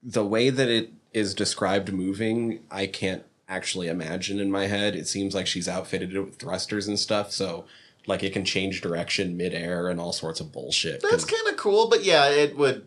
the 0.00 0.24
way 0.24 0.50
that 0.50 0.68
it 0.68 0.92
is 1.12 1.34
described 1.34 1.92
moving. 1.92 2.60
I 2.70 2.86
can't 2.86 3.24
actually 3.48 3.88
imagine 3.88 4.38
in 4.38 4.52
my 4.52 4.68
head. 4.68 4.94
It 4.94 5.08
seems 5.08 5.34
like 5.34 5.48
she's 5.48 5.68
outfitted 5.68 6.14
it 6.14 6.20
with 6.20 6.36
thrusters 6.36 6.86
and 6.86 6.96
stuff. 6.96 7.32
So, 7.32 7.64
like, 8.06 8.22
it 8.22 8.32
can 8.32 8.44
change 8.44 8.80
direction 8.80 9.36
midair 9.36 9.88
and 9.88 10.00
all 10.00 10.12
sorts 10.12 10.40
of 10.40 10.52
bullshit. 10.52 11.02
That's 11.02 11.24
kind 11.24 11.48
of 11.48 11.56
cool, 11.56 11.88
but 11.88 12.04
yeah, 12.04 12.28
it 12.28 12.56
would. 12.56 12.86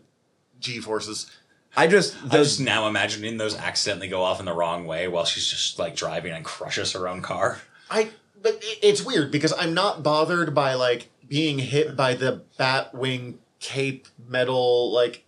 G 0.58 0.80
forces. 0.80 1.30
I 1.76 1.86
just 1.86 2.16
I'm 2.22 2.30
those 2.30 2.56
just 2.56 2.60
now 2.60 2.88
imagining 2.88 3.36
those 3.36 3.54
accidentally 3.54 4.08
go 4.08 4.22
off 4.22 4.40
in 4.40 4.46
the 4.46 4.54
wrong 4.54 4.86
way 4.86 5.08
while 5.08 5.26
she's 5.26 5.46
just 5.46 5.78
like 5.78 5.94
driving 5.94 6.32
and 6.32 6.44
crushes 6.44 6.92
her 6.92 7.08
own 7.08 7.22
car. 7.22 7.60
I. 7.90 8.10
But 8.40 8.62
it's 8.82 9.04
weird 9.04 9.30
because 9.30 9.52
I'm 9.58 9.74
not 9.74 10.02
bothered 10.02 10.54
by 10.54 10.74
like 10.74 11.08
being 11.28 11.58
hit 11.58 11.96
by 11.96 12.14
the 12.14 12.42
bat 12.56 12.94
wing 12.94 13.38
cape 13.60 14.06
metal 14.28 14.92
like 14.92 15.24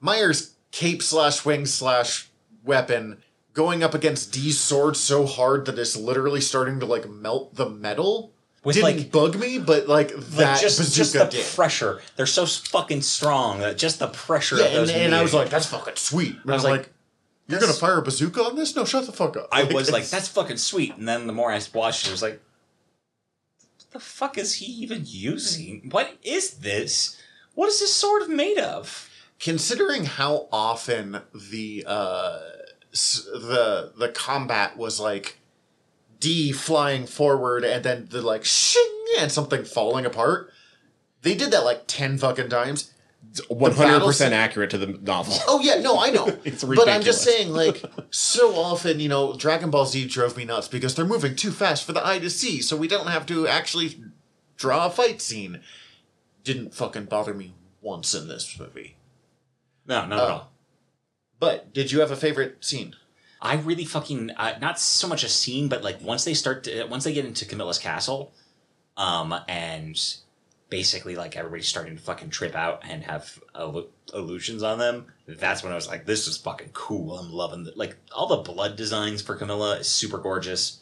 Myers 0.00 0.54
cape 0.70 1.02
slash 1.02 1.44
wing 1.44 1.66
slash 1.66 2.28
weapon 2.64 3.18
going 3.54 3.82
up 3.82 3.94
against 3.94 4.32
D's 4.32 4.60
sword 4.60 4.96
so 4.96 5.24
hard 5.24 5.64
that 5.64 5.78
it's 5.78 5.96
literally 5.96 6.40
starting 6.40 6.78
to 6.80 6.86
like 6.86 7.08
melt 7.08 7.54
the 7.54 7.68
metal. 7.68 8.32
Didn't 8.64 8.82
like- 8.82 9.12
bug 9.12 9.36
me, 9.38 9.58
but 9.58 9.88
like 9.88 10.14
Like 10.14 10.26
that 10.30 10.60
just, 10.60 10.78
bazooka 10.78 10.96
just 10.96 11.12
the 11.12 11.24
did. 11.24 11.54
pressure. 11.54 12.00
They're 12.16 12.26
so 12.26 12.44
fucking 12.46 13.02
strong 13.02 13.60
that 13.60 13.78
just 13.78 13.98
the 13.98 14.08
pressure 14.08 14.56
yeah, 14.56 14.64
of 14.64 14.72
those 14.72 14.90
and, 14.90 15.02
and 15.04 15.14
I 15.14 15.22
was 15.22 15.32
like, 15.32 15.48
"That's 15.48 15.66
fucking 15.66 15.96
sweet." 15.96 16.36
And 16.42 16.50
I 16.50 16.54
was 16.54 16.62
was 16.62 16.70
like, 16.70 16.80
like, 16.80 16.90
"You're 17.46 17.60
gonna 17.60 17.72
fire 17.72 17.98
a 17.98 18.02
bazooka 18.02 18.42
on 18.42 18.56
this? 18.56 18.74
No, 18.74 18.84
shut 18.84 19.06
the 19.06 19.12
fuck 19.12 19.36
up." 19.36 19.48
I 19.52 19.62
was 19.64 19.90
like, 19.90 20.08
that's 20.08 20.28
fucking 20.28 20.56
sweet. 20.58 20.96
And 20.96 21.08
then 21.08 21.26
the 21.26 21.32
more 21.32 21.50
I 21.52 21.60
watched 21.72 22.06
it, 22.06 22.10
I 22.10 22.12
was 22.12 22.22
like, 22.22 22.40
what 23.78 23.90
the 23.92 24.00
fuck 24.00 24.36
is 24.36 24.54
he 24.54 24.66
even 24.66 25.04
using? 25.06 25.88
What 25.90 26.16
is 26.22 26.54
this? 26.58 27.16
What 27.54 27.68
is 27.68 27.80
this 27.80 27.94
sword 27.94 28.28
made 28.28 28.58
of? 28.58 29.04
considering 29.40 30.04
how 30.04 30.48
often 30.50 31.20
the 31.32 31.84
uh 31.86 32.40
the 32.90 33.92
the 33.96 34.08
combat 34.08 34.76
was 34.76 34.98
like 34.98 35.37
D 36.20 36.52
flying 36.52 37.06
forward 37.06 37.64
and 37.64 37.84
then 37.84 38.06
the 38.10 38.20
like 38.22 38.44
shing 38.44 39.04
and 39.18 39.30
something 39.30 39.64
falling 39.64 40.04
apart. 40.06 40.52
They 41.22 41.34
did 41.34 41.50
that 41.52 41.64
like 41.64 41.84
ten 41.86 42.18
fucking 42.18 42.48
times. 42.48 42.92
One 43.48 43.72
hundred 43.72 44.00
percent 44.00 44.30
scene- 44.32 44.38
accurate 44.38 44.70
to 44.70 44.78
the 44.78 44.86
novel. 44.86 45.34
Oh 45.48 45.60
yeah, 45.60 45.80
no, 45.80 45.98
I 45.98 46.10
know. 46.10 46.26
It's 46.44 46.62
ridiculous. 46.64 46.78
but 46.78 46.88
I'm 46.88 47.02
just 47.02 47.22
saying, 47.22 47.50
like, 47.50 47.82
so 48.10 48.54
often, 48.54 49.00
you 49.00 49.08
know, 49.08 49.34
Dragon 49.36 49.70
Ball 49.70 49.86
Z 49.86 50.06
drove 50.06 50.36
me 50.36 50.44
nuts 50.44 50.68
because 50.68 50.94
they're 50.94 51.04
moving 51.04 51.36
too 51.36 51.50
fast 51.50 51.84
for 51.84 51.92
the 51.92 52.04
eye 52.06 52.18
to 52.20 52.30
see, 52.30 52.62
so 52.62 52.76
we 52.76 52.88
don't 52.88 53.08
have 53.08 53.26
to 53.26 53.46
actually 53.46 54.00
draw 54.56 54.86
a 54.86 54.90
fight 54.90 55.20
scene. 55.20 55.60
Didn't 56.44 56.74
fucking 56.74 57.04
bother 57.06 57.34
me 57.34 57.54
once 57.82 58.14
in 58.14 58.28
this 58.28 58.58
movie. 58.58 58.96
No, 59.86 60.06
not 60.06 60.12
at 60.12 60.18
Oh. 60.18 60.32
all. 60.32 60.52
But 61.40 61.72
did 61.74 61.92
you 61.92 62.00
have 62.00 62.10
a 62.10 62.16
favorite 62.16 62.64
scene? 62.64 62.94
I 63.40 63.56
really 63.56 63.84
fucking 63.84 64.30
uh, 64.30 64.58
not 64.60 64.78
so 64.80 65.06
much 65.08 65.22
a 65.24 65.28
scene, 65.28 65.68
but 65.68 65.82
like 65.82 66.00
once 66.00 66.24
they 66.24 66.34
start 66.34 66.64
to 66.64 66.84
once 66.86 67.04
they 67.04 67.12
get 67.12 67.24
into 67.24 67.44
Camilla's 67.44 67.78
castle, 67.78 68.32
um, 68.96 69.34
and 69.48 69.98
basically 70.70 71.16
like 71.16 71.36
everybody's 71.36 71.68
starting 71.68 71.96
to 71.96 72.02
fucking 72.02 72.30
trip 72.30 72.54
out 72.54 72.82
and 72.88 73.02
have 73.04 73.40
illu- 73.54 73.86
illusions 74.12 74.62
on 74.62 74.78
them. 74.78 75.06
That's 75.26 75.62
when 75.62 75.72
I 75.72 75.76
was 75.76 75.88
like, 75.88 76.04
this 76.04 76.26
is 76.26 76.36
fucking 76.36 76.70
cool. 76.72 77.16
I'm 77.18 77.32
loving 77.32 77.64
the 77.64 77.72
like 77.76 77.96
all 78.12 78.26
the 78.26 78.36
blood 78.52 78.76
designs 78.76 79.22
for 79.22 79.36
Camilla 79.36 79.78
is 79.78 79.88
super 79.88 80.18
gorgeous. 80.18 80.80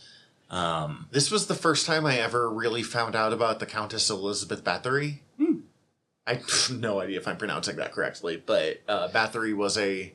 Um, 0.48 1.08
This 1.10 1.30
was 1.30 1.46
the 1.48 1.54
first 1.54 1.86
time 1.86 2.06
I 2.06 2.18
ever 2.18 2.48
really 2.48 2.82
found 2.84 3.16
out 3.16 3.32
about 3.32 3.58
the 3.58 3.66
Countess 3.66 4.08
Elizabeth 4.10 4.62
Bathory. 4.62 5.18
I 6.28 6.34
have 6.34 6.70
no 6.70 7.00
idea 7.00 7.18
if 7.18 7.28
I'm 7.28 7.36
pronouncing 7.36 7.76
that 7.76 7.92
correctly, 7.92 8.42
but 8.44 8.80
uh, 8.88 9.08
Bathory 9.08 9.54
was 9.54 9.76
a 9.76 10.12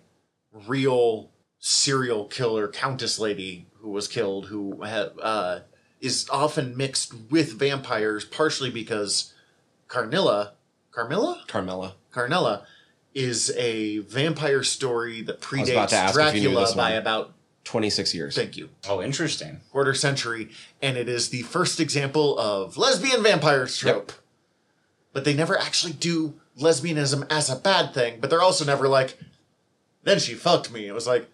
real 0.68 1.30
serial 1.62 2.26
killer 2.26 2.68
countess 2.68 3.20
lady 3.20 3.68
who 3.80 3.90
was 3.90 4.08
killed, 4.08 4.48
who 4.48 4.82
had, 4.82 5.12
uh, 5.22 5.60
is 6.02 6.28
often 6.30 6.76
mixed 6.76 7.14
with 7.30 7.58
vampires, 7.58 8.26
partially 8.26 8.72
because 8.72 9.34
Carnilla, 9.88 10.54
Carmilla, 10.92 11.44
Carmilla, 11.48 11.96
Carnella, 12.12 12.64
is 13.14 13.54
a 13.56 14.00
vampire 14.00 14.64
story 14.64 15.22
that 15.22 15.40
was 15.52 15.70
about 15.70 15.90
to 15.90 15.96
predates 15.96 15.98
ask 15.98 16.20
if 16.20 16.36
you 16.36 16.50
knew 16.50 16.56
Dracula 16.56 16.76
by 16.76 16.92
one. 16.92 17.00
about 17.00 17.34
Twenty 17.64 17.92
six 17.92 18.16
years. 18.16 18.36
thank 18.36 18.58
you 18.58 18.70
oh, 18.90 19.04
interesting. 19.04 19.62
quarter 19.72 19.94
century, 19.94 20.50
and 20.82 20.98
it 20.98 21.08
is 21.08 21.30
the 21.30 21.44
first 21.44 21.80
example 21.80 22.38
of 22.40 22.76
lesbian 22.76 23.22
vampire 23.22 23.68
trope. 23.68 24.14
But 25.14 25.26
they 25.26 25.36
never 25.36 25.58
actually 25.60 25.94
do 25.94 26.34
lesbianism 26.58 27.32
as 27.32 27.50
a 27.50 27.56
bad 27.56 27.94
thing, 27.94 28.20
but 28.20 28.30
they're 28.30 28.42
also 28.42 28.66
never 28.66 28.88
like, 28.88 29.18
then 30.04 30.18
she 30.18 30.34
fucked 30.34 30.72
me. 30.72 30.88
It 30.88 30.94
was 30.94 31.06
like, 31.06 31.30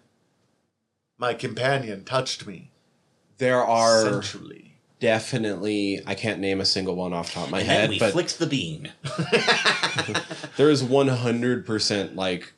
my 1.18 1.34
companion 1.34 2.04
touched 2.04 2.46
me 2.46 2.70
There 3.38 3.62
are 3.64 4.02
sensually. 4.04 4.76
definitely 5.00 6.00
I 6.06 6.14
can't 6.14 6.40
name 6.40 6.60
a 6.60 6.64
single 6.64 6.94
one 6.96 7.12
off 7.12 7.28
the 7.28 7.34
top 7.34 7.44
of 7.46 7.50
my 7.50 7.60
and 7.60 7.68
head, 7.68 7.82
then 7.84 7.90
we 7.90 7.98
but 7.98 8.12
flicked 8.12 8.38
the 8.38 8.46
bean. 8.46 8.92
there 10.56 10.70
is 10.70 10.82
100% 10.82 12.14
like 12.16 12.52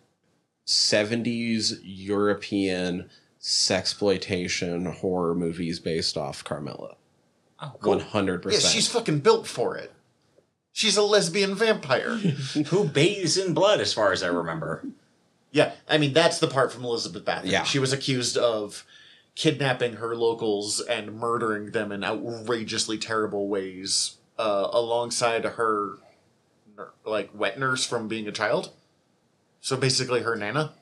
70s 0.67 1.81
European 1.83 3.11
sexploitation 3.41 4.93
horror 4.97 5.35
movies 5.35 5.81
based 5.81 6.17
off 6.17 6.45
Carmilla. 6.45 6.97
Oh, 7.63 7.73
100%. 7.81 8.53
Yeah, 8.53 8.59
she's 8.59 8.89
fucking 8.89 9.21
built 9.21 9.47
for 9.47 9.77
it. 9.77 9.93
She's 10.73 10.97
a 10.97 11.03
lesbian 11.03 11.55
vampire. 11.55 12.15
Who 12.69 12.85
bathes 12.85 13.37
in 13.37 13.55
blood, 13.55 13.81
as 13.81 13.93
far 13.93 14.13
as 14.13 14.23
I 14.23 14.29
remember. 14.29 14.85
Yeah, 15.53 15.73
I 15.89 15.99
mean 15.99 16.13
that's 16.13 16.39
the 16.39 16.47
part 16.49 16.73
from 16.73 16.85
Elizabeth 16.85 17.25
Bathory. 17.25 17.51
Yeah. 17.51 17.65
she 17.65 17.79
was 17.79 17.93
accused 17.93 18.37
of 18.37 18.85
kidnapping 19.35 19.95
her 19.95 20.15
locals 20.17 20.81
and 20.81 21.15
murdering 21.15 21.71
them 21.71 21.93
in 21.93 22.05
outrageously 22.05 22.99
terrible 22.99 23.49
ways, 23.49 24.17
uh, 24.39 24.69
alongside 24.73 25.45
her 25.45 25.97
like 27.05 27.31
wet 27.35 27.59
nurse 27.59 27.85
from 27.87 28.09
being 28.09 28.27
a 28.29 28.33
child. 28.33 28.71
So 29.61 29.77
basically, 29.77 30.23
her 30.23 30.37
nana. 30.37 30.73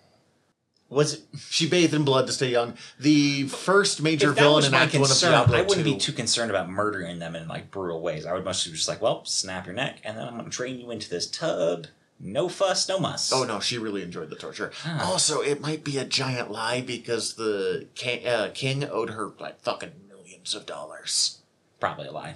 Was 0.90 1.14
it, 1.14 1.20
She 1.50 1.68
bathed 1.68 1.92
in 1.92 2.04
blood 2.04 2.26
to 2.28 2.32
stay 2.32 2.48
young. 2.50 2.74
The 2.98 3.44
first 3.48 4.00
major 4.00 4.32
villain 4.32 4.64
in 4.64 4.72
Act 4.72 4.94
One 4.94 5.10
of 5.10 5.18
Diablo 5.18 5.58
I 5.58 5.60
wouldn't 5.60 5.84
2. 5.86 5.92
be 5.94 5.98
too 5.98 6.12
concerned 6.12 6.50
about 6.50 6.70
murdering 6.70 7.18
them 7.18 7.36
in 7.36 7.46
like 7.46 7.70
brutal 7.70 8.00
ways. 8.00 8.24
I 8.24 8.32
would 8.32 8.44
mostly 8.44 8.72
be 8.72 8.76
just 8.76 8.88
like, 8.88 9.02
well, 9.02 9.22
snap 9.26 9.66
your 9.66 9.74
neck, 9.74 9.98
and 10.04 10.16
then 10.16 10.26
I'm 10.26 10.38
gonna 10.38 10.48
drain 10.48 10.78
you 10.80 10.90
into 10.90 11.10
this 11.10 11.26
tub. 11.30 11.88
No 12.20 12.48
fuss, 12.48 12.88
no 12.88 12.98
muss. 12.98 13.32
Oh 13.32 13.44
no, 13.44 13.60
she 13.60 13.78
really 13.78 14.02
enjoyed 14.02 14.30
the 14.30 14.36
torture. 14.36 14.72
Huh. 14.82 14.98
Also, 15.04 15.40
it 15.40 15.60
might 15.60 15.84
be 15.84 15.98
a 15.98 16.04
giant 16.04 16.50
lie 16.50 16.80
because 16.80 17.34
the 17.34 17.86
king, 17.94 18.26
uh, 18.26 18.50
king 18.52 18.84
owed 18.84 19.10
her 19.10 19.30
like 19.38 19.60
fucking 19.60 19.92
millions 20.08 20.54
of 20.54 20.66
dollars, 20.66 21.38
Probably 21.78 22.08
a 22.08 22.12
lie. 22.12 22.34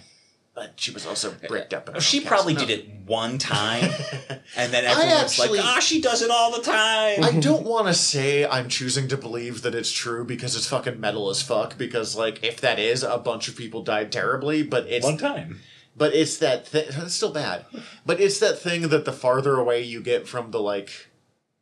but 0.55 0.75
she 0.77 0.93
was 0.93 1.05
also 1.05 1.35
bricked 1.49 1.75
up. 1.75 2.01
She 2.01 2.21
probably 2.21 2.53
castle. 2.55 2.69
did 2.69 2.79
it 2.81 2.89
one 3.07 3.39
time, 3.39 3.91
and 4.57 4.73
then 4.73 4.85
everyone's 4.85 5.39
actually- 5.41 5.59
like, 5.59 5.67
ah, 5.67 5.81
she 5.81 6.01
does 6.01 6.23
it 6.23 6.31
all 6.31 6.53
the 6.57 6.63
time. 6.63 7.25
I 7.25 7.41
don't 7.41 7.65
want 7.67 7.89
to 7.89 7.95
say 7.95 8.47
I'm 8.47 8.69
choosing 8.69 9.09
to 9.09 9.17
believe 9.17 9.63
that 9.63 9.75
it's 9.75 9.91
true 9.91 10.25
because 10.25 10.55
it's 10.55 10.69
fucking 10.69 11.01
metal 11.01 11.29
as 11.29 11.43
fuck. 11.43 11.77
Because 11.77 12.15
like, 12.15 12.45
if 12.45 12.61
that 12.61 12.79
is, 12.79 13.03
a 13.03 13.19
bunch 13.19 13.49
of 13.49 13.57
people 13.57 13.83
died 13.83 14.13
terribly, 14.13 14.63
but 14.63 14.87
it's 14.87 15.05
one 15.05 15.19
time. 15.19 15.59
But 15.97 16.15
it's 16.15 16.39
that 16.39 16.67
thing. 16.67 16.87
It's 17.03 17.15
still 17.15 17.33
bad. 17.33 17.65
But 18.07 18.21
it's 18.21 18.39
that 18.41 18.59
thing 18.59 18.89
that 18.89 19.05
the 19.05 19.13
farther 19.13 19.57
away 19.57 19.83
you 19.83 20.01
get 20.01 20.27
from 20.27 20.51
the 20.51 20.61
like 20.61 21.09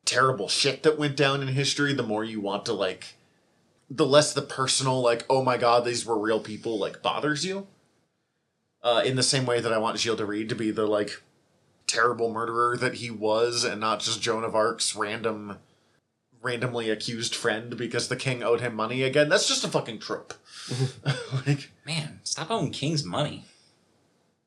terrible 0.04 0.48
shit 0.48 0.82
that 0.82 0.98
went 0.98 1.16
down 1.16 1.42
in 1.42 1.48
history, 1.48 1.92
the 1.92 2.02
more 2.02 2.24
you 2.24 2.40
want 2.40 2.64
to 2.66 2.72
like, 2.72 3.14
the 3.88 4.06
less 4.06 4.32
the 4.32 4.42
personal 4.42 5.00
like, 5.00 5.24
oh 5.28 5.42
my 5.42 5.56
god, 5.56 5.84
these 5.84 6.06
were 6.06 6.18
real 6.18 6.40
people 6.40 6.78
like 6.78 7.02
bothers 7.02 7.44
you. 7.44 7.66
Uh, 8.82 9.02
in 9.04 9.14
the 9.14 9.22
same 9.22 9.44
way 9.44 9.60
that 9.60 9.72
I 9.74 9.78
want 9.78 9.98
Gilles 9.98 10.16
de 10.16 10.24
Reed 10.24 10.48
to 10.48 10.54
be 10.54 10.70
the 10.70 10.86
like 10.86 11.20
terrible 11.86 12.32
murderer 12.32 12.76
that 12.78 12.94
he 12.94 13.10
was, 13.10 13.62
and 13.64 13.80
not 13.80 14.00
just 14.00 14.22
Joan 14.22 14.42
of 14.42 14.54
Arc's 14.54 14.96
random, 14.96 15.58
randomly 16.40 16.88
accused 16.88 17.34
friend 17.34 17.76
because 17.76 18.08
the 18.08 18.16
king 18.16 18.42
owed 18.42 18.60
him 18.60 18.74
money 18.74 19.02
again. 19.02 19.28
That's 19.28 19.48
just 19.48 19.64
a 19.64 19.68
fucking 19.68 19.98
trope. 19.98 20.34
like, 21.46 21.70
Man, 21.84 22.20
stop 22.22 22.50
owing 22.50 22.70
kings 22.70 23.04
money. 23.04 23.44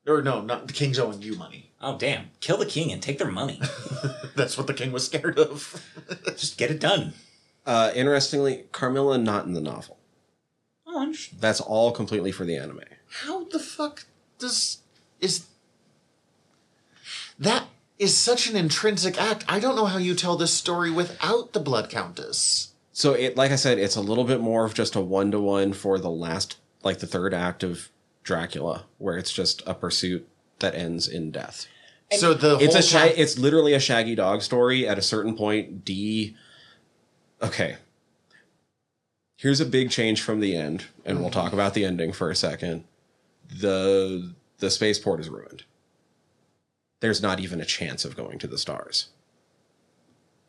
Or 0.07 0.21
no, 0.21 0.41
not 0.41 0.67
the 0.67 0.73
king's 0.73 0.99
owing 0.99 1.21
you 1.21 1.35
money. 1.35 1.71
Oh 1.81 1.97
damn! 1.97 2.31
Kill 2.39 2.57
the 2.57 2.65
king 2.65 2.91
and 2.91 3.01
take 3.01 3.17
their 3.17 3.31
money. 3.31 3.59
That's 4.35 4.57
what 4.57 4.67
the 4.67 4.73
king 4.73 4.91
was 4.91 5.05
scared 5.05 5.37
of. 5.37 5.83
Just 6.37 6.57
get 6.57 6.71
it 6.71 6.79
done. 6.79 7.13
Uh, 7.65 7.91
interestingly, 7.95 8.65
Carmilla 8.71 9.17
not 9.17 9.45
in 9.45 9.53
the 9.53 9.61
novel. 9.61 9.97
Oh, 10.85 11.01
interesting. 11.01 11.39
That's 11.41 11.61
all 11.61 11.91
completely 11.91 12.31
for 12.31 12.45
the 12.45 12.57
anime. 12.57 12.81
How 13.25 13.45
the 13.45 13.59
fuck 13.59 14.05
does 14.39 14.79
is 15.19 15.47
that 17.39 17.67
is 17.99 18.17
such 18.17 18.49
an 18.49 18.55
intrinsic 18.55 19.19
act? 19.21 19.45
I 19.47 19.59
don't 19.59 19.75
know 19.75 19.85
how 19.85 19.97
you 19.97 20.15
tell 20.15 20.35
this 20.35 20.53
story 20.53 20.91
without 20.91 21.53
the 21.53 21.59
Blood 21.59 21.89
Countess. 21.89 22.73
So 22.91 23.13
it, 23.13 23.35
like 23.35 23.51
I 23.51 23.55
said, 23.55 23.79
it's 23.79 23.95
a 23.95 24.01
little 24.01 24.23
bit 24.23 24.41
more 24.41 24.65
of 24.65 24.73
just 24.73 24.95
a 24.95 25.01
one 25.01 25.31
to 25.31 25.39
one 25.39 25.73
for 25.73 25.97
the 25.97 26.11
last, 26.11 26.57
like 26.83 26.99
the 26.99 27.07
third 27.07 27.33
act 27.33 27.63
of 27.63 27.89
Dracula, 28.23 28.85
where 28.97 29.17
it's 29.17 29.31
just 29.31 29.61
a 29.67 29.73
pursuit 29.73 30.27
that 30.59 30.75
ends 30.75 31.07
in 31.07 31.31
death. 31.31 31.67
so 32.11 32.33
the 32.33 32.55
It's 32.57 32.73
whole 32.73 32.79
a 32.79 32.81
sha- 32.81 33.07
chap- 33.07 33.17
it's 33.17 33.37
literally 33.37 33.73
a 33.73 33.79
Shaggy 33.79 34.15
Dog 34.15 34.41
story. 34.41 34.87
At 34.87 34.97
a 34.97 35.01
certain 35.01 35.35
point, 35.35 35.83
D. 35.85 36.35
Okay. 37.41 37.77
Here's 39.37 39.59
a 39.59 39.65
big 39.65 39.89
change 39.91 40.21
from 40.21 40.39
the 40.39 40.55
end, 40.55 40.85
and 41.05 41.19
we'll 41.19 41.29
talk 41.31 41.51
about 41.53 41.73
the 41.73 41.83
ending 41.85 42.13
for 42.13 42.29
a 42.31 42.35
second. 42.35 42.85
the 43.53 44.33
The 44.59 44.69
spaceport 44.71 45.19
is 45.19 45.27
ruined. 45.29 45.63
There's 47.01 47.21
not 47.21 47.41
even 47.41 47.59
a 47.59 47.65
chance 47.65 48.05
of 48.05 48.15
going 48.15 48.39
to 48.39 48.47
the 48.47 48.57
stars. 48.57 49.09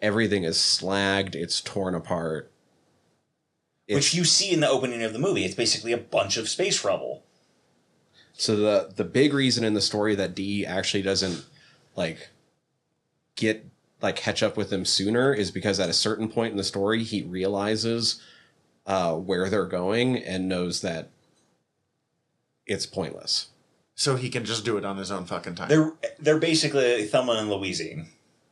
Everything 0.01 0.45
is 0.45 0.57
slagged. 0.57 1.35
It's 1.35 1.61
torn 1.61 1.95
apart. 1.97 2.53
Which 3.89 4.15
you 4.15 4.25
see 4.25 4.53
in 4.53 4.61
the 4.61 4.69
opening 4.69 5.03
of 5.03 5.13
the 5.13 5.19
movie. 5.19 5.45
It's 5.45 5.55
basically 5.57 5.91
a 5.93 5.99
bunch 5.99 6.37
of 6.37 6.49
space 6.49 6.85
rubble. 6.85 7.25
So 8.37 8.57
the 8.57 8.93
the 8.95 9.05
big 9.05 9.33
reason 9.33 9.65
in 9.65 9.75
the 9.75 9.81
story 9.81 10.15
that 10.17 10.35
D 10.35 10.67
actually 10.67 11.03
doesn't 11.03 11.45
like 11.97 12.31
get 13.37 13.65
like 14.03 14.17
catch 14.17 14.43
up 14.43 14.57
with 14.57 14.71
them 14.71 14.85
sooner 14.85 15.33
is 15.33 15.51
because 15.51 15.81
at 15.81 15.89
a 15.89 15.95
certain 15.95 16.29
point 16.29 16.51
in 16.51 16.57
the 16.57 16.65
story 16.65 17.03
he 17.05 17.23
realizes 17.23 18.21
uh, 18.87 19.15
where 19.15 19.49
they're 19.49 19.65
going 19.67 20.17
and 20.19 20.49
knows 20.49 20.83
that 20.83 21.09
it's 22.67 22.87
pointless. 22.87 23.49
so 23.95 24.17
he 24.17 24.29
can 24.29 24.45
just 24.45 24.65
do 24.65 24.77
it 24.77 24.85
on 24.85 24.97
his 24.97 25.11
own 25.11 25.25
fucking 25.25 25.55
time. 25.55 25.69
They're 25.69 25.93
they're 26.19 26.39
basically 26.39 27.05
Thelma 27.07 27.33
and 27.35 27.49
Louise. 27.51 27.81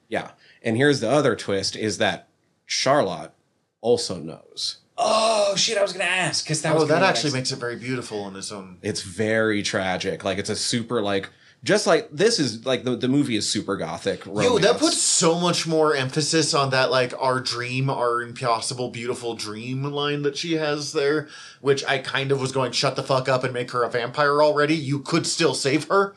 Yeah. 0.09 0.31
And 0.63 0.77
here's 0.77 1.01
the 1.01 1.11
other 1.11 1.35
twist 1.35 1.75
is 1.75 1.99
that 1.99 2.29
Charlotte 2.67 3.33
also 3.81 4.19
knows. 4.19 4.79
Oh 4.99 5.57
shit! 5.57 5.79
I 5.79 5.83
was 5.83 5.93
gonna 5.93 6.05
ask 6.05 6.45
because 6.45 6.63
that 6.63 6.75
oh, 6.75 6.81
was 6.81 6.89
that 6.89 7.03
actually 7.03 7.31
next- 7.31 7.35
makes 7.35 7.53
it 7.53 7.59
very 7.59 7.77
beautiful 7.77 8.29
in 8.29 8.37
its 8.37 8.53
own. 8.53 8.79
It's 8.83 9.03
very 9.03 9.63
tragic. 9.63 10.25
Like 10.25 10.39
it's 10.39 10.51
a 10.51 10.57
super 10.57 11.01
like 11.01 11.31
just 11.65 11.87
like 11.87 12.11
this 12.11 12.39
is 12.39 12.67
like 12.67 12.85
the, 12.85 12.97
the 12.97 13.09
movie 13.09 13.37
is 13.37 13.49
super 13.49 13.77
gothic. 13.77 14.27
Yo, 14.27 14.59
that 14.59 14.79
puts 14.79 14.99
so 14.99 15.39
much 15.39 15.67
more 15.67 15.95
emphasis 15.95 16.55
on 16.55 16.71
that, 16.71 16.91
like 16.91 17.15
our 17.19 17.41
dream, 17.41 17.89
our 17.89 18.21
impossible, 18.21 18.91
beautiful 18.91 19.35
dream 19.35 19.85
line 19.85 20.23
that 20.23 20.37
she 20.37 20.55
has 20.55 20.93
there, 20.93 21.29
which 21.61 21.85
I 21.87 21.99
kind 21.99 22.33
of 22.33 22.41
was 22.41 22.51
going, 22.53 22.73
shut 22.73 22.97
the 22.97 23.03
fuck 23.03 23.29
up 23.29 23.45
and 23.45 23.55
make 23.55 23.71
her 23.71 23.85
a 23.85 23.91
vampire 23.91 24.43
already. 24.43 24.75
You 24.75 24.99
could 24.99 25.27
still 25.27 25.55
save 25.55 25.87
her. 25.89 26.15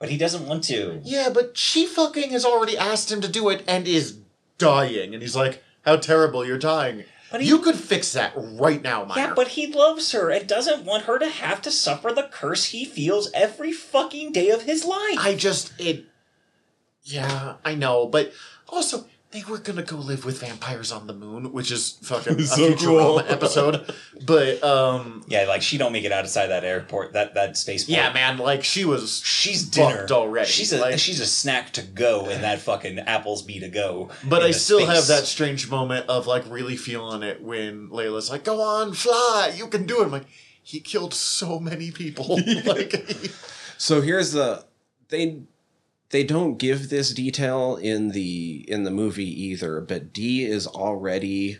but 0.00 0.10
he 0.10 0.16
doesn't 0.18 0.46
want 0.46 0.64
to. 0.64 1.00
Yeah, 1.04 1.28
but 1.32 1.56
she 1.56 1.86
fucking 1.86 2.30
has 2.30 2.44
already 2.44 2.76
asked 2.76 3.10
him 3.10 3.20
to 3.20 3.28
do 3.28 3.48
it 3.50 3.62
and 3.68 3.86
is 3.86 4.18
dying. 4.58 5.14
And 5.14 5.22
he's 5.22 5.36
like, 5.36 5.62
how 5.84 5.96
terrible, 5.96 6.44
you're 6.44 6.58
dying. 6.58 7.04
But 7.30 7.42
he- 7.42 7.48
you 7.48 7.58
could 7.58 7.76
fix 7.76 8.12
that 8.12 8.32
right 8.36 8.80
now, 8.82 9.04
Meyer. 9.04 9.18
Yeah, 9.28 9.34
but 9.34 9.48
he 9.48 9.66
loves 9.66 10.12
her 10.12 10.30
and 10.30 10.46
doesn't 10.46 10.84
want 10.84 11.04
her 11.04 11.18
to 11.18 11.28
have 11.28 11.60
to 11.62 11.70
suffer 11.70 12.12
the 12.12 12.22
curse 12.24 12.66
he 12.66 12.84
feels 12.84 13.30
every 13.34 13.72
fucking 13.72 14.32
day 14.32 14.48
of 14.50 14.62
his 14.62 14.84
life. 14.84 15.18
I 15.18 15.34
just, 15.34 15.72
it. 15.78 16.04
Yeah, 17.04 17.54
I 17.64 17.74
know, 17.74 18.06
but 18.06 18.32
also. 18.68 19.06
They 19.30 19.44
were 19.46 19.58
gonna 19.58 19.82
go 19.82 19.96
live 19.96 20.24
with 20.24 20.40
vampires 20.40 20.90
on 20.90 21.06
the 21.06 21.12
moon, 21.12 21.52
which 21.52 21.70
is 21.70 21.98
fucking 22.02 22.34
a 22.40 22.42
So 22.44 22.72
Futurama 22.72 22.98
cool. 22.98 23.18
episode. 23.20 23.94
But 24.24 24.64
um, 24.64 25.22
yeah, 25.28 25.44
like 25.44 25.60
she 25.60 25.76
don't 25.76 25.92
make 25.92 26.04
it 26.04 26.12
outside 26.12 26.46
that 26.46 26.64
airport, 26.64 27.12
that 27.12 27.34
that 27.34 27.58
spaceport. 27.58 27.90
Yeah, 27.98 28.10
man, 28.14 28.38
like 28.38 28.64
she 28.64 28.86
was 28.86 29.20
She's 29.22 29.64
fucked 29.64 29.74
dinner 29.74 30.06
already. 30.10 30.48
She's 30.48 30.72
a 30.72 30.78
like, 30.80 30.98
she's 30.98 31.20
a 31.20 31.26
snack 31.26 31.72
to 31.74 31.82
go 31.82 32.30
in 32.30 32.40
that 32.40 32.60
fucking 32.60 32.96
Applebee's 32.96 33.60
to 33.60 33.68
go. 33.68 34.08
but 34.24 34.42
I 34.42 34.48
the 34.48 34.52
still 34.54 34.86
have 34.86 35.08
that 35.08 35.24
strange 35.24 35.68
moment 35.70 36.06
of 36.08 36.26
like 36.26 36.44
really 36.48 36.76
feeling 36.76 37.22
it 37.22 37.42
when 37.42 37.88
Layla's 37.90 38.30
like, 38.30 38.44
"Go 38.44 38.62
on, 38.62 38.94
fly, 38.94 39.52
you 39.54 39.66
can 39.68 39.84
do 39.84 40.00
it." 40.00 40.04
I'm 40.06 40.10
like, 40.10 40.26
he 40.62 40.80
killed 40.80 41.12
so 41.12 41.58
many 41.60 41.90
people. 41.90 42.38
like, 42.64 42.94
So 43.76 44.00
here's 44.00 44.32
the 44.32 44.64
they 45.10 45.42
they 46.10 46.24
don't 46.24 46.58
give 46.58 46.88
this 46.88 47.12
detail 47.12 47.76
in 47.76 48.08
the 48.08 48.64
in 48.68 48.84
the 48.84 48.90
movie 48.90 49.44
either, 49.44 49.80
but 49.80 50.12
D 50.12 50.44
is 50.44 50.66
already 50.66 51.58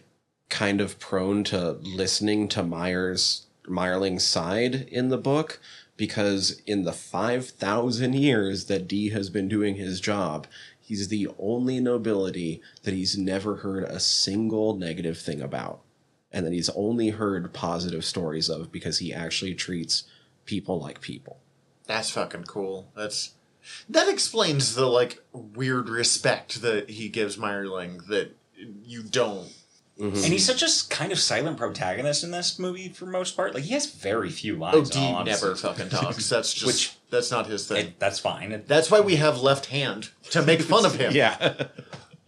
kind 0.48 0.80
of 0.80 0.98
prone 0.98 1.44
to 1.44 1.72
listening 1.82 2.48
to 2.48 2.62
Myers 2.62 3.46
Meyerling's 3.66 4.24
side 4.24 4.88
in 4.90 5.08
the 5.08 5.18
book 5.18 5.60
because 5.96 6.62
in 6.66 6.84
the 6.84 6.92
5000 6.92 8.14
years 8.14 8.66
that 8.66 8.88
D 8.88 9.10
has 9.10 9.28
been 9.28 9.48
doing 9.48 9.74
his 9.74 10.00
job, 10.00 10.46
he's 10.80 11.08
the 11.08 11.28
only 11.38 11.80
nobility 11.80 12.62
that 12.84 12.94
he's 12.94 13.18
never 13.18 13.56
heard 13.56 13.84
a 13.84 14.00
single 14.00 14.74
negative 14.74 15.18
thing 15.18 15.42
about 15.42 15.80
and 16.32 16.46
that 16.46 16.52
he's 16.52 16.70
only 16.70 17.10
heard 17.10 17.52
positive 17.52 18.04
stories 18.04 18.48
of 18.48 18.72
because 18.72 18.98
he 18.98 19.12
actually 19.12 19.54
treats 19.54 20.04
people 20.46 20.80
like 20.80 21.00
people. 21.00 21.40
that's 21.86 22.10
fucking 22.10 22.44
cool. 22.44 22.90
That's 22.96 23.34
that 23.88 24.08
explains 24.08 24.74
the 24.74 24.86
like 24.86 25.22
weird 25.32 25.88
respect 25.88 26.62
that 26.62 26.90
he 26.90 27.08
gives 27.08 27.36
Meyerling 27.36 28.06
that 28.08 28.36
you 28.84 29.02
don't 29.02 29.48
Mhm. 29.98 30.14
And 30.22 30.32
he's 30.32 30.46
such 30.46 30.62
a 30.62 30.68
kind 30.90 31.10
of 31.10 31.18
silent 31.18 31.56
protagonist 31.58 32.22
in 32.22 32.30
this 32.30 32.56
movie 32.56 32.88
for 32.88 33.04
most 33.04 33.34
part. 33.34 33.52
Like 33.52 33.64
he 33.64 33.74
has 33.74 33.86
very 33.86 34.30
few 34.30 34.54
Oh, 34.54 34.60
lines. 34.60 34.90
D 34.90 35.00
in 35.04 35.12
all 35.12 35.24
never 35.24 35.56
fucking 35.56 35.88
talks. 35.90 36.28
That's 36.28 36.54
just 36.54 36.66
Which- 36.66 36.92
that's 37.10 37.32
not 37.32 37.48
his 37.48 37.66
thing. 37.66 37.78
It- 37.88 37.98
that's 37.98 38.20
fine. 38.20 38.52
It- 38.52 38.68
that's 38.68 38.92
why 38.92 39.00
we 39.00 39.16
have 39.16 39.40
left 39.40 39.66
hand 39.66 40.10
to 40.30 40.40
make 40.40 40.62
fun 40.62 40.86
of 40.86 40.94
him. 40.94 41.12
yeah. 41.16 41.64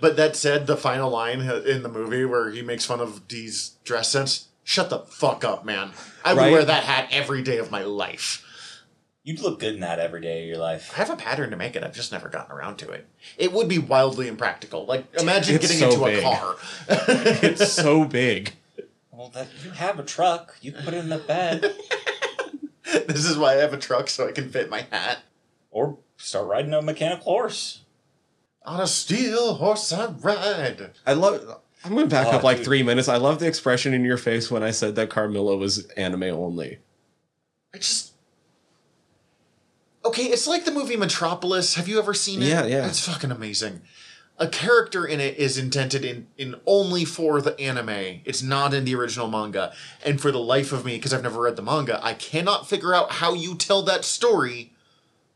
But 0.01 0.17
that 0.17 0.35
said, 0.35 0.67
the 0.67 0.77
final 0.77 1.11
line 1.11 1.43
in 1.43 1.85
the 1.85 1.89
movie 1.89 2.25
where 2.25 2.51
he 2.51 2.61
makes 2.61 2.87
fun 2.87 2.99
of 2.99 3.29
D's 3.29 3.77
dress 3.85 4.09
sense, 4.09 4.49
shut 4.65 4.91
the 4.91 4.99
fuck 5.01 5.45
up, 5.45 5.65
man. 5.65 5.93
I 6.25 6.33
would 6.35 6.41
Right? 6.41 6.51
wear 6.53 6.65
that 6.65 6.83
hat 6.83 7.07
every 7.13 7.43
day 7.43 7.59
of 7.59 7.71
my 7.71 7.85
life. 7.85 8.45
You'd 9.23 9.41
look 9.41 9.61
good 9.61 9.75
in 9.75 9.81
that 9.81 9.99
every 9.99 10.21
day 10.23 10.43
of 10.43 10.49
your 10.49 10.57
life. 10.59 10.91
I 10.95 10.99
have 10.99 11.11
a 11.11 11.17
pattern 11.17 11.51
to 11.51 11.57
make 11.57 11.77
it. 11.77 11.85
I've 11.85 11.93
just 11.93 12.11
never 12.11 12.29
gotten 12.31 12.57
around 12.57 12.77
to 12.79 12.91
it. 12.91 13.07
It 13.37 13.53
would 13.53 13.69
be 13.69 13.79
wildly 13.79 14.29
impractical. 14.29 14.87
Like 14.87 15.05
imagine 15.21 15.57
It's 15.57 15.67
getting 15.69 15.79
so 15.79 15.91
into 15.91 16.05
big. 16.07 16.19
a 16.19 16.23
car. 16.23 16.57
it's 16.89 17.71
so 17.73 18.05
big. 18.07 18.53
Well, 19.13 19.29
that 19.35 19.49
you 19.63 19.71
have 19.73 19.99
a 19.99 20.03
truck. 20.03 20.57
You 20.63 20.73
can 20.73 20.83
put 20.85 20.95
it 20.95 20.99
in 20.99 21.11
the 21.11 21.19
bed, 21.19 21.61
this 23.07 23.27
is 23.27 23.37
why 23.37 23.53
I 23.53 23.57
have 23.57 23.75
a 23.75 23.79
truck 23.79 24.09
so 24.09 24.27
I 24.27 24.33
can 24.33 24.49
fit 24.49 24.71
my 24.71 24.87
hat. 24.91 25.19
or 25.71 25.99
start 26.17 26.47
riding 26.49 26.73
a 26.73 26.81
mechanical 26.81 27.25
horse. 27.25 27.83
On 28.65 28.81
a 28.81 28.87
steel 28.87 29.55
horse 29.55 29.93
I 29.93 30.07
ride. 30.07 30.93
I 31.07 31.13
love. 31.13 31.61
I'm 31.85 31.93
going 31.95 32.05
to 32.09 32.11
back 32.11 32.27
Oh, 32.29 32.33
up 32.39 32.43
like 32.43 32.59
dude. 32.59 32.67
three 32.67 32.83
minutes. 32.83 33.09
I 33.09 33.17
love 33.17 33.39
the 33.39 33.47
expression 33.47 33.93
in 33.95 34.05
your 34.05 34.17
face 34.19 34.51
when 34.51 34.63
I 34.63 34.71
said 34.71 34.95
that 34.97 35.09
Carmilla 35.11 35.57
was 35.57 35.87
anime 35.97 36.25
only. 36.25 36.79
I 37.75 37.79
just 37.79 38.10
okay. 40.05 40.25
It's 40.25 40.47
like 40.47 40.65
the 40.65 40.71
movie 40.71 40.97
Metropolis. 40.97 41.75
Have 41.75 41.89
you 41.89 41.99
ever 41.99 42.15
seen 42.15 42.43
it? 42.43 42.49
Yeah, 42.49 42.67
yeah. 42.67 42.87
It's 42.87 43.07
fucking 43.07 43.31
amazing. 43.31 43.83
A 44.39 44.49
character 44.49 45.05
in 45.05 45.21
it 45.21 45.37
is 45.37 45.59
intended 45.59 46.05
in 46.05 46.27
in 46.39 46.57
only 46.67 47.05
for 47.05 47.43
the 47.43 47.59
anime. 47.61 48.23
It's 48.25 48.43
not 48.43 48.73
in 48.73 48.85
the 48.85 48.95
original 48.95 49.29
manga. 49.29 49.75
And 50.05 50.21
for 50.21 50.33
the 50.33 50.39
life 50.39 50.73
of 50.73 50.85
me, 50.85 50.97
because 50.97 51.13
I've 51.13 51.23
never 51.23 51.43
read 51.43 51.57
the 51.57 51.63
manga, 51.63 52.01
I 52.03 52.15
cannot 52.15 52.69
figure 52.69 52.95
out 52.95 53.13
how 53.13 53.35
you 53.35 53.55
tell 53.55 53.83
that 53.83 54.05
story 54.05 54.73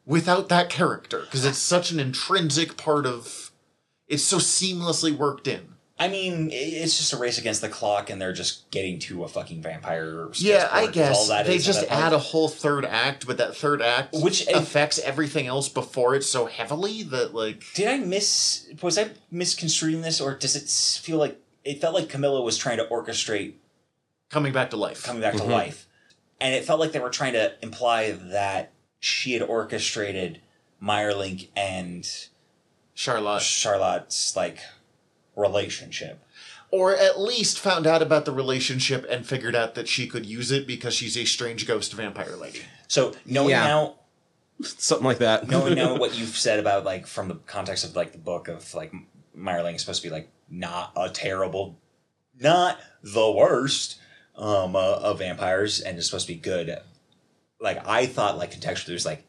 without 0.07 0.49
that 0.49 0.70
character 0.70 1.20
because 1.20 1.45
it's 1.45 1.59
such 1.59 1.91
an 1.91 2.01
intrinsic 2.01 2.77
part 2.77 3.07
of. 3.07 3.51
It's 4.07 4.24
so 4.24 4.36
seamlessly 4.36 5.16
worked 5.16 5.47
in. 5.49 5.73
I 5.96 6.08
mean, 6.08 6.48
it's 6.52 6.98
just 6.98 7.12
a 7.12 7.16
race 7.16 7.38
against 7.38 7.60
the 7.60 7.68
clock, 7.68 8.10
and 8.10 8.20
they're 8.20 8.32
just 8.32 8.68
getting 8.72 8.98
to 9.00 9.22
a 9.22 9.28
fucking 9.28 9.62
vampire. 9.62 10.28
Yeah, 10.34 10.68
I 10.72 10.82
sport, 10.82 10.86
all 10.86 10.92
guess 10.92 11.28
that 11.28 11.46
they 11.46 11.54
is 11.54 11.64
just 11.64 11.82
that 11.82 11.92
add 11.92 12.12
a 12.12 12.18
whole 12.18 12.48
third 12.48 12.84
act, 12.84 13.28
but 13.28 13.36
that 13.38 13.56
third 13.56 13.80
act 13.80 14.12
Which- 14.14 14.46
affects 14.48 14.98
everything 14.98 15.46
else 15.46 15.68
before 15.68 16.16
it 16.16 16.24
so 16.24 16.46
heavily 16.46 17.04
that 17.04 17.32
like 17.32 17.62
Did 17.74 17.86
I 17.88 17.98
miss? 17.98 18.66
Was 18.82 18.98
I 18.98 19.10
misconstruing 19.30 20.00
this, 20.02 20.20
or 20.20 20.34
does 20.34 20.56
it 20.56 20.68
feel 21.00 21.18
like 21.18 21.40
it 21.62 21.80
felt 21.80 21.94
like 21.94 22.08
Camilla 22.08 22.42
was 22.42 22.58
trying 22.58 22.78
to 22.78 22.84
orchestrate 22.86 23.54
coming 24.30 24.52
back 24.52 24.70
to 24.70 24.76
life. 24.76 25.04
coming 25.04 25.22
back 25.22 25.34
Mhm. 25.34 25.38
to 25.38 25.44
life, 25.44 25.86
and 26.40 26.54
it 26.56 26.64
felt 26.64 26.80
like 26.80 26.90
they 26.90 26.98
were 26.98 27.08
trying 27.10 27.34
to 27.34 27.54
imply 27.62 28.10
that 28.10 28.72
she 28.98 29.32
had 29.34 29.42
orchestrated 29.42 30.40
Meyerlink 30.82 31.48
and 31.54 32.04
Charlotte, 32.94 33.42
Charlotte's 33.42 34.34
like 34.34 34.58
relationship. 35.36 36.20
or 36.70 36.97
at 36.97 37.20
least 37.20 37.61
found 37.61 37.86
out 37.86 38.02
about 38.02 38.24
the 38.24 38.32
relationship 38.32 39.06
and 39.09 39.24
figured 39.24 39.55
out 39.55 39.74
that 39.77 39.86
she 39.86 40.09
could 40.09 40.27
use 40.27 40.51
it 40.51 40.66
because 40.66 40.93
she's 40.93 41.16
a 41.16 41.24
strange 41.24 41.66
ghost 41.69 41.93
vampire 41.93 42.35
lady. 42.36 42.62
So 42.89 43.15
knowing 43.24 43.51
Yeah. 43.51 43.65
now, 43.66 43.94
Something 44.62 45.06
like 45.06 45.19
that. 45.19 45.48
knowing 45.48 45.74
now 45.77 45.97
what 45.98 46.19
you've 46.19 46.36
said 46.36 46.59
about 46.59 46.85
like 46.85 47.06
from 47.06 47.28
the 47.28 47.35
context 47.47 47.85
of 47.85 47.94
like 47.94 48.11
the 48.12 48.19
book 48.19 48.48
of 48.48 48.74
like 48.74 48.93
Meyerling 49.36 49.74
is 49.77 49.82
supposed 49.82 50.02
to 50.02 50.09
be 50.09 50.12
like 50.12 50.31
not 50.48 50.93
a 50.97 51.09
terrible, 51.11 51.78
not 52.40 52.81
the 53.02 53.31
worst 53.31 53.98
um 54.36 54.74
uh, 54.74 54.78
of 54.97 55.19
vampires, 55.20 55.81
and 55.81 55.97
is 55.98 56.06
supposed 56.06 56.27
to 56.27 56.32
be 56.32 56.39
good. 56.40 56.77
Like 57.61 57.86
I 57.86 58.06
thought, 58.06 58.36
like 58.39 58.52
contextually, 58.52 58.86
there's 58.86 59.06
like 59.06 59.24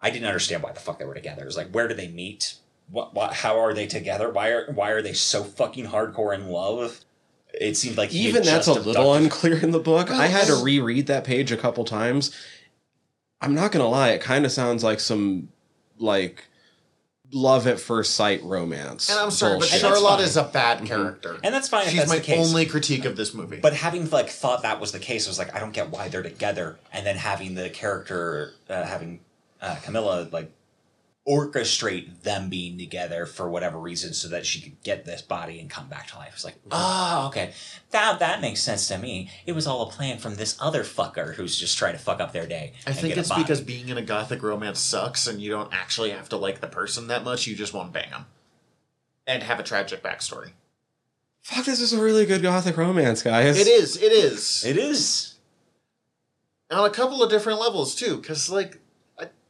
I 0.00 0.10
didn't 0.10 0.26
understand 0.26 0.62
why 0.62 0.70
the 0.72 0.78
fuck 0.80 0.98
they 1.00 1.04
were 1.04 1.14
together. 1.14 1.42
It 1.42 1.46
was 1.46 1.56
like 1.56 1.70
where 1.70 1.88
do 1.88 1.94
they 1.94 2.08
meet? 2.08 2.54
What, 2.90 3.14
what 3.14 3.32
how 3.34 3.58
are 3.58 3.74
they 3.74 3.86
together? 3.86 4.30
Why 4.30 4.48
are 4.50 4.72
why 4.72 4.90
are 4.90 5.02
they 5.02 5.12
so 5.12 5.44
fucking 5.44 5.86
hardcore 5.86 6.34
in 6.34 6.48
love? 6.48 7.00
It 7.52 7.76
seemed 7.76 7.96
like 7.96 8.10
he 8.10 8.24
had 8.24 8.28
Even 8.30 8.42
that's 8.44 8.68
a 8.68 8.74
just 8.74 8.86
little 8.86 9.14
unclear 9.14 9.58
in 9.58 9.70
the 9.72 9.78
book. 9.78 10.08
Well, 10.10 10.20
I 10.20 10.26
had 10.26 10.46
to 10.46 10.56
reread 10.62 11.06
that 11.06 11.24
page 11.24 11.50
a 11.52 11.56
couple 11.56 11.84
times. 11.84 12.34
I'm 13.40 13.54
not 13.54 13.72
gonna 13.72 13.88
lie, 13.88 14.10
it 14.10 14.20
kind 14.20 14.44
of 14.44 14.52
sounds 14.52 14.82
like 14.84 15.00
some 15.00 15.48
like 15.98 16.44
love 17.32 17.66
at 17.66 17.78
first 17.78 18.14
sight 18.14 18.42
romance. 18.42 19.10
And 19.10 19.18
I'm 19.18 19.30
sorry, 19.30 19.58
bullshit. 19.58 19.82
but 19.82 19.88
Charlotte 19.88 20.20
is 20.20 20.36
a 20.36 20.44
bad 20.44 20.84
character. 20.86 21.38
and 21.44 21.54
that's 21.54 21.68
fine. 21.68 21.84
if 21.84 21.90
She's 21.90 21.98
that's 22.00 22.10
my 22.10 22.16
the 22.16 22.22
case. 22.22 22.38
only 22.48 22.64
critique 22.66 23.04
of 23.04 23.16
this 23.16 23.34
movie. 23.34 23.58
But 23.60 23.74
having 23.74 24.08
like 24.10 24.30
thought 24.30 24.62
that 24.62 24.80
was 24.80 24.92
the 24.92 24.98
case 24.98 25.26
I 25.26 25.30
was 25.30 25.38
like 25.38 25.54
I 25.54 25.60
don't 25.60 25.72
get 25.72 25.90
why 25.90 26.08
they're 26.08 26.22
together, 26.22 26.78
and 26.92 27.04
then 27.06 27.16
having 27.16 27.54
the 27.54 27.70
character 27.70 28.52
uh, 28.68 28.84
having 28.84 29.20
uh, 29.60 29.76
Camilla 29.82 30.28
like 30.32 30.50
orchestrate 31.28 32.22
them 32.22 32.48
being 32.48 32.78
together 32.78 33.26
for 33.26 33.50
whatever 33.50 33.78
reason 33.78 34.14
so 34.14 34.28
that 34.28 34.46
she 34.46 34.60
could 34.62 34.82
get 34.82 35.04
this 35.04 35.20
body 35.20 35.60
and 35.60 35.68
come 35.68 35.86
back 35.86 36.06
to 36.06 36.16
life. 36.16 36.32
It's 36.34 36.44
like, 36.44 36.56
oh, 36.70 37.26
okay, 37.28 37.52
that 37.90 38.18
that 38.20 38.40
makes 38.40 38.62
sense 38.62 38.88
to 38.88 38.96
me. 38.96 39.30
It 39.44 39.52
was 39.52 39.66
all 39.66 39.82
a 39.82 39.90
plan 39.90 40.18
from 40.18 40.36
this 40.36 40.56
other 40.58 40.82
fucker 40.84 41.34
who's 41.34 41.58
just 41.58 41.76
trying 41.76 41.92
to 41.92 41.98
fuck 41.98 42.20
up 42.20 42.32
their 42.32 42.46
day. 42.46 42.72
I 42.86 42.92
think 42.92 43.16
it's 43.16 43.32
because 43.32 43.60
being 43.60 43.90
in 43.90 43.98
a 43.98 44.02
gothic 44.02 44.42
romance 44.42 44.80
sucks 44.80 45.26
and 45.26 45.40
you 45.40 45.50
don't 45.50 45.72
actually 45.72 46.10
have 46.10 46.30
to 46.30 46.36
like 46.36 46.60
the 46.60 46.66
person 46.66 47.08
that 47.08 47.24
much. 47.24 47.46
You 47.46 47.54
just 47.54 47.74
want 47.74 47.92
to 47.92 48.00
bang 48.00 48.10
them. 48.10 48.24
And 49.26 49.42
have 49.42 49.60
a 49.60 49.62
tragic 49.62 50.02
backstory. 50.02 50.52
Fuck, 51.42 51.66
this 51.66 51.80
is 51.80 51.92
a 51.92 52.02
really 52.02 52.24
good 52.24 52.40
gothic 52.42 52.76
romance, 52.78 53.22
guys. 53.22 53.58
It 53.58 53.66
is, 53.66 53.96
it 54.02 54.12
is. 54.12 54.64
it 54.64 54.78
is. 54.78 55.34
on 56.70 56.86
a 56.86 56.90
couple 56.90 57.22
of 57.22 57.28
different 57.30 57.60
levels 57.60 57.94
too 57.94 58.16
because 58.16 58.48
like 58.50 58.74
i 58.74 58.78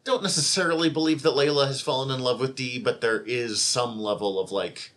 don't 0.09 0.23
necessarily 0.23 0.89
believe 0.91 1.23
that 1.23 1.35
layla 1.35 1.67
has 1.67 1.81
fallen 1.81 2.11
in 2.11 2.21
love 2.21 2.41
with 2.41 2.57
d 2.57 2.79
but 2.79 3.01
there 3.01 3.21
is 3.21 3.61
some 3.61 3.99
level 4.01 4.41
of 4.41 4.51
like 4.51 4.93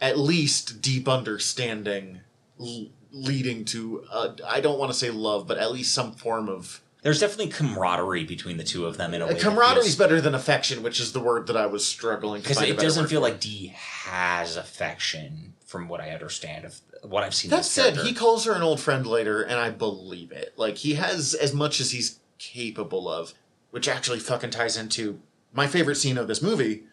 at 0.00 0.18
least 0.18 0.80
deep 0.80 1.08
understanding 1.08 2.20
l- 2.60 2.86
leading 3.12 3.64
to 3.64 4.04
uh, 4.10 4.30
i 4.46 4.60
don't 4.60 4.78
want 4.78 4.90
to 4.90 4.96
say 4.96 5.10
love 5.10 5.46
but 5.46 5.58
at 5.58 5.72
least 5.72 5.92
some 5.92 6.12
form 6.12 6.48
of 6.48 6.80
There's 7.02 7.20
definitely 7.20 7.48
camaraderie 7.48 8.24
between 8.24 8.56
the 8.56 8.64
two 8.64 8.86
of 8.86 8.96
them 8.96 9.14
in 9.14 9.20
a 9.22 9.26
way. 9.26 9.34
that 9.34 9.42
camaraderie 9.42 9.84
is 9.86 9.96
better 9.96 10.20
than 10.20 10.34
affection 10.34 10.82
which 10.82 11.00
is 11.00 11.12
the 11.12 11.20
word 11.20 11.46
that 11.48 11.56
i 11.56 11.66
was 11.66 11.84
struggling 11.86 12.40
to 12.42 12.48
because 12.48 12.58
find 12.58 12.70
it 12.70 12.78
doesn't 12.78 13.08
feel 13.08 13.20
for. 13.20 13.28
like 13.28 13.40
D 13.40 13.72
has 13.76 14.56
affection 14.56 15.54
from 15.66 15.88
what 15.88 16.00
I 16.00 16.10
understand 16.10 16.64
of 16.64 16.80
what 17.02 17.24
I've 17.24 17.34
seen. 17.34 17.50
that 17.50 17.64
said 17.64 17.96
he 17.96 18.14
calls 18.14 18.44
her 18.44 18.52
an 18.52 18.62
old 18.62 18.78
friend 18.80 19.06
later 19.06 19.42
and 19.42 19.58
i 19.58 19.70
believe 19.70 20.30
it 20.30 20.54
like 20.56 20.76
he 20.78 20.94
has 20.94 21.34
as 21.34 21.52
much 21.52 21.80
as 21.80 21.90
he's 21.90 22.20
capable 22.38 23.08
of 23.08 23.34
which 23.74 23.88
actually 23.88 24.20
fucking 24.20 24.50
ties 24.50 24.76
into 24.76 25.18
my 25.52 25.66
favorite 25.66 25.96
scene 25.96 26.16
of 26.16 26.28
this 26.28 26.40
movie 26.40 26.84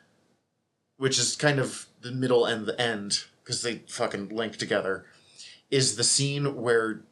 which 0.98 1.20
is 1.20 1.36
kind 1.36 1.60
of 1.60 1.86
the 2.02 2.12
middle 2.12 2.44
and 2.44 2.66
the 2.66 2.82
end 2.82 3.26
because 3.44 3.62
they 3.62 3.76
fucking 3.88 4.30
link 4.30 4.58
together 4.58 5.06
is 5.70 5.96
the 5.96 6.04
scene 6.04 6.56
where 6.56 7.04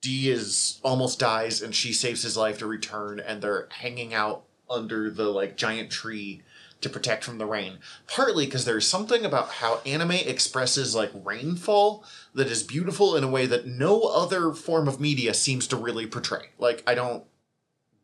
D 0.00 0.30
is 0.30 0.80
almost 0.82 1.18
dies 1.18 1.60
and 1.60 1.74
she 1.74 1.92
saves 1.92 2.22
his 2.22 2.34
life 2.34 2.58
to 2.60 2.66
return 2.66 3.20
and 3.20 3.42
they're 3.42 3.68
hanging 3.70 4.14
out 4.14 4.44
under 4.70 5.10
the 5.10 5.24
like 5.24 5.54
giant 5.54 5.90
tree 5.90 6.40
to 6.80 6.88
protect 6.88 7.22
from 7.22 7.36
the 7.36 7.44
rain. 7.44 7.76
Partly 8.06 8.46
because 8.46 8.64
there's 8.64 8.86
something 8.86 9.26
about 9.26 9.50
how 9.50 9.82
anime 9.84 10.12
expresses 10.12 10.94
like 10.94 11.10
rainfall 11.14 12.06
that 12.34 12.46
is 12.46 12.62
beautiful 12.62 13.16
in 13.16 13.24
a 13.24 13.28
way 13.28 13.44
that 13.44 13.66
no 13.66 14.04
other 14.04 14.52
form 14.52 14.88
of 14.88 14.98
media 14.98 15.34
seems 15.34 15.66
to 15.66 15.76
really 15.76 16.06
portray. 16.06 16.46
Like 16.58 16.82
i 16.86 16.94
don't 16.94 17.24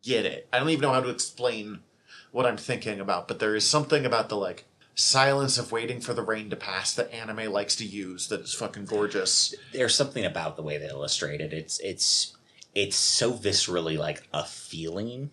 get 0.07 0.25
it 0.25 0.47
i 0.53 0.59
don't 0.59 0.71
even 0.71 0.83
know 0.83 0.93
how 0.93 1.01
to 1.01 1.11
explain 1.11 1.81
what 2.33 2.47
i'm 2.47 2.57
thinking 2.57 3.01
about 3.01 3.27
but 3.29 3.39
there 3.41 3.55
is 3.57 3.67
something 3.67 4.07
about 4.07 4.29
the 4.29 4.37
like 4.37 4.65
silence 4.95 5.59
of 5.59 5.73
waiting 5.73 6.01
for 6.01 6.15
the 6.15 6.23
rain 6.23 6.49
to 6.49 6.57
pass 6.57 6.95
that 6.95 7.13
anime 7.13 7.53
likes 7.53 7.77
to 7.77 7.85
use 7.85 8.29
that 8.29 8.41
is 8.41 8.55
fucking 8.55 8.87
gorgeous 8.87 9.55
there's 9.73 9.95
something 9.95 10.25
about 10.25 10.57
the 10.57 10.63
way 10.63 10.79
they 10.79 10.89
illustrate 10.89 11.41
it. 11.43 11.53
It's 11.53 11.79
it's 11.81 12.35
it's 12.75 12.97
so 12.97 13.33
viscerally 13.33 13.99
like 13.99 14.27
a 14.33 14.45
feeling 14.45 15.31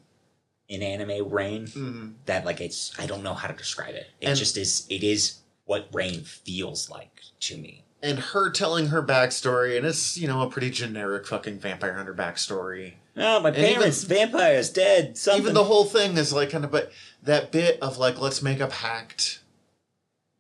in 0.67 0.81
anime 0.81 1.29
rain 1.29 1.67
Mhm. 1.67 2.13
that 2.25 2.43
like 2.45 2.59
it's 2.59 2.91
I 2.99 3.05
don't 3.05 3.23
know 3.23 3.33
how 3.35 3.47
to 3.47 3.53
describe 3.53 3.95
it. 3.95 4.07
It 4.19 4.27
And- 4.27 4.37
just 4.37 4.57
is. 4.57 4.85
It 4.89 5.01
is 5.03 5.35
what 5.65 5.87
rain 5.93 6.23
feels 6.23 6.89
like 6.89 7.21
to 7.41 7.57
me. 7.57 7.82
And 8.03 8.19
her 8.19 8.51
telling 8.51 8.88
her 8.88 9.01
backstory 9.01 9.75
and 9.77 9.85
it's 9.88 10.17
you 10.17 10.27
know 10.27 10.41
a 10.43 10.49
pretty 10.49 10.69
generic 10.69 11.25
fucking 11.25 11.57
vampire 11.57 11.93
hunter 11.95 12.13
backstory 12.13 12.93
Oh, 13.15 13.39
my 13.41 13.49
And 13.49 13.57
even- 13.59 13.73
parents, 13.75 14.03
vampires, 14.05 14.71
dead. 14.71 15.17
Something. 15.19 15.41
even 15.43 15.53
the 15.53 15.63
whole 15.65 15.85
thing 15.85 16.17
is 16.17 16.34
like 16.34 16.49
kind 16.49 16.65
of 16.65 16.71
but 16.71 16.91
that 17.23 17.51
bit 17.51 17.80
of 17.81 17.97
like 17.97 18.19
let's 18.19 18.41
make 18.41 18.59
a 18.59 18.67
pact 18.67 19.39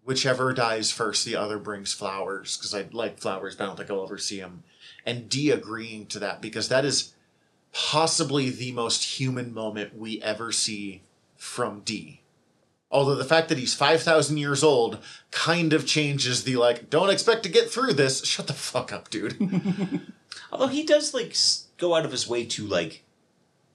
whichever 0.03 0.51
dies 0.53 0.91
first 0.91 1.23
the 1.25 1.35
other 1.35 1.57
brings 1.57 1.93
flowers 1.93 2.57
because 2.57 2.73
i 2.75 2.85
like 2.91 3.19
flowers 3.19 3.55
but 3.55 3.63
i 3.63 3.67
don't 3.67 3.77
think 3.77 3.89
i'll 3.89 4.03
ever 4.03 4.17
see 4.17 4.39
them 4.39 4.63
and 5.05 5.29
d 5.29 5.49
agreeing 5.51 6.05
to 6.07 6.19
that 6.19 6.41
because 6.41 6.67
that 6.69 6.83
is 6.83 7.13
possibly 7.73 8.49
the 8.49 8.71
most 8.71 9.19
human 9.19 9.53
moment 9.53 9.97
we 9.97 10.21
ever 10.21 10.51
see 10.51 11.01
from 11.37 11.81
d 11.81 12.19
Although 12.93 13.15
the 13.15 13.25
fact 13.25 13.49
that 13.49 13.57
he's 13.57 13.73
5,000 13.73 14.37
years 14.37 14.63
old 14.63 14.99
kind 15.31 15.73
of 15.73 15.87
changes 15.87 16.43
the 16.43 16.57
like, 16.57 16.91
don't 16.91 17.09
expect 17.09 17.41
to 17.41 17.49
get 17.49 17.71
through 17.71 17.93
this. 17.93 18.23
Shut 18.23 18.45
the 18.45 18.53
fuck 18.53 18.93
up, 18.93 19.09
dude. 19.09 20.11
Although 20.51 20.67
he 20.67 20.83
does 20.83 21.11
like 21.11 21.35
go 21.77 21.95
out 21.95 22.05
of 22.05 22.11
his 22.11 22.29
way 22.29 22.45
to 22.45 22.67
like 22.67 23.03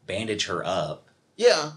bandage 0.07 0.47
her 0.47 0.65
up 0.65 1.09
yeah. 1.37 1.73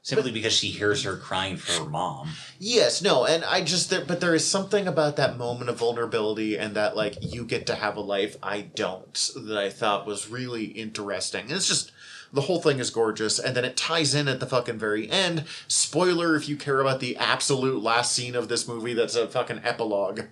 simply 0.00 0.32
because 0.32 0.54
she 0.54 0.68
hears 0.68 1.04
her 1.04 1.16
crying 1.16 1.58
for 1.58 1.84
her 1.84 1.90
mom. 1.90 2.30
Yes, 2.58 3.02
no, 3.02 3.26
and 3.26 3.44
I 3.44 3.62
just 3.62 3.90
there, 3.90 4.04
but 4.06 4.20
there 4.20 4.34
is 4.34 4.46
something 4.46 4.88
about 4.88 5.16
that 5.16 5.36
moment 5.36 5.68
of 5.68 5.78
vulnerability 5.78 6.56
and 6.56 6.74
that 6.74 6.96
like 6.96 7.16
you 7.20 7.44
get 7.44 7.66
to 7.66 7.74
have 7.74 7.96
a 7.96 8.00
life 8.00 8.36
I 8.42 8.62
don't 8.62 9.30
that 9.36 9.58
I 9.58 9.68
thought 9.68 10.06
was 10.06 10.30
really 10.30 10.64
interesting. 10.64 11.42
And 11.42 11.52
it's 11.52 11.68
just 11.68 11.92
the 12.32 12.42
whole 12.42 12.60
thing 12.60 12.78
is 12.78 12.90
gorgeous, 12.90 13.38
and 13.38 13.54
then 13.54 13.64
it 13.64 13.76
ties 13.76 14.14
in 14.14 14.28
at 14.28 14.40
the 14.40 14.46
fucking 14.46 14.78
very 14.78 15.10
end. 15.10 15.44
Spoiler 15.68 16.34
if 16.34 16.48
you 16.48 16.56
care 16.56 16.80
about 16.80 17.00
the 17.00 17.16
absolute 17.16 17.82
last 17.82 18.12
scene 18.12 18.34
of 18.34 18.48
this 18.48 18.66
movie, 18.66 18.94
that's 18.94 19.16
a 19.16 19.28
fucking 19.28 19.60
epilogue. 19.64 20.22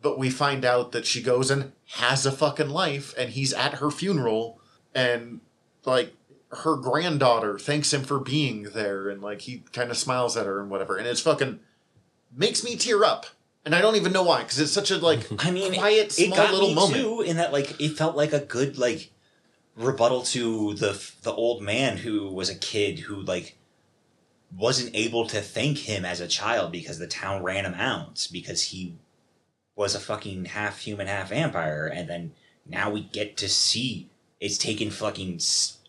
But 0.00 0.18
we 0.18 0.30
find 0.30 0.64
out 0.64 0.92
that 0.92 1.06
she 1.06 1.22
goes 1.22 1.50
and 1.50 1.72
has 1.94 2.24
a 2.24 2.32
fucking 2.32 2.70
life, 2.70 3.14
and 3.18 3.30
he's 3.30 3.52
at 3.52 3.74
her 3.74 3.90
funeral, 3.90 4.60
and 4.94 5.40
like 5.84 6.14
her 6.50 6.76
granddaughter 6.76 7.58
thanks 7.58 7.92
him 7.92 8.02
for 8.02 8.18
being 8.18 8.64
there 8.74 9.08
and 9.08 9.20
like 9.20 9.42
he 9.42 9.62
kind 9.72 9.90
of 9.90 9.98
smiles 9.98 10.36
at 10.36 10.46
her 10.46 10.60
and 10.60 10.70
whatever 10.70 10.96
and 10.96 11.06
it's 11.06 11.20
fucking 11.20 11.60
makes 12.34 12.64
me 12.64 12.74
tear 12.74 13.04
up 13.04 13.26
and 13.66 13.74
i 13.74 13.80
don't 13.82 13.96
even 13.96 14.12
know 14.12 14.22
why 14.22 14.42
because 14.42 14.58
it's 14.58 14.72
such 14.72 14.90
a 14.90 14.96
like 14.96 15.26
I 15.44 15.50
mean, 15.50 15.74
quiet 15.74 16.06
it, 16.06 16.12
small 16.12 16.32
it 16.32 16.36
got 16.36 16.52
little 16.52 16.68
me 16.68 16.74
moment 16.74 17.02
too 17.02 17.20
in 17.20 17.36
that 17.36 17.52
like 17.52 17.78
it 17.80 17.90
felt 17.90 18.16
like 18.16 18.32
a 18.32 18.40
good 18.40 18.78
like 18.78 19.10
rebuttal 19.78 20.22
to 20.22 20.74
the 20.74 21.00
the 21.22 21.32
old 21.32 21.62
man 21.62 21.96
who 21.96 22.28
was 22.28 22.50
a 22.50 22.54
kid 22.54 22.98
who 22.98 23.16
like 23.22 23.56
wasn't 24.56 24.94
able 24.94 25.26
to 25.26 25.40
thank 25.40 25.78
him 25.78 26.04
as 26.04 26.20
a 26.20 26.26
child 26.26 26.72
because 26.72 26.98
the 26.98 27.06
town 27.06 27.42
ran 27.42 27.64
him 27.64 27.74
out 27.74 28.26
because 28.32 28.62
he 28.62 28.96
was 29.76 29.94
a 29.94 30.00
fucking 30.00 30.46
half 30.46 30.80
human 30.80 31.06
half 31.06 31.28
vampire 31.28 31.86
and 31.86 32.08
then 32.08 32.32
now 32.66 32.90
we 32.90 33.02
get 33.02 33.36
to 33.36 33.48
see 33.48 34.10
it's 34.40 34.58
taken 34.58 34.90
fucking 34.90 35.40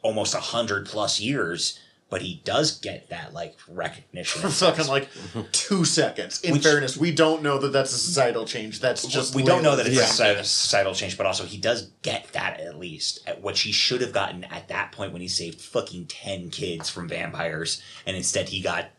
almost 0.03 0.35
a 0.35 0.39
hundred 0.39 0.85
plus 0.85 1.19
years 1.19 1.79
but 2.09 2.21
he 2.23 2.41
does 2.43 2.79
get 2.79 3.09
that 3.09 3.33
like 3.33 3.55
recognition 3.67 4.41
for 4.41 4.49
fucking 4.49 4.87
like 4.87 5.07
two 5.51 5.85
seconds 5.85 6.41
in 6.41 6.53
Which- 6.53 6.63
fairness 6.63 6.97
we 6.97 7.11
don't 7.11 7.43
know 7.43 7.57
that 7.59 7.71
that's 7.71 7.93
a 7.93 7.97
societal 7.97 8.45
change 8.45 8.79
that's 8.79 9.05
just 9.05 9.35
we 9.35 9.43
don't 9.43 9.61
know 9.63 9.75
that 9.75 9.85
it's 9.85 9.95
Yeah. 9.95 10.03
a 10.31 10.43
societal- 10.43 10.93
change, 10.95 11.17
but 11.17 11.25
also 11.25 11.45
he 11.45 11.57
does 11.57 11.91
get 12.01 12.31
that 12.33 12.59
at 12.59 12.77
least, 12.79 13.19
at 13.27 13.41
what 13.41 13.57
he 13.59 13.71
should 13.71 14.01
have 14.01 14.11
gotten 14.13 14.43
at 14.45 14.67
that 14.69 14.91
point 14.91 15.11
when 15.13 15.21
he 15.21 15.27
saved 15.27 15.61
fucking 15.61 16.07
ten 16.07 16.49
kids 16.49 16.89
from 16.89 17.07
vampires, 17.07 17.81
and 18.05 18.17
instead 18.17 18.49
he 18.49 18.61
got 18.61 18.89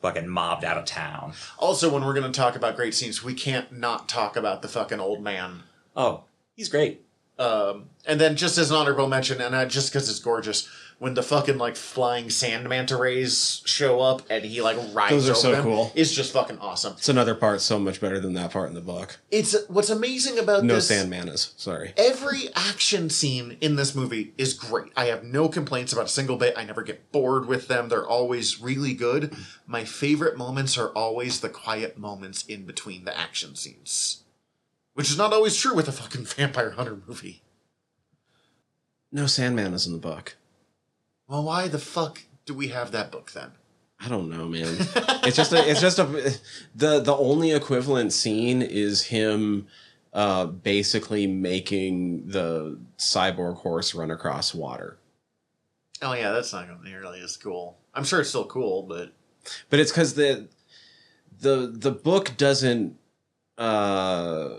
fucking 0.00 0.28
mobbed 0.28 0.64
out 0.64 0.78
of 0.78 0.84
town. 0.84 1.32
also 1.58 1.92
when 1.92 2.04
we're 2.04 2.14
going 2.14 2.30
to 2.30 2.38
talk 2.40 2.54
about 2.54 2.76
great 2.76 2.94
scenes 2.94 3.24
we 3.24 3.34
can't 3.34 3.72
not 3.76 4.08
talk 4.08 4.36
about 4.36 4.62
the 4.62 4.68
fucking 4.68 5.00
old 5.00 5.22
man 5.22 5.62
Oh, 5.96 6.22
he's 6.54 6.68
great. 6.68 7.02
Um, 7.40 7.90
and 8.06 8.20
then 8.20 8.36
just 8.36 8.56
as 8.56 8.70
an 8.70 8.76
honorable 8.76 9.08
mention, 9.08 9.40
and 9.40 9.52
uh, 9.54 9.64
just 9.66 9.92
because 9.92 10.08
it's 10.08 10.20
gorgeous, 10.20 10.68
when 10.98 11.14
the 11.14 11.22
fucking 11.22 11.58
like 11.58 11.76
flying 11.76 12.28
sand 12.28 12.68
manta 12.68 12.96
rays 12.96 13.62
show 13.64 14.00
up 14.00 14.22
and 14.28 14.44
he 14.44 14.60
like 14.60 14.76
rides 14.92 15.10
Those 15.12 15.28
are 15.28 15.32
over 15.32 15.40
so 15.40 15.52
them, 15.52 15.62
cool. 15.62 15.92
It's 15.94 16.12
just 16.12 16.32
fucking 16.32 16.58
awesome. 16.58 16.94
It's 16.94 17.08
another 17.08 17.36
part 17.36 17.60
so 17.60 17.78
much 17.78 18.00
better 18.00 18.18
than 18.18 18.34
that 18.34 18.50
part 18.50 18.68
in 18.68 18.74
the 18.74 18.80
book. 18.80 19.18
It's 19.30 19.54
what's 19.68 19.90
amazing 19.90 20.38
about 20.38 20.64
No 20.64 20.74
this. 20.74 20.90
Sandmanas. 20.90 21.58
Sorry. 21.58 21.92
Every 21.96 22.48
action 22.56 23.10
scene 23.10 23.56
in 23.60 23.76
this 23.76 23.94
movie 23.94 24.34
is 24.36 24.54
great. 24.54 24.92
I 24.96 25.04
have 25.06 25.22
no 25.22 25.48
complaints 25.48 25.92
about 25.92 26.06
a 26.06 26.08
single 26.08 26.36
bit. 26.36 26.54
I 26.56 26.64
never 26.64 26.82
get 26.82 27.12
bored 27.12 27.46
with 27.46 27.68
them. 27.68 27.88
They're 27.88 28.06
always 28.06 28.60
really 28.60 28.94
good. 28.94 29.36
My 29.66 29.84
favorite 29.84 30.36
moments 30.36 30.76
are 30.76 30.88
always 30.88 31.40
the 31.40 31.48
quiet 31.48 31.96
moments 31.96 32.44
in 32.46 32.64
between 32.64 33.04
the 33.04 33.16
action 33.16 33.54
scenes. 33.54 34.24
Which 34.94 35.10
is 35.10 35.18
not 35.18 35.32
always 35.32 35.56
true 35.56 35.76
with 35.76 35.86
a 35.86 35.92
fucking 35.92 36.24
vampire 36.36 36.70
hunter 36.70 36.98
movie. 37.06 37.42
No 39.12 39.26
Sandman 39.26 39.74
is 39.74 39.86
in 39.86 39.92
the 39.92 39.98
book. 39.98 40.36
Well, 41.28 41.44
why 41.44 41.68
the 41.68 41.78
fuck 41.78 42.22
do 42.46 42.54
we 42.54 42.68
have 42.68 42.92
that 42.92 43.12
book 43.12 43.32
then? 43.32 43.52
I 44.00 44.08
don't 44.08 44.30
know, 44.30 44.48
man. 44.48 44.76
it's 45.24 45.36
just 45.36 45.52
a, 45.52 45.68
it's 45.68 45.80
just 45.80 45.98
a 45.98 46.06
the 46.74 47.00
the 47.00 47.16
only 47.16 47.52
equivalent 47.52 48.12
scene 48.12 48.62
is 48.62 49.02
him 49.02 49.66
uh 50.12 50.46
basically 50.46 51.26
making 51.26 52.28
the 52.28 52.78
cyborg 52.96 53.56
horse 53.56 53.94
run 53.94 54.10
across 54.10 54.54
water. 54.54 54.98
Oh 56.00 56.12
yeah, 56.12 56.30
that's 56.30 56.52
not 56.52 56.82
nearly 56.82 57.20
as 57.20 57.36
cool. 57.36 57.76
I'm 57.92 58.04
sure 58.04 58.20
it's 58.20 58.28
still 58.28 58.46
cool, 58.46 58.84
but 58.84 59.12
But 59.68 59.80
it's 59.80 59.92
cuz 59.92 60.14
the 60.14 60.48
the 61.40 61.72
the 61.74 61.90
book 61.90 62.36
doesn't 62.36 62.96
uh 63.58 64.50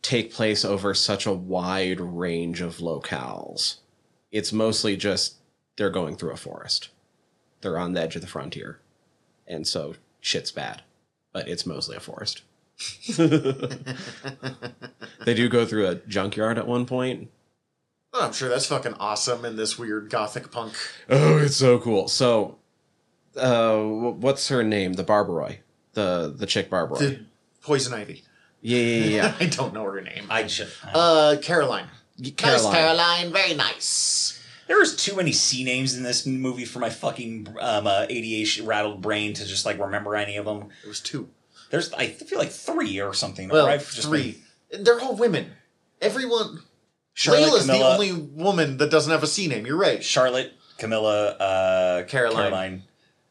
take 0.00 0.32
place 0.32 0.64
over 0.64 0.94
such 0.94 1.26
a 1.26 1.32
wide 1.32 2.00
range 2.00 2.62
of 2.62 2.78
locales. 2.78 3.76
It's 4.32 4.52
mostly 4.52 4.96
just 4.96 5.36
they're 5.76 5.90
going 5.90 6.16
through 6.16 6.32
a 6.32 6.36
forest. 6.36 6.88
They're 7.60 7.78
on 7.78 7.92
the 7.92 8.00
edge 8.00 8.16
of 8.16 8.22
the 8.22 8.28
frontier. 8.28 8.80
And 9.46 9.66
so 9.66 9.94
shit's 10.20 10.50
bad. 10.50 10.82
But 11.32 11.48
it's 11.48 11.66
mostly 11.66 11.96
a 11.96 12.00
forest. 12.00 12.42
they 13.16 13.28
do 15.34 15.48
go 15.48 15.64
through 15.64 15.86
a 15.86 15.94
junkyard 15.94 16.58
at 16.58 16.66
one 16.66 16.84
point. 16.84 17.30
oh, 18.12 18.26
I'm 18.26 18.32
sure 18.32 18.48
that's 18.48 18.66
fucking 18.66 18.94
awesome 18.94 19.44
in 19.44 19.56
this 19.56 19.78
weird 19.78 20.10
gothic 20.10 20.50
punk. 20.50 20.74
Oh, 21.08 21.38
it's 21.38 21.56
so 21.56 21.78
cool. 21.78 22.08
So, 22.08 22.58
uh, 23.36 23.78
what's 23.78 24.48
her 24.48 24.62
name? 24.62 24.94
The 24.94 25.04
Barbaroi, 25.04 25.58
the 25.94 26.34
the 26.36 26.46
chick 26.46 26.68
Barbaroi. 26.68 26.98
The 26.98 27.20
Poison 27.62 27.94
Ivy. 27.94 28.24
yeah, 28.60 28.78
yeah, 28.78 29.04
yeah. 29.04 29.08
yeah. 29.08 29.34
I 29.40 29.46
don't 29.46 29.72
know 29.72 29.84
her 29.84 30.02
name. 30.02 30.26
I 30.28 30.46
should. 30.46 30.68
Uh, 30.84 31.36
Caroline. 31.40 31.86
Nice, 32.18 32.32
Caroline. 32.32 32.74
Caroline. 32.74 33.32
Very 33.32 33.54
nice. 33.54 34.25
There 34.66 34.78
was 34.78 34.96
too 34.96 35.16
many 35.16 35.32
C 35.32 35.64
names 35.64 35.96
in 35.96 36.02
this 36.02 36.26
movie 36.26 36.64
for 36.64 36.78
my 36.78 36.90
fucking 36.90 37.48
um, 37.60 37.86
uh, 37.86 38.06
ADHD 38.08 38.66
rattled 38.66 39.00
brain 39.02 39.32
to 39.34 39.44
just 39.46 39.64
like 39.66 39.78
remember 39.78 40.16
any 40.16 40.36
of 40.36 40.44
them. 40.44 40.68
It 40.84 40.88
was 40.88 41.00
two. 41.00 41.28
There's, 41.70 41.92
I 41.94 42.06
feel 42.08 42.38
like 42.38 42.50
three 42.50 43.00
or 43.00 43.12
something. 43.14 43.48
Well, 43.48 43.66
or 43.66 43.70
I've 43.70 43.90
just 43.90 44.08
three. 44.08 44.42
been- 44.70 44.84
They're 44.84 45.00
all 45.00 45.16
women. 45.16 45.52
Everyone. 46.00 46.60
Charlotte, 47.14 47.48
Layla's 47.50 47.66
the 47.66 47.82
only 47.82 48.12
woman 48.12 48.76
that 48.76 48.90
doesn't 48.90 49.10
have 49.10 49.22
a 49.22 49.26
C 49.26 49.48
name. 49.48 49.64
You're 49.66 49.78
right. 49.78 50.04
Charlotte, 50.04 50.52
Camilla, 50.78 51.28
uh, 51.30 52.02
Caroline. 52.04 52.36
Caroline, 52.50 52.82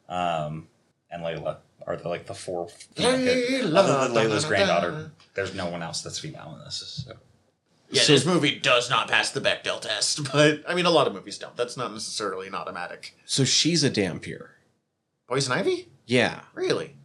um, 0.09 0.67
and 1.11 1.23
Layla 1.23 1.57
are 1.85 1.95
the, 1.95 2.09
like 2.09 2.25
the 2.25 2.33
four. 2.33 2.67
Layla, 2.95 3.75
Other 3.75 4.07
than 4.07 4.15
Layla's 4.17 4.43
da, 4.43 4.49
da, 4.49 4.55
granddaughter, 4.55 5.11
there's 5.35 5.53
no 5.53 5.69
one 5.69 5.83
else 5.83 6.01
that's 6.01 6.17
female 6.17 6.55
in 6.57 6.65
this. 6.65 7.05
So. 7.07 7.13
Yeah, 7.89 8.01
So- 8.01 8.13
this 8.13 8.25
movie 8.25 8.59
does 8.59 8.89
not 8.89 9.07
pass 9.09 9.31
the 9.31 9.41
Bechdel 9.41 9.79
test, 9.81 10.23
but 10.31 10.63
I 10.67 10.73
mean, 10.75 10.85
a 10.85 10.89
lot 10.91 11.07
of 11.07 11.13
movies 11.13 11.37
don't. 11.37 11.55
That's 11.55 11.77
not 11.77 11.91
necessarily 11.93 12.47
an 12.47 12.55
automatic. 12.55 13.15
So 13.25 13.43
she's 13.43 13.83
a 13.83 13.89
Dhampir. 13.89 14.49
Poison 15.27 15.53
Ivy? 15.53 15.89
Yeah. 16.05 16.41
Really? 16.53 16.95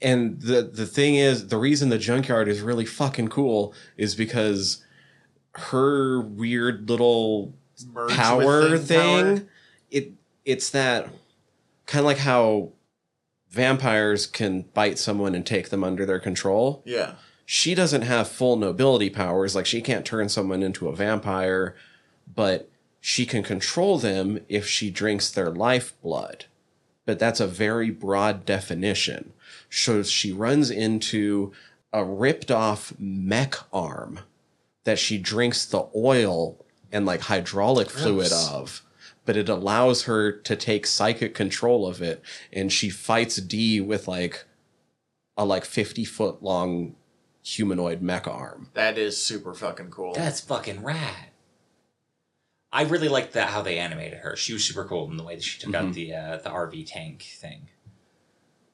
And 0.00 0.40
the 0.40 0.62
the 0.62 0.86
thing 0.86 1.14
is, 1.14 1.46
the 1.48 1.56
reason 1.58 1.88
the 1.88 1.98
junkyard 1.98 2.48
is 2.48 2.60
really 2.60 2.84
fucking 2.86 3.28
cool 3.28 3.72
is 3.96 4.14
because 4.14 4.84
her 5.54 6.20
weird 6.20 6.88
little 6.88 7.54
power 8.10 8.76
thing 8.78 8.86
thing. 8.86 9.36
power? 9.38 9.46
It 9.90 10.12
it's 10.44 10.70
that 10.70 11.08
kind 11.86 12.00
of 12.00 12.06
like 12.06 12.18
how 12.18 12.72
vampires 13.50 14.26
can 14.26 14.62
bite 14.74 14.98
someone 14.98 15.34
and 15.34 15.44
take 15.46 15.68
them 15.68 15.84
under 15.84 16.04
their 16.06 16.18
control. 16.20 16.82
Yeah. 16.84 17.14
She 17.44 17.74
doesn't 17.74 18.02
have 18.02 18.28
full 18.28 18.56
nobility 18.56 19.10
powers. 19.10 19.54
Like 19.54 19.66
she 19.66 19.80
can't 19.80 20.06
turn 20.06 20.28
someone 20.28 20.62
into 20.62 20.88
a 20.88 20.96
vampire, 20.96 21.74
but 22.32 22.68
she 23.00 23.26
can 23.26 23.42
control 23.42 23.98
them 23.98 24.40
if 24.48 24.66
she 24.66 24.90
drinks 24.90 25.30
their 25.30 25.50
lifeblood. 25.50 26.46
But 27.04 27.18
that's 27.18 27.40
a 27.40 27.46
very 27.46 27.90
broad 27.90 28.46
definition. 28.46 29.32
So 29.68 30.02
she 30.02 30.32
runs 30.32 30.70
into 30.70 31.52
a 31.92 32.04
ripped 32.04 32.50
off 32.50 32.94
mech 32.98 33.56
arm 33.72 34.20
that 34.84 34.98
she 34.98 35.18
drinks 35.18 35.66
the 35.66 35.88
oil 35.94 36.64
and 36.90 37.06
like 37.06 37.22
hydraulic 37.22 37.90
fluid 37.90 38.32
of 38.32 38.82
but 39.24 39.36
it 39.36 39.48
allows 39.48 40.04
her 40.04 40.32
to 40.32 40.56
take 40.56 40.86
psychic 40.86 41.34
control 41.34 41.86
of 41.86 42.02
it 42.02 42.22
and 42.52 42.72
she 42.72 42.90
fights 42.90 43.36
d 43.36 43.80
with 43.80 44.08
like 44.08 44.44
a 45.36 45.44
like 45.44 45.64
50 45.64 46.04
foot 46.04 46.42
long 46.42 46.94
humanoid 47.42 48.00
mech 48.02 48.26
arm 48.28 48.68
That 48.74 48.96
is 48.98 49.16
super 49.22 49.52
fucking 49.54 49.90
cool. 49.90 50.14
That's 50.14 50.40
fucking 50.40 50.82
rad. 50.82 51.26
I 52.72 52.82
really 52.84 53.08
liked 53.08 53.32
that 53.34 53.48
how 53.50 53.60
they 53.62 53.78
animated 53.78 54.20
her. 54.20 54.34
She 54.36 54.52
was 54.54 54.64
super 54.64 54.84
cool 54.84 55.10
in 55.10 55.16
the 55.18 55.22
way 55.24 55.34
that 55.34 55.44
she 55.44 55.58
took 55.60 55.74
out 55.74 55.86
Mhm. 55.86 55.94
the 55.94 56.14
uh, 56.14 56.36
the 56.38 56.48
RV 56.50 56.84
tank 56.86 57.22
thing. 57.22 57.68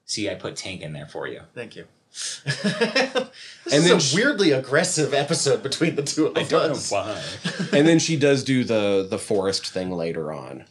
See, 0.04 0.30
I 0.30 0.34
put 0.36 0.54
tank 0.56 0.82
in 0.82 0.92
there 0.92 1.06
for 1.06 1.26
you. 1.26 1.40
Thank 1.54 1.74
you. 1.76 1.86
this 2.12 2.44
And 2.54 3.30
is 3.66 3.84
then 3.88 3.96
a 3.96 4.00
sh- 4.00 4.14
weirdly 4.14 4.50
aggressive 4.52 5.12
episode 5.12 5.62
between 5.62 5.94
the 5.94 6.02
two 6.02 6.26
of 6.26 6.36
I 6.38 6.42
don't 6.44 6.72
know 6.72 6.78
why. 6.88 7.22
and 7.72 7.86
then 7.86 7.98
she 7.98 8.16
does 8.16 8.42
do 8.44 8.64
the 8.64 9.06
the 9.08 9.18
forest 9.18 9.66
thing 9.66 9.90
later 9.90 10.32
on 10.32 10.64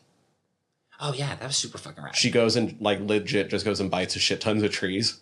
Oh 0.99 1.13
yeah, 1.13 1.35
that 1.35 1.45
was 1.45 1.55
super 1.57 1.77
fucking 1.77 2.03
rad. 2.03 2.15
She 2.15 2.31
goes 2.31 2.55
and 2.55 2.75
like 2.79 2.99
legit 3.01 3.49
just 3.49 3.65
goes 3.65 3.79
and 3.79 3.91
bites 3.91 4.15
a 4.15 4.19
shit 4.19 4.41
tons 4.41 4.63
of 4.63 4.71
trees, 4.71 5.19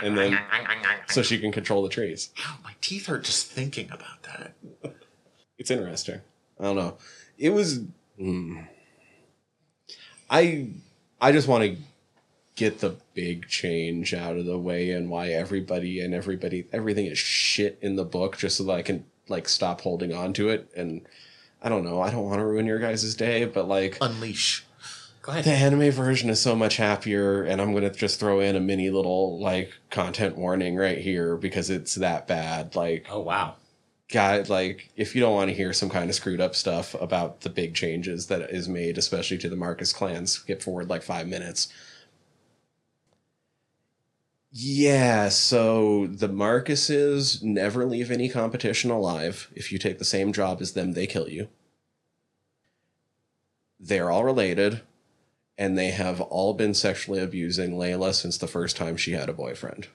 and 0.00 0.16
then 0.16 0.38
so 1.14 1.22
she 1.22 1.38
can 1.38 1.52
control 1.52 1.82
the 1.82 1.88
trees. 1.88 2.30
Ow, 2.44 2.58
my 2.64 2.72
teeth 2.80 3.06
hurt 3.06 3.24
just 3.24 3.46
thinking 3.46 3.90
about 3.90 4.22
that. 4.24 4.54
It's 5.58 5.70
interesting. 5.70 6.20
I 6.58 6.64
don't 6.64 6.76
know. 6.76 6.96
It 7.38 7.50
was. 7.50 7.80
mm. 8.18 8.66
I 10.30 10.68
I 11.20 11.32
just 11.32 11.48
want 11.48 11.64
to 11.64 11.76
get 12.54 12.80
the 12.80 12.96
big 13.14 13.48
change 13.48 14.14
out 14.14 14.36
of 14.36 14.44
the 14.44 14.58
way 14.58 14.90
and 14.90 15.08
why 15.08 15.30
everybody 15.30 16.00
and 16.00 16.14
everybody 16.14 16.66
everything 16.72 17.06
is 17.06 17.18
shit 17.18 17.78
in 17.80 17.96
the 17.96 18.04
book 18.04 18.36
just 18.36 18.56
so 18.58 18.64
that 18.64 18.72
I 18.72 18.82
can 18.82 19.04
like 19.28 19.48
stop 19.48 19.80
holding 19.80 20.12
on 20.12 20.32
to 20.34 20.50
it 20.50 20.70
and 20.76 21.02
I 21.62 21.68
don't 21.68 21.84
know. 21.84 22.00
I 22.00 22.10
don't 22.10 22.24
want 22.24 22.38
to 22.38 22.44
ruin 22.44 22.66
your 22.66 22.78
guys' 22.78 23.14
day, 23.14 23.44
but 23.44 23.68
like 23.68 23.98
Unleash. 24.00 24.64
Go 25.22 25.32
ahead. 25.32 25.44
the 25.44 25.52
anime 25.52 25.90
version 25.90 26.30
is 26.30 26.40
so 26.40 26.56
much 26.56 26.76
happier 26.78 27.42
and 27.42 27.60
i'm 27.60 27.72
going 27.72 27.82
to 27.84 27.90
just 27.90 28.18
throw 28.18 28.40
in 28.40 28.56
a 28.56 28.60
mini 28.60 28.88
little 28.90 29.38
like 29.38 29.72
content 29.90 30.36
warning 30.36 30.76
right 30.76 30.98
here 30.98 31.36
because 31.36 31.68
it's 31.68 31.96
that 31.96 32.26
bad 32.26 32.74
like 32.74 33.06
Oh 33.10 33.20
wow. 33.20 33.56
God, 34.08 34.48
like 34.48 34.90
if 34.96 35.14
you 35.14 35.20
don't 35.20 35.34
want 35.34 35.50
to 35.50 35.54
hear 35.56 35.72
some 35.72 35.88
kind 35.90 36.08
of 36.10 36.16
screwed 36.16 36.40
up 36.40 36.56
stuff 36.56 36.94
about 37.00 37.42
the 37.42 37.50
big 37.50 37.74
changes 37.74 38.26
that 38.26 38.50
is 38.50 38.68
made 38.68 38.96
especially 38.98 39.38
to 39.38 39.48
the 39.48 39.56
marcus 39.56 39.92
clan 39.92 40.26
skip 40.26 40.62
forward 40.62 40.88
like 40.88 41.02
five 41.02 41.28
minutes 41.28 41.68
yeah 44.52 45.28
so 45.28 46.06
the 46.08 46.28
marcuses 46.28 47.42
never 47.42 47.84
leave 47.84 48.10
any 48.10 48.28
competition 48.28 48.90
alive 48.90 49.48
if 49.54 49.70
you 49.70 49.78
take 49.78 49.98
the 49.98 50.04
same 50.04 50.32
job 50.32 50.60
as 50.60 50.72
them 50.72 50.92
they 50.92 51.06
kill 51.06 51.28
you 51.28 51.48
they're 53.78 54.10
all 54.10 54.24
related 54.24 54.80
and 55.58 55.76
they 55.76 55.90
have 55.90 56.20
all 56.20 56.54
been 56.54 56.74
sexually 56.74 57.20
abusing 57.20 57.72
layla 57.72 58.14
since 58.14 58.38
the 58.38 58.46
first 58.46 58.76
time 58.76 58.96
she 58.96 59.12
had 59.12 59.28
a 59.28 59.32
boyfriend 59.32 59.88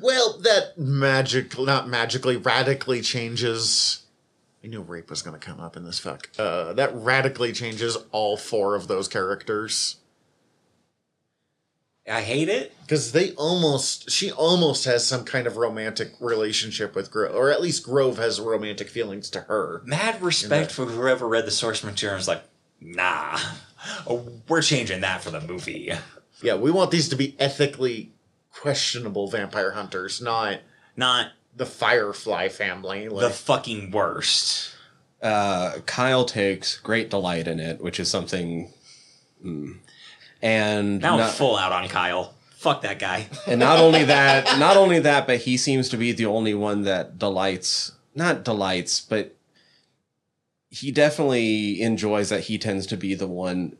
Well, 0.00 0.38
that 0.42 0.76
magic, 0.76 1.56
not 1.58 1.88
magically, 1.88 2.36
radically 2.36 3.00
changes. 3.00 4.02
I 4.62 4.66
knew 4.66 4.80
rape 4.80 5.08
was 5.10 5.22
going 5.22 5.38
to 5.38 5.46
come 5.46 5.60
up 5.60 5.76
in 5.76 5.84
this 5.84 5.98
fuck. 6.00 6.30
Uh, 6.38 6.72
that 6.72 6.94
radically 6.94 7.52
changes 7.52 7.96
all 8.10 8.36
four 8.36 8.74
of 8.74 8.88
those 8.88 9.06
characters. 9.08 9.96
I 12.10 12.20
hate 12.22 12.48
it. 12.48 12.74
Because 12.82 13.12
they 13.12 13.32
almost, 13.32 14.10
she 14.10 14.30
almost 14.30 14.84
has 14.84 15.06
some 15.06 15.24
kind 15.24 15.46
of 15.46 15.56
romantic 15.56 16.12
relationship 16.20 16.94
with 16.94 17.10
Grove, 17.10 17.34
or 17.34 17.50
at 17.50 17.62
least 17.62 17.84
Grove 17.84 18.18
has 18.18 18.40
romantic 18.40 18.88
feelings 18.88 19.30
to 19.30 19.42
her. 19.42 19.82
Mad 19.86 20.20
respect 20.20 20.70
for 20.72 20.84
whoever 20.86 21.26
read 21.26 21.46
the 21.46 21.50
source 21.50 21.82
material 21.82 22.18
is 22.18 22.28
like, 22.28 22.42
nah, 22.80 23.38
oh, 24.06 24.26
we're 24.48 24.62
changing 24.62 25.00
that 25.02 25.22
for 25.22 25.30
the 25.30 25.40
movie. 25.40 25.92
Yeah, 26.42 26.54
we 26.56 26.70
want 26.70 26.90
these 26.90 27.08
to 27.10 27.16
be 27.16 27.36
ethically 27.38 28.12
questionable 28.52 29.28
vampire 29.28 29.72
hunters, 29.72 30.20
not 30.20 30.60
Not 30.96 31.28
the 31.56 31.66
Firefly 31.66 32.48
family. 32.48 33.08
the 33.08 33.30
fucking 33.30 33.90
worst. 33.90 34.70
uh, 35.22 35.78
Kyle 35.86 36.24
takes 36.24 36.76
great 36.78 37.10
delight 37.10 37.46
in 37.48 37.60
it, 37.60 37.80
which 37.80 37.98
is 38.00 38.10
something. 38.10 38.72
mm. 39.44 39.78
And 40.42 41.00
Now 41.00 41.12
I'm 41.14 41.18
not, 41.20 41.30
full 41.32 41.56
out 41.56 41.72
on 41.72 41.88
Kyle. 41.88 42.34
Fuck 42.56 42.82
that 42.82 42.98
guy. 42.98 43.26
and 43.46 43.60
not 43.60 43.78
only 43.86 44.04
that, 44.04 44.58
not 44.58 44.76
only 44.76 44.98
that, 45.00 45.26
but 45.26 45.38
he 45.40 45.56
seems 45.56 45.88
to 45.90 45.96
be 45.96 46.12
the 46.12 46.26
only 46.26 46.54
one 46.54 46.82
that 46.82 47.18
delights, 47.18 47.92
not 48.14 48.44
delights, 48.44 49.00
but 49.00 49.34
he 50.74 50.90
definitely 50.90 51.80
enjoys 51.80 52.30
that 52.30 52.44
he 52.44 52.58
tends 52.58 52.84
to 52.84 52.96
be 52.96 53.14
the 53.14 53.28
one 53.28 53.76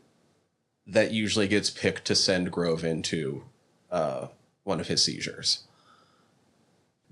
that 0.87 1.11
usually 1.11 1.47
gets 1.47 1.69
picked 1.69 2.05
to 2.05 2.15
send 2.15 2.51
Grove 2.51 2.85
into 2.85 3.43
uh, 3.91 4.27
one 4.63 4.79
of 4.79 4.87
his 4.87 5.03
seizures. 5.03 5.63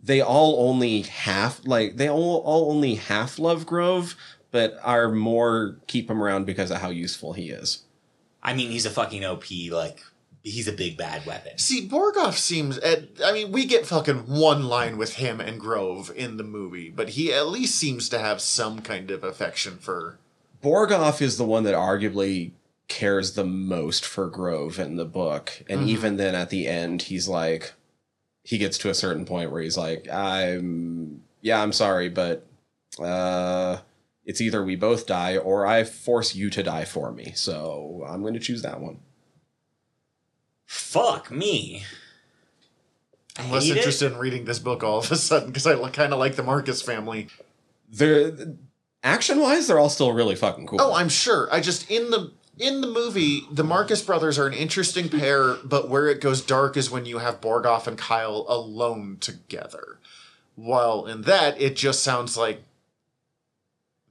They 0.01 0.21
all 0.21 0.69
only 0.69 1.01
half 1.01 1.65
like 1.65 1.97
they 1.97 2.09
all, 2.09 2.37
all 2.45 2.71
only 2.71 2.95
half 2.95 3.37
love 3.37 3.65
Grove, 3.65 4.15
but 4.51 4.77
are 4.83 5.09
more 5.09 5.79
keep 5.87 6.09
him 6.09 6.23
around 6.23 6.45
because 6.45 6.71
of 6.71 6.77
how 6.77 6.89
useful 6.89 7.33
he 7.33 7.49
is. 7.49 7.83
I 8.41 8.53
mean, 8.53 8.71
he's 8.71 8.85
a 8.85 8.89
fucking 8.89 9.25
OP. 9.25 9.45
Like, 9.69 10.01
he's 10.43 10.67
a 10.67 10.73
big 10.73 10.97
bad 10.97 11.25
weapon. 11.25 11.57
See, 11.57 11.87
Borgoff 11.87 12.33
seems. 12.37 12.77
At, 12.79 13.05
I 13.23 13.31
mean, 13.31 13.51
we 13.51 13.65
get 13.65 13.85
fucking 13.87 14.27
one 14.27 14.65
line 14.65 14.97
with 14.97 15.15
him 15.15 15.39
and 15.39 15.59
Grove 15.59 16.11
in 16.15 16.37
the 16.37 16.43
movie, 16.43 16.89
but 16.89 17.09
he 17.09 17.33
at 17.33 17.47
least 17.47 17.75
seems 17.75 18.09
to 18.09 18.19
have 18.19 18.41
some 18.41 18.81
kind 18.81 19.09
of 19.09 19.23
affection 19.23 19.77
for. 19.77 20.19
Borgoff 20.61 21.21
is 21.21 21.37
the 21.37 21.45
one 21.45 21.63
that 21.63 21.73
arguably 21.75 22.51
cares 22.87 23.33
the 23.33 23.45
most 23.45 24.05
for 24.05 24.27
Grove 24.27 24.77
in 24.79 24.97
the 24.97 25.05
book. 25.05 25.63
And 25.69 25.81
Mhm. 25.81 25.87
even 25.87 26.17
then 26.17 26.35
at 26.35 26.49
the 26.49 26.67
end, 26.67 27.03
he's 27.03 27.27
like, 27.27 27.73
he 28.43 28.57
gets 28.57 28.77
to 28.79 28.89
a 28.89 28.93
certain 28.93 29.25
point 29.25 29.51
where 29.51 29.61
he's 29.61 29.77
like, 29.77 30.09
I'm, 30.09 31.21
yeah, 31.41 31.61
I'm 31.63 31.71
sorry, 31.71 32.09
but 32.09 32.45
uh, 32.99 33.77
it's 34.25 34.41
either 34.41 34.63
we 34.63 34.75
both 34.75 35.05
die 35.07 35.37
or 35.37 35.65
I 35.65 35.83
force 35.85 36.35
you 36.35 36.49
to 36.51 36.61
die 36.63 36.85
for 36.85 37.11
me. 37.11 37.31
So 37.35 38.05
I'm 38.07 38.21
going 38.21 38.33
to 38.35 38.39
choose 38.39 38.61
that 38.61 38.79
one. 38.81 38.99
Fuck 40.65 41.31
me. 41.31 41.83
I'm 43.37 43.51
less 43.51 43.63
Hate 43.63 43.71
it? 43.71 43.77
interested 43.77 44.11
in 44.11 44.17
reading 44.17 44.45
this 44.45 44.59
book 44.59 44.83
all 44.83 44.99
of 44.99 45.11
a 45.11 45.15
sudden 45.15 45.49
because 45.49 45.65
I 45.65 45.75
kind 45.89 46.13
of 46.13 46.19
like 46.19 46.35
the 46.35 46.43
Marcus 46.43 46.81
family. 46.81 47.27
They're, 47.89 48.31
action 49.03 49.39
wise, 49.39 49.67
they're 49.67 49.79
all 49.79 49.89
still 49.89 50.13
really 50.13 50.35
fucking 50.35 50.67
cool. 50.67 50.81
Oh, 50.81 50.93
I'm 50.93 51.09
sure. 51.09 51.47
I 51.51 51.59
just 51.59 51.89
in 51.89 52.11
the 52.11 52.31
in 52.57 52.81
the 52.81 52.87
movie, 52.87 53.41
the 53.51 53.63
Marcus 53.63 54.01
brothers 54.01 54.37
are 54.37 54.47
an 54.47 54.53
interesting 54.53 55.09
pair, 55.09 55.55
but 55.63 55.89
where 55.89 56.07
it 56.07 56.21
goes 56.21 56.41
dark 56.41 56.77
is 56.77 56.91
when 56.91 57.05
you 57.05 57.17
have 57.17 57.41
Borgoff 57.41 57.87
and 57.87 57.97
Kyle 57.97 58.45
alone 58.47 59.17
together. 59.19 59.97
While 60.55 61.07
in 61.07 61.23
that, 61.23 61.59
it 61.59 61.75
just 61.75 62.03
sounds 62.03 62.37
like 62.37 62.63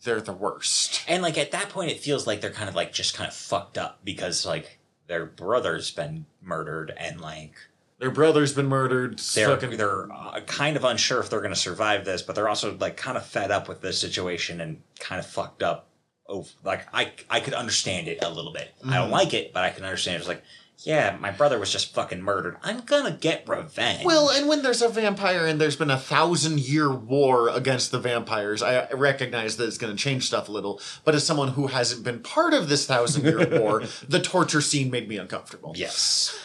they're 0.03 0.21
the 0.21 0.33
worst. 0.33 1.05
And 1.07 1.23
like 1.23 1.39
at 1.39 1.53
that 1.53 1.69
point, 1.69 1.93
it 1.93 2.01
feels 2.01 2.27
like 2.27 2.41
they're 2.41 2.51
kind 2.51 2.69
of 2.69 2.75
like 2.75 2.93
just 2.93 3.15
kind 3.15 3.29
of 3.29 3.35
fucked 3.35 3.79
up 3.79 4.01
because 4.03 4.45
like 4.45 4.81
their 5.13 5.27
brother's 5.27 5.91
been 5.91 6.25
murdered 6.41 6.91
and 6.97 7.21
like 7.21 7.53
Their 7.99 8.11
brother's 8.11 8.55
been 8.55 8.67
murdered. 8.67 9.19
they're 9.35 9.49
fucking, 9.49 9.77
they're 9.77 10.11
uh, 10.11 10.41
kind 10.47 10.75
of 10.75 10.85
unsure 10.85 11.21
if 11.21 11.29
they're 11.29 11.43
going 11.43 11.53
to 11.53 11.61
survive 11.61 12.07
this, 12.07 12.23
but 12.23 12.35
they're 12.35 12.49
also 12.49 12.75
like 12.79 12.97
kind 12.97 13.19
of 13.19 13.27
fed 13.27 13.51
up 13.51 13.69
with 13.69 13.83
this 13.83 13.99
situation 13.99 14.63
and 14.63 14.81
kind 14.99 15.19
of 15.19 15.27
fucked 15.27 15.63
up. 15.63 15.87
Oh, 16.31 16.47
like 16.65 16.87
I 16.95 17.13
I 17.29 17.41
could 17.41 17.53
understand 17.53 18.09
it 18.09 18.25
a 18.25 18.31
little 18.31 18.55
bit. 18.55 18.73
I 18.89 18.97
don't 18.97 19.09
Mhm. 19.11 19.19
like 19.21 19.35
it, 19.35 19.53
but 19.53 19.65
I 19.65 19.69
can 19.71 19.85
understand. 19.85 20.17
It's 20.19 20.29
like, 20.29 20.43
yeah, 20.85 21.17
my 21.21 21.31
brother 21.31 21.59
was 21.59 21.71
just 21.71 21.95
fucking 21.95 22.23
murdered. 22.23 22.57
I'm 22.63 22.81
gonna 22.81 23.13
get 23.13 23.49
revenge. 23.49 24.05
Well, 24.05 24.31
and 24.31 24.49
when 24.49 24.63
there's 24.63 24.83
a 24.83 24.89
vampire 24.89 25.47
and 25.47 25.61
there's 25.61 25.77
been 25.77 25.91
a 25.91 25.99
thousand 25.99 26.61
year 26.61 26.93
war 26.93 27.49
against 27.49 27.93
the 27.93 27.99
vampires, 28.01 28.63
I 28.63 28.91
recognize 28.91 29.57
that 29.57 29.67
it's 29.67 29.79
to 29.79 29.95
change 29.95 30.27
stuff 30.27 30.49
a 30.49 30.53
little. 30.53 30.81
But 31.05 31.15
as 31.15 31.25
someone 31.25 31.49
who 31.49 31.69
hasn't 31.69 32.05
been 32.05 32.21
part 32.21 32.55
of 32.55 32.69
this 32.69 32.87
thousand 32.87 33.25
year 33.25 33.49
war, 33.61 33.83
the 34.09 34.21
torture 34.21 34.61
scene 34.61 34.91
made 34.91 35.09
me 35.09 35.19
uncomfortable. 35.19 35.75
Yes. 35.77 36.39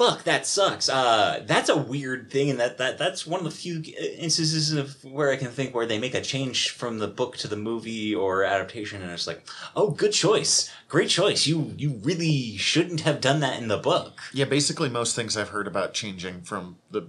Fuck, 0.00 0.24
that 0.24 0.46
sucks. 0.46 0.88
Uh, 0.88 1.42
that's 1.44 1.68
a 1.68 1.76
weird 1.76 2.30
thing, 2.30 2.48
and 2.48 2.58
that, 2.58 2.78
that 2.78 2.96
that's 2.96 3.26
one 3.26 3.40
of 3.40 3.44
the 3.44 3.50
few 3.50 3.82
instances 4.16 4.72
of 4.72 5.04
where 5.04 5.30
I 5.30 5.36
can 5.36 5.48
think 5.48 5.74
where 5.74 5.84
they 5.84 5.98
make 5.98 6.14
a 6.14 6.22
change 6.22 6.70
from 6.70 7.00
the 7.00 7.06
book 7.06 7.36
to 7.36 7.48
the 7.48 7.56
movie 7.58 8.14
or 8.14 8.42
adaptation, 8.42 9.02
and 9.02 9.10
it's 9.10 9.26
like, 9.26 9.46
oh, 9.76 9.90
good 9.90 10.12
choice, 10.12 10.70
great 10.88 11.10
choice. 11.10 11.46
You 11.46 11.74
you 11.76 12.00
really 12.02 12.56
shouldn't 12.56 13.02
have 13.02 13.20
done 13.20 13.40
that 13.40 13.60
in 13.60 13.68
the 13.68 13.76
book. 13.76 14.20
Yeah, 14.32 14.46
basically, 14.46 14.88
most 14.88 15.14
things 15.14 15.36
I've 15.36 15.50
heard 15.50 15.66
about 15.66 15.92
changing 15.92 16.40
from 16.44 16.76
the 16.90 17.08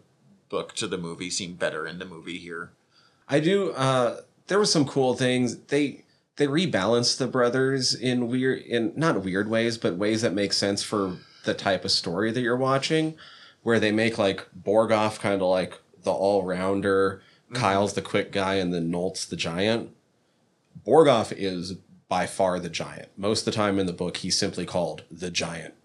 book 0.49 0.75
to 0.75 0.85
the 0.85 0.97
movie 0.97 1.29
seem 1.29 1.53
better 1.53 1.87
in 1.87 1.97
the 1.97 2.03
movie 2.03 2.39
here. 2.39 2.71
I 3.29 3.39
do. 3.39 3.71
Uh, 3.71 4.19
there 4.47 4.59
was 4.59 4.69
some 4.69 4.83
cool 4.83 5.13
things. 5.13 5.55
They 5.67 6.03
they 6.35 6.47
rebalanced 6.47 7.19
the 7.19 7.27
brothers 7.27 7.95
in 7.95 8.27
weird, 8.27 8.63
in 8.63 8.91
not 8.97 9.23
weird 9.23 9.49
ways, 9.49 9.77
but 9.77 9.95
ways 9.95 10.23
that 10.23 10.33
make 10.33 10.51
sense 10.51 10.83
for 10.83 11.19
the 11.43 11.53
type 11.53 11.85
of 11.85 11.91
story 11.91 12.31
that 12.31 12.41
you're 12.41 12.57
watching. 12.57 13.15
Where 13.63 13.79
they 13.79 13.91
make 13.91 14.17
like 14.17 14.47
Borgoff 14.59 15.19
kind 15.19 15.35
of 15.35 15.47
like 15.47 15.79
the 16.03 16.11
all 16.11 16.43
rounder, 16.43 17.21
mm-hmm. 17.45 17.61
Kyle's 17.61 17.93
the 17.93 18.01
quick 18.01 18.31
guy, 18.31 18.55
and 18.55 18.73
then 18.73 18.89
Nolt's 18.89 19.25
the 19.25 19.35
giant. 19.35 19.91
Borgoff 20.85 21.31
is 21.35 21.73
by 22.09 22.25
far 22.25 22.59
the 22.59 22.69
giant. 22.69 23.09
Most 23.15 23.41
of 23.41 23.45
the 23.45 23.51
time 23.57 23.77
in 23.77 23.85
the 23.85 23.93
book, 23.93 24.17
he's 24.17 24.37
simply 24.37 24.65
called 24.65 25.03
the 25.11 25.29
giant 25.29 25.75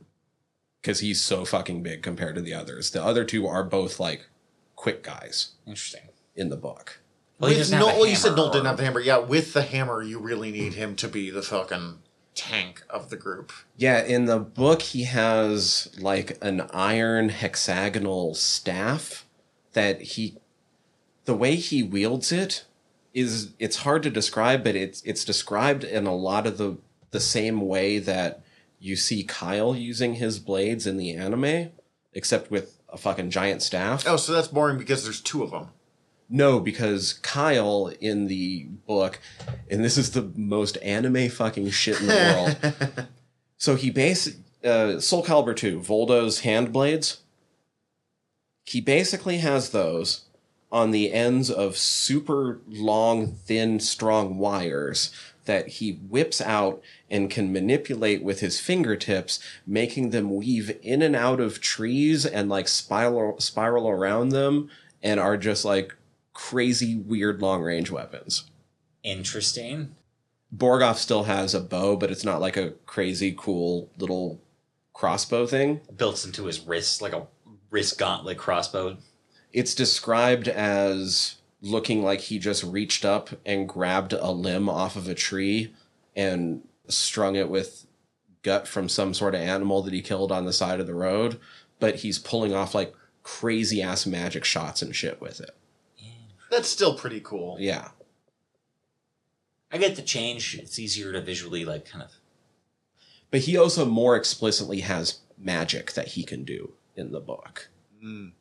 because 0.80 1.00
he's 1.00 1.20
so 1.20 1.44
fucking 1.44 1.82
big 1.82 2.02
compared 2.02 2.34
to 2.36 2.40
the 2.40 2.54
others. 2.54 2.90
The 2.90 3.04
other 3.04 3.24
two 3.24 3.46
are 3.46 3.62
both 3.62 4.00
like 4.00 4.26
quick 4.74 5.02
guys 5.02 5.52
Interesting. 5.66 6.08
in 6.34 6.48
the 6.48 6.56
book. 6.56 7.00
Well, 7.38 7.50
he 7.50 7.54
With 7.54 7.60
doesn't 7.62 7.78
have 7.78 7.86
Nolt- 7.86 7.96
a 7.96 8.00
well, 8.00 8.08
you 8.08 8.16
said 8.16 8.28
hammer 8.30 8.36
Nolt 8.36 8.52
didn't 8.54 8.66
have 8.66 8.76
the 8.76 8.84
hammer. 8.84 9.00
Yeah, 9.00 9.18
with 9.18 9.52
the 9.52 9.62
hammer, 9.62 10.02
you 10.02 10.18
really 10.18 10.50
need 10.50 10.74
him 10.74 10.96
to 10.96 11.08
be 11.08 11.28
the 11.30 11.42
fucking 11.42 11.98
tank 12.36 12.84
of 12.88 13.10
the 13.10 13.16
group. 13.16 13.52
Yeah, 13.76 14.04
in 14.04 14.26
the 14.26 14.38
book, 14.38 14.82
he 14.82 15.04
has 15.04 15.88
like 15.98 16.38
an 16.40 16.68
iron 16.72 17.30
hexagonal 17.30 18.34
staff 18.34 19.26
that 19.72 20.00
he, 20.00 20.36
the 21.24 21.34
way 21.34 21.56
he 21.56 21.82
wields 21.82 22.30
it 22.30 22.64
is 23.12 23.54
it's 23.58 23.78
hard 23.78 24.02
to 24.04 24.10
describe, 24.10 24.62
but 24.62 24.76
it's 24.76 25.02
it's 25.02 25.24
described 25.24 25.82
in 25.82 26.06
a 26.06 26.14
lot 26.14 26.46
of 26.46 26.58
the 26.58 26.76
the 27.10 27.20
same 27.20 27.62
way 27.62 27.98
that 27.98 28.42
you 28.78 28.94
see 28.94 29.24
Kyle 29.24 29.74
using 29.74 30.14
his 30.14 30.38
blades 30.38 30.86
in 30.86 30.98
the 30.98 31.14
anime, 31.14 31.70
except 32.12 32.50
with 32.50 32.78
a 32.90 32.98
fucking 32.98 33.30
giant 33.30 33.62
staff. 33.62 34.04
Oh, 34.06 34.16
so 34.16 34.32
that's 34.32 34.48
boring 34.48 34.76
because 34.78 35.02
there's 35.02 35.20
two 35.20 35.42
of 35.42 35.50
them. 35.50 35.70
No, 36.28 36.58
because 36.58 37.14
Kyle 37.14 37.92
in 38.00 38.26
the 38.26 38.64
book, 38.86 39.20
and 39.70 39.84
this 39.84 39.96
is 39.96 40.10
the 40.10 40.32
most 40.34 40.76
anime 40.78 41.28
fucking 41.28 41.70
shit 41.70 42.00
in 42.00 42.06
the 42.06 42.56
world. 42.64 43.08
so 43.56 43.76
he 43.76 43.90
base 43.90 44.36
uh, 44.64 44.98
Soul 44.98 45.24
Calibur 45.24 45.54
2, 45.54 45.80
Voldo's 45.80 46.40
hand 46.40 46.72
blades. 46.72 47.18
He 48.64 48.80
basically 48.80 49.38
has 49.38 49.70
those 49.70 50.24
on 50.72 50.90
the 50.90 51.12
ends 51.12 51.50
of 51.50 51.76
super 51.76 52.60
long, 52.66 53.28
thin, 53.28 53.78
strong 53.78 54.38
wires 54.38 55.12
that 55.44 55.68
he 55.68 55.92
whips 55.92 56.40
out 56.40 56.82
and 57.08 57.30
can 57.30 57.52
manipulate 57.52 58.22
with 58.22 58.40
his 58.40 58.58
fingertips, 58.58 59.38
making 59.64 60.10
them 60.10 60.34
weave 60.34 60.76
in 60.82 61.02
and 61.02 61.14
out 61.14 61.38
of 61.38 61.60
trees 61.60 62.26
and 62.26 62.48
like 62.48 62.66
spiral 62.66 63.38
spiral 63.38 63.88
around 63.88 64.30
them 64.30 64.68
and 65.02 65.20
are 65.20 65.36
just 65.36 65.64
like 65.64 65.94
crazy 66.36 66.94
weird 66.96 67.40
long 67.40 67.62
range 67.62 67.90
weapons. 67.90 68.44
Interesting. 69.02 69.96
Borgoff 70.54 70.96
still 70.96 71.24
has 71.24 71.54
a 71.54 71.60
bow, 71.60 71.96
but 71.96 72.10
it's 72.10 72.24
not 72.24 72.42
like 72.42 72.58
a 72.58 72.72
crazy 72.84 73.34
cool 73.36 73.90
little 73.96 74.38
crossbow 74.92 75.46
thing. 75.46 75.80
Built 75.96 76.26
into 76.26 76.44
his 76.44 76.60
wrist 76.60 77.00
like 77.00 77.14
a 77.14 77.26
wrist 77.70 77.98
gauntlet 77.98 78.36
crossbow. 78.36 78.98
It's 79.50 79.74
described 79.74 80.46
as 80.46 81.36
looking 81.62 82.04
like 82.04 82.20
he 82.20 82.38
just 82.38 82.62
reached 82.62 83.06
up 83.06 83.30
and 83.46 83.66
grabbed 83.66 84.12
a 84.12 84.30
limb 84.30 84.68
off 84.68 84.94
of 84.94 85.08
a 85.08 85.14
tree 85.14 85.72
and 86.14 86.62
strung 86.86 87.34
it 87.34 87.48
with 87.48 87.86
gut 88.42 88.68
from 88.68 88.90
some 88.90 89.14
sort 89.14 89.34
of 89.34 89.40
animal 89.40 89.82
that 89.82 89.94
he 89.94 90.02
killed 90.02 90.30
on 90.30 90.44
the 90.44 90.52
side 90.52 90.80
of 90.80 90.86
the 90.86 90.94
road, 90.94 91.40
but 91.80 91.96
he's 91.96 92.18
pulling 92.18 92.52
off 92.52 92.74
like 92.74 92.94
crazy 93.22 93.80
ass 93.80 94.04
magic 94.04 94.44
shots 94.44 94.82
and 94.82 94.94
shit 94.94 95.18
with 95.18 95.40
it. 95.40 95.56
That's 96.50 96.68
still 96.68 96.94
pretty 96.94 97.20
cool. 97.20 97.56
Yeah. 97.58 97.88
I 99.72 99.78
get 99.78 99.96
the 99.96 100.02
change. 100.02 100.54
It's 100.54 100.78
easier 100.78 101.12
to 101.12 101.20
visually 101.20 101.64
like 101.64 101.86
kind 101.86 102.04
of 102.04 102.12
But 103.30 103.40
he 103.40 103.56
also 103.56 103.84
more 103.84 104.16
explicitly 104.16 104.80
has 104.80 105.20
magic 105.36 105.92
that 105.92 106.08
he 106.08 106.22
can 106.22 106.44
do 106.44 106.72
in 106.94 107.12
the 107.12 107.20
book. 107.20 107.68
Mm. 108.02 108.32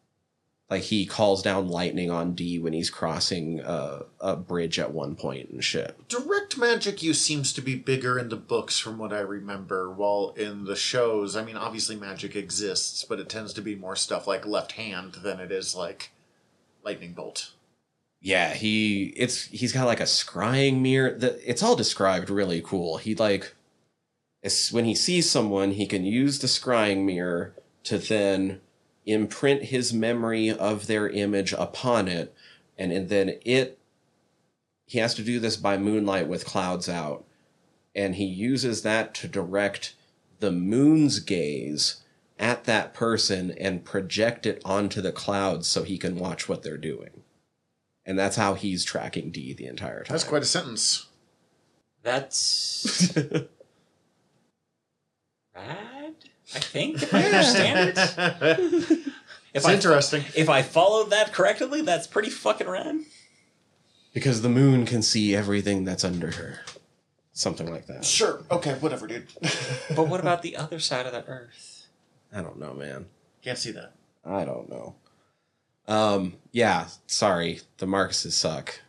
Like 0.69 0.83
he 0.83 1.05
calls 1.05 1.43
down 1.43 1.67
lightning 1.67 2.09
on 2.09 2.33
D 2.33 2.57
when 2.57 2.73
he's 2.73 2.89
crossing 2.89 3.59
a, 3.59 4.03
a 4.19 4.35
bridge 4.35 4.79
at 4.79 4.91
one 4.91 5.15
point 5.15 5.49
and 5.49 5.63
shit. 5.63 5.95
Direct 6.07 6.57
magic 6.57 7.03
use 7.03 7.21
seems 7.21 7.53
to 7.53 7.61
be 7.61 7.75
bigger 7.75 8.17
in 8.17 8.29
the 8.29 8.35
books 8.35 8.79
from 8.79 8.97
what 8.97 9.13
I 9.13 9.19
remember, 9.19 9.91
while 9.91 10.33
in 10.35 10.65
the 10.65 10.75
shows, 10.75 11.35
I 11.35 11.43
mean, 11.43 11.55
obviously 11.55 11.95
magic 11.95 12.35
exists, 12.35 13.05
but 13.05 13.19
it 13.19 13.29
tends 13.29 13.53
to 13.53 13.61
be 13.61 13.75
more 13.75 13.95
stuff 13.95 14.25
like 14.25 14.45
left 14.45 14.71
hand 14.73 15.15
than 15.15 15.39
it 15.39 15.51
is 15.51 15.75
like 15.75 16.11
lightning 16.83 17.13
bolt. 17.13 17.51
Yeah, 18.25 18.55
he 18.55 19.13
it's 19.15 19.43
he's 19.43 19.71
got 19.71 19.85
like 19.85 19.99
a 19.99 20.05
scrying 20.05 20.81
mirror. 20.81 21.11
The, 21.11 21.39
it's 21.47 21.61
all 21.61 21.75
described 21.75 22.31
really 22.31 22.59
cool. 22.59 22.97
He 22.97 23.13
like 23.13 23.53
when 24.71 24.85
he 24.85 24.95
sees 24.95 25.29
someone, 25.29 25.73
he 25.73 25.85
can 25.85 26.05
use 26.05 26.39
the 26.39 26.47
scrying 26.47 27.05
mirror 27.05 27.53
to 27.83 27.99
then 27.99 28.61
imprint 29.05 29.65
his 29.65 29.93
memory 29.93 30.49
of 30.49 30.87
their 30.87 31.07
image 31.07 31.53
upon 31.53 32.07
it, 32.07 32.33
and, 32.79 32.91
and 32.91 33.09
then 33.09 33.35
it 33.45 33.77
he 34.87 34.97
has 34.97 35.13
to 35.13 35.23
do 35.23 35.39
this 35.39 35.55
by 35.55 35.77
moonlight 35.77 36.27
with 36.27 36.45
clouds 36.45 36.89
out, 36.89 37.25
and 37.93 38.15
he 38.15 38.25
uses 38.25 38.81
that 38.81 39.13
to 39.13 39.27
direct 39.27 39.93
the 40.39 40.51
moon's 40.51 41.19
gaze 41.19 42.01
at 42.39 42.63
that 42.63 42.95
person 42.95 43.51
and 43.51 43.85
project 43.85 44.47
it 44.47 44.63
onto 44.65 44.99
the 44.99 45.11
clouds 45.11 45.67
so 45.67 45.83
he 45.83 45.99
can 45.99 46.17
watch 46.17 46.49
what 46.49 46.63
they're 46.63 46.75
doing. 46.75 47.21
And 48.05 48.17
that's 48.19 48.35
how 48.35 48.53
he's 48.53 48.83
tracking 48.83 49.31
D 49.31 49.53
the 49.53 49.65
entire 49.65 50.03
time. 50.03 50.13
That's 50.13 50.23
quite 50.23 50.41
a 50.43 50.45
sentence. 50.45 51.07
that's 52.03 53.11
rad. 55.55 56.13
I 56.53 56.59
think 56.59 57.01
if 57.01 57.13
I 57.13 57.23
understand 57.23 57.89
it. 57.89 57.97
If 57.97 59.07
It's 59.53 59.65
I 59.65 59.73
interesting. 59.73 60.23
if 60.35 60.49
I 60.49 60.61
followed 60.61 61.09
that 61.11 61.33
correctly, 61.33 61.81
that's 61.81 62.07
pretty 62.07 62.29
fucking 62.29 62.67
rad. 62.67 62.97
because 64.13 64.41
the 64.41 64.49
moon 64.49 64.85
can 64.85 65.01
see 65.01 65.35
everything 65.35 65.85
that's 65.85 66.03
under 66.03 66.31
her. 66.31 66.59
Something 67.33 67.69
like 67.71 67.87
that. 67.87 68.05
Sure. 68.05 68.43
Okay, 68.51 68.73
whatever, 68.75 69.07
dude. 69.07 69.27
But 69.95 70.07
what 70.07 70.19
about 70.21 70.41
the 70.41 70.55
other 70.55 70.79
side 70.79 71.05
of 71.05 71.11
the 71.13 71.25
earth? 71.25 71.87
I 72.33 72.41
don't 72.41 72.59
know, 72.59 72.73
man. 72.73 73.07
Can't 73.41 73.57
see 73.57 73.71
that. 73.71 73.93
I 74.23 74.45
don't 74.45 74.69
know. 74.69 74.95
Um, 75.87 76.33
yeah, 76.51 76.87
sorry. 77.07 77.61
The 77.77 77.85
Marcuses 77.85 78.33
suck. 78.33 78.79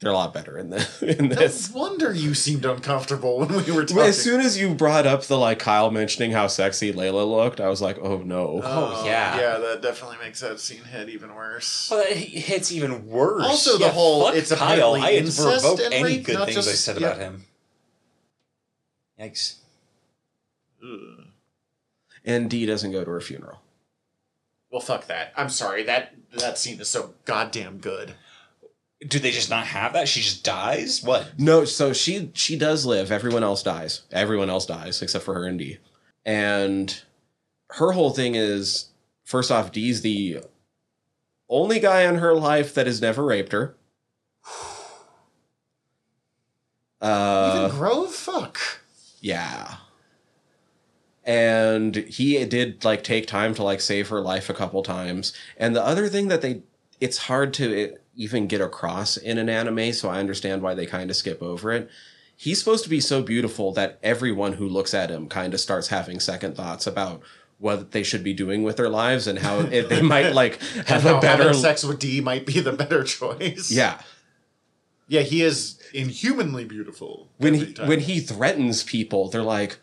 They're 0.00 0.10
a 0.12 0.14
lot 0.16 0.34
better 0.34 0.58
in 0.58 0.68
the 0.70 0.86
in 1.18 1.28
this. 1.30 1.72
No 1.74 1.80
wonder 1.80 2.12
you 2.12 2.34
seemed 2.34 2.64
uncomfortable 2.66 3.38
when 3.38 3.64
we 3.64 3.72
were 3.72 3.84
talking. 3.86 4.02
As 4.04 4.20
soon 4.22 4.40
as 4.42 4.58
you 4.58 4.74
brought 4.74 5.06
up 5.06 5.22
the 5.22 5.38
like 5.38 5.58
Kyle 5.60 5.90
mentioning 5.90 6.30
how 6.32 6.46
sexy 6.46 6.92
Layla 6.92 7.26
looked, 7.30 7.58
I 7.60 7.68
was 7.68 7.80
like, 7.80 7.98
oh 8.02 8.18
no. 8.18 8.60
Oh, 8.62 9.02
yeah. 9.06 9.36
Yeah, 9.38 9.58
that 9.58 9.80
definitely 9.80 10.18
makes 10.18 10.40
that 10.40 10.60
scene 10.60 10.84
hit 10.84 11.08
even 11.08 11.34
worse. 11.34 11.88
Well, 11.90 12.04
it 12.06 12.16
hits 12.16 12.70
even 12.70 13.06
worse. 13.06 13.44
Also, 13.46 13.78
the 13.78 13.88
whole- 13.88 14.26
fuck 14.26 14.34
it's 14.34 14.52
Kyle. 14.52 14.72
apparently 14.94 15.00
I 15.00 15.12
had 15.12 15.24
incest 15.24 15.64
revoke 15.64 15.80
and 15.80 15.94
any 15.94 16.04
rape, 16.04 16.24
good 16.26 16.34
not 16.34 16.46
things 16.48 16.58
I 16.58 16.70
just- 16.70 16.84
said 16.84 17.00
yeah. 17.00 17.06
about 17.06 17.18
him. 17.20 17.44
Yikes. 19.18 19.56
Ugh. 20.82 21.24
And 22.26 22.50
D 22.50 22.66
doesn't 22.66 22.92
go 22.92 23.04
to 23.04 23.10
her 23.10 23.20
funeral. 23.20 23.60
Well, 24.74 24.80
fuck 24.80 25.06
that. 25.06 25.32
I'm 25.36 25.50
sorry. 25.50 25.84
That 25.84 26.16
that 26.36 26.58
scene 26.58 26.80
is 26.80 26.88
so 26.88 27.14
goddamn 27.26 27.78
good. 27.78 28.14
Do 29.06 29.20
they 29.20 29.30
just 29.30 29.48
not 29.48 29.68
have 29.68 29.92
that? 29.92 30.08
She 30.08 30.20
just 30.20 30.42
dies? 30.42 31.00
What? 31.00 31.38
No, 31.38 31.64
so 31.64 31.92
she 31.92 32.32
she 32.34 32.58
does 32.58 32.84
live. 32.84 33.12
Everyone 33.12 33.44
else 33.44 33.62
dies. 33.62 34.02
Everyone 34.10 34.50
else 34.50 34.66
dies 34.66 35.00
except 35.00 35.24
for 35.24 35.34
her 35.34 35.44
and 35.46 35.60
D. 35.60 35.78
And 36.24 37.00
her 37.70 37.92
whole 37.92 38.10
thing 38.10 38.34
is 38.34 38.86
first 39.22 39.52
off, 39.52 39.70
D's 39.70 40.00
the 40.00 40.40
only 41.48 41.78
guy 41.78 42.02
in 42.02 42.16
her 42.16 42.34
life 42.34 42.74
that 42.74 42.88
has 42.88 43.00
never 43.00 43.24
raped 43.24 43.52
her. 43.52 43.76
Uh, 47.00 47.66
Even 47.66 47.78
Grove, 47.78 48.14
fuck. 48.14 48.58
yeah. 49.20 49.76
And 51.26 51.96
he 51.96 52.44
did 52.44 52.84
like 52.84 53.02
take 53.02 53.26
time 53.26 53.54
to 53.54 53.62
like 53.62 53.80
save 53.80 54.08
her 54.08 54.20
life 54.20 54.50
a 54.50 54.54
couple 54.54 54.82
times. 54.82 55.32
And 55.56 55.74
the 55.74 55.84
other 55.84 56.08
thing 56.08 56.28
that 56.28 56.42
they 56.42 56.62
it's 57.00 57.18
hard 57.18 57.54
to 57.54 57.96
even 58.16 58.46
get 58.46 58.60
across 58.60 59.16
in 59.16 59.38
an 59.38 59.48
anime, 59.48 59.92
so 59.92 60.08
I 60.08 60.20
understand 60.20 60.62
why 60.62 60.74
they 60.74 60.86
kind 60.86 61.10
of 61.10 61.16
skip 61.16 61.42
over 61.42 61.72
it. 61.72 61.90
He's 62.36 62.58
supposed 62.58 62.84
to 62.84 62.90
be 62.90 63.00
so 63.00 63.22
beautiful 63.22 63.72
that 63.72 63.98
everyone 64.02 64.54
who 64.54 64.68
looks 64.68 64.94
at 64.94 65.10
him 65.10 65.28
kind 65.28 65.54
of 65.54 65.60
starts 65.60 65.88
having 65.88 66.20
second 66.20 66.56
thoughts 66.56 66.86
about 66.86 67.22
what 67.58 67.92
they 67.92 68.02
should 68.02 68.24
be 68.24 68.34
doing 68.34 68.62
with 68.62 68.76
their 68.76 68.88
lives 68.88 69.26
and 69.26 69.38
how 69.38 69.60
it, 69.60 69.88
they 69.88 70.02
might 70.02 70.32
like 70.34 70.60
have 70.86 71.06
a 71.06 71.20
better 71.20 71.54
sex 71.54 71.84
with 71.84 71.98
D 71.98 72.20
might 72.20 72.44
be 72.46 72.60
the 72.60 72.72
better 72.72 73.04
choice. 73.04 73.70
yeah 73.70 74.00
yeah. 75.06 75.20
He 75.20 75.42
is 75.42 75.78
inhumanly 75.92 76.64
beautiful. 76.64 77.28
when 77.38 77.54
he 77.54 77.72
time. 77.72 77.88
when 77.88 78.00
he 78.00 78.20
threatens 78.20 78.82
people 78.82 79.28
they're 79.28 79.42
like 79.42 79.78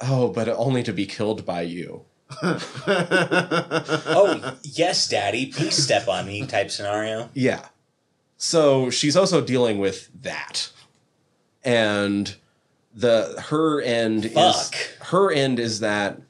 oh 0.00 0.28
but 0.28 0.48
only 0.48 0.82
to 0.82 0.92
be 0.92 1.06
killed 1.06 1.44
by 1.44 1.62
you 1.62 2.04
Oh, 2.88 4.56
yes, 4.62 5.08
daddy. 5.08 5.46
Please 5.46 5.76
step 5.76 6.08
on 6.08 6.26
me 6.26 6.46
type 6.46 6.70
scenario. 6.70 7.30
Yeah. 7.34 7.66
So 8.36 8.90
she's 8.90 9.16
also 9.16 9.40
dealing 9.40 9.78
with 9.78 10.10
that. 10.22 10.70
And 11.64 12.34
the 12.94 13.42
her 13.48 13.80
end 13.80 14.30
Fuck. 14.32 14.74
is 14.74 14.96
her 15.02 15.30
end 15.30 15.58
is 15.58 15.80
that 15.80 16.20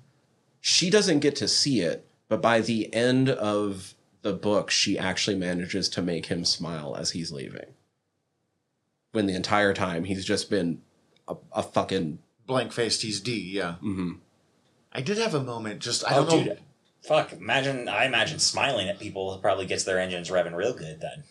she 0.61 0.91
doesn't 0.91 1.21
get 1.21 1.37
to 1.37 1.49
see 1.49 1.81
it, 1.81 2.07
but 2.29 2.43
by 2.43 2.61
the 2.61 2.93
end 2.95 3.29
of 3.29 3.95
the 4.23 4.33
book 4.33 4.71
she 4.71 4.99
actually 4.99 5.37
manages 5.37 5.89
to 5.91 6.03
make 6.03 6.27
him 6.27 6.45
smile 6.45 6.97
as 6.97 7.13
he's 7.13 7.31
leaving. 7.33 7.75
When 9.13 9.27
the 9.27 9.35
entire 9.35 9.75
time 9.75 10.05
he's 10.05 10.25
just 10.25 10.51
been 10.51 10.83
a, 11.29 11.37
a 11.53 11.63
fucking 11.63 12.19
blank 12.47 12.73
faced. 12.73 13.03
He's 13.03 13.21
D. 13.21 13.39
Yeah. 13.53 13.77
mhm. 13.83 14.19
I 14.93 15.01
did 15.03 15.19
have 15.19 15.35
a 15.35 15.43
moment. 15.43 15.81
Just 15.81 16.05
I 16.11 16.17
Oh, 16.17 16.25
don't 16.25 16.39
know. 16.47 16.55
dude. 16.55 16.63
Fuck. 17.03 17.33
Imagine, 17.33 17.89
I 17.89 18.05
imagine 18.07 18.39
smiling 18.39 18.89
at 18.89 18.99
people 18.99 19.37
probably 19.43 19.67
gets 19.67 19.85
their 19.85 19.99
engines 20.01 20.31
revving 20.31 20.55
real 20.57 20.73
good 20.73 21.01
then. 21.01 21.25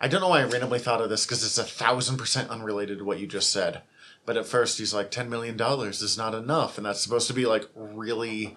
I 0.00 0.08
don't 0.08 0.20
know 0.20 0.28
why 0.28 0.40
I 0.40 0.44
randomly 0.44 0.78
thought 0.78 1.00
of 1.00 1.08
this 1.10 1.24
because 1.26 1.44
it's 1.44 1.58
a 1.58 1.64
thousand 1.64 2.16
percent 2.16 2.50
unrelated 2.50 2.98
to 2.98 3.04
what 3.04 3.20
you 3.20 3.26
just 3.26 3.50
said. 3.50 3.82
But 4.26 4.36
at 4.36 4.46
first, 4.46 4.78
he's 4.78 4.92
like, 4.94 5.10
$10 5.10 5.28
million 5.28 5.58
is 5.60 6.18
not 6.18 6.34
enough. 6.34 6.76
And 6.76 6.84
that's 6.86 7.00
supposed 7.00 7.26
to 7.28 7.34
be 7.34 7.46
like 7.46 7.66
really 7.74 8.56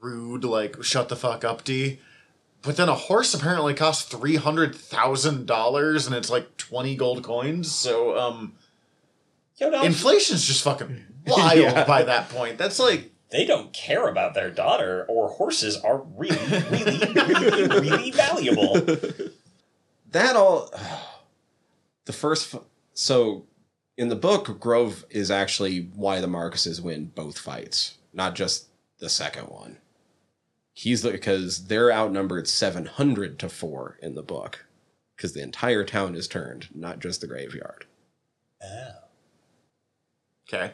rude, 0.00 0.44
like, 0.44 0.82
shut 0.82 1.08
the 1.08 1.16
fuck 1.16 1.44
up, 1.44 1.64
D. 1.64 1.98
But 2.62 2.76
then 2.76 2.88
a 2.88 2.94
horse 2.94 3.32
apparently 3.34 3.74
costs 3.74 4.12
$300,000 4.14 6.06
and 6.06 6.14
it's 6.14 6.30
like 6.30 6.56
20 6.56 6.94
gold 6.96 7.22
coins. 7.24 7.74
So, 7.74 8.18
um, 8.18 8.54
Yo, 9.58 9.68
no, 9.70 9.82
Inflation's 9.82 10.44
just 10.46 10.62
fucking 10.64 11.04
wild 11.26 11.58
Yeah. 11.58 11.84
by 11.84 12.02
that 12.04 12.28
point. 12.30 12.58
That's 12.58 12.78
like 12.78 13.10
they 13.30 13.44
don't 13.46 13.72
care 13.72 14.08
about 14.08 14.34
their 14.34 14.50
daughter, 14.50 15.06
or 15.08 15.28
horses 15.28 15.76
are 15.78 16.02
really, 16.16 16.36
really, 16.70 16.98
really, 17.24 17.80
really 17.80 18.10
valuable. 18.10 18.74
that 20.10 20.36
all 20.36 20.70
the 22.04 22.12
first 22.12 22.54
so 22.94 23.46
in 23.96 24.08
the 24.08 24.16
book 24.16 24.58
grove 24.60 25.04
is 25.10 25.30
actually 25.30 25.88
why 25.94 26.20
the 26.20 26.26
marcuses 26.26 26.80
win 26.80 27.06
both 27.14 27.38
fights 27.38 27.96
not 28.12 28.34
just 28.34 28.66
the 28.98 29.08
second 29.08 29.44
one 29.44 29.78
he's 30.74 31.00
the 31.02 31.10
because 31.12 31.66
they're 31.68 31.92
outnumbered 31.92 32.46
700 32.48 33.38
to 33.38 33.48
4 33.48 33.98
in 34.02 34.14
the 34.14 34.22
book 34.22 34.66
because 35.16 35.32
the 35.32 35.42
entire 35.42 35.84
town 35.84 36.14
is 36.14 36.26
turned 36.28 36.68
not 36.74 36.98
just 36.98 37.20
the 37.20 37.26
graveyard 37.26 37.86
Oh. 38.62 38.90
Okay. 40.52 40.72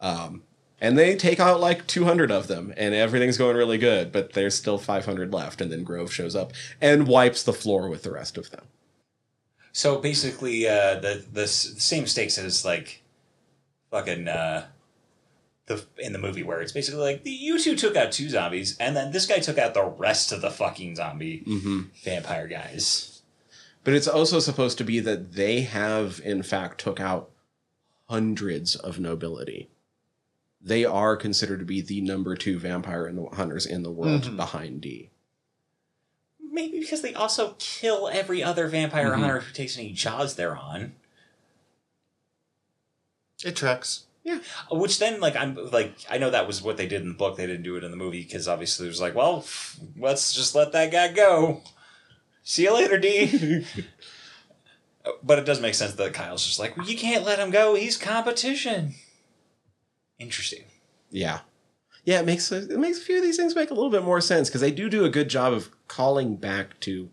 um 0.00 0.42
and 0.80 0.98
they 0.98 1.16
take 1.16 1.40
out 1.40 1.60
like 1.60 1.86
200 1.86 2.30
of 2.30 2.48
them 2.48 2.74
and 2.76 2.94
everything's 2.94 3.38
going 3.38 3.56
really 3.56 3.78
good 3.78 4.12
but 4.12 4.32
there's 4.32 4.54
still 4.54 4.78
500 4.78 5.32
left 5.32 5.60
and 5.60 5.70
then 5.72 5.84
grove 5.84 6.12
shows 6.12 6.34
up 6.36 6.52
and 6.80 7.06
wipes 7.06 7.42
the 7.42 7.52
floor 7.52 7.88
with 7.88 8.02
the 8.02 8.12
rest 8.12 8.36
of 8.36 8.50
them 8.50 8.66
So 9.76 9.98
basically, 9.98 10.68
uh, 10.68 11.00
the 11.00 11.24
the 11.32 11.48
same 11.48 12.06
stakes 12.06 12.38
as 12.38 12.64
like 12.64 13.02
fucking 13.90 14.28
uh, 14.28 14.66
the 15.66 15.84
in 15.98 16.12
the 16.12 16.18
movie 16.20 16.44
where 16.44 16.62
it's 16.62 16.70
basically 16.70 17.00
like 17.00 17.24
the, 17.24 17.32
you 17.32 17.58
two 17.58 17.74
took 17.74 17.96
out 17.96 18.12
two 18.12 18.28
zombies, 18.28 18.78
and 18.78 18.96
then 18.96 19.10
this 19.10 19.26
guy 19.26 19.40
took 19.40 19.58
out 19.58 19.74
the 19.74 19.82
rest 19.84 20.30
of 20.30 20.42
the 20.42 20.50
fucking 20.52 20.94
zombie 20.94 21.42
mm-hmm. 21.44 21.80
vampire 22.04 22.46
guys. 22.46 23.22
But 23.82 23.94
it's 23.94 24.06
also 24.06 24.38
supposed 24.38 24.78
to 24.78 24.84
be 24.84 25.00
that 25.00 25.32
they 25.32 25.62
have, 25.62 26.20
in 26.24 26.44
fact, 26.44 26.80
took 26.80 27.00
out 27.00 27.30
hundreds 28.08 28.76
of 28.76 28.98
nobility. 29.00 29.68
They 30.60 30.84
are 30.84 31.16
considered 31.16 31.58
to 31.60 31.64
be 31.64 31.80
the 31.80 32.00
number 32.00 32.36
two 32.36 32.58
vampire 32.58 33.06
in 33.06 33.16
the 33.16 33.26
hunters 33.26 33.66
in 33.66 33.82
the 33.82 33.90
world 33.90 34.22
Mhm. 34.24 34.36
behind 34.36 34.80
D. 34.80 35.10
Maybe 36.40 36.80
because 36.80 37.02
they 37.02 37.14
also 37.14 37.56
kill 37.58 38.08
every 38.08 38.42
other 38.42 38.68
vampire 38.68 39.10
Mhm. 39.12 39.18
hunter 39.18 39.40
who 39.40 39.52
takes 39.52 39.76
any 39.76 39.92
jobs 39.92 40.34
they're 40.34 40.56
on. 40.56 40.94
It 43.44 43.56
tracks. 43.56 44.04
Yeah. 44.22 44.38
Which 44.70 44.98
then, 44.98 45.20
like, 45.20 45.36
I'm 45.36 45.54
like, 45.70 45.94
I 46.08 46.16
know 46.16 46.30
that 46.30 46.46
was 46.46 46.62
what 46.62 46.78
they 46.78 46.86
did 46.86 47.02
in 47.02 47.08
the 47.08 47.14
book. 47.14 47.36
They 47.36 47.46
didn't 47.46 47.62
do 47.64 47.76
it 47.76 47.84
in 47.84 47.90
the 47.90 47.96
movie 47.96 48.22
because 48.22 48.48
obviously 48.48 48.86
it 48.86 48.88
was 48.90 49.00
like, 49.00 49.14
well, 49.14 49.44
let's 49.98 50.32
just 50.32 50.54
let 50.54 50.72
that 50.72 50.90
guy 50.92 51.12
go. 51.12 51.62
See 52.42 52.62
you 52.62 52.72
later, 52.74 52.98
D. 52.98 53.66
but 55.22 55.38
it 55.38 55.44
does 55.44 55.60
make 55.60 55.74
sense 55.74 55.94
that 55.94 56.14
Kyle's 56.14 56.44
just 56.46 56.58
like, 56.58 56.76
well, 56.76 56.86
you 56.86 56.96
can't 56.96 57.24
let 57.24 57.38
him 57.38 57.50
go. 57.50 57.74
He's 57.74 57.96
competition. 57.96 58.94
Interesting. 60.18 60.64
Yeah. 61.10 61.40
Yeah, 62.04 62.20
it 62.20 62.26
makes 62.26 62.50
it 62.52 62.70
makes 62.78 62.98
a 62.98 63.00
few 63.02 63.16
of 63.16 63.22
these 63.22 63.36
things 63.36 63.54
make 63.56 63.70
a 63.70 63.74
little 63.74 63.90
bit 63.90 64.02
more 64.04 64.20
sense 64.20 64.48
because 64.48 64.60
they 64.60 64.70
do 64.70 64.88
do 64.90 65.04
a 65.04 65.08
good 65.10 65.28
job 65.30 65.52
of 65.52 65.70
calling 65.88 66.36
back 66.36 66.78
to 66.80 67.08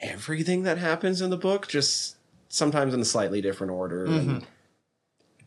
everything 0.00 0.64
that 0.64 0.78
happens 0.78 1.20
in 1.20 1.30
the 1.30 1.36
book, 1.36 1.66
just 1.68 2.16
sometimes 2.48 2.92
in 2.92 3.00
a 3.00 3.04
slightly 3.04 3.40
different 3.40 3.72
order. 3.72 4.04
and- 4.04 4.42
Mhm. 4.42 4.46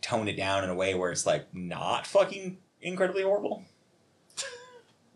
Tone 0.01 0.27
it 0.27 0.37
down 0.37 0.63
in 0.63 0.69
a 0.69 0.75
way 0.75 0.93
where 0.93 1.11
it's 1.11 1.25
like 1.25 1.51
not 1.53 2.05
fucking 2.05 2.57
incredibly 2.81 3.23
horrible. 3.23 3.65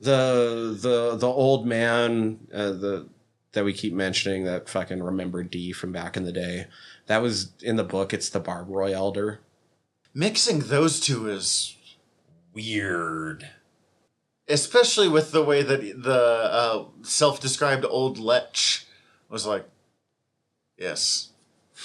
the 0.02 0.78
the 0.82 1.16
the 1.18 1.28
old 1.28 1.66
man 1.66 2.40
uh, 2.54 2.72
the 2.72 3.08
that 3.54 3.66
we 3.66 3.74
keep 3.74 3.94
mentioning 3.94 4.44
that 4.46 4.70
fucking 4.70 5.02
remember 5.02 5.44
D 5.44 5.72
from 5.72 5.92
back 5.92 6.16
in 6.16 6.24
the 6.24 6.32
day. 6.32 6.68
That 7.08 7.22
was 7.22 7.52
in 7.62 7.76
the 7.76 7.84
book. 7.84 8.14
It's 8.14 8.30
the 8.30 8.40
Barbarois 8.40 8.92
Elder. 8.94 9.40
Mixing 10.14 10.60
those 10.60 11.00
two 11.00 11.30
is 11.30 11.76
Weird. 12.54 13.48
especially 14.48 15.08
with 15.08 15.32
the 15.32 15.44
way 15.44 15.62
that 15.64 15.82
the 16.04 16.14
uh, 16.14 16.86
self-described 17.04 17.86
old 17.86 18.18
lech 18.20 18.58
was 19.30 19.46
like, 19.46 19.68
"Yes, 20.78 21.30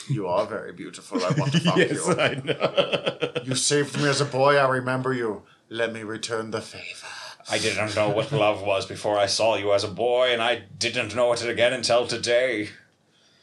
you 0.09 0.27
are 0.27 0.47
very 0.47 0.73
beautiful. 0.73 1.23
I 1.25 1.31
want 1.39 1.53
to 1.53 1.61
fuck 1.61 1.77
you. 1.79 2.17
I 2.19 2.35
know. 2.45 3.43
You 3.45 3.55
saved 3.55 3.97
me 3.99 4.09
as 4.09 4.21
a 4.21 4.25
boy. 4.25 4.57
I 4.57 4.69
remember 4.69 5.13
you. 5.13 5.43
Let 5.69 5.93
me 5.93 6.03
return 6.03 6.51
the 6.51 6.61
favor." 6.63 7.07
I 7.51 7.59
didn't 7.59 7.95
know 7.95 8.09
what 8.09 8.33
love 8.33 8.63
was 8.63 8.87
before 8.87 9.19
I 9.19 9.27
saw 9.27 9.57
you 9.57 9.73
as 9.75 9.85
a 9.85 9.89
boy, 9.89 10.33
and 10.33 10.41
I 10.43 10.63
didn't 10.79 11.15
know 11.15 11.33
it 11.33 11.43
again 11.45 11.73
until 11.73 12.07
today. 12.07 12.71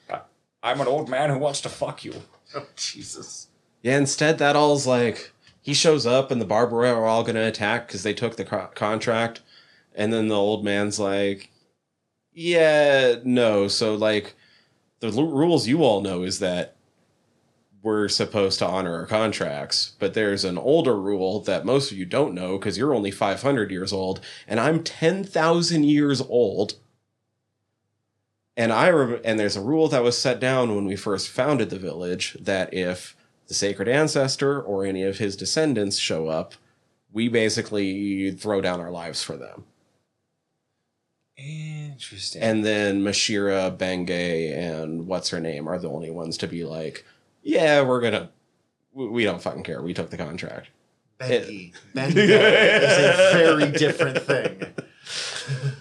I, 0.10 0.22
I'm 0.64 0.82
an 0.82 0.88
old 0.88 1.07
man 1.10 1.30
who 1.30 1.38
wants 1.38 1.61
to 1.61 1.69
fuck 1.69 2.03
you. 2.03 2.14
Oh 2.56 2.68
Jesus! 2.76 3.48
yeah. 3.82 3.98
Instead, 3.98 4.38
that 4.40 4.56
all's 4.56 4.88
like 4.88 5.32
he 5.61 5.73
shows 5.73 6.06
up 6.06 6.32
and 6.32 6.41
the 6.41 6.45
Barbarois 6.45 6.91
are 6.95 7.06
all 7.06 7.23
going 7.23 7.36
to 7.36 7.48
attack 7.48 7.88
because 7.88 8.03
they 8.03 8.14
took 8.14 8.36
the 8.36 8.45
co- 8.45 8.69
contract, 8.76 9.41
and 9.95 10.11
then 10.11 10.28
the 10.28 10.36
old 10.36 10.65
man's 10.65 10.99
like, 10.99 11.52
"Yeah, 12.34 13.15
no." 13.23 13.68
So 13.68 13.95
like, 13.95 14.36
the 14.99 15.07
l- 15.10 15.28
rules 15.28 15.68
you 15.68 15.84
all 15.84 16.02
know 16.02 16.23
is 16.23 16.40
that 16.40 16.76
we're 17.84 18.08
supposed 18.08 18.60
to 18.60 18.68
honor 18.68 18.95
our 18.95 19.06
contracts, 19.06 19.94
but 19.99 20.14
there's 20.14 20.45
an 20.45 20.58
older 20.58 20.99
rule 20.99 21.40
that 21.41 21.66
most 21.66 21.91
of 21.91 21.98
you 21.98 22.06
don't 22.06 22.34
know 22.34 22.58
because 22.58 22.78
you're 22.78 22.94
only 22.94 23.12
500 23.12 23.72
years 23.72 23.91
old, 23.91 24.22
and 24.48 24.60
I'm 24.60 24.84
10,000 24.84 25.84
years 25.84 26.22
old. 26.22 26.76
And 28.56 28.72
I 28.72 28.90
rem- 28.90 29.22
and 29.24 29.40
there's 29.40 29.56
a 29.56 29.62
rule 29.62 29.88
that 29.88 30.03
was 30.03 30.18
set 30.18 30.40
down 30.40 30.76
when 30.76 30.86
we 30.86 30.95
first 30.95 31.30
founded 31.30 31.70
the 31.70 31.80
village 31.80 32.38
that 32.40 32.74
if 32.74 33.16
the 33.48 33.53
sacred 33.53 33.88
ancestor 33.88 34.62
or 34.62 34.86
any 34.86 35.03
of 35.03 35.18
his 35.18 35.36
descendants 35.36 35.98
show 35.98 36.28
up, 36.28 36.53
we 37.12 37.28
basically 37.28 38.32
throw 38.32 38.62
down 38.62 38.80
our 38.80 38.91
lives 38.91 39.24
for 39.24 39.38
them. 39.38 39.66
Interesting. 41.38 42.41
And 42.41 42.64
then 42.64 43.02
Mashira, 43.02 43.76
Bengay, 43.76 44.56
and 44.56 45.08
what's 45.08 45.30
her 45.30 45.40
name 45.40 45.68
are 45.68 45.80
the 45.80 45.90
only 45.90 46.12
ones 46.12 46.38
to 46.38 46.48
be 46.48 46.64
like, 46.64 47.06
yeah, 47.42 47.82
we're 47.82 48.02
gonna, 48.02 48.30
we 48.94 49.08
we 49.08 49.24
don't 49.24 49.42
fucking 49.42 49.64
care. 49.64 49.82
We 49.82 49.94
took 49.94 50.10
the 50.10 50.18
contract. 50.18 50.70
Bengi. 51.20 51.74
Bengi 51.96 52.16
is 52.18 52.98
a 52.98 53.32
very 53.34 53.72
different 53.72 54.20
thing. 54.24 54.66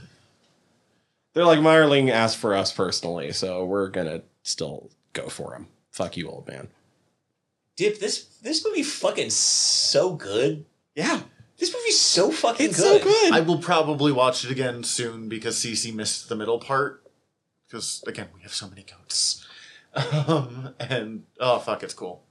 They're 1.33 1.45
like, 1.45 1.61
Meyer 1.61 1.87
Link 1.87 2.11
asked 2.11 2.39
for 2.39 2.55
us 2.55 2.73
personally, 2.73 3.33
so 3.33 3.65
we're 3.65 3.89
gonna 3.89 4.23
still 4.43 4.91
go 5.13 5.29
for 5.29 5.55
him. 5.55 5.69
Fuck 5.93 6.17
you, 6.17 6.29
old 6.29 6.49
man. 6.49 6.69
Dip, 7.77 8.01
this 8.01 8.25
this 8.43 8.65
movie 8.67 8.83
fucking 8.83 9.31
so 9.31 10.15
good. 10.15 10.67
Yeah, 10.97 11.21
This 11.59 11.73
movie's 11.73 12.01
so 12.01 12.31
fucking 12.33 12.67
it's 12.67 12.77
good. 12.81 13.01
so 13.03 13.09
good. 13.09 13.33
I 13.33 13.41
will 13.41 13.59
probably 13.59 14.11
watch 14.13 14.45
it 14.45 14.51
again 14.51 14.83
soon 14.83 15.29
because 15.29 15.57
Cece 15.57 15.95
missed 15.95 16.29
the 16.29 16.35
middle 16.37 16.59
part. 16.59 17.05
Because 17.67 18.03
again, 18.09 18.27
we 18.35 18.43
have 18.43 18.53
so 18.53 18.69
many 18.69 18.83
goats. 18.83 19.47
Um, 19.95 20.75
and 20.79 21.25
oh 21.41 21.59
fuck, 21.59 21.83
it's 21.83 21.95
cool. 21.95 22.23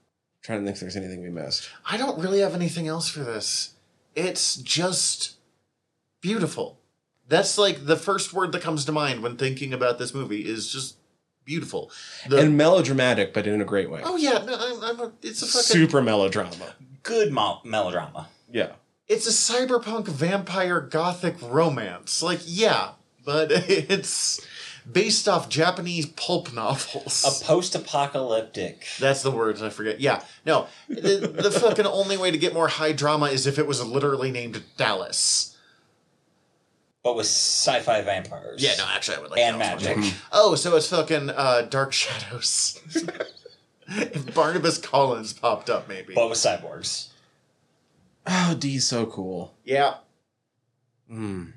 trying 0.43 0.59
to 0.59 0.65
think 0.65 0.75
if 0.75 0.81
there's 0.81 0.95
anything 0.95 1.21
we 1.21 1.29
missed. 1.29 1.69
I 1.89 1.97
don't 1.97 2.19
really 2.19 2.39
have 2.39 2.55
anything 2.55 2.87
else 2.87 3.09
for 3.09 3.19
this. 3.19 3.73
It's 4.15 4.55
just 4.55 5.35
beautiful. 6.21 6.79
That's 7.27 7.57
like 7.57 7.85
the 7.85 7.95
first 7.97 8.33
word 8.33 8.51
that 8.53 8.61
comes 8.61 8.85
to 8.85 8.91
mind 8.91 9.21
when 9.21 9.37
thinking 9.37 9.73
about 9.73 9.99
this 9.99 10.13
movie 10.13 10.45
is 10.45 10.71
just 10.71 10.95
beautiful. 11.45 11.91
The, 12.27 12.39
and 12.39 12.57
melodramatic, 12.57 13.33
but 13.33 13.45
in 13.45 13.61
a 13.61 13.65
great 13.65 13.89
way. 13.91 14.01
oh 14.03 14.15
yeah, 14.17 14.39
no, 14.45 14.55
I'm, 14.57 14.83
I'm 14.83 14.99
a, 14.99 15.11
it's 15.21 15.41
a 15.41 15.45
fucking 15.45 15.63
Super 15.63 16.01
melodrama. 16.01 16.75
Good 17.03 17.31
mo- 17.31 17.61
melodrama. 17.63 18.29
Yeah. 18.51 18.71
it's 19.07 19.27
a 19.27 19.31
cyberpunk 19.31 20.07
vampire 20.07 20.81
gothic 20.81 21.35
romance. 21.41 22.23
Like 22.23 22.39
yeah, 22.45 22.91
but 23.25 23.51
it's 23.51 24.41
based 24.91 25.27
off 25.27 25.49
Japanese 25.49 26.05
pulp 26.05 26.53
novels. 26.53 27.23
A 27.25 27.45
post-apocalyptic. 27.45 28.85
That's 28.99 29.21
the 29.21 29.31
words 29.31 29.61
I 29.61 29.69
forget. 29.69 29.99
Yeah, 29.99 30.23
no, 30.45 30.67
the, 30.87 31.31
the 31.41 31.51
fucking 31.51 31.85
only 31.85 32.17
way 32.17 32.31
to 32.31 32.37
get 32.37 32.53
more 32.53 32.67
high 32.67 32.91
drama 32.93 33.27
is 33.27 33.45
if 33.47 33.59
it 33.59 33.67
was 33.67 33.85
literally 33.85 34.31
named 34.31 34.63
Dallas. 34.77 35.55
but 37.03 37.15
with 37.15 37.25
sci-fi 37.27 38.01
vampires. 38.01 38.61
Yeah, 38.63 38.75
no, 38.77 38.85
actually, 38.89 39.17
I 39.17 39.21
would 39.21 39.31
like 39.31 39.39
and 39.39 39.61
that 39.61 39.75
one. 39.81 39.99
magic. 39.99 40.13
Oh, 40.31 40.55
so 40.55 40.75
it's 40.75 40.87
fucking 40.89 41.29
uh, 41.29 41.63
Dark 41.63 41.93
Shadows. 41.93 42.79
if 43.87 44.33
Barnabas 44.33 44.77
Collins 44.77 45.33
popped 45.33 45.69
up, 45.69 45.87
maybe. 45.89 46.13
but 46.13 46.29
with 46.29 46.37
cyborgs. 46.37 47.07
Oh, 48.27 48.55
D's 48.57 48.85
so 48.87 49.05
cool. 49.05 49.53
Yeah, 49.63 49.95
Mm. 51.11 51.53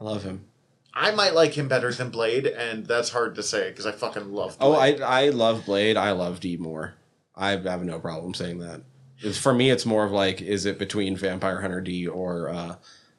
I 0.00 0.04
love 0.04 0.24
him. 0.24 0.46
I 0.92 1.12
might 1.12 1.34
like 1.34 1.54
him 1.54 1.68
better 1.68 1.92
than 1.92 2.10
Blade, 2.10 2.46
and 2.46 2.86
that's 2.86 3.10
hard 3.10 3.34
to 3.36 3.42
say 3.42 3.70
because 3.70 3.86
I 3.86 3.92
fucking 3.92 4.32
love. 4.32 4.56
Oh, 4.60 4.74
I 4.74 4.92
I 4.94 5.28
love 5.28 5.66
Blade. 5.66 5.96
I 5.96 6.12
love 6.12 6.40
D 6.40 6.56
more. 6.56 6.94
I 7.36 7.50
have 7.50 7.84
no 7.84 7.98
problem 7.98 8.34
saying 8.34 8.58
that. 8.58 8.82
It's, 9.18 9.38
for 9.38 9.54
me, 9.54 9.70
it's 9.70 9.86
more 9.86 10.04
of 10.04 10.12
like, 10.12 10.40
is 10.42 10.66
it 10.66 10.78
between 10.78 11.16
Vampire 11.16 11.60
Hunter 11.60 11.80
D 11.80 12.06
or 12.06 12.48
uh, 12.48 12.76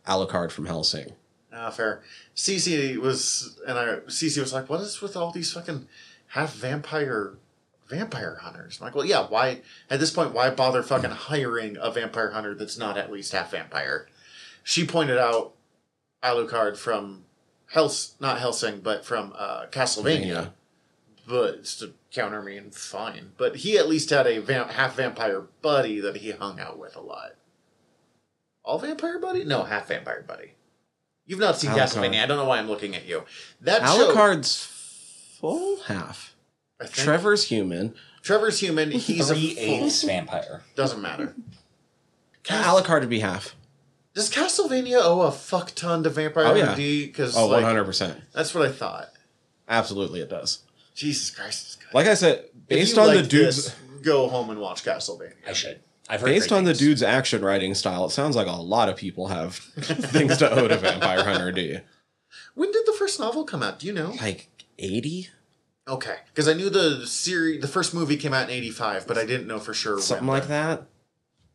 Alucard 0.08 0.52
from 0.52 0.66
Hellsing? 0.66 1.14
Ah, 1.54 1.70
fair. 1.70 2.02
Cece 2.36 2.98
was, 2.98 3.60
and 3.68 3.78
I. 3.78 3.86
Cece 4.08 4.40
was 4.40 4.54
like, 4.54 4.70
"What 4.70 4.82
is 4.82 5.02
with 5.02 5.16
all 5.16 5.32
these 5.32 5.54
fucking 5.54 5.88
half 6.28 6.54
vampire 6.54 7.38
vampire 7.92 8.40
hunters. 8.42 8.80
I'm 8.80 8.86
like, 8.86 8.96
well, 8.96 9.06
yeah. 9.06 9.28
Why 9.28 9.62
at 9.90 10.00
this 10.00 10.12
point? 10.12 10.34
Why 10.34 10.50
bother 10.50 10.82
fucking 10.82 11.12
hiring 11.12 11.78
a 11.80 11.92
vampire 11.92 12.32
hunter 12.32 12.56
that's 12.56 12.78
not 12.78 12.98
at 12.98 13.12
least 13.12 13.34
half 13.34 13.52
vampire? 13.52 14.08
She 14.64 14.88
pointed 14.88 15.18
out 15.18 15.54
Alucard 16.24 16.78
from 16.78 17.26
Hels, 17.72 18.16
not 18.20 18.40
Hellsing, 18.40 18.82
but 18.82 19.06
from 19.06 19.34
uh, 19.38 19.66
Castlevania. 19.72 20.26
Yeah. 20.28 20.46
But 21.28 21.56
it's 21.56 21.76
to 21.78 21.94
counter 22.12 22.42
me 22.42 22.58
and 22.58 22.74
fine. 22.74 23.32
But 23.38 23.58
he 23.58 23.78
at 23.78 23.88
least 23.88 24.10
had 24.10 24.28
a 24.28 24.40
vamp- 24.40 24.72
half 24.72 24.96
vampire 24.96 25.42
buddy 25.62 26.00
that 26.02 26.18
he 26.18 26.32
hung 26.32 26.60
out 26.60 26.78
with 26.78 26.96
a 26.96 27.02
lot. 27.02 27.36
All 28.64 28.78
vampire 28.80 29.20
buddy? 29.20 29.44
No, 29.46 29.64
half 29.64 29.88
vampire 29.88 30.24
buddy. 30.28 30.54
You've 31.26 31.40
not 31.40 31.58
seen 31.58 31.72
Alucard. 31.72 31.78
Castlevania. 31.96 32.24
I 32.24 32.26
don't 32.26 32.38
know 32.38 32.46
why 32.46 32.58
I'm 32.60 32.68
looking 32.68 32.96
at 32.96 33.08
you. 33.08 33.24
That 33.62 33.82
show. 33.88 34.14
Alucard's 34.14 34.66
full 35.40 35.82
half. 35.84 36.36
Trevor's 36.92 37.46
human. 37.46 37.94
Trevor's 38.22 38.60
human. 38.60 38.92
He's 38.92 39.30
Three 39.30 39.56
a 39.58 39.80
full, 39.80 40.08
vampire. 40.10 40.62
Doesn't 40.76 41.02
matter. 41.02 41.36
Cas- 42.44 42.66
Alucard 42.66 43.02
would 43.02 43.10
be 43.10 43.20
half. 43.20 43.56
Does 44.14 44.30
Castlevania 44.30 45.00
owe 45.02 45.22
a 45.22 45.32
fuck 45.32 45.74
ton 45.76 46.04
to 46.04 46.10
Vampire 46.10 46.46
Oh, 46.48 46.56
yeah. 46.56 46.76
D? 46.76 47.06
Because 47.08 47.36
Oh, 47.38 47.48
like, 47.48 47.64
100%. 47.64 48.20
that's 48.34 48.54
what 48.54 48.68
I 48.68 48.72
thought. 48.72 49.10
Absolutely, 49.70 50.20
it 50.20 50.30
does. 50.30 50.60
Jesus 50.96 51.30
Christ, 51.30 51.66
it's 51.66 51.76
good. 51.76 51.94
Like 51.94 52.08
I 52.08 52.14
said, 52.16 52.46
If 52.68 52.68
based 52.68 52.96
you 52.98 53.02
on 53.02 53.16
the 53.16 53.24
dude's 53.24 53.66
this, 53.66 53.76
go 54.02 54.28
home 54.28 54.50
and 54.50 54.60
watch 54.60 54.84
Castlevania. 54.84 55.34
I 55.48 55.54
should. 55.54 55.80
I've 56.10 56.20
heard 56.20 56.28
based 56.28 56.50
great 56.50 56.58
on 56.58 56.64
the 56.66 56.74
dude's 56.74 57.02
action 57.02 57.42
writing 57.44 57.74
style, 57.74 58.06
it 58.06 58.10
sounds 58.10 58.36
like 58.36 58.48
a 58.48 58.52
lot 58.52 58.90
of 58.90 58.98
people 58.98 59.28
have 59.28 59.56
things 59.56 60.38
to 60.40 60.52
owe 60.52 60.68
to 60.68 60.76
Vampire 60.78 61.24
Hunter 61.24 61.52
D. 61.54 61.80
When 62.54 62.72
did 62.72 62.86
the 62.86 62.94
first 63.00 63.18
novel 63.20 63.46
come 63.46 63.64
out? 63.64 63.80
Do 63.80 63.88
you 63.88 63.94
know? 63.94 64.14
Like 64.22 64.50
80? 64.78 65.30
Okay, 65.88 66.18
because 66.28 66.50
I 66.50 66.54
knew 66.54 66.70
the 66.70 67.08
series, 67.08 67.62
the 67.62 67.68
first 67.68 67.94
movie 67.94 68.18
came 68.18 68.34
out 68.34 68.50
in 68.50 68.56
'85, 68.56 69.08
but 69.08 69.18
I 69.18 69.26
didn't 69.26 69.48
know 69.48 69.58
for 69.60 69.74
sure. 69.74 70.00
Something 70.00 70.28
when. 70.28 70.40
like 70.40 70.48
that? 70.50 70.84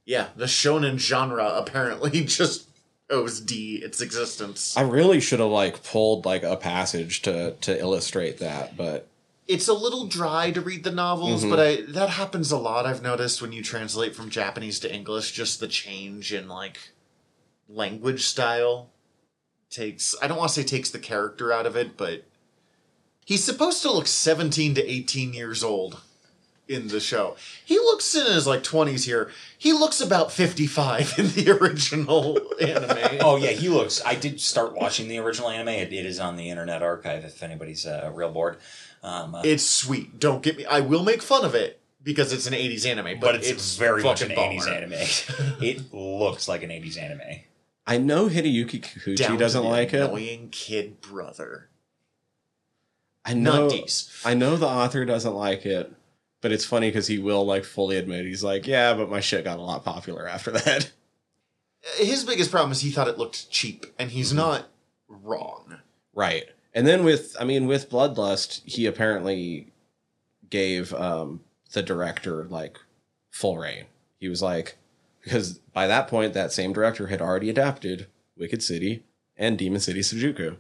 Yeah, 0.07 0.29
the 0.37 0.45
shonen 0.47 0.99
genre 0.99 1.45
apparently 1.57 2.25
just 2.25 2.69
owes 3.11 3.41
D 3.41 3.81
its 3.85 4.01
existence. 4.01 4.77
I 4.77 4.81
really 4.83 5.21
should 5.21 5.41
have 5.41 5.51
like 5.51 5.83
pulled 5.85 6.25
like 6.25 6.43
a 6.45 6.57
passage 6.57 7.21
to 7.23 7.53
to 7.61 7.79
illustrate 7.79 8.39
that, 8.39 8.77
but 8.77 9.09
it's 9.49 9.69
a 9.69 9.75
little 9.75 10.07
dry 10.07 10.51
to 10.53 10.61
read 10.61 10.83
the 10.85 10.91
novels, 10.91 11.45
Mhm. 11.45 11.51
but 11.51 11.61
I 11.61 11.77
that 11.93 12.11
happens 12.11 12.51
a 12.51 12.57
lot. 12.57 12.87
I've 12.87 13.03
noticed 13.03 13.43
when 13.43 13.53
you 13.53 13.63
translate 13.63 14.15
from 14.17 14.31
Japanese 14.31 14.81
to 14.81 14.93
English, 14.93 15.33
just 15.33 15.61
the 15.61 15.69
change 15.69 16.33
in 16.33 16.49
like 16.49 16.79
language 17.69 18.25
style 18.25 18.91
takes. 19.71 20.15
I 20.23 20.29
don't 20.29 20.39
want 20.39 20.53
to 20.53 20.61
say 20.63 20.67
takes 20.67 20.91
the 20.91 20.99
character 21.01 21.53
out 21.53 21.67
of 21.67 21.77
it, 21.77 21.97
but 21.97 22.25
he's 23.25 23.43
supposed 23.45 23.83
to 23.83 23.93
look 23.93 24.07
seventeen 24.07 24.75
to 24.77 24.85
eighteen 24.91 25.33
years 25.33 25.63
old 25.65 26.01
in 26.69 26.89
the 26.89 27.01
show. 27.01 27.37
He 27.65 27.79
looks 27.79 28.15
in 28.15 28.27
his 28.27 28.47
like 28.47 28.63
twenties 28.63 29.05
here. 29.05 29.31
He 29.57 29.73
looks 29.73 30.01
about 30.01 30.33
fifty 30.33 30.67
five 30.67 31.15
in 31.19 31.29
the 31.29 31.51
original 31.61 32.39
anime. 32.61 33.19
Oh 33.21 33.37
yeah, 33.37 33.51
he 33.51 33.69
looks. 33.69 34.03
I 34.05 34.15
did 34.15 34.41
start 34.41 34.75
watching 34.75 35.09
the 35.09 35.19
original 35.19 35.49
anime. 35.49 35.69
It, 35.69 35.93
it 35.93 36.07
is 36.07 36.19
on 36.21 36.37
the 36.37 36.51
Internet 36.51 36.83
Archive 36.83 37.25
if 37.25 37.43
anybody's 37.43 37.87
uh, 37.87 38.11
real 38.15 38.31
bored. 38.31 38.59
Um, 39.03 39.35
uh, 39.35 39.43
It's 39.45 39.65
sweet. 39.65 40.19
Don't 40.19 40.43
get 40.43 40.57
me. 40.57 40.65
I 40.67 40.81
will 40.81 41.05
make 41.05 41.23
fun 41.23 41.45
of 41.45 41.55
it 41.55 41.81
because 42.03 42.33
it's 42.33 42.47
an 42.47 42.55
'80s 42.55 42.87
anime, 42.87 43.21
but, 43.21 43.33
but 43.33 43.45
it's, 43.45 43.77
very 43.77 44.03
much 44.03 44.23
an 44.23 44.31
fucking 44.31 44.61
'80s 44.61 44.69
anime. 44.69 44.93
it 45.63 45.93
looks 45.93 46.49
like 46.49 46.63
an 46.63 46.71
'80s 46.71 46.99
anime. 47.01 47.41
I 47.87 47.99
know 47.99 48.29
Hideyuki 48.29 48.81
Kikuchi 48.81 49.17
Down 49.17 49.39
doesn't 49.39 49.63
the 49.63 49.69
like 49.69 49.95
it. 49.95 50.03
Annoying 50.03 50.49
kid 50.51 51.01
brother. 51.01 51.69
I 53.25 53.35
know 53.35 53.69
Nutties. 53.69 54.23
I 54.25 54.35
know 54.35 54.57
the 54.57 54.67
author 54.67 55.05
doesn't 55.05 55.35
like 55.35 55.67
it, 55.67 55.93
but 56.47 56.53
it's 56.53 56.65
funny 56.65 56.89
because 56.89 57.09
he 57.09 57.19
will 57.19 57.45
like 57.45 57.65
fully 57.65 57.97
admit 57.97 58.25
he's 58.25 58.45
like, 58.45 58.69
yeah, 58.69 58.95
but 58.95 59.11
my 59.11 59.19
shit 59.19 59.43
got 59.43 59.59
a 59.59 59.63
lot 59.63 59.85
popular 59.85 60.29
after 60.29 60.53
that. 60.53 60.93
His 61.97 62.23
biggest 62.23 62.53
problem 62.53 62.71
is 62.71 62.83
he 62.83 62.93
thought 62.93 63.09
it 63.09 63.19
looked 63.19 63.51
cheap, 63.51 63.85
and 63.99 64.13
he's 64.13 64.29
Mm-hmm. 64.29 64.37
not 64.37 64.69
wrong. 65.09 65.79
Right. 66.15 66.45
And 66.73 66.87
then 66.87 67.03
with 67.03 67.37
I 67.41 67.43
mean 67.45 67.67
with 67.67 67.91
Bloodlust, 67.91 68.63
he 68.65 68.87
apparently 68.87 69.73
gave 70.49 70.95
um 70.95 71.41
the 71.73 71.83
director 71.83 72.45
like 72.45 72.79
full 73.33 73.59
reign. 73.59 73.87
He 74.21 74.29
was 74.29 74.41
like 74.41 74.77
because 75.25 75.55
by 75.73 75.89
that 75.89 76.07
point 76.07 76.33
that 76.35 76.53
same 76.53 76.73
director 76.73 77.09
had 77.09 77.21
already 77.21 77.51
adapted 77.51 78.07
Wicked 78.39 78.63
City 78.63 79.03
and 79.37 79.59
Demon 79.59 79.81
City 79.81 79.99
Shinjuku. 79.99 80.55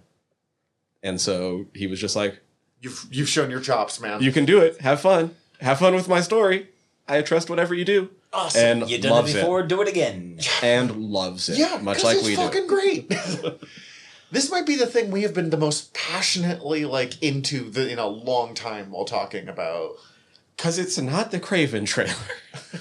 And 1.00 1.20
so 1.20 1.66
he 1.74 1.86
was 1.86 2.00
just 2.00 2.16
like, 2.16 2.40
You've 2.80 3.06
you've 3.10 3.28
shown 3.28 3.50
your 3.50 3.60
chops, 3.60 4.00
man. 4.00 4.20
You 4.20 4.32
can 4.32 4.44
do 4.44 4.58
it. 4.60 4.80
Have 4.80 5.00
fun. 5.00 5.34
Have 5.60 5.78
fun 5.78 5.94
with 5.94 6.08
my 6.08 6.20
story. 6.20 6.68
I 7.08 7.22
trust 7.22 7.48
whatever 7.48 7.74
you 7.74 7.84
do. 7.84 8.10
Awesome. 8.32 8.82
And 8.82 8.90
you 8.90 8.98
done 8.98 9.12
loves 9.12 9.34
it 9.34 9.38
it. 9.38 9.40
before. 9.40 9.62
Do 9.62 9.80
it 9.82 9.88
again. 9.88 10.38
And 10.62 10.96
loves 10.96 11.48
it. 11.48 11.58
yeah, 11.58 11.78
much 11.82 12.02
like 12.02 12.18
it's 12.18 12.26
we 12.26 12.36
do. 12.36 12.42
fucking 12.42 12.66
great. 12.66 13.08
this 14.30 14.50
might 14.50 14.66
be 14.66 14.76
the 14.76 14.86
thing 14.86 15.10
we 15.10 15.22
have 15.22 15.32
been 15.34 15.50
the 15.50 15.56
most 15.56 15.94
passionately 15.94 16.84
like 16.84 17.22
into 17.22 17.70
the 17.70 17.88
in 17.90 17.98
a 17.98 18.06
long 18.06 18.54
time 18.54 18.90
while 18.90 19.04
talking 19.04 19.48
about. 19.48 19.92
Because 20.56 20.78
it's 20.78 20.98
not 20.98 21.30
the 21.30 21.40
Kraven 21.40 21.86
trailer. 21.86 22.14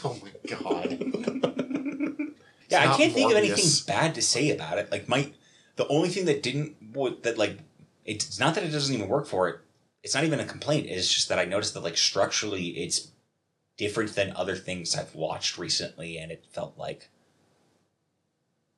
Oh 0.04 0.18
my 0.22 0.32
god. 0.50 0.98
Yeah, 2.70 2.92
I 2.92 2.98
can't 2.98 3.14
think 3.14 3.32
of 3.32 3.38
anything 3.38 3.66
bad 3.88 4.16
to 4.16 4.22
say 4.22 4.50
about 4.50 4.78
it. 4.78 4.92
Like 4.92 5.08
my, 5.08 5.32
the 5.76 5.88
only 5.88 6.10
thing 6.10 6.26
that 6.26 6.44
didn't 6.44 6.76
would 6.94 7.24
that 7.24 7.38
like 7.38 7.60
it's 8.06 8.40
not 8.40 8.56
that 8.56 8.64
it 8.64 8.72
doesn't 8.72 8.94
even 8.94 9.08
work 9.08 9.26
for 9.28 9.50
it. 9.50 9.60
It's 10.06 10.14
not 10.14 10.24
even 10.24 10.40
a 10.40 10.46
complaint. 10.46 10.86
It's 10.88 11.12
just 11.12 11.30
that 11.30 11.40
I 11.40 11.46
noticed 11.46 11.74
that 11.74 11.84
like 11.84 11.98
structurally 11.98 12.68
it's 12.68 13.08
different 13.76 14.14
than 14.14 14.34
other 14.36 14.56
things 14.56 14.96
I've 14.96 15.16
watched 15.16 15.58
recently, 15.58 16.20
and 16.20 16.32
it 16.32 16.46
felt 16.52 16.78
like 16.78 17.10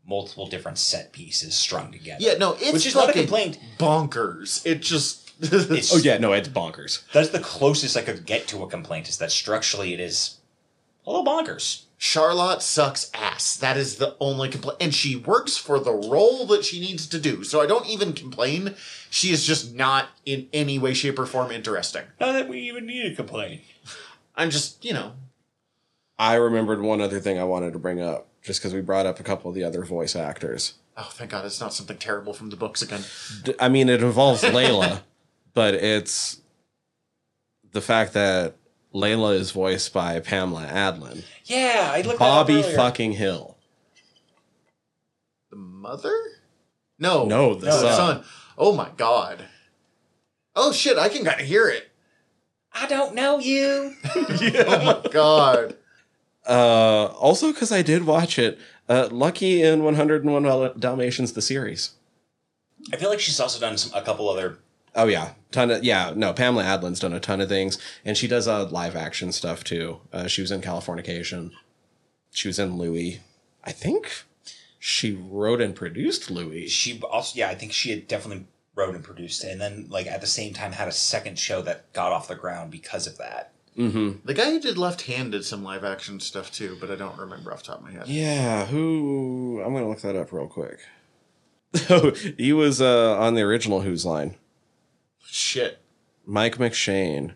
multiple 0.08 0.48
different 0.48 0.78
set 0.78 1.12
pieces 1.12 1.54
strung 1.54 1.92
together. 1.92 2.24
Yeah, 2.24 2.36
no, 2.36 2.54
it's 2.54 2.72
which 2.72 2.86
is 2.86 2.96
not 2.96 3.04
a 3.04 3.08
fucking 3.08 3.24
complaint. 3.24 3.60
bonkers. 3.78 4.66
It 4.66 4.82
just 4.82 5.34
It's 5.42 5.94
Oh 5.94 5.98
yeah, 5.98 6.18
no, 6.18 6.32
it's 6.32 6.48
bonkers. 6.48 7.04
that's 7.12 7.30
the 7.30 7.42
closest 7.42 7.98
I 7.98 8.04
could 8.04 8.26
get 8.26 8.48
to 8.48 8.64
a 8.64 8.70
complaint. 8.70 9.10
Is 9.10 9.18
that 9.18 9.30
structurally 9.32 9.94
it 9.94 10.00
is 10.00 10.38
a 11.06 11.12
little 11.12 11.26
bonkers. 11.26 11.84
Charlotte 11.98 12.62
sucks 12.62 13.10
ass. 13.14 13.58
That 13.58 13.76
is 13.76 13.96
the 13.98 14.16
only 14.20 14.50
complaint. 14.50 14.78
And 14.80 14.94
she 14.94 15.16
works 15.16 15.58
for 15.58 15.80
the 15.80 15.94
role 15.94 16.46
that 16.46 16.64
she 16.64 16.80
needs 16.80 17.08
to 17.08 17.20
do. 17.20 17.44
So 17.44 17.60
I 17.60 17.66
don't 17.66 17.88
even 17.88 18.14
complain. 18.14 18.76
She 19.10 19.32
is 19.32 19.46
just 19.46 19.74
not 19.74 20.10
in 20.26 20.48
any 20.54 20.78
way, 20.78 20.94
shape, 20.94 21.18
or 21.18 21.26
form 21.26 21.52
interesting. 21.52 22.04
Not 22.20 22.34
that 22.34 22.48
we 22.48 22.60
even 22.62 22.86
need 22.86 23.10
to 23.10 23.16
complain. 23.16 23.62
I'm 24.36 24.52
just, 24.52 24.86
you 24.86 24.94
know. 24.94 25.14
I 26.20 26.36
remembered 26.36 26.82
one 26.82 27.02
other 27.02 27.20
thing 27.20 27.40
I 27.40 27.44
wanted 27.44 27.74
to 27.74 27.80
bring 27.80 28.00
up, 28.00 28.28
just 28.44 28.60
because 28.60 28.74
we 28.74 28.82
brought 28.82 29.08
up 29.08 29.20
a 29.20 29.24
couple 29.24 29.50
of 29.50 29.56
the 29.56 29.64
other 29.64 29.84
voice 29.84 30.16
actors. 30.16 30.76
Oh, 30.96 31.10
thank 31.12 31.32
God 31.32 31.46
it's 31.46 31.62
not 31.62 31.74
something 31.74 31.98
terrible 31.98 32.34
from 32.34 32.50
the 32.50 32.56
books 32.56 32.82
again. 32.82 33.02
D- 33.44 33.54
I 33.60 33.70
mean, 33.70 33.90
it 33.90 34.04
involves 34.04 34.44
Layla, 34.44 35.02
but 35.54 35.74
it's 35.76 36.42
the 37.72 37.82
fact 37.82 38.14
that 38.14 38.56
Layla 38.98 39.36
is 39.36 39.52
voiced 39.52 39.94
by 39.94 40.20
Pamela 40.20 40.66
Adlon, 40.66 41.24
Yeah, 41.46 41.92
I 41.94 42.02
looked 42.02 42.20
Bobby 42.20 42.54
that 42.56 42.60
up 42.60 42.66
earlier. 42.66 42.76
fucking 42.78 43.12
Hill. 43.14 43.58
The 45.52 45.56
mother? 45.58 46.16
No. 47.00 47.26
No, 47.26 47.54
the 47.54 47.68
no, 47.68 47.72
son. 47.72 48.24
Oh 48.58 48.74
my 48.76 48.90
God. 48.98 49.46
Oh 50.56 50.72
shit, 50.72 50.98
I 50.98 51.10
can 51.10 51.24
kind 51.24 51.40
of 51.40 51.46
hear 51.48 51.68
it. 51.70 51.90
I 52.74 52.88
don't 52.88 53.14
know 53.16 53.40
you. 53.40 53.94
Oh 54.16 54.84
my 55.04 55.10
God. 55.12 55.76
Uh, 56.48 57.06
also, 57.20 57.52
because 57.52 57.72
I 57.72 57.82
did 57.82 58.06
watch 58.06 58.40
it, 58.40 58.58
uh, 58.90 59.10
Lucky 59.12 59.62
in 59.62 59.84
101 59.84 60.44
Dal- 60.44 60.74
Dalmatians, 60.74 61.34
the 61.34 61.42
series. 61.42 61.92
I 62.94 62.96
feel 62.96 63.10
like 63.10 63.20
she's 63.20 63.40
also 63.40 63.60
done 63.60 63.78
some, 63.78 63.92
a 64.00 64.04
couple 64.04 64.30
other. 64.30 64.60
Oh 64.98 65.06
yeah, 65.06 65.34
ton 65.52 65.70
of 65.70 65.84
yeah. 65.84 66.12
No, 66.16 66.34
Pamela 66.34 66.64
Adlon's 66.64 67.00
done 67.00 67.14
a 67.14 67.20
ton 67.20 67.40
of 67.40 67.48
things, 67.48 67.78
and 68.04 68.18
she 68.18 68.28
does 68.28 68.48
uh, 68.48 68.66
live 68.66 68.96
action 68.96 69.32
stuff 69.32 69.64
too. 69.64 70.02
Uh, 70.12 70.28
she 70.28 70.42
was 70.42 70.52
in 70.52 70.62
Californication. 70.62 71.52
She 72.32 72.48
was 72.48 72.58
in 72.58 72.78
Louie. 72.78 73.22
I 73.64 73.72
think 73.72 74.26
she 74.80 75.14
wrote 75.14 75.62
and 75.62 75.76
produced 75.76 76.32
Louie. 76.32 76.68
She 76.68 77.00
also, 77.02 77.38
yeah, 77.38 77.50
I 77.50 77.56
think 77.56 77.74
she 77.74 77.92
had 77.92 78.08
definitely 78.08 78.48
wrote 78.76 78.96
and 78.96 79.04
produced, 79.04 79.44
it, 79.44 79.52
and 79.52 79.62
then 79.62 79.86
like 79.90 80.08
at 80.08 80.20
the 80.20 80.28
same 80.28 80.54
time 80.54 80.72
had 80.72 80.88
a 80.88 80.92
second 80.92 81.38
show 81.38 81.62
that 81.62 81.94
got 81.94 82.12
off 82.12 82.28
the 82.28 82.36
ground 82.36 82.72
because 82.72 83.06
of 83.06 83.20
that. 83.20 83.52
Mm-hmm. 83.78 84.26
The 84.26 84.34
guy 84.34 84.50
who 84.50 84.60
did 84.60 84.80
Left 84.80 85.04
Hand 85.04 85.34
did 85.34 85.46
some 85.46 85.64
live 85.64 85.84
action 85.84 86.20
stuff 86.20 86.52
too, 86.52 86.76
but 86.82 86.90
I 86.90 86.96
don't 86.96 87.18
remember 87.20 87.54
off 87.54 87.60
the 87.60 87.68
top 87.68 87.80
of 87.80 87.84
my 87.84 87.92
head. 87.92 88.08
Yeah, 88.08 88.66
who? 88.66 89.62
I'm 89.64 89.74
gonna 89.74 89.88
look 89.88 90.02
that 90.02 90.16
up 90.16 90.32
real 90.32 90.48
quick. 90.48 90.80
Oh, 91.88 92.12
he 92.38 92.52
was 92.54 92.82
uh, 92.82 93.16
on 93.20 93.36
the 93.36 93.42
original 93.42 93.82
Whose 93.82 94.04
Line. 94.06 94.36
Shit. 95.30 95.80
Mike 96.26 96.58
McShane. 96.58 97.34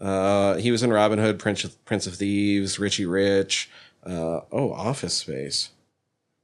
Uh, 0.00 0.56
he 0.56 0.70
was 0.70 0.82
in 0.82 0.92
Robin 0.92 1.18
Hood, 1.18 1.38
Prince 1.38 1.64
of, 1.64 1.82
Prince 1.84 2.06
of 2.06 2.14
Thieves, 2.16 2.78
Richie 2.78 3.06
Rich. 3.06 3.70
Uh, 4.04 4.40
oh, 4.50 4.72
Office 4.72 5.14
Space. 5.14 5.70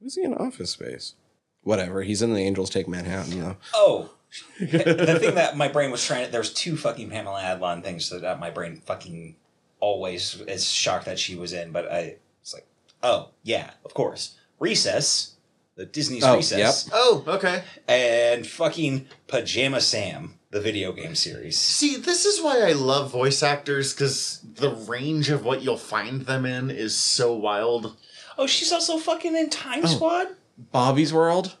Who's 0.01 0.15
he 0.15 0.23
in 0.23 0.33
Office 0.33 0.71
Space? 0.71 1.15
Whatever. 1.63 2.03
He's 2.03 2.21
in 2.21 2.33
The 2.33 2.41
Angels 2.41 2.69
Take 2.69 2.87
Manhattan 2.87 3.39
though. 3.39 3.57
Oh, 3.73 4.11
the 4.59 5.19
thing 5.19 5.35
that 5.35 5.57
my 5.57 5.67
brain 5.67 5.91
was 5.91 6.05
trying 6.05 6.25
to. 6.25 6.31
There 6.31 6.39
was 6.39 6.53
two 6.53 6.77
fucking 6.77 7.09
Pamela 7.09 7.41
Adlon 7.41 7.83
things 7.83 8.09
that 8.09 8.23
uh, 8.23 8.37
my 8.39 8.49
brain 8.49 8.81
fucking 8.85 9.35
always 9.79 10.41
is 10.41 10.69
shocked 10.69 11.05
that 11.05 11.19
she 11.19 11.35
was 11.35 11.51
in, 11.53 11.71
but 11.71 11.91
I 11.91 12.15
was 12.41 12.53
like, 12.53 12.67
oh 13.03 13.29
yeah, 13.43 13.71
of 13.83 13.93
course, 13.93 14.37
Recess, 14.59 15.35
the 15.79 15.85
Disney's 15.85 16.25
Oh, 16.25 16.35
Recess, 16.35 16.89
Oh, 16.91 17.23
okay. 17.25 17.63
and 17.87 18.45
fucking 18.45 19.07
Pajama 19.27 19.79
Sam, 19.79 20.37
the 20.51 20.59
video 20.59 20.91
game 20.91 21.15
series. 21.15 21.57
See, 21.57 21.95
this 21.95 22.25
is 22.25 22.41
why 22.41 22.59
I 22.67 22.73
love 22.73 23.11
voice 23.11 23.41
actors 23.41 23.93
because 23.93 24.41
the 24.55 24.71
range 24.71 25.29
of 25.29 25.45
what 25.45 25.61
you'll 25.61 25.77
find 25.77 26.23
them 26.23 26.45
in 26.45 26.69
is 26.69 26.97
so 26.97 27.33
wild. 27.33 27.95
Oh, 28.37 28.45
she's 28.45 28.73
also 28.73 28.97
fucking 28.97 29.37
in 29.37 29.49
Time 29.49 29.85
Oh. 29.85 29.87
Squad. 29.87 30.27
Bobby's 30.57 31.13
World. 31.13 31.55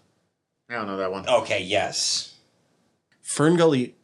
I 0.69 0.73
don't 0.73 0.87
know 0.87 0.97
that 0.97 1.13
one. 1.13 1.25
Okay, 1.27 1.63
yes. 1.63 2.35
Fern 3.21 3.55
Gully. 3.55 3.95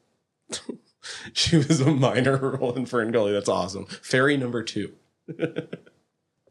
she 1.33 1.57
was 1.57 1.81
a 1.81 1.91
minor 1.91 2.37
role 2.57 2.73
in 2.73 2.85
Fern 2.85 3.11
Gully. 3.11 3.33
That's 3.33 3.49
awesome. 3.49 3.85
Fairy 3.85 4.37
number 4.37 4.63
two. 4.63 4.93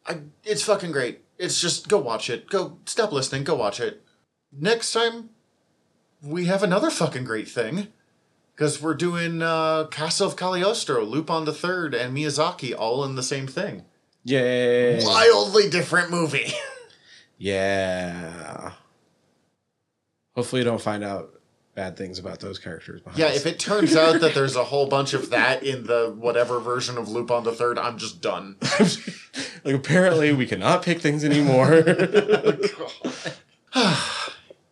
I, 0.07 0.19
it's 0.45 0.63
fucking 0.63 0.93
great. 0.93 1.24
It's 1.39 1.61
just 1.61 1.89
go 1.89 1.99
watch 1.99 2.31
it. 2.31 2.49
Go 2.49 2.79
stop 2.87 3.13
listening. 3.13 3.45
Go 3.45 3.55
watch 3.57 3.81
it. 3.81 4.03
Next 4.53 4.93
time, 4.93 5.31
we 6.23 6.47
have 6.47 6.63
another 6.63 6.91
fucking 6.91 7.25
great 7.25 7.49
thing 7.49 7.89
because 8.55 8.81
we're 8.81 8.95
doing 8.95 9.43
uh, 9.43 9.87
Castle 9.91 10.29
of 10.29 10.37
Cagliostro, 10.37 11.05
Lupin 11.05 11.45
the 11.45 11.53
Third, 11.53 11.95
and 11.95 12.17
Miyazaki 12.17 12.75
all 12.77 13.05
in 13.05 13.17
the 13.17 13.23
same 13.23 13.47
thing. 13.47 13.85
Yeah, 14.23 15.05
Wildly 15.05 15.69
different 15.71 16.11
movie. 16.11 16.53
Yeah. 17.37 18.73
Hopefully, 20.37 20.61
you 20.61 20.65
don't 20.65 20.81
find 20.81 21.03
out 21.03 21.34
bad 21.75 21.97
things 21.97 22.19
about 22.19 22.41
those 22.41 22.59
characters. 22.59 23.01
Behind 23.01 23.19
yeah, 23.19 23.27
us. 23.27 23.37
if 23.37 23.47
it 23.47 23.59
turns 23.59 23.97
out 24.01 24.21
that 24.21 24.35
there's 24.35 24.57
a 24.57 24.65
whole 24.65 24.87
bunch 24.87 25.15
of 25.15 25.31
that 25.31 25.63
in 25.63 25.85
the 25.87 26.15
whatever 26.17 26.61
version 26.61 26.99
of 26.99 27.09
Lupin 27.09 27.45
the 27.45 27.53
Third, 27.53 27.79
I'm 27.79 27.99
just 27.99 28.21
done. 28.21 28.57
like 29.65 29.75
apparently 29.75 30.33
we 30.33 30.47
cannot 30.47 30.83
pick 30.83 31.01
things 31.01 31.25
anymore. 31.25 31.73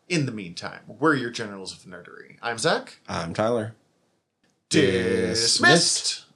In 0.09 0.27
the 0.27 0.33
meantime, 0.33 0.81
we're 0.87 1.15
your 1.15 1.31
generals 1.31 1.73
of 1.73 1.91
nerdery. 1.91 2.37
I'm 2.43 2.59
Zac. 2.59 2.99
I'm 3.09 3.33
Tyler. 3.33 3.75
Dismissed. 4.69 6.27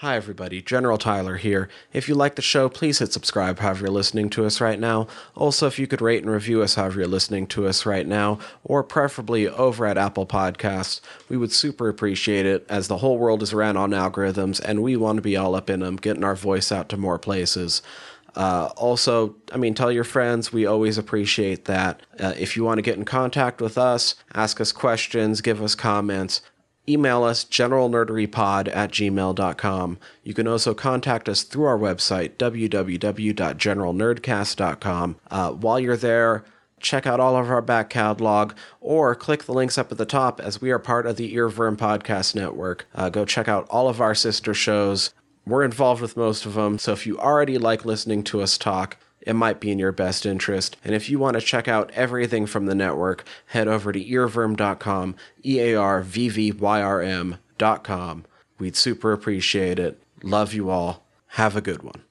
Hi, 0.00 0.16
everybody. 0.16 0.62
General 0.62 0.96
Tyler 0.96 1.36
here. 1.36 1.68
If 1.92 2.08
you 2.08 2.14
like 2.14 2.36
the 2.36 2.40
show, 2.40 2.70
please 2.70 3.00
hit 3.00 3.12
subscribe 3.12 3.58
however 3.58 3.80
you're 3.82 3.90
listening 3.90 4.30
to 4.30 4.46
us 4.46 4.58
right 4.58 4.80
now. 4.80 5.06
Also, 5.34 5.66
if 5.66 5.78
you 5.78 5.86
could 5.86 6.00
rate 6.00 6.22
and 6.22 6.32
review 6.32 6.62
us 6.62 6.76
however 6.76 7.00
you're 7.00 7.06
listening 7.06 7.46
to 7.48 7.66
us 7.66 7.84
right 7.84 8.06
now, 8.06 8.38
or 8.64 8.82
preferably 8.82 9.46
over 9.46 9.84
at 9.84 9.98
Apple 9.98 10.24
Podcasts, 10.24 11.02
we 11.28 11.36
would 11.36 11.52
super 11.52 11.90
appreciate 11.90 12.46
it 12.46 12.64
as 12.70 12.88
the 12.88 12.96
whole 12.96 13.18
world 13.18 13.42
is 13.42 13.52
ran 13.52 13.76
on 13.76 13.90
algorithms 13.90 14.58
and 14.58 14.82
we 14.82 14.96
want 14.96 15.18
to 15.18 15.22
be 15.22 15.36
all 15.36 15.54
up 15.54 15.68
in 15.68 15.80
them, 15.80 15.96
getting 15.96 16.24
our 16.24 16.34
voice 16.34 16.72
out 16.72 16.88
to 16.88 16.96
more 16.96 17.18
places. 17.18 17.82
Uh, 18.34 18.70
also, 18.78 19.36
I 19.52 19.58
mean, 19.58 19.74
tell 19.74 19.92
your 19.92 20.04
friends. 20.04 20.50
We 20.50 20.64
always 20.64 20.96
appreciate 20.96 21.66
that. 21.66 22.00
Uh, 22.18 22.32
if 22.38 22.56
you 22.56 22.64
want 22.64 22.78
to 22.78 22.82
get 22.82 22.96
in 22.96 23.04
contact 23.04 23.60
with 23.60 23.76
us, 23.76 24.14
ask 24.32 24.62
us 24.62 24.72
questions, 24.72 25.42
give 25.42 25.62
us 25.62 25.74
comments, 25.74 26.40
email 26.88 27.22
us 27.22 27.44
generalnerderypod 27.44 28.74
at 28.74 28.90
gmail.com. 28.90 29.98
You 30.24 30.34
can 30.34 30.48
also 30.48 30.74
contact 30.74 31.28
us 31.28 31.42
through 31.42 31.64
our 31.64 31.78
website, 31.78 32.36
www.generalnerdcast.com. 32.36 35.16
Uh, 35.30 35.50
while 35.52 35.80
you're 35.80 35.96
there, 35.96 36.44
check 36.80 37.06
out 37.06 37.20
all 37.20 37.36
of 37.36 37.50
our 37.50 37.62
back 37.62 37.90
catalog 37.90 38.54
or 38.80 39.14
click 39.14 39.44
the 39.44 39.52
links 39.52 39.78
up 39.78 39.92
at 39.92 39.98
the 39.98 40.06
top 40.06 40.40
as 40.40 40.60
we 40.60 40.70
are 40.70 40.78
part 40.78 41.06
of 41.06 41.16
the 41.16 41.34
earVVyrm 41.34 41.76
Podcast 41.76 42.34
Network. 42.34 42.86
Uh, 42.94 43.08
go 43.08 43.24
check 43.24 43.48
out 43.48 43.66
all 43.68 43.88
of 43.88 44.00
our 44.00 44.14
sister 44.14 44.54
shows. 44.54 45.12
We're 45.46 45.64
involved 45.64 46.02
with 46.02 46.16
most 46.16 46.46
of 46.46 46.54
them, 46.54 46.78
so 46.78 46.92
if 46.92 47.06
you 47.06 47.18
already 47.18 47.58
like 47.58 47.84
listening 47.84 48.22
to 48.24 48.42
us 48.42 48.58
talk, 48.58 48.96
it 49.20 49.34
might 49.34 49.60
be 49.60 49.70
in 49.70 49.78
your 49.78 49.92
best 49.92 50.24
interest. 50.26 50.76
And 50.84 50.94
if 50.94 51.10
you 51.10 51.18
want 51.18 51.34
to 51.34 51.40
check 51.40 51.68
out 51.68 51.90
everything 51.92 52.46
from 52.46 52.66
the 52.66 52.74
network, 52.74 53.24
head 53.46 53.68
over 53.68 53.92
to 53.92 54.02
earvvyrm.com, 54.04 55.16
E 55.44 55.60
A 55.60 55.74
R 55.74 56.02
V 56.02 56.28
V 56.28 56.52
Y 56.52 56.82
R 56.82 57.02
M.com. 57.02 58.24
We'd 58.58 58.76
super 58.76 59.12
appreciate 59.12 59.78
it. 59.78 60.02
Love 60.22 60.52
you 60.54 60.70
all. 60.70 61.06
Have 61.28 61.56
a 61.56 61.60
good 61.60 61.82
one. 61.82 62.02